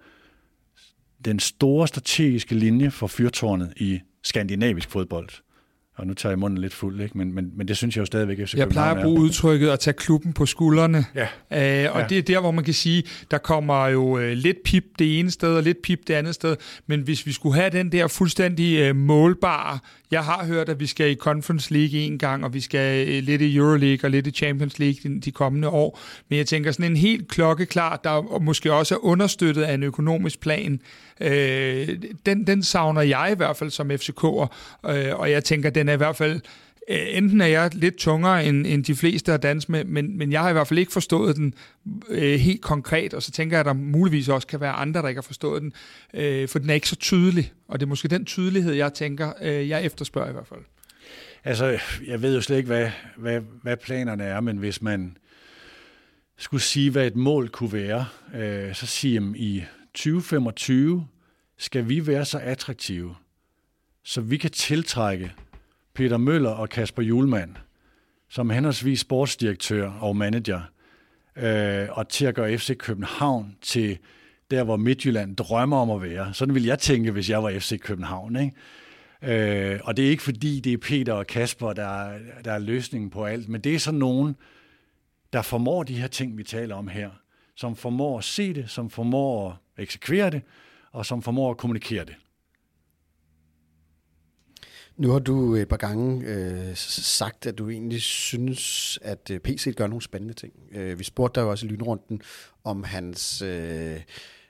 den 1.26 1.40
store 1.40 1.88
strategiske 1.88 2.56
linje 2.56 2.92
for 2.92 3.08
fyrtårnet 3.08 3.74
i 3.78 4.00
skandinavisk 4.24 4.90
fodbold. 4.90 5.30
Og 5.98 6.08
nu 6.08 6.14
tager 6.14 6.32
jeg 6.32 6.40
munden 6.40 6.58
lidt 6.62 6.74
fuld, 6.74 7.02
ikke? 7.02 7.18
Men, 7.18 7.34
men, 7.34 7.52
men 7.58 7.68
det 7.68 7.78
synes 7.78 7.96
jeg 7.96 8.02
jo 8.02 8.06
stadigvæk, 8.06 8.40
at 8.40 8.54
Jeg 8.54 8.70
plejer 8.70 8.96
at 8.96 9.04
bruge 9.04 9.22
udtrykket 9.22 9.70
at 9.70 9.80
tage 9.80 9.94
klubben 9.94 10.34
på 10.34 10.46
skuldrene. 10.46 11.06
Ja. 11.16 11.86
Øh, 11.86 11.96
og 11.96 12.02
ja. 12.02 12.08
det 12.08 12.18
er 12.18 12.22
der, 12.22 12.40
hvor 12.40 12.52
man 12.52 12.64
kan 12.64 12.74
sige, 12.74 13.04
der 13.32 13.38
kommer 13.38 13.88
jo 13.88 14.18
øh, 14.18 14.32
lidt 14.32 14.58
pip 14.66 14.84
det 15.00 15.20
ene 15.20 15.32
sted, 15.32 15.56
og 15.56 15.64
lidt 15.64 15.82
pip 15.82 16.00
det 16.08 16.14
andet 16.14 16.36
sted. 16.36 16.56
Men 16.88 17.02
hvis 17.02 17.26
vi 17.26 17.32
skulle 17.32 17.56
have 17.56 17.70
den 17.70 17.92
der 17.92 18.08
fuldstændig 18.08 18.80
øh, 18.80 18.96
målbare, 18.96 19.80
jeg 20.12 20.24
har 20.24 20.46
hørt, 20.46 20.70
at 20.70 20.80
vi 20.80 20.86
skal 20.86 21.12
i 21.12 21.16
Conference 21.16 21.74
League 21.74 22.00
en 22.00 22.18
gang, 22.18 22.44
og 22.46 22.54
vi 22.54 22.62
skal 22.62 23.08
øh, 23.08 23.24
lidt 23.24 23.42
i 23.42 23.56
Euroleague 23.56 24.00
og 24.04 24.12
lidt 24.12 24.28
i 24.28 24.32
Champions 24.32 24.80
League 24.80 25.20
de, 25.20 25.32
kommende 25.32 25.70
år. 25.70 26.00
Men 26.30 26.38
jeg 26.38 26.48
tænker 26.48 26.72
sådan 26.72 26.92
en 26.92 26.98
helt 26.98 27.28
klokkeklar, 27.28 27.96
der 28.04 28.40
måske 28.40 28.74
også 28.74 28.96
er 28.96 29.06
understøttet 29.06 29.62
af 29.64 29.74
en 29.74 29.84
økonomisk 29.84 30.40
plan, 30.40 30.80
øh, 31.22 31.90
den, 32.26 32.48
den 32.48 32.64
savner 32.64 33.02
jeg 33.02 33.30
i 33.32 33.36
hvert 33.36 33.58
fald 33.58 33.70
som 33.70 33.92
FCK'er, 33.92 34.48
øh, 34.90 35.20
og 35.20 35.32
jeg 35.32 35.44
tænker, 35.44 35.70
den 35.70 35.90
er 35.90 35.94
i 35.94 35.98
hvert 35.98 36.16
fald 36.16 36.42
Øh, 36.90 37.18
enten 37.18 37.42
er 37.42 37.46
jeg 37.46 37.76
lidt 37.76 37.96
tungere 37.96 38.46
end, 38.46 38.68
end 38.68 38.84
de 38.84 38.96
fleste 38.96 39.34
at 39.34 39.44
danse 39.44 39.72
med, 39.72 39.84
men, 39.84 40.18
men 40.18 40.32
jeg 40.32 40.42
har 40.42 40.50
i 40.50 40.54
hvert 40.54 40.68
fald 40.68 40.80
ikke 40.80 40.92
forstået 40.92 41.36
den 41.36 41.54
øh, 42.10 42.40
helt 42.40 42.62
konkret, 42.62 43.14
og 43.14 43.24
så 43.24 43.32
tænker 43.32 43.58
jeg, 43.58 43.60
at 43.60 43.66
der 43.66 43.74
muligvis 43.74 44.30
også 44.30 44.48
kan 44.48 44.62
være 44.62 44.72
andre, 44.72 45.02
der 45.02 45.08
ikke 45.08 45.18
har 45.18 45.24
forstået 45.24 45.62
den, 45.62 45.74
øh, 46.14 46.48
for 46.48 46.60
den 46.60 46.70
er 46.70 46.74
ikke 46.74 46.90
så 46.90 46.96
tydelig, 46.96 47.54
og 47.68 47.80
det 47.80 47.86
er 47.86 47.90
måske 47.90 48.08
den 48.08 48.26
tydelighed, 48.26 48.74
jeg 48.74 48.94
tænker, 48.94 49.34
øh, 49.42 49.70
jeg 49.70 49.86
efterspørger 49.86 50.30
i 50.30 50.34
hvert 50.34 50.48
fald. 50.48 50.62
Altså, 51.44 51.80
jeg 52.08 52.22
ved 52.22 52.36
jo 52.36 52.42
slet 52.42 52.58
ikke, 52.58 52.68
hvad, 52.68 52.90
hvad, 53.18 53.42
hvad 53.62 53.78
planerne 53.78 54.24
er, 54.24 54.42
men 54.42 54.58
hvis 54.58 54.82
man 54.82 55.18
skulle 56.38 56.64
sige, 56.64 56.92
hvad 56.92 57.08
et 57.08 57.16
mål 57.16 57.50
kunne 57.50 57.74
være, 57.74 58.06
øh, 58.36 58.76
så 58.76 58.86
siger 58.86 59.22
man 59.22 59.36
i 59.36 59.64
2025 59.94 61.08
skal 61.58 61.90
vi 61.90 62.08
være 62.08 62.26
så 62.26 62.38
attraktive, 62.38 63.16
så 64.04 64.22
vi 64.22 64.38
kan 64.38 64.52
tiltrække 64.52 65.32
Peter 65.96 66.18
Møller 66.18 66.50
og 66.50 66.70
Kasper 66.70 67.02
Julemand 67.02 67.56
som 68.30 68.50
henholdsvis 68.50 69.00
sportsdirektør 69.00 69.92
og 69.92 70.16
manager, 70.16 70.62
øh, 71.36 71.88
og 71.92 72.10
til 72.10 72.26
at 72.26 72.36
gøre 72.36 72.58
FC 72.58 72.78
København 72.78 73.56
til 73.62 73.98
der, 74.52 74.64
hvor 74.64 74.78
Midtjylland 74.78 75.36
drømmer 75.36 75.78
om 75.78 75.90
at 75.92 76.02
være. 76.02 76.34
Sådan 76.34 76.54
ville 76.54 76.68
jeg 76.68 76.80
tænke, 76.80 77.12
hvis 77.12 77.30
jeg 77.30 77.44
var 77.44 77.52
FC 77.60 77.80
København. 77.80 78.36
Ikke? 78.36 79.74
Øh, 79.74 79.80
og 79.84 79.98
det 79.98 80.06
er 80.06 80.10
ikke 80.10 80.24
fordi, 80.24 80.60
det 80.60 80.74
er 80.74 80.78
Peter 80.78 81.14
og 81.14 81.28
Kasper, 81.28 81.74
der, 81.74 82.18
der 82.46 82.52
er 82.52 82.60
løsningen 82.60 83.10
på 83.10 83.26
alt, 83.26 83.50
men 83.50 83.62
det 83.62 83.76
er 83.76 83.80
sådan 83.80 84.00
nogen, 84.00 84.36
der 85.34 85.42
formår 85.42 85.84
de 85.84 86.00
her 86.02 86.08
ting, 86.08 86.38
vi 86.38 86.44
taler 86.44 86.76
om 86.76 86.88
her, 86.88 87.10
som 87.56 87.76
formår 87.76 88.18
at 88.18 88.24
se 88.24 88.54
det, 88.54 88.70
som 88.70 88.90
formår 88.90 89.50
at 89.50 89.84
eksekvere 89.84 90.30
det, 90.30 90.42
og 90.92 91.06
som 91.06 91.22
formår 91.22 91.52
at 91.52 91.58
kommunikere 91.58 92.06
det. 92.06 92.16
Nu 94.98 95.12
har 95.12 95.20
du 95.20 95.56
et 95.56 95.68
par 95.68 95.78
gange 95.78 96.26
øh, 96.26 96.76
sagt, 96.76 97.46
at 97.46 97.58
du 97.58 97.70
egentlig 97.70 98.02
synes, 98.02 99.00
at 99.02 99.32
øh, 99.32 99.40
PC 99.40 99.76
gør 99.76 99.88
nogle 99.88 100.02
spændende 100.02 100.34
ting. 100.34 100.54
Øh, 100.72 101.00
vi 101.00 101.04
spurgte 101.04 101.40
dig 101.40 101.46
jo 101.46 101.52
også 101.52 101.66
i 101.66 101.70
lynrunden, 101.70 102.22
om 102.64 102.84
hans, 102.84 103.42
øh, 103.42 104.02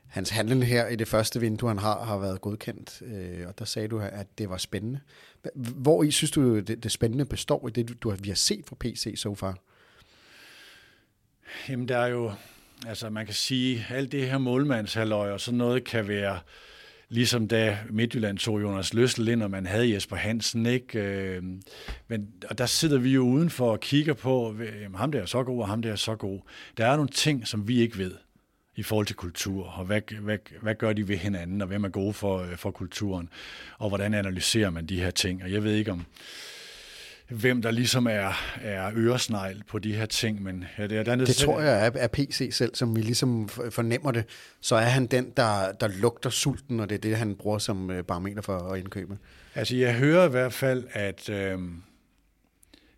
hans 0.07 0.29
handel 0.29 0.63
her 0.63 0.87
i 0.87 0.95
det 0.95 1.07
første 1.07 1.39
vindue, 1.39 1.69
han 1.69 1.77
har, 1.77 2.03
har 2.03 2.17
været 2.17 2.41
godkendt. 2.41 3.01
Øh, 3.01 3.47
og 3.47 3.59
der 3.59 3.65
sagde 3.65 3.87
du, 3.87 3.99
at 3.99 4.27
det 4.37 4.49
var 4.49 4.57
spændende. 4.57 4.99
Hvor 5.55 6.03
i 6.03 6.11
synes 6.11 6.31
du, 6.31 6.59
det, 6.59 6.83
det 6.83 6.91
spændende 6.91 7.25
består 7.25 7.67
i 7.67 7.71
det, 7.71 7.89
du, 7.89 7.93
du, 7.93 8.15
vi 8.19 8.29
har 8.29 8.35
set 8.35 8.65
fra 8.67 8.75
PC 8.79 9.13
so 9.17 9.35
far? 9.35 9.57
Jamen, 11.69 11.87
der 11.87 11.97
er 11.97 12.07
jo 12.07 12.31
Altså 12.87 13.09
man 13.09 13.25
kan 13.25 13.33
sige, 13.33 13.85
alt 13.89 14.11
det 14.11 14.29
her 14.29 14.37
målmandshalløj 14.37 15.31
og 15.31 15.41
sådan 15.41 15.57
noget 15.57 15.83
kan 15.83 16.07
være, 16.07 16.39
ligesom 17.09 17.47
da 17.47 17.77
Midtjylland 17.89 18.37
tog 18.37 18.61
Jonas 18.61 18.93
Løssel 18.93 19.27
ind, 19.27 19.43
og 19.43 19.51
man 19.51 19.65
havde 19.65 19.93
Jesper 19.93 20.15
Hansen, 20.15 20.65
ikke? 20.65 20.99
Øh, 20.99 21.43
men, 22.07 22.27
og 22.49 22.57
der 22.57 22.65
sidder 22.65 22.97
vi 22.97 23.09
jo 23.09 23.21
udenfor 23.21 23.71
og 23.71 23.79
kigger 23.79 24.13
på, 24.13 24.55
jamen, 24.81 24.97
ham 24.97 25.11
der 25.11 25.21
er 25.21 25.25
så 25.25 25.43
god, 25.43 25.61
og 25.61 25.67
ham 25.67 25.81
der 25.81 25.91
er 25.91 25.95
så 25.95 26.15
god. 26.15 26.39
Der 26.77 26.85
er 26.85 26.95
nogle 26.95 27.09
ting, 27.09 27.47
som 27.47 27.67
vi 27.67 27.79
ikke 27.79 27.97
ved 27.97 28.11
i 28.75 28.83
forhold 28.83 29.05
til 29.05 29.15
kultur, 29.15 29.65
og 29.65 29.85
hvad, 29.85 30.01
hvad, 30.21 30.37
hvad 30.61 30.75
gør 30.75 30.93
de 30.93 31.07
ved 31.07 31.17
hinanden, 31.17 31.61
og 31.61 31.67
hvem 31.67 31.83
er 31.83 31.89
gode 31.89 32.13
for, 32.13 32.39
øh, 32.39 32.57
for 32.57 32.71
kulturen, 32.71 33.29
og 33.77 33.89
hvordan 33.89 34.13
analyserer 34.13 34.69
man 34.69 34.85
de 34.85 34.99
her 34.99 35.11
ting. 35.11 35.43
Og 35.43 35.51
jeg 35.51 35.63
ved 35.63 35.73
ikke 35.73 35.91
om, 35.91 36.05
hvem 37.29 37.61
der 37.61 37.71
ligesom 37.71 38.07
er, 38.07 38.55
er 38.61 38.91
øresnegl 38.95 39.63
på 39.67 39.79
de 39.79 39.93
her 39.93 40.05
ting. 40.05 40.43
Men 40.43 40.65
ja, 40.77 40.87
det, 40.87 40.97
er, 40.97 41.15
det, 41.15 41.27
det 41.27 41.35
tror 41.35 41.61
jeg 41.61 41.85
er, 41.85 41.91
er 41.95 42.07
PC 42.07 42.49
selv, 42.51 42.75
som 42.75 42.95
vi 42.95 43.01
ligesom 43.01 43.49
fornemmer 43.49 44.11
det. 44.11 44.25
Så 44.61 44.75
er 44.75 44.85
han 44.85 45.05
den, 45.05 45.29
der, 45.37 45.71
der 45.71 45.87
lugter 45.87 46.29
sulten, 46.29 46.79
og 46.79 46.89
det 46.89 46.95
er 46.95 46.99
det, 46.99 47.17
han 47.17 47.35
bruger 47.35 47.57
som 47.57 47.91
øh, 47.91 48.03
barometer 48.03 48.41
for 48.41 48.57
at 48.57 48.79
indkøbe. 48.79 49.17
Altså 49.55 49.75
jeg 49.75 49.95
hører 49.95 50.27
i 50.27 50.29
hvert 50.29 50.53
fald, 50.53 50.83
at 50.91 51.29
øh, 51.29 51.59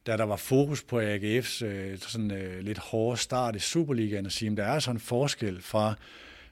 da 0.08 0.18
der 0.18 0.24
var 0.24 0.36
fokus 0.36 0.84
på 0.84 1.02
AGF's 1.02 1.66
øh, 1.66 1.98
sådan 2.00 2.32
øh, 2.32 2.60
lidt 2.60 2.78
hårde 2.78 3.18
start 3.18 3.56
i 3.56 3.60
Superligaen, 3.60 4.26
at 4.26 4.32
sige, 4.32 4.52
at 4.52 4.58
der 4.58 4.64
er 4.64 4.80
sådan 4.80 4.96
en 4.96 5.00
forskel 5.00 5.62
fra, 5.62 5.94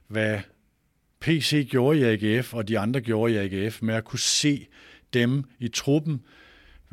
hvad 0.07 0.39
PC 1.19 1.67
gjorde 1.69 1.99
i 1.99 2.03
AGF, 2.03 2.53
og 2.53 2.67
de 2.67 2.79
andre 2.79 3.01
gjorde 3.01 3.33
i 3.33 3.37
AGF, 3.37 3.81
med 3.81 3.95
at 3.95 4.03
kunne 4.03 4.19
se 4.19 4.67
dem 5.13 5.43
i 5.59 5.67
truppen, 5.67 6.21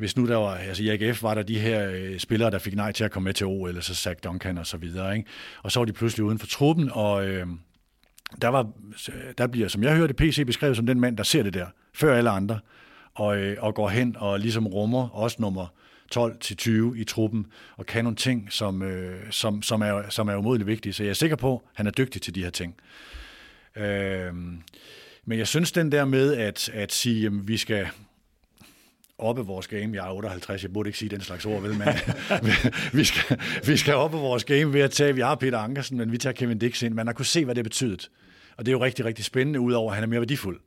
hvis 0.03 0.17
nu 0.17 0.27
der 0.27 0.35
var, 0.35 0.55
altså 0.55 0.83
i 0.83 0.89
AGF 0.89 1.23
var 1.23 1.33
der 1.33 1.43
de 1.43 1.59
her 1.59 1.89
øh, 1.89 2.19
spillere, 2.19 2.51
der 2.51 2.59
fik 2.59 2.75
nej 2.75 2.91
til 2.91 3.03
at 3.03 3.11
komme 3.11 3.25
med 3.25 3.33
til 3.33 3.47
OL, 3.47 3.69
eller 3.69 3.81
så 3.81 3.95
Zach 3.95 4.19
Duncan 4.23 4.57
og 4.57 4.67
så 4.67 4.77
videre, 4.77 5.17
ikke? 5.17 5.29
og 5.63 5.71
så 5.71 5.79
var 5.79 5.85
de 5.85 5.93
pludselig 5.93 6.23
uden 6.23 6.39
for 6.39 6.47
truppen, 6.47 6.89
og 6.93 7.27
øh, 7.27 7.47
der, 8.41 8.47
var, 8.47 8.71
øh, 9.09 9.33
der 9.37 9.47
bliver, 9.47 9.67
som 9.67 9.83
jeg 9.83 9.95
hørte, 9.95 10.13
PC 10.13 10.45
beskrevet 10.45 10.77
som 10.77 10.85
den 10.85 10.99
mand, 10.99 11.17
der 11.17 11.23
ser 11.23 11.43
det 11.43 11.53
der, 11.53 11.67
før 11.93 12.17
alle 12.17 12.29
andre, 12.29 12.59
og, 13.13 13.37
øh, 13.37 13.57
og 13.59 13.75
går 13.75 13.89
hen 13.89 14.15
og 14.19 14.39
ligesom 14.39 14.67
rummer 14.67 15.09
også 15.09 15.37
nummer 15.39 15.67
12 16.11 16.39
til 16.39 16.57
20 16.57 16.99
i 16.99 17.03
truppen, 17.03 17.45
og 17.77 17.85
kan 17.85 18.03
nogle 18.03 18.15
ting, 18.15 18.51
som, 18.51 18.81
øh, 18.81 19.31
som, 19.31 19.61
som, 19.61 19.81
er, 19.81 20.09
som 20.09 20.27
er 20.27 20.35
umådeligt 20.35 20.67
vigtige. 20.67 20.93
Så 20.93 21.03
jeg 21.03 21.09
er 21.09 21.13
sikker 21.13 21.35
på, 21.35 21.55
at 21.55 21.61
han 21.73 21.87
er 21.87 21.91
dygtig 21.91 22.21
til 22.21 22.35
de 22.35 22.43
her 22.43 22.49
ting. 22.49 22.75
Øh, 23.75 24.33
men 25.25 25.39
jeg 25.39 25.47
synes 25.47 25.71
den 25.71 25.91
der 25.91 26.05
med 26.05 26.33
at, 26.33 26.69
at 26.69 26.91
sige, 26.91 27.25
at 27.25 27.47
vi 27.47 27.57
skal 27.57 27.87
oppe 29.17 29.41
vores 29.41 29.67
game. 29.67 29.95
Jeg 29.95 30.07
er 30.07 30.11
58, 30.11 30.63
jeg 30.63 30.73
burde 30.73 30.89
ikke 30.89 30.99
sige 30.99 31.09
den 31.09 31.21
slags 31.21 31.45
ord, 31.45 31.61
vel, 31.61 31.77
men 31.77 31.87
vi, 32.99 33.03
skal, 33.03 33.39
vi 33.65 33.77
skal 33.77 33.93
oppe 33.93 34.17
vores 34.17 34.43
game 34.43 34.73
ved 34.73 34.81
at 34.81 34.91
tage, 34.91 35.15
vi 35.15 35.21
har 35.21 35.35
Peter 35.35 35.57
Ankersen, 35.57 35.97
men 35.97 36.11
vi 36.11 36.17
tager 36.17 36.33
Kevin 36.33 36.59
Dix 36.59 36.81
ind. 36.81 36.93
Man 36.93 37.07
har 37.07 37.13
kunne 37.13 37.25
se, 37.25 37.45
hvad 37.45 37.55
det 37.55 37.63
betyder. 37.63 38.07
Og 38.57 38.65
det 38.65 38.71
er 38.71 38.73
jo 38.73 38.83
rigtig, 38.83 39.05
rigtig 39.05 39.25
spændende, 39.25 39.59
udover 39.59 39.91
at 39.91 39.95
han 39.95 40.03
er 40.03 40.07
mere 40.07 40.19
værdifuld. 40.19 40.59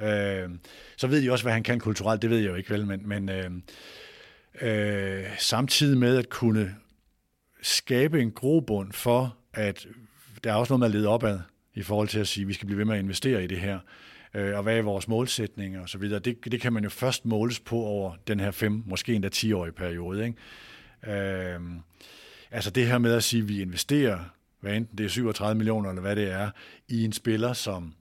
Øh, 0.00 0.50
så 0.96 1.06
ved 1.06 1.22
de 1.22 1.32
også, 1.32 1.44
hvad 1.44 1.52
han 1.52 1.62
kan 1.62 1.80
kulturelt, 1.80 2.22
det 2.22 2.30
ved 2.30 2.38
jeg 2.38 2.50
jo 2.50 2.54
ikke, 2.54 2.70
vel, 2.70 2.86
men, 2.86 3.08
men 3.08 3.28
øh, 3.28 3.50
øh, 4.60 5.24
samtidig 5.38 5.98
med 5.98 6.18
at 6.18 6.28
kunne 6.28 6.74
skabe 7.62 8.20
en 8.20 8.30
grobund 8.30 8.92
for, 8.92 9.36
at 9.52 9.86
der 10.44 10.52
er 10.52 10.54
også 10.54 10.72
noget 10.72 10.80
med 10.80 10.86
at 10.86 11.00
lede 11.00 11.08
opad 11.08 11.40
i 11.74 11.82
forhold 11.82 12.08
til 12.08 12.18
at 12.18 12.28
sige, 12.28 12.42
at 12.42 12.48
vi 12.48 12.52
skal 12.52 12.66
blive 12.66 12.78
ved 12.78 12.84
med 12.84 12.94
at 12.94 13.00
investere 13.00 13.44
i 13.44 13.46
det 13.46 13.60
her, 13.60 13.78
øh, 14.34 14.56
og 14.56 14.62
hvad 14.62 14.78
er 14.78 14.82
vores 14.82 15.08
målsætninger 15.08 15.82
og 15.82 15.88
så 15.88 15.98
videre. 15.98 16.18
Det, 16.18 16.52
det 16.52 16.60
kan 16.60 16.72
man 16.72 16.84
jo 16.84 16.90
først 16.90 17.24
måles 17.24 17.60
på 17.60 17.76
over 17.76 18.14
den 18.26 18.40
her 18.40 18.50
fem, 18.50 18.82
måske 18.86 19.14
endda 19.14 19.28
10-årige 19.34 19.72
periode. 19.72 20.26
Ikke? 20.26 21.16
Øh, 21.16 21.60
altså 22.50 22.70
det 22.70 22.86
her 22.86 22.98
med 22.98 23.12
at 23.12 23.24
sige, 23.24 23.42
at 23.42 23.48
vi 23.48 23.62
investerer, 23.62 24.18
hvad 24.60 24.76
enten 24.76 24.98
det 24.98 25.04
er 25.04 25.08
37 25.08 25.54
millioner 25.54 25.88
eller 25.88 26.02
hvad 26.02 26.16
det 26.16 26.30
er, 26.30 26.50
i 26.88 27.04
en 27.04 27.12
spiller, 27.12 27.52
som 27.52 27.94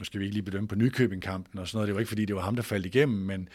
nu 0.00 0.04
skal 0.04 0.20
vi 0.20 0.24
ikke 0.24 0.34
lige 0.34 0.44
bedømme 0.44 0.68
på 0.68 0.74
Nykøbing-kampen 0.74 1.58
og 1.58 1.68
sådan 1.68 1.76
noget, 1.76 1.86
det 1.86 1.94
var 1.94 2.00
ikke 2.00 2.08
fordi, 2.08 2.24
det 2.24 2.36
var 2.36 2.42
ham, 2.42 2.56
der 2.56 2.62
faldt 2.62 2.86
igennem, 2.86 3.18
men 3.18 3.48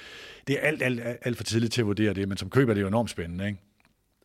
det 0.47 0.55
er 0.55 0.59
alt, 0.59 0.83
alt, 0.83 1.01
alt 1.21 1.37
for 1.37 1.43
tidligt 1.43 1.73
til 1.73 1.81
at 1.81 1.87
vurdere 1.87 2.13
det, 2.13 2.27
men 2.27 2.37
som 2.37 2.49
køber 2.49 2.73
det 2.73 2.79
er 2.79 2.81
jo 2.81 2.87
enormt 2.87 3.09
spændende, 3.09 3.47
ikke? 3.47 3.59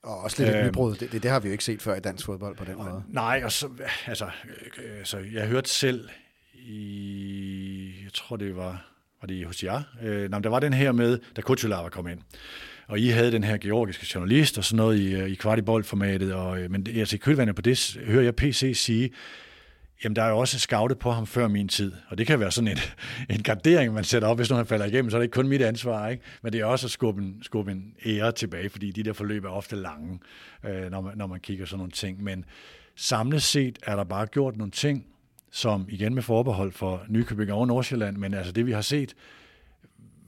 Og 0.03 0.21
også 0.21 0.45
lidt 0.45 0.57
øhm, 0.57 0.67
nybrud. 0.67 0.95
Det, 0.95 1.13
det, 1.13 1.23
det 1.23 1.31
har 1.31 1.41
vi 1.41 1.49
jo 1.49 1.53
ikke 1.53 1.65
set 1.65 1.83
før 1.83 1.95
i 1.95 2.01
dansk 2.01 2.27
fodbold 2.27 2.57
på 2.57 2.65
den 2.65 2.77
måde. 2.77 3.03
Nej, 3.09 3.41
og 3.45 3.53
så, 3.53 3.69
altså, 4.07 4.25
øh, 4.25 4.99
altså 4.99 5.19
jeg 5.33 5.49
hørte 5.49 5.71
selv 5.71 6.09
i, 6.55 7.02
jeg 8.13 8.17
tror 8.17 8.37
det 8.37 8.57
var, 8.57 8.85
var 9.21 9.27
det 9.27 9.47
hos 9.47 9.65
jer, 9.65 9.83
øh, 10.03 10.31
nej, 10.31 10.41
der 10.41 10.51
var 10.51 10.61
den 10.61 10.73
her 10.73 10.93
med, 10.93 11.19
da 11.37 11.43
var 11.69 11.89
kom 11.89 12.09
ind, 12.09 12.21
og 12.87 12.99
I 12.99 13.09
havde 13.09 13.33
den 13.33 13.45
her 13.45 13.57
georgiske 13.57 14.07
journalist 14.15 14.59
og 14.59 14.65
sådan 14.65 14.77
noget 14.77 14.99
i, 14.99 15.15
øh, 15.15 15.29
i 15.29 15.35
kvartiboldformatet, 15.35 16.35
og, 16.35 16.61
øh, 16.61 16.71
men 16.71 16.87
altså, 16.97 17.17
i 17.17 17.19
kølvandet 17.19 17.57
på 17.57 17.63
det 17.63 17.99
hører 18.07 18.23
jeg 18.23 18.37
PC 18.37 18.73
sige, 18.77 19.11
Jamen, 20.05 20.17
der 20.17 20.23
er 20.23 20.29
jo 20.29 20.39
også 20.39 20.59
scoutet 20.59 20.99
på 20.99 21.11
ham 21.11 21.27
før 21.27 21.49
min 21.49 21.69
tid, 21.69 21.93
og 22.09 22.19
det 22.19 22.27
kan 22.27 22.41
være 22.41 22.51
sådan 22.51 22.69
en, 22.69 22.79
en 23.37 23.43
gardering, 23.43 23.95
man 23.95 24.05
sætter 24.05 24.29
op, 24.29 24.37
hvis 24.37 24.51
nu 24.51 24.57
han 24.57 24.67
falder 24.67 24.87
igennem, 24.87 25.11
så 25.11 25.17
er 25.17 25.21
det 25.21 25.25
ikke 25.25 25.35
kun 25.35 25.49
mit 25.49 25.63
ansvar, 25.63 26.09
ikke? 26.09 26.23
men 26.43 26.53
det 26.53 26.61
er 26.61 26.65
også 26.65 26.87
at 26.87 26.91
skubbe 26.91 27.23
en, 27.23 27.39
skubbe 27.43 27.73
en 27.73 27.95
ære 28.07 28.33
tilbage, 28.33 28.71
fordi 28.71 28.91
de 28.91 29.03
der 29.03 29.13
forløb 29.13 29.45
er 29.45 29.49
ofte 29.49 29.77
lange, 29.77 30.19
øh, 30.65 30.91
når, 30.91 31.01
man, 31.01 31.17
når 31.17 31.27
man 31.27 31.41
kigger 31.41 31.67
sådan 31.67 31.79
nogle 31.79 31.93
ting. 31.93 32.23
Men 32.23 32.45
samlet 32.97 33.43
set 33.43 33.79
er 33.83 33.97
der 33.97 34.05
bare 34.05 34.27
gjort 34.27 34.57
nogle 34.57 34.71
ting, 34.71 35.07
som 35.53 35.87
igen 35.89 36.15
med 36.15 36.23
forbehold 36.23 36.73
for 36.73 37.03
Nykøbing 37.09 37.53
og 37.53 37.67
Nordsjælland, 37.67 38.17
men 38.17 38.35
altså 38.35 38.53
det 38.53 38.67
vi 38.67 38.73
har 38.73 38.81
set, 38.81 39.15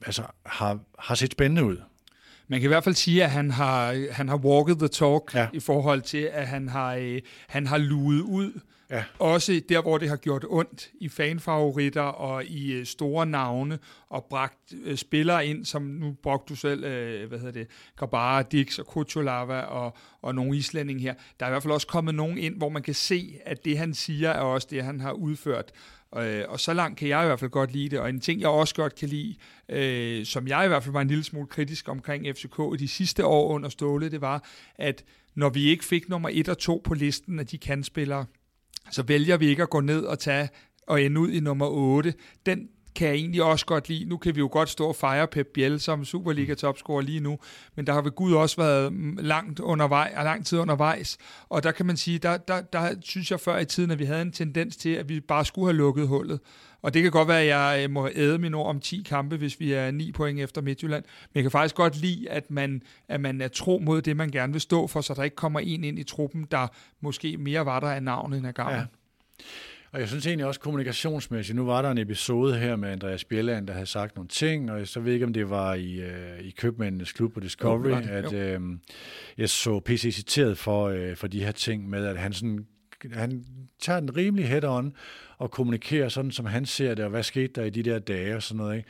altså 0.07 0.23
har, 0.47 0.79
har 0.99 1.15
set 1.15 1.33
spændende 1.33 1.65
ud. 1.65 1.77
Man 2.49 2.61
kan 2.61 2.67
i 2.67 2.69
hvert 2.69 2.85
fald 2.85 2.95
sige, 2.95 3.25
at 3.25 3.31
han 3.31 3.51
har, 3.51 4.13
han 4.13 4.29
har 4.29 4.37
walked 4.37 4.77
the 4.77 4.89
talk 4.89 5.35
ja. 5.35 5.49
i 5.53 5.61
forhold 5.61 6.03
til, 6.03 6.31
at 6.33 6.47
han 6.47 6.69
har, 6.69 6.95
øh, 6.95 7.21
han 7.47 7.67
har 7.67 7.79
luet 7.79 8.21
ud 8.21 8.61
Ja. 8.91 9.05
Også 9.19 9.63
der, 9.69 9.83
hvor 9.83 9.99
det 9.99 10.09
har 10.09 10.17
gjort 10.17 10.45
ondt 10.49 10.91
i 11.01 11.09
fanfavoritter 11.09 12.03
og 12.03 12.45
i 12.45 12.73
øh, 12.73 12.87
store 12.87 13.27
navne, 13.27 13.79
og 14.09 14.27
bragt 14.31 14.75
øh, 14.85 14.97
spillere 14.97 15.47
ind, 15.47 15.65
som 15.65 15.83
nu 15.83 16.17
brugte 16.23 16.55
du 16.55 16.57
selv, 16.57 16.85
øh, 16.85 17.29
hvad 17.29 17.39
hedder 17.39 17.53
det, 17.53 17.67
Grabara, 17.97 18.43
Dix 18.43 18.79
og 18.79 18.87
Kuchulava 18.87 19.61
og, 19.61 19.97
og 20.23 20.35
nogle 20.35 20.57
islændinge 20.57 21.03
her. 21.03 21.15
Der 21.41 21.47
er 21.47 21.51
i 21.51 21.53
hvert 21.53 21.63
fald 21.63 21.73
også 21.73 21.87
kommet 21.87 22.15
nogen 22.15 22.39
ind, 22.39 22.57
hvor 22.57 22.69
man 22.69 22.83
kan 22.83 22.95
se, 22.95 23.39
at 23.45 23.65
det 23.65 23.79
han 23.79 23.95
siger, 23.95 24.31
er 24.31 24.41
også 24.41 24.69
det, 24.71 24.85
han 24.85 25.01
har 25.01 25.13
udført. 25.13 25.73
Øh, 26.17 26.45
og 26.49 26.61
så 26.61 26.73
langt 26.73 26.99
kan 26.99 27.09
jeg 27.09 27.23
i 27.23 27.27
hvert 27.27 27.41
fald 27.41 27.51
godt 27.51 27.73
lide 27.73 27.89
det. 27.89 27.99
Og 27.99 28.09
en 28.09 28.21
ting, 28.21 28.41
jeg 28.41 28.49
også 28.49 28.75
godt 28.75 28.95
kan 28.95 29.09
lide, 29.09 29.37
øh, 29.69 30.27
som 30.27 30.49
jeg 30.49 30.65
i 30.65 30.69
hvert 30.69 30.83
fald 30.83 30.93
var 30.93 31.01
en 31.01 31.09
lille 31.09 31.25
smule 31.25 31.47
kritisk 31.47 31.89
omkring 31.89 32.27
FCK 32.37 32.59
i 32.75 32.77
de 32.77 32.89
sidste 32.89 33.27
år 33.27 33.49
under 33.49 33.69
Ståle, 33.69 34.11
det 34.11 34.21
var, 34.21 34.45
at 34.75 35.05
når 35.35 35.49
vi 35.49 35.65
ikke 35.65 35.85
fik 35.85 36.09
nummer 36.09 36.29
1 36.33 36.49
og 36.49 36.59
2 36.59 36.81
på 36.85 36.95
listen 36.95 37.39
af 37.39 37.47
de 37.47 37.59
kandspillere, 37.59 38.27
så 38.91 39.03
vælger 39.03 39.37
vi 39.37 39.47
ikke 39.47 39.63
at 39.63 39.71
gå 39.71 39.81
ned 39.81 40.05
og 40.05 40.19
tage 40.19 40.49
og 40.87 41.03
ende 41.03 41.21
ud 41.21 41.31
i 41.31 41.41
nummer 41.41 41.67
8. 41.67 42.15
Den 42.47 42.69
kan 42.95 43.09
jeg 43.09 43.15
egentlig 43.15 43.43
også 43.43 43.67
godt 43.67 43.89
lide. 43.89 44.05
Nu 44.05 44.17
kan 44.17 44.35
vi 44.35 44.41
jo 44.41 44.49
godt 44.53 44.69
stå 44.69 44.87
og 44.87 44.97
fejre 44.97 45.27
Pep 45.27 45.47
Biel 45.55 45.81
som 45.81 46.05
Superliga-topscorer 46.05 47.01
lige 47.01 47.21
nu, 47.21 47.39
men 47.77 47.87
der 47.87 47.93
har 47.93 48.03
ved 48.03 48.11
Gud 48.11 48.33
også 48.33 48.57
været 48.57 48.93
langt 49.19 49.61
undervej, 49.61 50.13
lang 50.25 50.47
tid 50.47 50.59
undervejs, 50.59 51.19
og 51.49 51.63
der 51.63 51.73
kan 51.73 51.87
man 51.87 51.97
sige, 51.97 52.19
der, 52.19 52.37
der, 52.37 52.61
der 52.61 52.95
synes 53.03 53.31
jeg 53.31 53.41
før 53.41 53.59
i 53.59 53.65
tiden, 53.65 53.91
at 53.91 53.99
vi 53.99 54.05
havde 54.05 54.23
en 54.23 54.33
tendens 54.33 54.77
til, 54.77 54.91
at 54.91 55.09
vi 55.09 55.21
bare 55.21 55.45
skulle 55.45 55.67
have 55.67 55.77
lukket 55.77 56.09
hullet. 56.09 56.41
Og 56.85 56.95
det 56.95 57.03
kan 57.03 57.11
godt 57.11 57.29
være, 57.29 57.41
at 57.41 57.47
jeg 57.47 57.85
øh, 57.85 57.91
må 57.91 58.09
æde 58.15 58.39
min 58.39 58.55
ord 58.55 58.67
om 58.67 58.81
10 58.81 59.03
kampe, 59.09 59.37
hvis 59.37 59.61
vi 59.61 59.73
er 59.73 59.91
9 59.91 60.13
point 60.13 60.41
efter 60.41 60.61
Midtjylland. 60.61 61.05
Men 61.05 61.35
jeg 61.35 61.43
kan 61.43 61.51
faktisk 61.51 61.75
godt 61.75 61.97
lide, 61.97 62.31
at 62.31 62.51
man, 62.51 62.83
at 63.09 63.21
man 63.21 63.41
er 63.41 63.49
tro 63.49 63.79
mod 63.83 64.03
det, 64.03 64.17
man 64.17 64.31
gerne 64.31 64.53
vil 64.53 64.61
stå 64.61 64.87
for, 64.87 65.01
så 65.01 65.15
der 65.15 65.23
ikke 65.23 65.37
kommer 65.37 65.61
en 65.61 65.85
ind 65.85 65.99
i 65.99 66.03
truppen, 66.03 66.47
der 66.51 66.67
måske 67.01 67.37
mere 67.37 67.67
var 67.67 67.81
der 67.81 67.87
af 67.87 68.03
navnet 68.03 68.39
end 68.39 68.47
af 68.47 68.55
gavn. 68.55 68.73
Ja. 68.73 68.85
Og 69.93 70.01
jeg 70.01 70.09
synes 70.09 70.27
egentlig 70.27 70.47
også 70.47 70.61
kommunikationsmæssigt, 70.61 71.57
nu 71.57 71.65
var 71.65 71.83
der 71.83 71.91
en 71.91 71.99
episode 71.99 72.59
her 72.59 72.77
med 72.77 72.89
Andreas 72.89 73.25
Bjelland, 73.25 73.67
der 73.67 73.73
havde 73.73 73.87
sagt 73.87 74.17
nogle 74.17 74.29
ting, 74.29 74.71
og 74.71 74.89
så 74.89 75.01
ved 75.01 75.09
jeg 75.09 75.15
ikke, 75.15 75.27
om 75.27 75.33
det 75.33 75.51
var 75.51 75.75
i, 75.75 76.01
øh, 76.01 76.41
i 76.41 76.51
Købmændenes 76.51 77.13
Klub 77.13 77.33
på 77.33 77.41
Discovery, 77.41 77.91
jo, 77.91 77.97
at 77.97 78.33
øh, 78.33 78.61
jeg 79.39 79.49
så 79.49 79.81
PC 79.81 80.11
citeret 80.15 80.59
for, 80.59 80.89
øh, 80.89 81.17
for 81.17 81.27
de 81.27 81.45
her 81.45 81.53
ting 81.53 81.89
med, 81.89 82.07
at 82.07 82.19
han 82.19 82.33
sådan 82.33 82.67
han 83.13 83.45
tager 83.81 84.01
den 84.01 84.17
rimelig 84.17 84.49
head 84.49 84.65
on 84.65 84.93
og 85.39 85.51
kommunikere 85.51 86.11
sådan, 86.11 86.31
som 86.31 86.47
han 86.47 86.67
ser 86.67 86.95
det, 86.95 87.05
og 87.05 87.11
hvad 87.11 87.23
skete 87.23 87.53
der 87.55 87.65
i 87.65 87.71
de 87.71 87.83
der 87.83 87.99
dage 87.99 88.37
og 88.37 88.43
sådan 88.43 88.57
noget. 88.57 88.77
Ikke? 88.77 88.89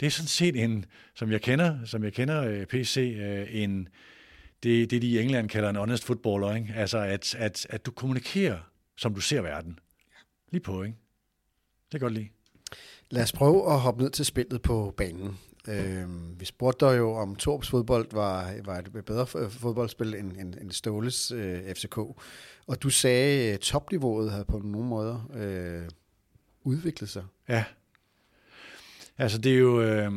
Det 0.00 0.06
er 0.06 0.10
sådan 0.10 0.28
set 0.28 0.64
en, 0.64 0.84
som 1.14 1.32
jeg 1.32 1.42
kender, 1.42 1.78
som 1.84 2.04
jeg 2.04 2.12
kender 2.12 2.44
øh, 2.44 2.66
PC, 2.66 2.96
øh, 2.96 3.46
en, 3.50 3.88
det, 4.62 4.90
det 4.90 5.02
de 5.02 5.08
i 5.08 5.18
England 5.18 5.48
kalder 5.48 5.70
en 5.70 5.76
honest 5.76 6.04
footballer, 6.04 6.54
ikke? 6.54 6.72
altså 6.76 6.98
at, 6.98 7.34
at, 7.34 7.66
at 7.70 7.86
du 7.86 7.90
kommunikerer, 7.90 8.58
som 8.96 9.14
du 9.14 9.20
ser 9.20 9.42
verden. 9.42 9.78
Lige 10.52 10.62
på, 10.62 10.82
ikke? 10.82 10.96
Det 11.92 12.00
kan 12.00 12.00
godt 12.00 12.14
lide. 12.14 12.28
Lad 13.10 13.22
os 13.22 13.32
prøve 13.32 13.72
at 13.72 13.80
hoppe 13.80 14.02
ned 14.02 14.10
til 14.10 14.24
spillet 14.24 14.62
på 14.62 14.94
banen. 14.96 15.38
Øh, 15.68 16.40
vi 16.40 16.44
spurgte 16.44 16.86
dig 16.86 16.98
jo, 16.98 17.12
om 17.12 17.36
Torps 17.36 17.70
fodbold 17.70 18.06
var, 18.12 18.54
var 18.64 18.78
et 18.78 19.04
bedre 19.04 19.26
fodboldspil 19.50 20.14
end, 20.14 20.32
end, 20.32 20.54
end 20.60 20.70
Ståles 20.70 21.32
øh, 21.32 21.74
FCK. 21.74 21.98
Og 22.66 22.82
du 22.82 22.90
sagde, 22.90 23.52
at 23.52 23.60
topniveauet 23.60 24.30
havde 24.30 24.44
på 24.44 24.58
nogle 24.58 24.88
måder 24.88 25.30
øh, 25.34 25.88
udviklet 26.64 27.10
sig. 27.10 27.24
Ja. 27.48 27.64
Altså 29.18 29.38
det 29.38 29.52
er 29.52 29.58
jo... 29.58 29.82
Øh 29.82 30.12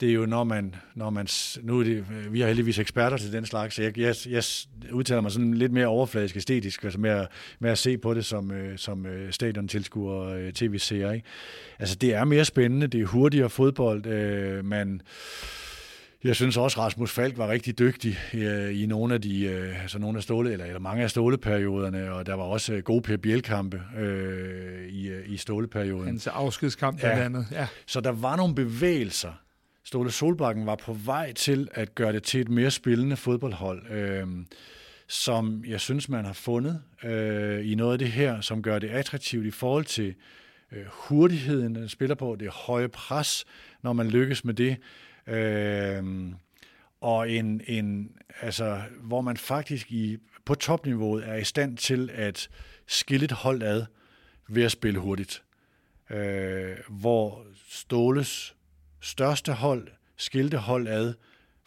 det 0.00 0.08
er 0.08 0.12
jo, 0.12 0.26
når 0.26 0.44
man, 0.44 0.74
når 0.94 1.10
man 1.10 1.28
nu 1.62 1.80
er 1.80 1.84
det, 1.84 2.04
vi 2.32 2.40
har 2.40 2.46
heldigvis 2.46 2.78
eksperter 2.78 3.16
til 3.16 3.32
den 3.32 3.46
slags, 3.46 3.74
så 3.74 3.82
jeg, 3.82 3.98
jeg, 3.98 4.14
jeg 4.30 4.44
udtaler 4.92 5.20
mig 5.20 5.30
sådan 5.32 5.54
lidt 5.54 5.72
mere 5.72 5.86
overfladisk 5.86 6.36
æstetisk, 6.36 6.84
altså 6.84 7.00
med, 7.00 7.10
at, 7.10 7.28
med 7.58 7.70
at 7.70 7.78
se 7.78 7.98
på 7.98 8.14
det 8.14 8.24
som, 8.24 8.50
øh, 8.50 8.78
som 8.78 9.06
øh, 9.06 9.32
stadiontilskuer 9.32 10.12
og 10.12 10.40
øh, 10.40 10.52
tv-seere. 10.52 11.14
Ikke? 11.14 11.26
Altså 11.78 11.94
det 11.94 12.14
er 12.14 12.24
mere 12.24 12.44
spændende, 12.44 12.86
det 12.86 13.00
er 13.00 13.06
hurtigere 13.06 13.50
fodbold, 13.50 14.06
øh, 14.06 14.64
man 14.64 15.00
jeg 16.24 16.36
synes 16.36 16.56
også, 16.56 16.80
Rasmus 16.80 17.12
Falk 17.12 17.38
var 17.38 17.48
rigtig 17.48 17.78
dygtig 17.78 18.18
i, 18.32 18.38
i 18.82 18.86
nogle 18.86 19.14
af 19.14 19.20
de, 19.20 19.50
altså 19.82 19.98
nogle 19.98 20.16
af 20.16 20.22
ståle, 20.22 20.52
eller, 20.52 20.64
eller 20.64 20.80
mange 20.80 21.02
af 21.02 21.10
ståleperioderne, 21.10 22.12
og 22.12 22.26
der 22.26 22.34
var 22.34 22.44
også 22.44 22.80
gode 22.80 23.02
Per 23.02 23.16
Bielkampe 23.16 23.82
øh, 23.98 24.88
i, 24.88 25.10
i 25.26 25.36
ståleperioden. 25.36 26.06
Hans 26.06 26.26
afskedskamp 26.26 27.00
blandt 27.00 27.18
ja. 27.18 27.24
andet. 27.24 27.46
Ja. 27.52 27.66
Så 27.86 28.00
der 28.00 28.12
var 28.12 28.36
nogle 28.36 28.54
bevægelser, 28.54 29.32
Ståle 29.88 30.10
Solbakken 30.10 30.66
var 30.66 30.76
på 30.76 30.92
vej 30.92 31.32
til 31.32 31.68
at 31.72 31.94
gøre 31.94 32.12
det 32.12 32.22
til 32.22 32.40
et 32.40 32.48
mere 32.48 32.70
spillende 32.70 33.16
fodboldhold, 33.16 33.90
øh, 33.90 34.26
som 35.06 35.64
jeg 35.66 35.80
synes, 35.80 36.08
man 36.08 36.24
har 36.24 36.32
fundet 36.32 36.82
øh, 37.04 37.70
i 37.70 37.74
noget 37.74 37.92
af 37.92 37.98
det 37.98 38.12
her, 38.12 38.40
som 38.40 38.62
gør 38.62 38.78
det 38.78 38.88
attraktivt 38.88 39.46
i 39.46 39.50
forhold 39.50 39.84
til 39.84 40.14
øh, 40.72 40.84
hurtigheden, 40.88 41.74
den 41.74 41.88
spiller 41.88 42.14
på, 42.14 42.36
det 42.40 42.48
høje 42.48 42.88
pres, 42.88 43.44
når 43.82 43.92
man 43.92 44.08
lykkes 44.08 44.44
med 44.44 44.54
det. 44.54 44.76
Øh, 45.26 46.04
og 47.00 47.30
en, 47.30 47.60
en, 47.66 48.10
altså, 48.40 48.82
hvor 49.02 49.20
man 49.20 49.36
faktisk 49.36 49.92
i, 49.92 50.16
på 50.44 50.54
topniveauet 50.54 51.28
er 51.28 51.34
i 51.34 51.44
stand 51.44 51.76
til 51.76 52.10
at 52.12 52.48
skille 52.86 53.24
et 53.24 53.32
hold 53.32 53.62
ad 53.62 53.84
ved 54.48 54.62
at 54.62 54.72
spille 54.72 55.00
hurtigt. 55.00 55.42
Øh, 56.10 56.76
hvor 56.88 57.46
Ståles 57.68 58.54
største 59.00 59.52
hold 59.52 59.88
skilte 60.16 60.56
hold 60.56 60.88
ad 60.88 61.14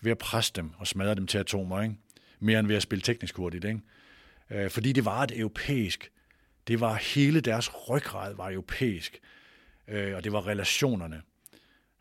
ved 0.01 0.11
at 0.11 0.17
presse 0.17 0.53
dem 0.55 0.71
og 0.77 0.88
smadre 0.88 1.15
dem 1.15 1.27
til 1.27 1.38
atomer, 1.38 1.82
ikke? 1.82 1.95
mere 2.39 2.59
end 2.59 2.67
ved 2.67 2.75
at 2.75 2.82
spille 2.82 3.01
teknisk 3.01 3.36
hurtigt. 3.36 3.65
Ikke? 3.65 3.82
Øh, 4.49 4.69
fordi 4.69 4.91
det 4.91 5.05
var 5.05 5.23
et 5.23 5.39
europæisk, 5.39 6.11
det 6.67 6.79
var 6.79 6.95
hele 6.95 7.41
deres 7.41 7.89
ryggrad 7.89 8.36
var 8.36 8.51
europæisk, 8.51 9.19
øh, 9.88 10.15
og 10.15 10.23
det 10.23 10.32
var 10.32 10.47
relationerne. 10.47 11.21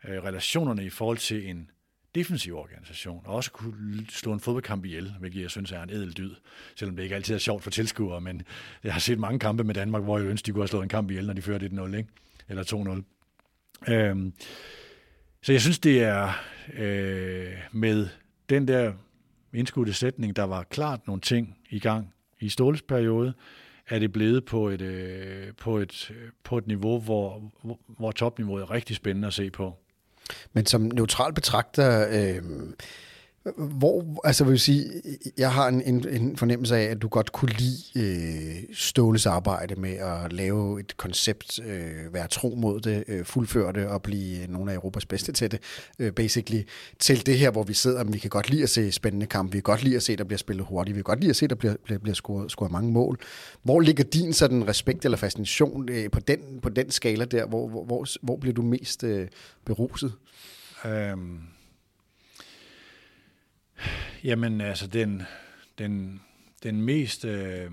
Øh, 0.07 0.23
relationerne 0.23 0.85
i 0.85 0.89
forhold 0.89 1.17
til 1.17 1.49
en 1.49 1.69
defensiv 2.15 2.57
organisation, 2.57 3.21
og 3.25 3.35
også 3.35 3.51
kunne 3.51 4.05
slå 4.09 4.33
en 4.33 4.39
fodboldkamp 4.39 4.85
ihjel, 4.85 5.15
hvilket 5.19 5.41
jeg 5.41 5.49
synes 5.49 5.71
er 5.71 5.83
en 5.83 5.89
edel 5.89 6.17
dyd, 6.17 6.35
selvom 6.75 6.95
det 6.95 7.03
ikke 7.03 7.15
altid 7.15 7.35
er 7.35 7.39
sjovt 7.39 7.63
for 7.63 7.69
tilskuere, 7.69 8.21
men 8.21 8.41
jeg 8.83 8.93
har 8.93 8.99
set 8.99 9.19
mange 9.19 9.39
kampe 9.39 9.63
med 9.63 9.75
Danmark, 9.75 10.03
hvor 10.03 10.17
jeg 10.17 10.27
ønsker, 10.27 10.45
de 10.45 10.51
kunne 10.51 10.61
have 10.61 10.67
slået 10.67 10.83
en 10.83 10.89
kamp 10.89 11.09
ihjel, 11.09 11.27
når 11.27 11.33
de 11.33 11.41
førte 11.41 11.65
1-0, 11.65 11.95
ikke? 11.95 12.09
eller 12.49 13.03
2-0. 13.87 13.93
Øhm, 13.93 14.33
så 15.43 15.51
jeg 15.51 15.61
synes, 15.61 15.79
det 15.79 16.03
er 16.03 16.29
øh, 16.73 17.53
med 17.71 18.07
den 18.49 18.67
der 18.67 18.93
indskudte 19.53 19.93
sætning, 19.93 20.35
der 20.35 20.43
var 20.43 20.63
klart 20.63 21.07
nogle 21.07 21.21
ting 21.21 21.57
i 21.69 21.79
gang 21.79 22.13
i 22.39 22.49
Ståles 22.49 22.81
periode, 22.81 23.33
er 23.89 23.99
det 23.99 24.11
blevet 24.11 24.45
på 24.45 24.69
et, 24.69 24.81
øh, 24.81 25.53
på 25.57 25.77
et, 25.77 26.11
på 26.43 26.57
et 26.57 26.67
niveau, 26.67 26.99
hvor, 26.99 27.51
hvor, 27.87 28.11
topniveauet 28.11 28.61
er 28.61 28.71
rigtig 28.71 28.95
spændende 28.95 29.27
at 29.27 29.33
se 29.33 29.49
på. 29.49 29.77
Men 30.53 30.65
som 30.65 30.81
neutral 30.81 31.33
betragter, 31.33 32.07
øh, 32.09 32.43
hvor, 33.57 34.21
altså 34.23 34.43
vil 34.43 34.51
jeg 34.51 34.59
sige, 34.59 34.85
jeg 35.37 35.51
har 35.51 35.67
en, 35.67 35.81
en, 35.81 36.07
en 36.07 36.37
fornemmelse 36.37 36.75
af, 36.75 36.83
at 36.83 37.01
du 37.01 37.07
godt 37.07 37.31
kunne 37.31 37.51
lide 37.51 37.77
øh, 37.95 38.63
Ståles 38.73 39.25
arbejde 39.25 39.75
med 39.75 39.93
at 39.93 40.33
lave 40.33 40.79
et 40.79 40.97
koncept, 40.97 41.59
øh, 41.59 42.13
være 42.13 42.27
tro 42.27 42.55
mod 42.57 42.79
det, 42.79 43.03
øh, 43.07 43.25
fuldføre 43.25 43.73
det 43.73 43.87
og 43.87 44.01
blive 44.01 44.43
øh, 44.43 44.49
nogle 44.49 44.71
af 44.71 44.75
Europas 44.75 45.05
bedste 45.05 45.31
til 45.31 45.51
det, 45.51 45.59
øh, 45.99 46.11
basically, 46.11 46.61
til 46.99 47.25
det 47.25 47.37
her, 47.37 47.51
hvor 47.51 47.63
vi 47.63 47.73
sidder, 47.73 48.03
vi 48.03 48.17
kan 48.17 48.29
godt 48.29 48.49
lide 48.49 48.63
at 48.63 48.69
se 48.69 48.91
spændende 48.91 49.25
kampe, 49.25 49.51
vi 49.51 49.57
kan 49.57 49.63
godt 49.63 49.83
lide 49.83 49.95
at 49.95 50.03
se, 50.03 50.15
der 50.15 50.23
bliver 50.23 50.37
spillet 50.37 50.65
hurtigt, 50.65 50.95
vi 50.95 50.99
kan 50.99 51.03
godt 51.03 51.19
lide 51.19 51.29
at 51.29 51.35
se, 51.35 51.47
der 51.47 51.55
bliver, 51.55 51.75
bliver, 51.83 51.99
bliver 51.99 52.15
scoret, 52.15 52.51
scoret 52.51 52.71
mange 52.71 52.91
mål. 52.91 53.19
Hvor 53.63 53.79
ligger 53.79 54.03
din 54.03 54.33
sådan 54.33 54.67
respekt 54.67 55.05
eller 55.05 55.17
fascination 55.17 55.89
øh, 55.89 56.11
på, 56.11 56.19
den, 56.19 56.39
på 56.61 56.69
den 56.69 56.91
skala 56.91 57.25
der? 57.25 57.45
Hvor, 57.45 57.69
hvor, 57.69 57.83
hvor, 57.85 58.05
hvor 58.21 58.37
bliver 58.37 58.53
du 58.53 58.61
mest 58.61 59.03
øh, 59.03 59.27
beruset? 59.65 60.13
Um 60.85 61.39
Jamen, 64.23 64.61
altså, 64.61 64.87
den, 64.87 65.23
den, 65.77 66.21
den 66.63 66.81
mest 66.81 67.25
øh, 67.25 67.71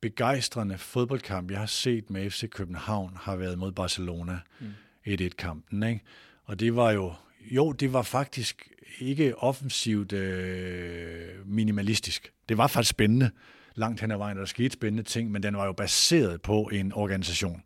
begejstrende 0.00 0.78
fodboldkamp, 0.78 1.50
jeg 1.50 1.58
har 1.58 1.66
set 1.66 2.10
med 2.10 2.30
FC 2.30 2.50
København, 2.50 3.12
har 3.16 3.36
været 3.36 3.58
mod 3.58 3.72
Barcelona. 3.72 4.38
Mm. 4.60 4.66
1-1-kampen, 5.08 5.82
ikke? 5.82 6.00
Og 6.44 6.60
det 6.60 6.76
var 6.76 6.90
jo, 6.90 7.12
jo, 7.40 7.72
det 7.72 7.92
var 7.92 8.02
faktisk 8.02 8.68
ikke 9.00 9.38
offensivt 9.38 10.12
øh, 10.12 11.46
minimalistisk. 11.46 12.32
Det 12.48 12.58
var 12.58 12.66
faktisk 12.66 12.90
spændende 12.90 13.30
langt 13.74 14.00
hen 14.00 14.10
ad 14.10 14.16
vejen, 14.16 14.36
der 14.36 14.44
skete 14.44 14.70
spændende 14.70 15.02
ting, 15.02 15.30
men 15.30 15.42
den 15.42 15.56
var 15.56 15.64
jo 15.64 15.72
baseret 15.72 16.42
på 16.42 16.70
en 16.72 16.92
organisation 16.92 17.62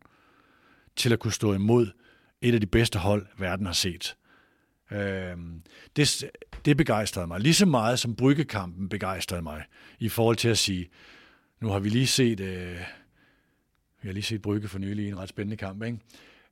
til 0.95 1.13
at 1.13 1.19
kunne 1.19 1.33
stå 1.33 1.53
imod 1.53 1.87
et 2.41 2.53
af 2.53 2.59
de 2.59 2.67
bedste 2.67 2.99
hold, 2.99 3.25
verden 3.37 3.65
har 3.65 3.73
set. 3.73 4.15
Øh, 4.93 5.37
det, 5.95 6.25
det 6.65 6.77
begejstrede 6.77 7.27
mig. 7.27 7.39
Lige 7.39 7.53
så 7.53 7.65
meget 7.65 7.99
som 7.99 8.15
bryggekampen 8.15 8.89
begejstrede 8.89 9.41
mig, 9.41 9.63
i 9.99 10.09
forhold 10.09 10.35
til 10.35 10.49
at 10.49 10.57
sige, 10.57 10.89
nu 11.61 11.69
har 11.69 11.79
vi 11.79 11.89
lige 11.89 12.07
set, 12.07 12.39
øh, 12.39 12.77
vi 14.01 14.07
har 14.07 14.13
lige 14.13 14.23
set 14.23 14.41
Brygge 14.41 14.67
for 14.67 14.79
nylig 14.79 15.05
i 15.05 15.07
en 15.07 15.19
ret 15.19 15.29
spændende 15.29 15.57
kamp, 15.57 15.83
ikke? 15.83 15.97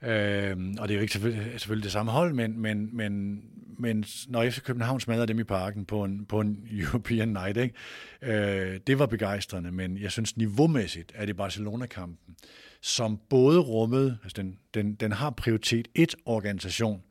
Øh, 0.02 0.58
og 0.80 0.88
det 0.88 0.94
er 0.94 0.96
jo 0.96 1.02
ikke 1.02 1.14
selvfølgelig, 1.14 1.60
selvfølgelig 1.60 1.84
det 1.84 1.92
samme 1.92 2.12
hold, 2.12 2.34
men, 2.34 2.60
men, 2.60 2.98
men, 2.98 3.44
men 3.80 4.06
når 4.28 4.50
FC 4.50 4.62
København 4.62 5.00
smadrer 5.00 5.26
dem 5.26 5.40
i 5.40 5.44
parken 5.44 5.86
på 5.86 6.04
en, 6.04 6.26
på 6.26 6.42
en 6.42 6.68
European 6.82 7.28
Night, 7.28 7.58
ikke? 7.58 7.76
Øh, 8.22 8.80
det 8.88 9.00
var 9.00 9.06
begejstrende, 9.06 9.72
men 9.72 9.98
jeg 9.98 10.12
synes 10.12 10.38
niveaumæssigt 10.38 11.12
er 11.16 11.26
det 11.26 11.38
Barcelona-kampen, 11.38 12.36
som 12.82 13.20
både 13.30 13.60
rummede, 13.60 14.18
altså 14.24 14.42
den, 14.42 14.58
den, 14.74 14.94
den 14.94 15.12
har 15.12 15.30
prioritet 15.30 15.88
et 15.96 16.16
organisation, 16.26 17.02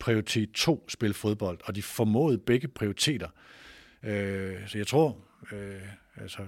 prioritet 0.00 0.50
2 0.52 0.84
spil 0.88 1.14
fodbold, 1.14 1.58
og 1.64 1.76
de 1.76 1.82
formåede 1.82 2.38
begge 2.38 2.68
prioriteter. 2.68 3.28
Øh, 4.02 4.56
så 4.66 4.78
jeg 4.78 4.86
tror, 4.86 5.16
øh, 5.52 5.82
altså, 6.16 6.38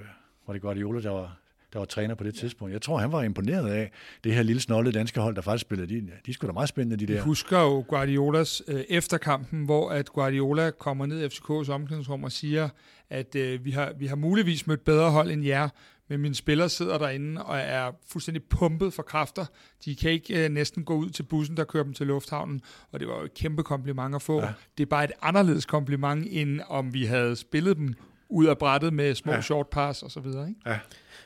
var 0.46 0.53
det 0.53 0.62
Guardiola, 0.62 1.01
der 1.01 1.11
var, 1.11 1.36
der 1.72 1.78
var 1.78 1.86
træner 1.86 2.14
på 2.14 2.24
det 2.24 2.34
tidspunkt. 2.34 2.72
Jeg 2.72 2.82
tror, 2.82 2.98
han 2.98 3.12
var 3.12 3.22
imponeret 3.22 3.70
af 3.70 3.90
det 4.24 4.34
her 4.34 4.42
lille 4.42 4.62
snollede 4.62 4.98
danske 4.98 5.20
hold, 5.20 5.36
der 5.36 5.42
faktisk 5.42 5.62
spillede. 5.62 5.94
De, 5.94 6.11
de 6.26 6.32
skulle 6.32 6.48
da 6.48 6.53
meget 6.53 6.68
spændende, 6.68 6.96
de 6.96 7.07
der. 7.07 7.14
Vi 7.14 7.20
husker 7.20 7.61
jo 7.61 7.84
Guardiolas 7.88 8.62
øh, 8.68 8.84
efterkampen, 8.88 9.64
hvor 9.64 9.90
at 9.90 10.12
Guardiola 10.12 10.70
kommer 10.70 11.07
ned 11.07 11.22
i 11.22 11.26
FCK's 11.26 11.70
omklædningsrum 11.70 12.24
og 12.24 12.32
siger, 12.32 12.68
at 13.11 13.34
øh, 13.34 13.64
vi, 13.64 13.70
har, 13.70 13.92
vi 13.98 14.07
har 14.07 14.16
muligvis 14.16 14.66
mødt 14.66 14.84
bedre 14.84 15.11
hold 15.11 15.30
end 15.30 15.44
jer, 15.44 15.68
men 16.11 16.20
mine 16.20 16.34
spillere 16.34 16.68
sidder 16.68 16.98
derinde 16.98 17.44
og 17.44 17.58
er 17.58 17.90
fuldstændig 18.08 18.42
pumpet 18.42 18.94
for 18.94 19.02
kræfter. 19.02 19.46
De 19.84 19.96
kan 19.96 20.11
ikke 20.11 20.44
øh, 20.44 20.50
næsten 20.50 20.84
gå 20.84 20.94
ud 20.94 21.11
til 21.11 21.22
bussen, 21.22 21.56
der 21.56 21.64
kører 21.64 21.84
dem 21.84 21.94
til 21.94 22.06
lufthavnen, 22.06 22.61
og 22.92 23.00
det 23.00 23.08
var 23.08 23.18
jo 23.18 23.24
et 23.24 23.34
kæmpe 23.34 23.62
kompliment 23.62 24.14
at 24.14 24.22
få. 24.22 24.40
Ja. 24.40 24.52
Det 24.78 24.82
er 24.82 24.88
bare 24.88 25.04
et 25.04 25.12
anderledes 25.22 25.66
kompliment, 25.66 26.26
end 26.30 26.61
om 26.68 26.94
vi 26.94 27.04
havde 27.04 27.36
spillet 27.36 27.76
dem 27.76 27.94
ud 28.31 28.47
af 28.47 28.59
brættet 28.59 28.93
med 28.93 29.14
små 29.14 29.33
ja. 29.33 29.41
short 29.41 29.68
pass 29.68 30.03
og 30.03 30.11
så 30.11 30.20
videre. 30.20 30.49
Ikke? 30.49 30.61
Ja. 30.66 30.78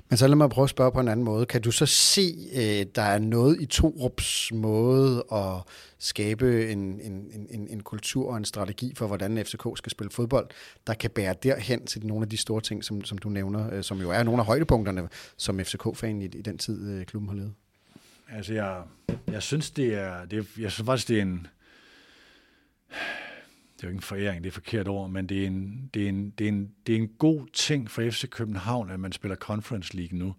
Men 0.09 0.17
så 0.17 0.29
lad 0.29 0.37
mig 0.37 0.51
prøve 0.51 0.65
at 0.65 0.71
spørge 0.71 0.93
på 0.93 1.01
en 1.01 1.09
anden 1.09 1.25
måde. 1.25 1.47
Kan 1.47 1.63
du 1.63 1.71
så 1.71 1.87
se, 1.87 2.35
øh, 2.55 2.87
der 2.95 3.03
er 3.03 3.19
noget 3.19 3.61
i 3.61 3.67
Torups 3.67 4.53
måde 4.53 5.25
at 5.33 5.63
skabe 5.99 6.71
en, 6.73 6.79
en, 7.01 7.47
en, 7.51 7.69
en 7.71 7.83
kultur 7.83 8.31
og 8.31 8.37
en 8.37 8.45
strategi 8.45 8.95
for, 8.95 9.07
hvordan 9.07 9.45
FCK 9.45 9.67
skal 9.77 9.91
spille 9.91 10.11
fodbold, 10.11 10.49
der 10.87 10.95
kan 10.95 11.11
bære 11.11 11.35
derhen 11.43 11.87
til 11.87 12.07
nogle 12.07 12.23
af 12.23 12.29
de 12.29 12.37
store 12.37 12.61
ting, 12.61 12.85
som, 12.85 13.05
som 13.05 13.19
du 13.19 13.29
nævner, 13.29 13.75
øh, 13.75 13.83
som 13.83 14.01
jo 14.01 14.11
er 14.11 14.23
nogle 14.23 14.41
af 14.41 14.47
højdepunkterne 14.47 15.09
som 15.37 15.61
FCK-fan 15.61 16.23
i, 16.23 16.25
i 16.25 16.43
den 16.43 16.59
tid, 16.59 16.91
øh, 16.91 17.07
klubben 17.07 17.29
har 17.29 17.37
levet? 17.37 17.55
Altså, 18.29 18.55
jeg, 18.55 18.83
jeg 19.31 19.43
synes, 19.43 19.71
det 19.71 19.95
er, 19.95 20.25
det, 20.25 20.47
jeg 20.59 20.73
synes 20.73 20.87
faktisk, 20.87 21.09
det 21.09 21.19
er 21.19 21.23
en, 21.23 21.47
det 23.77 23.83
er 23.83 23.87
jo 23.87 23.89
ikke 23.89 23.99
en 23.99 24.03
foræring, 24.03 24.45
det 24.45 24.47
er 24.47 24.51
et 24.51 24.55
forkert 24.55 24.89
ord, 24.89 25.11
men 25.11 25.27
det 25.27 25.43
er, 25.43 25.47
en, 25.47 25.91
det, 25.95 26.05
er 26.05 26.09
en, 26.09 26.31
det, 26.31 26.45
er 26.45 26.49
en, 26.49 26.71
det 26.87 26.95
er 26.95 26.99
en 26.99 27.09
god 27.19 27.47
ting 27.53 27.91
for 27.91 28.11
FC 28.11 28.29
København, 28.29 28.91
at 28.91 29.01
man 29.01 29.13
spiller 29.13 29.37
Conference 29.37 29.97
League 29.97 30.19
nu, 30.19 30.35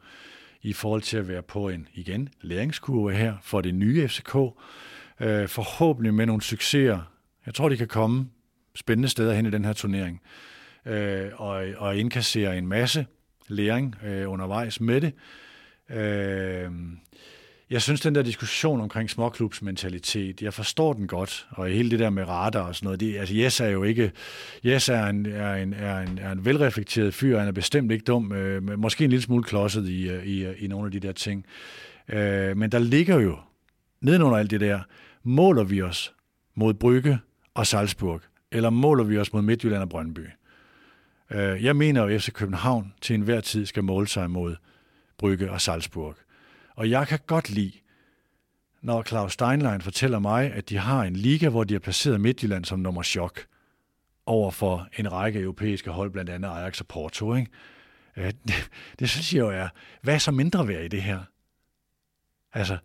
i 0.61 0.73
forhold 0.73 1.01
til 1.01 1.17
at 1.17 1.27
være 1.27 1.43
på 1.43 1.69
en, 1.69 1.87
igen, 1.93 2.29
læringskurve 2.41 3.13
her 3.13 3.35
for 3.41 3.61
det 3.61 3.75
nye 3.75 4.07
FCK. 4.07 4.35
Øh, 5.19 5.47
forhåbentlig 5.47 6.13
med 6.13 6.25
nogle 6.25 6.41
succeser. 6.41 7.11
Jeg 7.45 7.53
tror, 7.53 7.69
de 7.69 7.77
kan 7.77 7.87
komme 7.87 8.29
spændende 8.75 9.09
steder 9.09 9.33
hen 9.33 9.45
i 9.45 9.49
den 9.49 9.65
her 9.65 9.73
turnering. 9.73 10.21
Øh, 10.85 11.31
og, 11.35 11.65
og 11.77 11.97
indkassere 11.97 12.57
en 12.57 12.67
masse 12.67 13.05
læring 13.47 13.95
øh, 14.05 14.31
undervejs 14.31 14.81
med 14.81 15.01
det. 15.01 15.13
Øh, 15.97 16.71
jeg 17.69 17.81
synes, 17.81 18.01
den 18.01 18.15
der 18.15 18.21
diskussion 18.21 18.81
omkring 18.81 19.09
småklubsmentalitet, 19.09 20.41
jeg 20.41 20.53
forstår 20.53 20.93
den 20.93 21.07
godt, 21.07 21.47
og 21.49 21.67
hele 21.67 21.91
det 21.91 21.99
der 21.99 22.09
med 22.09 22.27
radar 22.27 22.61
og 22.61 22.75
sådan 22.75 22.85
noget, 22.85 22.99
det, 22.99 23.17
altså 23.17 23.35
Jes 23.35 23.59
er 23.59 23.67
jo 23.67 23.83
ikke, 23.83 24.11
Jes 24.65 24.89
er 24.89 25.05
en, 25.05 25.25
er 25.25 25.53
en, 25.53 25.73
er 25.73 25.99
en, 25.99 26.17
er 26.17 26.31
en 26.31 26.45
velreflekteret 26.45 27.13
fyr, 27.13 27.39
han 27.39 27.47
er 27.47 27.51
bestemt 27.51 27.91
ikke 27.91 28.03
dum, 28.03 28.31
øh, 28.31 28.79
måske 28.79 29.03
en 29.03 29.09
lille 29.09 29.23
smule 29.23 29.43
klodset 29.43 29.87
i, 29.87 30.09
øh, 30.09 30.25
i, 30.25 30.45
øh, 30.45 30.63
i 30.63 30.67
nogle 30.67 30.85
af 30.85 30.91
de 30.91 30.99
der 30.99 31.11
ting. 31.11 31.45
Øh, 32.09 32.57
men 32.57 32.71
der 32.71 32.79
ligger 32.79 33.19
jo, 33.19 33.37
nedenunder 34.01 34.37
alt 34.37 34.51
det 34.51 34.61
der, 34.61 34.79
måler 35.23 35.63
vi 35.63 35.81
os 35.81 36.13
mod 36.55 36.73
Brygge 36.73 37.19
og 37.53 37.67
Salzburg, 37.67 38.21
eller 38.51 38.69
måler 38.69 39.03
vi 39.03 39.17
os 39.17 39.33
mod 39.33 39.41
Midtjylland 39.41 39.81
og 39.81 39.89
Brøndby? 39.89 40.27
Øh, 41.31 41.63
jeg 41.63 41.75
mener 41.75 42.01
jo, 42.01 42.07
at 42.07 42.21
FC 42.21 42.31
København 42.31 42.93
til 43.01 43.13
enhver 43.13 43.41
tid 43.41 43.65
skal 43.65 43.83
måle 43.83 44.07
sig 44.07 44.31
mod 44.31 44.55
Brygge 45.17 45.51
og 45.51 45.61
Salzburg. 45.61 46.15
Og 46.75 46.89
jeg 46.89 47.07
kan 47.07 47.19
godt 47.27 47.49
lide, 47.49 47.71
når 48.81 49.03
Claus 49.03 49.33
Steinlein 49.33 49.81
fortæller 49.81 50.19
mig, 50.19 50.53
at 50.53 50.69
de 50.69 50.77
har 50.77 51.03
en 51.03 51.15
liga, 51.15 51.49
hvor 51.49 51.63
de 51.63 51.73
har 51.73 51.79
placeret 51.79 52.21
Midtjylland 52.21 52.65
som 52.65 52.79
nummer 52.79 53.03
chok 53.03 53.45
over 54.25 54.51
for 54.51 54.87
en 54.97 55.11
række 55.11 55.39
europæiske 55.39 55.91
hold, 55.91 56.11
blandt 56.11 56.29
andet 56.29 56.49
Ajax 56.49 56.79
og 56.79 56.87
Porto. 56.87 57.35
Ikke? 57.35 57.51
Øh, 58.17 58.33
det, 58.47 58.69
det 58.99 59.09
synes 59.09 59.33
jeg 59.33 59.39
jo 59.39 59.49
er, 59.49 59.67
hvad 60.01 60.13
er 60.13 60.17
så 60.17 60.31
mindre 60.31 60.67
værd 60.67 60.83
i 60.83 60.87
det 60.87 61.01
her? 61.01 61.19
Altså, 62.53 62.77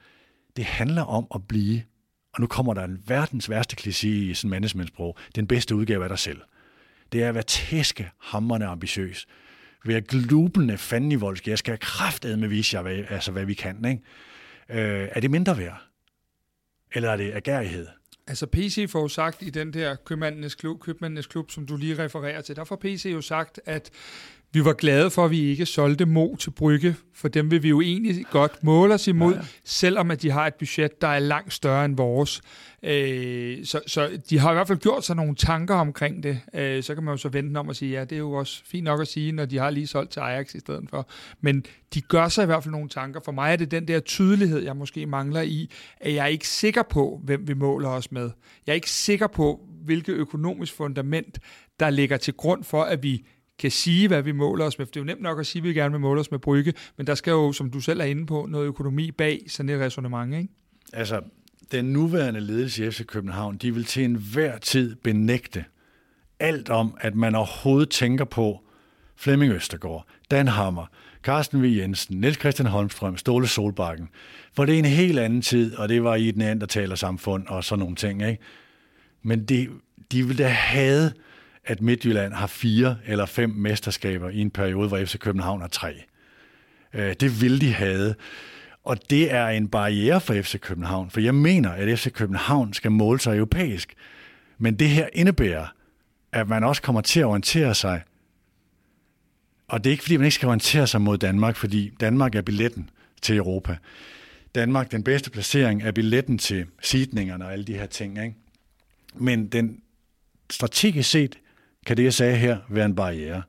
det 0.57 0.65
handler 0.65 1.03
om 1.03 1.27
at 1.35 1.49
blive 1.49 1.83
og 2.33 2.41
nu 2.41 2.47
kommer 2.47 2.75
der 2.75 2.85
en 2.85 3.03
verdens 3.07 3.51
værste 3.51 3.77
kliché 3.81 4.07
i 4.07 4.35
sådan 4.35 4.51
managementsprog, 4.51 5.17
den 5.35 5.47
bedste 5.47 5.75
udgave 5.75 6.03
af 6.03 6.09
dig 6.09 6.19
selv. 6.19 6.41
Det 7.13 7.23
er 7.23 7.29
at 7.29 7.35
være 7.35 7.43
tæske, 7.43 8.11
hammerne 8.21 8.67
ambitiøs. 8.67 9.27
Være 9.85 10.01
glubende 10.01 10.79
fanden 10.79 11.13
i 11.13 11.15
voldsk. 11.15 11.49
Jeg 11.49 11.59
skal 11.59 11.71
have 11.71 12.37
med 12.37 12.49
vise 12.49 12.77
jer, 12.77 12.83
hvad, 12.83 13.05
altså, 13.09 13.33
hvad 13.33 13.45
vi 13.45 13.55
kan. 13.55 13.85
Ikke? 13.85 14.03
Øh, 14.69 15.09
er 15.13 15.21
det 15.21 15.31
mindre 15.31 15.59
værd? 15.59 15.83
Eller 16.95 17.11
er 17.11 17.17
det 17.17 17.33
agerighed? 17.35 17.87
Altså 18.27 18.47
PC 18.47 18.87
får 18.91 19.01
jo 19.01 19.09
sagt 19.09 19.43
i 19.43 19.51
den 19.51 19.73
der 19.73 19.95
købmændenes 19.95 20.55
klub, 20.55 20.81
købmændenes 20.81 21.27
klub, 21.27 21.51
som 21.51 21.67
du 21.67 21.77
lige 21.77 22.05
refererer 22.05 22.41
til, 22.41 22.57
der 22.57 22.65
får 22.65 22.77
PC 22.77 23.11
jo 23.13 23.21
sagt, 23.21 23.61
at 23.65 23.91
vi 24.53 24.65
var 24.65 24.73
glade 24.73 25.11
for, 25.11 25.25
at 25.25 25.31
vi 25.31 25.41
ikke 25.41 25.67
solgte 25.67 26.07
Mo 26.07 26.37
til 26.37 26.51
Brygge, 26.51 26.97
for 27.15 27.29
dem 27.29 27.51
vil 27.51 27.63
vi 27.63 27.69
jo 27.69 27.81
egentlig 27.81 28.27
godt 28.31 28.65
måle 28.65 28.95
os 28.95 29.09
imod, 29.09 29.33
ja, 29.33 29.39
ja. 29.39 29.47
selvom 29.65 30.11
at 30.11 30.23
de 30.23 30.31
har 30.31 30.47
et 30.47 30.55
budget, 30.55 31.01
der 31.01 31.09
er 31.09 31.19
langt 31.19 31.53
større 31.53 31.85
end 31.85 31.97
vores. 31.97 32.43
Øh, 32.83 33.65
så, 33.65 33.81
så 33.87 34.21
de 34.31 34.39
har 34.39 34.51
i 34.51 34.55
hvert 34.55 34.69
fald 34.69 34.79
gjort 34.79 35.05
sig 35.05 35.17
nogle 35.17 35.35
tanker 35.35 35.75
omkring 35.75 36.23
det. 36.23 36.41
Øh, 36.55 36.83
så 36.83 36.95
kan 36.95 37.05
man 37.05 37.13
jo 37.13 37.19
så 37.19 37.29
vente 37.29 37.59
om 37.59 37.69
at 37.69 37.77
sige, 37.77 37.93
ja, 37.93 38.05
det 38.05 38.13
er 38.13 38.19
jo 38.19 38.33
også 38.33 38.63
fint 38.65 38.85
nok 38.85 39.01
at 39.01 39.09
sige, 39.09 39.33
når 39.33 39.45
de 39.45 39.59
har 39.59 39.71
lige 39.71 39.87
solgt 39.87 40.13
til 40.13 40.21
Ajax 40.21 40.55
i 40.55 40.61
stedet 40.61 40.91
for. 40.91 41.09
Men 41.41 41.65
de 41.95 42.01
gør 42.01 42.29
sig 42.29 42.43
i 42.43 42.47
hvert 42.47 42.63
fald 42.63 42.73
nogle 42.73 42.89
tanker. 42.89 43.21
For 43.25 43.33
mig 43.33 43.53
er 43.53 43.57
det 43.57 43.71
den 43.71 43.89
der 43.89 44.01
tydelighed, 44.01 44.63
jeg 44.63 44.77
måske 44.77 45.07
mangler 45.07 45.41
i, 45.41 45.71
at 46.01 46.15
jeg 46.15 46.23
er 46.23 46.27
ikke 46.27 46.49
sikker 46.49 46.83
på, 46.83 47.21
hvem 47.25 47.49
vi 47.49 47.55
måler 47.55 47.89
os 47.89 48.13
med. 48.13 48.31
Jeg 48.67 48.73
er 48.73 48.77
ikke 48.77 48.91
sikker 48.91 49.27
på, 49.27 49.61
hvilket 49.85 50.13
økonomisk 50.13 50.73
fundament, 50.77 51.39
der 51.81 51.91
ligger 51.91 52.17
til 52.17 52.35
grund 52.35 52.65
for, 52.65 52.83
at 52.83 53.03
vi 53.03 53.25
kan 53.61 53.71
sige, 53.71 54.09
hvad 54.09 54.23
vi 54.23 54.33
måler 54.33 54.65
os 54.65 54.79
med. 54.79 54.87
For 54.87 54.91
det 54.91 55.01
er 55.01 55.01
jo 55.01 55.07
nemt 55.07 55.23
nok 55.23 55.41
at 55.41 55.47
sige, 55.47 55.61
at 55.61 55.65
vi 55.65 55.73
gerne 55.73 55.93
vil 55.93 56.01
måle 56.01 56.21
os 56.21 56.31
med 56.31 56.39
Brygge, 56.39 56.75
men 56.97 57.07
der 57.07 57.15
skal 57.15 57.31
jo, 57.31 57.53
som 57.53 57.71
du 57.71 57.81
selv 57.81 58.01
er 58.01 58.05
inde 58.05 58.27
på, 58.27 58.47
noget 58.51 58.67
økonomi 58.67 59.11
bag 59.11 59.43
sådan 59.49 59.69
et 59.69 59.81
resonemang, 59.81 60.37
ikke? 60.37 60.49
Altså, 60.93 61.21
den 61.73 61.85
nuværende 61.85 62.41
ledelse 62.41 62.87
i 62.87 62.91
FC 62.91 63.07
København, 63.07 63.57
de 63.57 63.75
vil 63.75 63.85
til 63.85 64.05
enhver 64.05 64.59
tid 64.59 64.97
benægte 64.97 65.65
alt 66.41 66.71
om, 66.71 66.97
at 67.01 67.15
man 67.15 67.35
overhovedet 67.35 67.91
tænker 67.91 68.25
på 68.25 68.61
Flemming 69.17 69.53
Østergaard, 69.53 70.07
Dan 70.31 70.49
Hammer, 70.49 70.87
Carsten 71.23 71.63
V. 71.63 71.65
Jensen, 71.65 72.21
Niels 72.21 72.39
Christian 72.39 72.69
Holmstrøm, 72.69 73.17
Ståle 73.17 73.47
Solbakken. 73.47 74.09
For 74.53 74.65
det 74.65 74.75
er 74.75 74.79
en 74.79 74.85
helt 74.85 75.19
anden 75.19 75.43
tid, 75.43 75.75
og 75.77 75.89
det 75.89 76.05
var 76.05 76.15
i 76.15 76.29
et 76.29 76.99
samfund 76.99 77.47
og 77.47 77.65
sådan 77.65 77.81
nogle 77.81 77.97
ting. 77.97 78.23
Ikke? 78.23 78.43
Men 79.23 79.45
de, 79.45 79.69
de 80.13 80.27
ville 80.27 80.45
da 80.45 80.49
have 80.49 81.13
at 81.65 81.81
Midtjylland 81.81 82.33
har 82.33 82.47
fire 82.47 82.97
eller 83.07 83.27
fem 83.27 83.51
mesterskaber 83.51 84.29
i 84.29 84.39
en 84.39 84.51
periode, 84.51 84.89
hvor 84.89 85.05
FC 85.05 85.19
København 85.19 85.61
har 85.61 85.69
tre. 85.69 86.03
Øh, 86.95 87.15
det 87.21 87.43
vil 87.43 87.61
de 87.61 87.73
have. 87.73 88.15
Og 88.85 89.11
det 89.11 89.33
er 89.33 89.47
en 89.47 89.69
barriere 89.69 90.21
for 90.21 90.43
FC 90.43 90.61
København, 90.61 91.11
for 91.11 91.21
jeg 91.21 91.35
mener, 91.35 91.71
at 91.71 91.99
FC 91.99 92.13
København 92.13 92.73
skal 92.73 92.91
måle 92.91 93.21
sig 93.21 93.37
europæisk. 93.37 93.95
Men 94.59 94.75
det 94.75 94.89
her 94.89 95.09
indebærer, 95.13 95.67
at 96.33 96.49
man 96.49 96.65
også 96.65 96.83
kommer 96.83 97.01
til 97.01 97.21
at 97.21 97.27
orientere 97.27 97.75
sig. 97.75 98.03
Og 99.69 99.85
det 99.85 99.91
er 99.91 99.93
ikke, 99.93 100.03
fordi 100.03 100.17
man 100.17 100.25
ikke 100.25 100.35
skal 100.35 100.47
orientere 100.47 100.87
sig 100.87 101.01
mod 101.01 101.19
Danmark, 101.19 101.57
fordi 101.57 101.93
Danmark 102.01 102.35
er 102.35 102.43
billetten 102.43 102.91
til 103.23 103.37
Europa. 103.37 103.77
Danmark, 104.55 104.93
den 104.93 105.03
bedste 105.03 105.31
placering, 105.31 105.83
er 105.83 105.93
billetten 105.93 106.39
til 106.39 106.67
sidningerne 106.83 107.45
og 107.45 107.53
alle 107.53 107.65
de 107.65 107.75
her 107.75 107.87
ting. 107.87 108.25
Ikke? 108.25 108.37
Men 109.15 109.47
den 109.47 109.81
strategisk 110.51 111.11
set 111.11 111.39
kan 111.91 111.97
det, 111.97 112.05
jeg 112.05 112.15
sagde 112.15 112.37
her, 112.37 112.59
være 112.69 112.87
en 112.87 112.95
barriere 112.95 113.43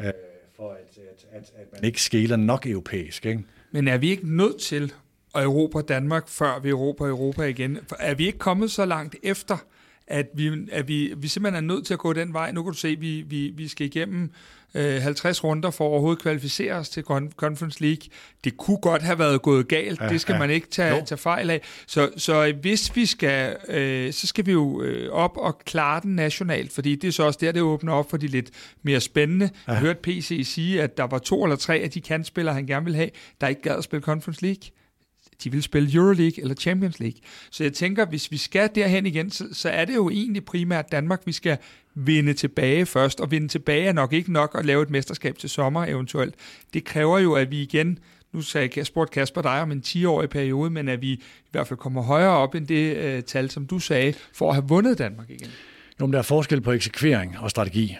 øh, 0.00 0.12
for, 0.56 0.70
at, 0.70 0.98
at, 0.98 1.26
at, 1.32 1.52
at 1.56 1.66
man 1.72 1.84
ikke 1.84 2.02
skæler 2.02 2.36
nok 2.36 2.66
europæisk. 2.66 3.26
Ikke? 3.26 3.44
Men 3.70 3.88
er 3.88 3.98
vi 3.98 4.10
ikke 4.10 4.36
nødt 4.36 4.60
til 4.60 4.92
at 5.34 5.42
erobre 5.42 5.82
Danmark, 5.82 6.28
før 6.28 6.60
vi 6.60 6.70
erobrer 6.70 7.08
Europa 7.08 7.42
igen? 7.42 7.78
Er 7.98 8.14
vi 8.14 8.26
ikke 8.26 8.38
kommet 8.38 8.70
så 8.70 8.84
langt 8.84 9.16
efter, 9.22 9.56
at 10.06 10.26
vi, 10.34 10.68
at 10.72 10.88
vi, 10.88 11.14
vi 11.16 11.28
simpelthen 11.28 11.64
er 11.64 11.74
nødt 11.74 11.86
til 11.86 11.94
at 11.94 12.00
gå 12.00 12.12
den 12.12 12.32
vej? 12.32 12.52
Nu 12.52 12.62
kan 12.62 12.72
du 12.72 12.78
se, 12.78 12.88
at 12.88 13.00
vi, 13.00 13.22
vi, 13.26 13.52
vi 13.56 13.68
skal 13.68 13.86
igennem 13.86 14.30
øh, 14.76 15.02
50 15.02 15.44
runder 15.44 15.70
for 15.70 15.84
at 15.84 15.90
overhovedet 15.90 16.22
kvalificere 16.22 16.74
os 16.74 16.88
til 16.88 17.02
Conference 17.36 17.82
League. 17.82 18.08
Det 18.44 18.56
kunne 18.56 18.76
godt 18.76 19.02
have 19.02 19.18
været 19.18 19.42
gået 19.42 19.68
galt, 19.68 20.00
ja, 20.00 20.08
det 20.08 20.20
skal 20.20 20.32
ja. 20.32 20.38
man 20.38 20.50
ikke 20.50 20.66
tage, 20.66 21.04
tage 21.06 21.18
fejl 21.18 21.50
af. 21.50 21.60
Så, 21.86 22.10
så 22.16 22.54
hvis 22.60 22.96
vi 22.96 23.06
skal, 23.06 23.56
øh, 23.68 24.12
så 24.12 24.26
skal 24.26 24.46
vi 24.46 24.52
jo 24.52 24.82
øh, 24.82 25.12
op 25.12 25.36
og 25.36 25.58
klare 25.58 26.00
den 26.00 26.16
nationalt, 26.16 26.72
fordi 26.72 26.94
det 26.94 27.08
er 27.08 27.12
så 27.12 27.22
også 27.22 27.38
der, 27.42 27.52
det 27.52 27.62
åbner 27.62 27.92
op 27.92 28.10
for 28.10 28.16
de 28.16 28.26
lidt 28.26 28.50
mere 28.82 29.00
spændende. 29.00 29.50
Ja. 29.68 29.72
Jeg 29.72 29.80
hørte 29.80 30.00
PC 30.02 30.42
sige, 30.44 30.82
at 30.82 30.96
der 30.96 31.04
var 31.04 31.18
to 31.18 31.44
eller 31.44 31.56
tre 31.56 31.74
af 31.76 31.90
de 31.90 32.00
kantspillere, 32.00 32.54
han 32.54 32.66
gerne 32.66 32.84
ville 32.84 32.96
have, 32.96 33.10
der 33.40 33.48
ikke 33.48 33.62
gad 33.62 33.76
at 33.76 33.84
spille 33.84 34.02
Conference 34.02 34.42
League 34.42 34.62
de 35.44 35.52
vil 35.52 35.62
spille 35.62 35.94
Euroleague 35.94 36.42
eller 36.42 36.54
Champions 36.54 37.00
League. 37.00 37.20
Så 37.50 37.62
jeg 37.62 37.72
tænker, 37.72 38.06
hvis 38.06 38.30
vi 38.30 38.36
skal 38.36 38.70
derhen 38.74 39.06
igen, 39.06 39.30
så, 39.30 39.44
så 39.52 39.68
er 39.68 39.84
det 39.84 39.94
jo 39.94 40.10
egentlig 40.10 40.44
primært 40.44 40.92
Danmark, 40.92 41.22
vi 41.24 41.32
skal 41.32 41.58
vinde 41.94 42.34
tilbage 42.34 42.86
først. 42.86 43.20
Og 43.20 43.30
vinde 43.30 43.48
tilbage 43.48 43.86
er 43.86 43.92
nok 43.92 44.12
ikke 44.12 44.32
nok 44.32 44.56
at 44.58 44.66
lave 44.66 44.82
et 44.82 44.90
mesterskab 44.90 45.38
til 45.38 45.50
sommer 45.50 45.84
eventuelt. 45.84 46.34
Det 46.74 46.84
kræver 46.84 47.18
jo, 47.18 47.34
at 47.34 47.50
vi 47.50 47.62
igen, 47.62 47.98
nu 48.32 48.40
sagde 48.40 48.70
jeg, 48.76 48.86
spurgte 48.86 49.12
Kasper 49.12 49.42
dig 49.42 49.60
om 49.62 49.72
en 49.72 49.82
10-årig 49.86 50.30
periode, 50.30 50.70
men 50.70 50.88
at 50.88 51.02
vi 51.02 51.12
i 51.12 51.22
hvert 51.50 51.66
fald 51.66 51.78
kommer 51.78 52.02
højere 52.02 52.30
op 52.30 52.54
end 52.54 52.66
det 52.66 53.16
uh, 53.16 53.24
tal, 53.24 53.50
som 53.50 53.66
du 53.66 53.78
sagde, 53.78 54.14
for 54.34 54.48
at 54.48 54.54
have 54.54 54.68
vundet 54.68 54.98
Danmark 54.98 55.30
igen. 55.30 55.50
Jo, 56.00 56.06
men 56.06 56.12
der 56.12 56.18
er 56.18 56.22
forskel 56.22 56.60
på 56.60 56.72
eksekvering 56.72 57.38
og 57.38 57.50
strategi. 57.50 57.96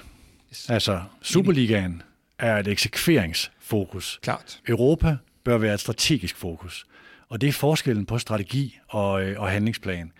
Yes. 0.50 0.70
Altså, 0.70 1.02
Superligaen 1.22 2.02
er 2.38 2.56
et 2.56 2.68
eksekveringsfokus. 2.68 4.18
Klart. 4.22 4.60
Europa 4.68 5.16
bør 5.44 5.58
være 5.58 5.74
et 5.74 5.80
strategisk 5.80 6.36
fokus. 6.36 6.86
Og 7.28 7.40
det 7.40 7.48
er 7.48 7.52
forskellen 7.52 8.06
på 8.06 8.18
strategi 8.18 8.78
og, 8.88 9.24
øh, 9.24 9.40
og 9.40 9.50
handlingsplan. 9.50 10.12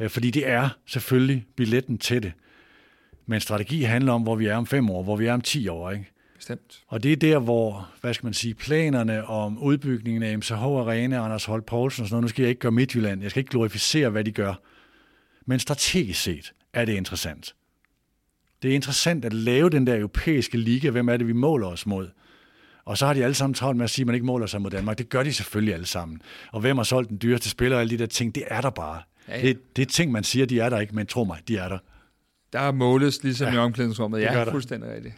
Øh, 0.00 0.10
fordi 0.10 0.30
det 0.30 0.48
er 0.48 0.68
selvfølgelig 0.86 1.46
billetten 1.56 1.98
til 1.98 2.22
det. 2.22 2.32
Men 3.26 3.40
strategi 3.40 3.82
handler 3.82 4.12
om, 4.12 4.22
hvor 4.22 4.36
vi 4.36 4.46
er 4.46 4.56
om 4.56 4.66
fem 4.66 4.90
år, 4.90 5.02
hvor 5.02 5.16
vi 5.16 5.26
er 5.26 5.32
om 5.32 5.40
ti 5.40 5.68
år. 5.68 5.90
Ikke? 5.90 6.10
Bestemt. 6.36 6.82
Og 6.88 7.02
det 7.02 7.12
er 7.12 7.16
der, 7.16 7.38
hvor, 7.38 7.90
hvad 8.00 8.14
skal 8.14 8.26
man 8.26 8.34
sige, 8.34 8.54
planerne 8.54 9.24
om 9.26 9.58
udbygningen 9.58 10.22
af 10.22 10.38
MCH 10.38 10.52
Arena, 10.52 11.24
Anders 11.24 11.44
Holt 11.44 11.66
Poulsen 11.66 12.02
og 12.02 12.08
sådan 12.08 12.14
noget, 12.14 12.22
nu 12.22 12.28
skal 12.28 12.42
jeg 12.42 12.48
ikke 12.48 12.60
gøre 12.60 12.72
Midtjylland, 12.72 13.22
jeg 13.22 13.30
skal 13.30 13.40
ikke 13.40 13.50
glorificere, 13.50 14.10
hvad 14.10 14.24
de 14.24 14.32
gør. 14.32 14.54
Men 15.46 15.58
strategisk 15.58 16.22
set 16.22 16.52
er 16.72 16.84
det 16.84 16.92
interessant. 16.92 17.54
Det 18.62 18.70
er 18.70 18.74
interessant 18.74 19.24
at 19.24 19.32
lave 19.32 19.70
den 19.70 19.86
der 19.86 19.96
europæiske 19.96 20.58
liga, 20.58 20.90
hvem 20.90 21.08
er 21.08 21.16
det, 21.16 21.26
vi 21.26 21.32
måler 21.32 21.66
os 21.66 21.86
mod. 21.86 22.08
Og 22.90 22.98
så 22.98 23.06
har 23.06 23.14
de 23.14 23.24
alle 23.24 23.34
sammen 23.34 23.54
travlt 23.54 23.76
med 23.76 23.84
at 23.84 23.90
sige, 23.90 24.02
at 24.02 24.06
man 24.06 24.14
ikke 24.14 24.26
måler 24.26 24.46
sig 24.46 24.62
mod 24.62 24.70
Danmark. 24.70 24.98
Det 24.98 25.08
gør 25.08 25.22
de 25.22 25.32
selvfølgelig 25.32 25.74
alle 25.74 25.86
sammen. 25.86 26.22
Og 26.52 26.60
hvem 26.60 26.76
har 26.76 26.84
solgt 26.84 27.10
den 27.10 27.18
dyreste 27.22 27.50
spiller 27.50 27.76
og 27.76 27.80
alle 27.80 27.90
de 27.90 27.98
der 27.98 28.06
ting, 28.06 28.34
det 28.34 28.44
er 28.46 28.60
der 28.60 28.70
bare. 28.70 29.02
Ja, 29.28 29.38
ja. 29.38 29.46
Det, 29.46 29.76
det 29.76 29.82
er 29.82 29.86
ting, 29.86 30.12
man 30.12 30.24
siger, 30.24 30.46
de 30.46 30.60
er 30.60 30.68
der 30.68 30.80
ikke, 30.80 30.94
men 30.94 31.06
tro 31.06 31.24
mig, 31.24 31.38
de 31.48 31.56
er 31.56 31.68
der. 31.68 31.78
Der 32.52 32.72
måles 32.72 33.22
ligesom 33.22 33.48
ja, 33.48 33.54
i 33.54 33.56
omklædningsrummet. 33.56 34.20
Ja, 34.20 34.30
det 34.32 34.48
er 34.48 34.50
fuldstændig 34.50 34.90
rigtigt. 34.90 35.14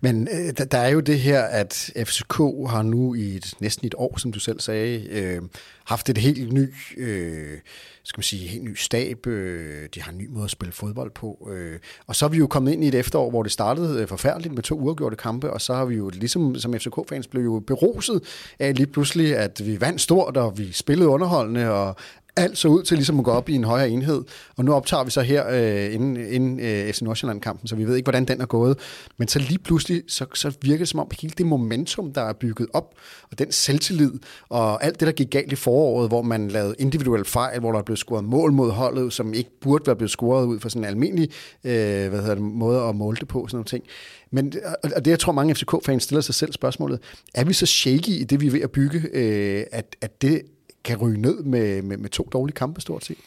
Men 0.00 0.28
øh, 0.32 0.52
der, 0.58 0.64
der 0.64 0.78
er 0.78 0.88
jo 0.88 1.00
det 1.00 1.20
her, 1.20 1.42
at 1.42 1.90
FCK 1.96 2.36
har 2.68 2.82
nu 2.82 3.14
i 3.14 3.36
et, 3.36 3.54
næsten 3.60 3.86
et 3.86 3.94
år, 3.98 4.18
som 4.18 4.32
du 4.32 4.40
selv 4.40 4.60
sagde, 4.60 5.06
øh, 5.10 5.42
haft 5.84 6.08
et 6.08 6.18
helt 6.18 6.52
ny, 6.52 6.68
øh, 6.96 7.58
skal 8.04 8.18
man 8.18 8.22
sige, 8.22 8.48
helt 8.48 8.64
ny 8.64 8.74
stab. 8.74 9.26
Øh, 9.26 9.88
de 9.94 10.02
har 10.02 10.12
en 10.12 10.18
ny 10.18 10.28
måde 10.30 10.44
at 10.44 10.50
spille 10.50 10.72
fodbold 10.72 11.10
på. 11.10 11.48
Øh, 11.52 11.78
og 12.06 12.16
så 12.16 12.24
er 12.24 12.28
vi 12.28 12.38
jo 12.38 12.46
kommet 12.46 12.72
ind 12.72 12.84
i 12.84 12.88
et 12.88 12.94
efterår, 12.94 13.30
hvor 13.30 13.42
det 13.42 13.52
startede 13.52 14.02
øh, 14.02 14.08
forfærdeligt 14.08 14.54
med 14.54 14.62
to 14.62 14.78
uafgjorte 14.78 15.16
kampe, 15.16 15.50
og 15.50 15.60
så 15.60 15.74
har 15.74 15.84
vi 15.84 15.94
jo 15.94 16.08
ligesom 16.08 16.54
som 16.54 16.74
FCK-fans 16.74 17.26
blev 17.26 17.42
jo 17.42 17.62
beruset 17.66 18.20
af 18.58 18.76
lige 18.76 18.86
pludselig, 18.86 19.36
at 19.36 19.66
vi 19.66 19.80
vandt 19.80 20.00
stort, 20.00 20.36
og 20.36 20.58
vi 20.58 20.72
spillede 20.72 21.08
underholdende, 21.08 21.70
og 21.70 21.96
alt 22.36 22.58
så 22.58 22.68
ud 22.68 22.82
til 22.82 22.96
ligesom 22.96 23.18
at 23.18 23.24
gå 23.24 23.30
op 23.30 23.48
i 23.48 23.54
en 23.54 23.64
højere 23.64 23.90
enhed. 23.90 24.22
Og 24.56 24.64
nu 24.64 24.72
optager 24.72 25.04
vi 25.04 25.10
så 25.10 25.20
her 25.20 25.48
øh, 25.48 25.94
inden, 25.94 26.16
inden 26.16 26.60
øh, 26.60 26.92
FC 26.92 27.02
Nordsjælland-kampen, 27.02 27.68
så 27.68 27.76
vi 27.76 27.84
ved 27.84 27.96
ikke, 27.96 28.04
hvordan 28.04 28.24
den 28.24 28.40
er 28.40 28.46
gået. 28.46 28.78
Men 29.16 29.28
så 29.28 29.38
lige 29.38 29.58
pludselig, 29.58 30.02
så, 30.08 30.26
så 30.34 30.56
virker 30.62 30.78
det 30.78 30.88
som 30.88 31.00
om 31.00 31.10
hele 31.20 31.34
det 31.38 31.46
momentum, 31.46 32.12
der 32.12 32.22
er 32.22 32.32
bygget 32.32 32.68
op, 32.72 32.94
og 33.30 33.38
den 33.38 33.52
selvtillid, 33.52 34.12
og 34.48 34.84
alt 34.84 35.00
det, 35.00 35.06
der 35.06 35.12
gik 35.12 35.30
galt 35.30 35.52
i 35.52 35.56
foråret, 35.56 36.08
hvor 36.08 36.22
man 36.22 36.48
lavede 36.48 36.74
individuelle 36.78 37.24
fejl, 37.24 37.60
hvor 37.60 37.72
der 37.72 37.82
blev 37.82 37.96
scoret 37.96 38.24
mål 38.24 38.52
mod 38.52 38.70
holdet, 38.70 39.12
som 39.12 39.34
ikke 39.34 39.50
burde 39.60 39.86
være 39.86 39.96
blevet 39.96 40.10
scoret 40.10 40.46
ud 40.46 40.60
fra 40.60 40.68
sådan 40.68 40.82
en 40.82 40.88
almindelig 40.88 41.30
øh, 41.64 42.08
hvad 42.08 42.20
hedder 42.20 42.34
det, 42.34 42.44
måde 42.44 42.82
at 42.82 42.96
måle 42.96 43.16
det 43.16 43.28
på, 43.28 43.46
sådan 43.48 43.56
nogle 43.56 43.64
ting. 43.64 43.84
Men, 44.30 44.52
og 44.96 45.04
det, 45.04 45.10
jeg 45.10 45.18
tror, 45.18 45.32
mange 45.32 45.54
FCK-fans 45.54 46.02
stiller 46.02 46.22
sig 46.22 46.34
selv 46.34 46.52
spørgsmålet, 46.52 47.00
er 47.34 47.44
vi 47.44 47.52
så 47.52 47.66
shaky 47.66 48.08
i 48.08 48.24
det, 48.24 48.40
vi 48.40 48.46
er 48.46 48.50
ved 48.50 48.60
at 48.60 48.70
bygge, 48.70 49.08
øh, 49.12 49.64
at, 49.72 49.96
at 50.00 50.22
det 50.22 50.42
kan 50.84 50.96
ryge 50.96 51.20
ned 51.20 51.42
med, 51.42 51.82
med, 51.82 51.96
med 51.96 52.10
to 52.10 52.28
dårlige 52.32 52.54
kampe 52.54 52.80
stort 52.80 53.04
set? 53.04 53.18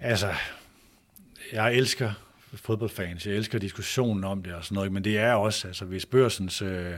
Altså, 0.00 0.32
jeg 1.52 1.74
elsker 1.74 2.12
fodboldfans, 2.54 3.26
jeg 3.26 3.34
elsker 3.34 3.58
diskussionen 3.58 4.24
om 4.24 4.42
det 4.42 4.54
og 4.54 4.64
sådan 4.64 4.74
noget, 4.74 4.92
men 4.92 5.04
det 5.04 5.18
er 5.18 5.32
også, 5.32 5.68
altså 5.68 5.84
hvis 5.84 6.06
børsens 6.06 6.62
øh, 6.62 6.92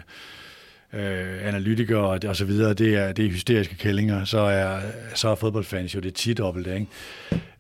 øh, 0.93 1.49
analytikere 1.49 1.99
og, 1.99 2.21
og 2.29 2.37
så 2.37 2.45
videre, 2.45 2.75
det 2.75 2.97
er, 2.97 3.13
det 3.13 3.27
er 3.27 3.31
hysteriske 3.31 3.77
kællinger, 3.77 4.25
så 4.25 4.39
er, 4.39 4.81
så 5.15 5.29
er 5.29 5.35
fodboldfans 5.35 5.95
jo 5.95 6.01
det 6.01 6.15
tit 6.15 6.39
dobbelt, 6.39 6.67
ikke? 6.67 6.87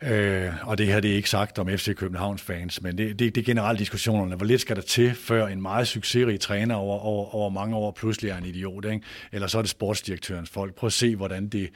Øh, 0.02 0.52
og 0.62 0.78
det 0.78 0.86
her 0.86 1.00
det 1.00 1.10
er 1.10 1.14
ikke 1.14 1.30
sagt 1.30 1.58
om 1.58 1.68
FC 1.68 1.94
Københavns 1.94 2.42
fans, 2.42 2.82
men 2.82 2.98
det, 2.98 3.18
det, 3.18 3.34
det 3.34 3.40
er 3.40 3.44
generelt 3.44 3.78
diskussionerne. 3.78 4.36
Hvor 4.36 4.46
lidt 4.46 4.60
skal 4.60 4.76
der 4.76 4.82
til, 4.82 5.14
før 5.14 5.46
en 5.46 5.62
meget 5.62 5.88
succesrig 5.88 6.40
træner 6.40 6.74
over, 6.74 6.98
over, 6.98 7.34
over 7.34 7.50
mange 7.50 7.76
år 7.76 7.90
pludselig 7.90 8.30
er 8.30 8.36
en 8.36 8.44
idiot? 8.44 8.84
Ikke? 8.84 9.00
Eller 9.32 9.46
så 9.46 9.58
er 9.58 9.62
det 9.62 9.70
sportsdirektørens 9.70 10.50
folk. 10.50 10.74
Prøv 10.74 10.86
at 10.86 10.92
se, 10.92 11.16
hvordan 11.16 11.48
det... 11.48 11.70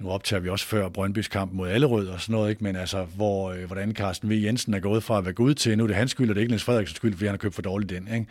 Nu 0.00 0.10
optager 0.10 0.40
vi 0.40 0.48
også 0.48 0.66
før 0.66 0.88
Brøndbys 0.88 1.28
kamp 1.28 1.52
mod 1.52 1.68
Allerød 1.68 2.08
og 2.08 2.20
sådan 2.20 2.32
noget, 2.32 2.50
ikke? 2.50 2.64
men 2.64 2.76
altså, 2.76 3.04
hvor, 3.04 3.52
øh, 3.52 3.64
hvordan 3.64 3.94
Carsten 3.94 4.30
V. 4.30 4.32
Jensen 4.32 4.74
er 4.74 4.80
gået 4.80 5.02
fra 5.02 5.18
at 5.18 5.24
være 5.24 5.34
gud 5.34 5.54
til, 5.54 5.78
nu 5.78 5.84
er 5.84 5.86
det 5.86 5.96
hans 5.96 6.10
skyld, 6.10 6.30
og 6.30 6.34
det 6.34 6.40
er 6.40 6.42
ikke 6.42 6.50
Niels 6.50 6.64
Frederiksens 6.64 6.96
skyld, 6.96 7.12
fordi 7.12 7.24
han 7.24 7.32
har 7.32 7.38
købt 7.38 7.54
for 7.54 7.62
dårligt 7.62 7.90
den. 7.90 8.08
Ikke? 8.14 8.26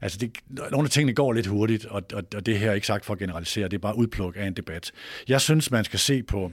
Altså, 0.00 0.18
det, 0.18 0.36
nogle 0.70 0.86
af 0.86 0.90
tingene 0.90 1.14
går 1.14 1.32
lidt 1.32 1.46
hurtigt, 1.46 1.86
og, 1.86 2.02
og, 2.14 2.22
og 2.34 2.46
det 2.46 2.58
her 2.58 2.70
er 2.70 2.74
ikke 2.74 2.86
sagt 2.86 3.04
for 3.04 3.12
at 3.12 3.18
generalisere, 3.18 3.64
det 3.64 3.74
er 3.74 3.78
bare 3.78 3.96
udpluk 3.96 4.36
af 4.36 4.46
en 4.46 4.54
debat. 4.54 4.92
Jeg 5.28 5.40
synes, 5.40 5.70
man 5.70 5.84
skal 5.84 5.98
se 5.98 6.22
på 6.22 6.52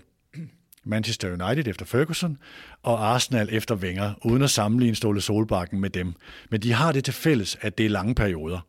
Manchester 0.84 1.46
United 1.46 1.68
efter 1.68 1.86
Ferguson 1.86 2.38
og 2.84 3.08
Arsenal 3.08 3.50
efter 3.52 3.76
Wenger, 3.76 4.14
uden 4.26 4.44
at 4.44 4.50
sammenligne 4.50 4.96
Ståle 4.96 5.22
Solbakken 5.22 5.80
med 5.80 5.90
dem. 5.90 6.14
Men 6.52 6.62
de 6.62 6.74
har 6.74 6.92
det 6.92 7.06
til 7.06 7.14
fælles, 7.14 7.58
at 7.62 7.78
det 7.78 7.86
er 7.86 7.90
lange 7.90 8.16
perioder. 8.16 8.60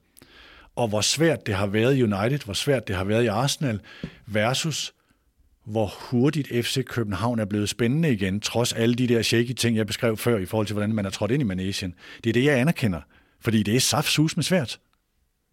Og 0.77 0.89
hvor 0.89 1.01
svært 1.01 1.47
det 1.47 1.55
har 1.55 1.67
været 1.67 1.97
i 1.97 2.03
United, 2.03 2.45
hvor 2.45 2.55
svært 2.55 2.89
det 2.89 2.97
har 2.97 3.05
været 3.05 3.25
i 3.25 3.27
Arsenal, 3.27 3.81
versus 4.27 4.93
hvor 5.71 5.95
hurtigt 6.11 6.49
FC 6.49 6.85
København 6.85 7.39
er 7.39 7.45
blevet 7.45 7.69
spændende 7.69 8.13
igen, 8.13 8.41
trods 8.41 8.73
alle 8.73 8.95
de 8.95 9.07
der 9.09 9.23
shaky 9.23 9.53
ting, 9.53 9.77
jeg 9.77 9.87
beskrev 9.87 10.17
før, 10.17 10.39
i 10.39 10.47
forhold 10.47 10.67
til, 10.67 10.75
hvordan 10.75 10.95
man 10.95 11.07
er 11.07 11.11
trådt 11.11 11.31
ind 11.31 11.43
i 11.43 11.45
Manesien. 11.45 11.95
Det 12.25 12.31
er 12.31 12.35
det, 12.35 12.45
jeg 12.45 12.59
anerkender. 12.59 13.01
Fordi 13.41 13.63
det 13.63 13.77
er 13.77 13.81
saftsus 13.81 14.37
med 14.37 14.45
svært. 14.45 14.81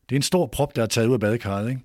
Det 0.09 0.15
er 0.15 0.19
en 0.19 0.23
stor 0.23 0.47
prop, 0.47 0.75
der 0.75 0.83
er 0.83 0.85
taget 0.85 1.07
ud 1.07 1.13
af 1.13 1.19
badekarret, 1.19 1.69
ikke? 1.69 1.81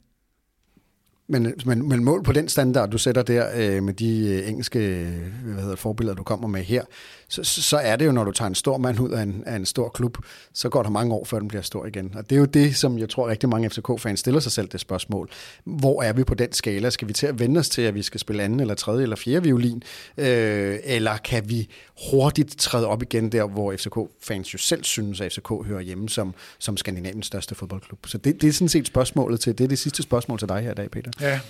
Men, 1.29 1.55
men, 1.67 1.89
men 1.89 2.05
mål 2.05 2.23
på 2.23 2.33
den 2.33 2.49
standard, 2.49 2.91
du 2.91 2.99
sætter 2.99 3.23
der 3.23 3.47
øh, 3.57 3.83
med 3.83 3.95
de 3.95 4.29
øh, 4.29 4.49
engelske 4.49 4.79
øh, 4.79 5.07
hvad 5.45 5.63
hedder, 5.63 5.77
forbilleder, 5.77 6.15
du 6.15 6.23
kommer 6.23 6.49
med 6.49 6.63
her, 6.63 6.85
så, 7.33 7.63
så 7.63 7.77
er 7.77 7.97
det 7.97 8.07
jo, 8.07 8.13
når 8.13 8.25
du 8.25 8.33
tager 8.33 8.49
en 8.49 8.55
stor 8.55 8.79
mand 8.79 9.01
ud 9.01 9.11
af 9.11 9.23
en, 9.23 9.43
af 9.47 9.57
en 9.57 9.67
stor 9.67 9.89
klub, 9.89 10.19
så 10.53 10.69
går 10.69 10.83
der 10.83 10.91
mange 10.91 11.15
år, 11.15 11.25
før 11.25 11.39
den 11.39 11.49
bliver 11.49 11.63
stor 11.63 11.87
igen. 11.87 12.13
Og 12.15 12.31
det 12.31 12.37
er 12.37 12.41
jo 12.41 12.45
det, 12.45 12.77
som 12.77 12.99
jeg 12.99 13.09
tror 13.09 13.29
rigtig 13.29 13.49
mange 13.49 13.71
FCK-fans 13.71 14.21
stiller 14.21 14.41
sig 14.41 14.53
selv 14.53 14.69
det 14.69 14.81
spørgsmål. 14.81 15.29
Hvor 15.65 16.03
er 16.03 16.13
vi 16.13 16.25
på 16.25 16.35
den 16.35 16.53
skala? 16.53 16.91
Skal 16.91 17.09
vi 17.09 17.13
til 17.13 17.27
at 17.27 17.39
vende 17.39 17.61
os 17.61 17.69
til, 17.69 17.83
at 17.83 17.95
vi 17.95 18.03
skal 18.03 18.21
spille 18.21 18.43
anden 18.43 18.61
eller 18.61 18.75
tredje 18.75 19.03
eller 19.03 19.17
fjerde 19.17 19.43
violin? 19.43 19.83
Øh, 20.19 20.79
eller 20.85 21.17
kan 21.17 21.49
vi 21.49 21.69
hurtigt 22.11 22.59
træde 22.59 22.87
op 22.87 23.03
igen 23.03 23.33
der, 23.33 23.45
hvor 23.45 23.73
FCK-fans 23.77 24.55
jo 24.55 24.59
selv 24.59 24.85
synes, 24.85 25.21
at 25.21 25.33
FCK 25.33 25.49
hører 25.67 25.81
hjemme 25.81 26.09
som, 26.09 26.35
som 26.59 26.77
Skandinaviens 26.77 27.27
største 27.27 27.55
fodboldklub? 27.55 28.07
Så 28.07 28.19
det, 28.19 28.43
det 28.43 28.49
er 28.49 28.53
sådan 28.53 28.69
set 28.69 28.87
spørgsmålet 28.87 29.41
til, 29.41 29.59
det 29.59 29.65
er 29.65 29.69
det 29.69 29.79
sidste 29.79 30.03
spørgsmål 30.03 30.39
til 30.39 30.49
dig 30.49 30.63
her 30.63 30.71
i 30.71 30.75
dag, 30.75 30.91
Peter. 30.91 31.11
Ja, 31.21 31.41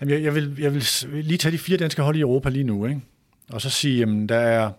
Jamen, 0.00 0.14
jeg, 0.14 0.22
jeg, 0.22 0.34
vil, 0.34 0.56
jeg 0.58 0.74
vil 0.74 0.84
lige 1.12 1.38
tage 1.38 1.52
de 1.52 1.58
fire 1.58 1.76
danske 1.76 2.02
hold 2.02 2.16
i 2.16 2.20
Europa 2.20 2.48
lige 2.48 2.64
nu, 2.64 2.86
ikke? 2.86 3.00
Og 3.52 3.60
så 3.60 3.70
sige, 3.70 4.02
at 4.02 4.28
der 4.28 4.38
er, 4.38 4.70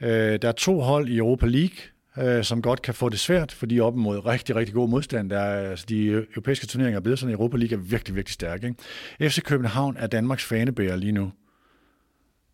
øh, 0.00 0.38
der 0.42 0.48
er 0.48 0.52
to 0.52 0.80
hold 0.80 1.08
i 1.08 1.16
Europa 1.16 1.46
League, 1.46 1.76
øh, 2.18 2.44
som 2.44 2.62
godt 2.62 2.82
kan 2.82 2.94
få 2.94 3.08
det 3.08 3.20
svært, 3.20 3.52
fordi 3.52 3.80
op 3.80 3.96
mod 3.96 4.26
rigtig, 4.26 4.56
rigtig 4.56 4.74
god 4.74 4.88
modstand. 4.88 5.30
Der 5.30 5.38
er, 5.38 5.70
altså, 5.70 5.86
de 5.88 6.06
europæiske 6.06 6.66
turneringer 6.66 6.98
er 6.98 7.02
blevet 7.02 7.18
sådan, 7.18 7.34
Europa 7.34 7.56
League 7.56 7.78
er 7.78 7.82
virkelig, 7.82 8.16
virkelig 8.16 8.34
stærk. 8.34 8.64
Ikke? 8.64 9.30
FC 9.30 9.42
København 9.42 9.96
er 9.96 10.06
Danmarks 10.06 10.44
fanebærer 10.44 10.96
lige 10.96 11.12
nu 11.12 11.32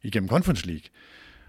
igennem 0.02 0.28
Conference 0.28 0.66
League. 0.66 0.88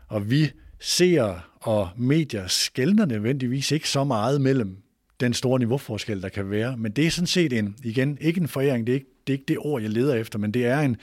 Og 0.07 0.29
vi 0.29 0.51
ser 0.79 1.49
og 1.61 1.89
medier 1.97 2.47
skældner 2.47 3.05
nødvendigvis 3.05 3.71
ikke 3.71 3.89
så 3.89 4.03
meget 4.03 4.41
mellem 4.41 4.77
den 5.19 5.33
store 5.33 5.59
niveauforskel, 5.59 6.21
der 6.21 6.29
kan 6.29 6.49
være. 6.49 6.77
Men 6.77 6.91
det 6.91 7.07
er 7.07 7.11
sådan 7.11 7.27
set 7.27 7.53
en, 7.53 7.75
igen, 7.83 8.17
ikke 8.21 8.41
en 8.41 8.47
foræring, 8.47 8.87
det 8.87 8.93
er 8.93 8.95
ikke 8.95 9.18
det, 9.29 9.35
er 9.35 9.39
ikke 9.39 9.47
det 9.47 9.57
ord, 9.59 9.81
jeg 9.81 9.91
leder 9.91 10.15
efter, 10.15 10.39
men 10.39 10.51
det 10.51 10.65
er, 10.65 10.79
en, 10.79 10.97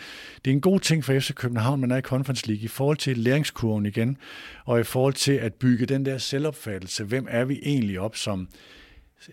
det 0.44 0.50
er 0.50 0.54
en 0.54 0.60
god 0.60 0.80
ting 0.80 1.04
for 1.04 1.18
FC 1.20 1.34
København, 1.34 1.80
man 1.80 1.90
er 1.90 1.96
i 1.96 2.00
Conference 2.00 2.46
League, 2.46 2.64
i 2.64 2.68
forhold 2.68 2.96
til 2.96 3.18
læringskurven 3.18 3.86
igen, 3.86 4.16
og 4.64 4.80
i 4.80 4.82
forhold 4.82 5.14
til 5.14 5.32
at 5.32 5.54
bygge 5.54 5.86
den 5.86 6.06
der 6.06 6.18
selvopfattelse. 6.18 7.04
Hvem 7.04 7.26
er 7.30 7.44
vi 7.44 7.60
egentlig 7.62 8.00
op 8.00 8.16
som 8.16 8.48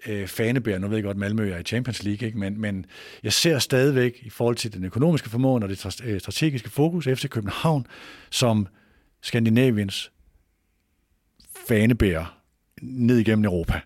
øh, 0.07 0.27
fanebær? 0.27 0.77
Nu 0.77 0.87
ved 0.87 0.97
jeg 0.97 1.03
godt, 1.03 1.17
Malmø 1.17 1.51
er 1.51 1.57
i 1.57 1.63
Champions 1.63 2.03
League, 2.03 2.27
ikke? 2.27 2.39
Men, 2.39 2.61
men 2.61 2.85
jeg 3.23 3.33
ser 3.33 3.59
stadigvæk 3.59 4.19
i 4.23 4.29
forhold 4.29 4.55
til 4.55 4.73
den 4.73 4.85
økonomiske 4.85 5.29
formåen 5.29 5.63
og 5.63 5.69
det 5.69 6.01
øh, 6.03 6.19
strategiske 6.19 6.69
fokus, 6.69 7.05
FC 7.05 7.29
København 7.29 7.87
som 8.29 8.67
Skandinaviens 9.21 10.11
fanebær 11.67 12.39
ned 12.81 13.17
igennem 13.17 13.45
Europa. 13.45 13.79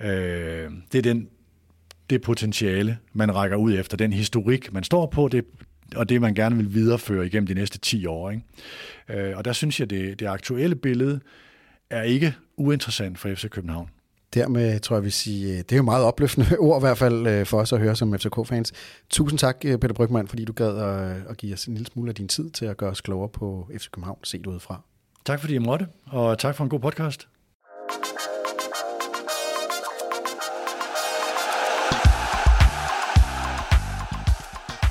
Øh, 0.00 0.70
det 0.92 0.98
er 0.98 1.02
den 1.02 1.28
det 2.10 2.22
potentiale, 2.22 2.98
man 3.12 3.34
rækker 3.34 3.56
ud 3.56 3.74
efter, 3.74 3.96
den 3.96 4.12
historik, 4.12 4.72
man 4.72 4.84
står 4.84 5.06
på, 5.06 5.28
det, 5.28 5.44
og 5.96 6.08
det, 6.08 6.20
man 6.20 6.34
gerne 6.34 6.56
vil 6.56 6.74
videreføre 6.74 7.26
igennem 7.26 7.46
de 7.46 7.54
næste 7.54 7.78
10 7.78 8.06
år. 8.06 8.30
Ikke? 8.30 8.42
Øh, 9.08 9.36
og 9.36 9.44
der 9.44 9.52
synes 9.52 9.80
jeg, 9.80 9.90
det, 9.90 10.20
det 10.20 10.26
aktuelle 10.26 10.76
billede 10.76 11.20
er 11.90 12.02
ikke 12.02 12.34
uinteressant 12.56 13.18
for 13.18 13.28
FC 13.34 13.48
København. 13.48 13.90
Dermed 14.34 14.80
tror 14.80 14.96
jeg, 14.96 15.04
vi 15.04 15.10
siger, 15.10 15.56
det 15.56 15.72
er 15.72 15.76
jo 15.76 15.82
meget 15.82 16.04
opløftende 16.04 16.58
ord 16.68 16.80
i 16.80 16.84
hvert 16.84 16.98
fald 16.98 17.26
øh, 17.26 17.46
for 17.46 17.60
os 17.60 17.72
at 17.72 17.80
høre 17.80 17.96
som 17.96 18.18
FCK-fans. 18.18 18.72
Tusind 19.10 19.38
tak, 19.38 19.56
øh, 19.64 19.78
Peter 19.78 19.94
Brygman, 19.94 20.28
fordi 20.28 20.44
du 20.44 20.52
gad 20.52 20.76
at, 20.76 21.16
at 21.30 21.36
give 21.36 21.54
os 21.54 21.64
en 21.64 21.74
lille 21.74 21.86
smule 21.86 22.08
af 22.08 22.14
din 22.14 22.28
tid 22.28 22.50
til 22.50 22.66
at 22.66 22.76
gøre 22.76 22.90
os 22.90 23.00
klogere 23.00 23.28
på 23.28 23.68
FC 23.78 23.90
København 23.90 24.18
set 24.24 24.46
udefra. 24.46 24.80
Tak 25.24 25.40
fordi 25.40 25.54
I 25.54 25.58
måtte, 25.58 25.86
og 26.06 26.38
tak 26.38 26.54
for 26.54 26.64
en 26.64 26.70
god 26.70 26.80
podcast. 26.80 27.28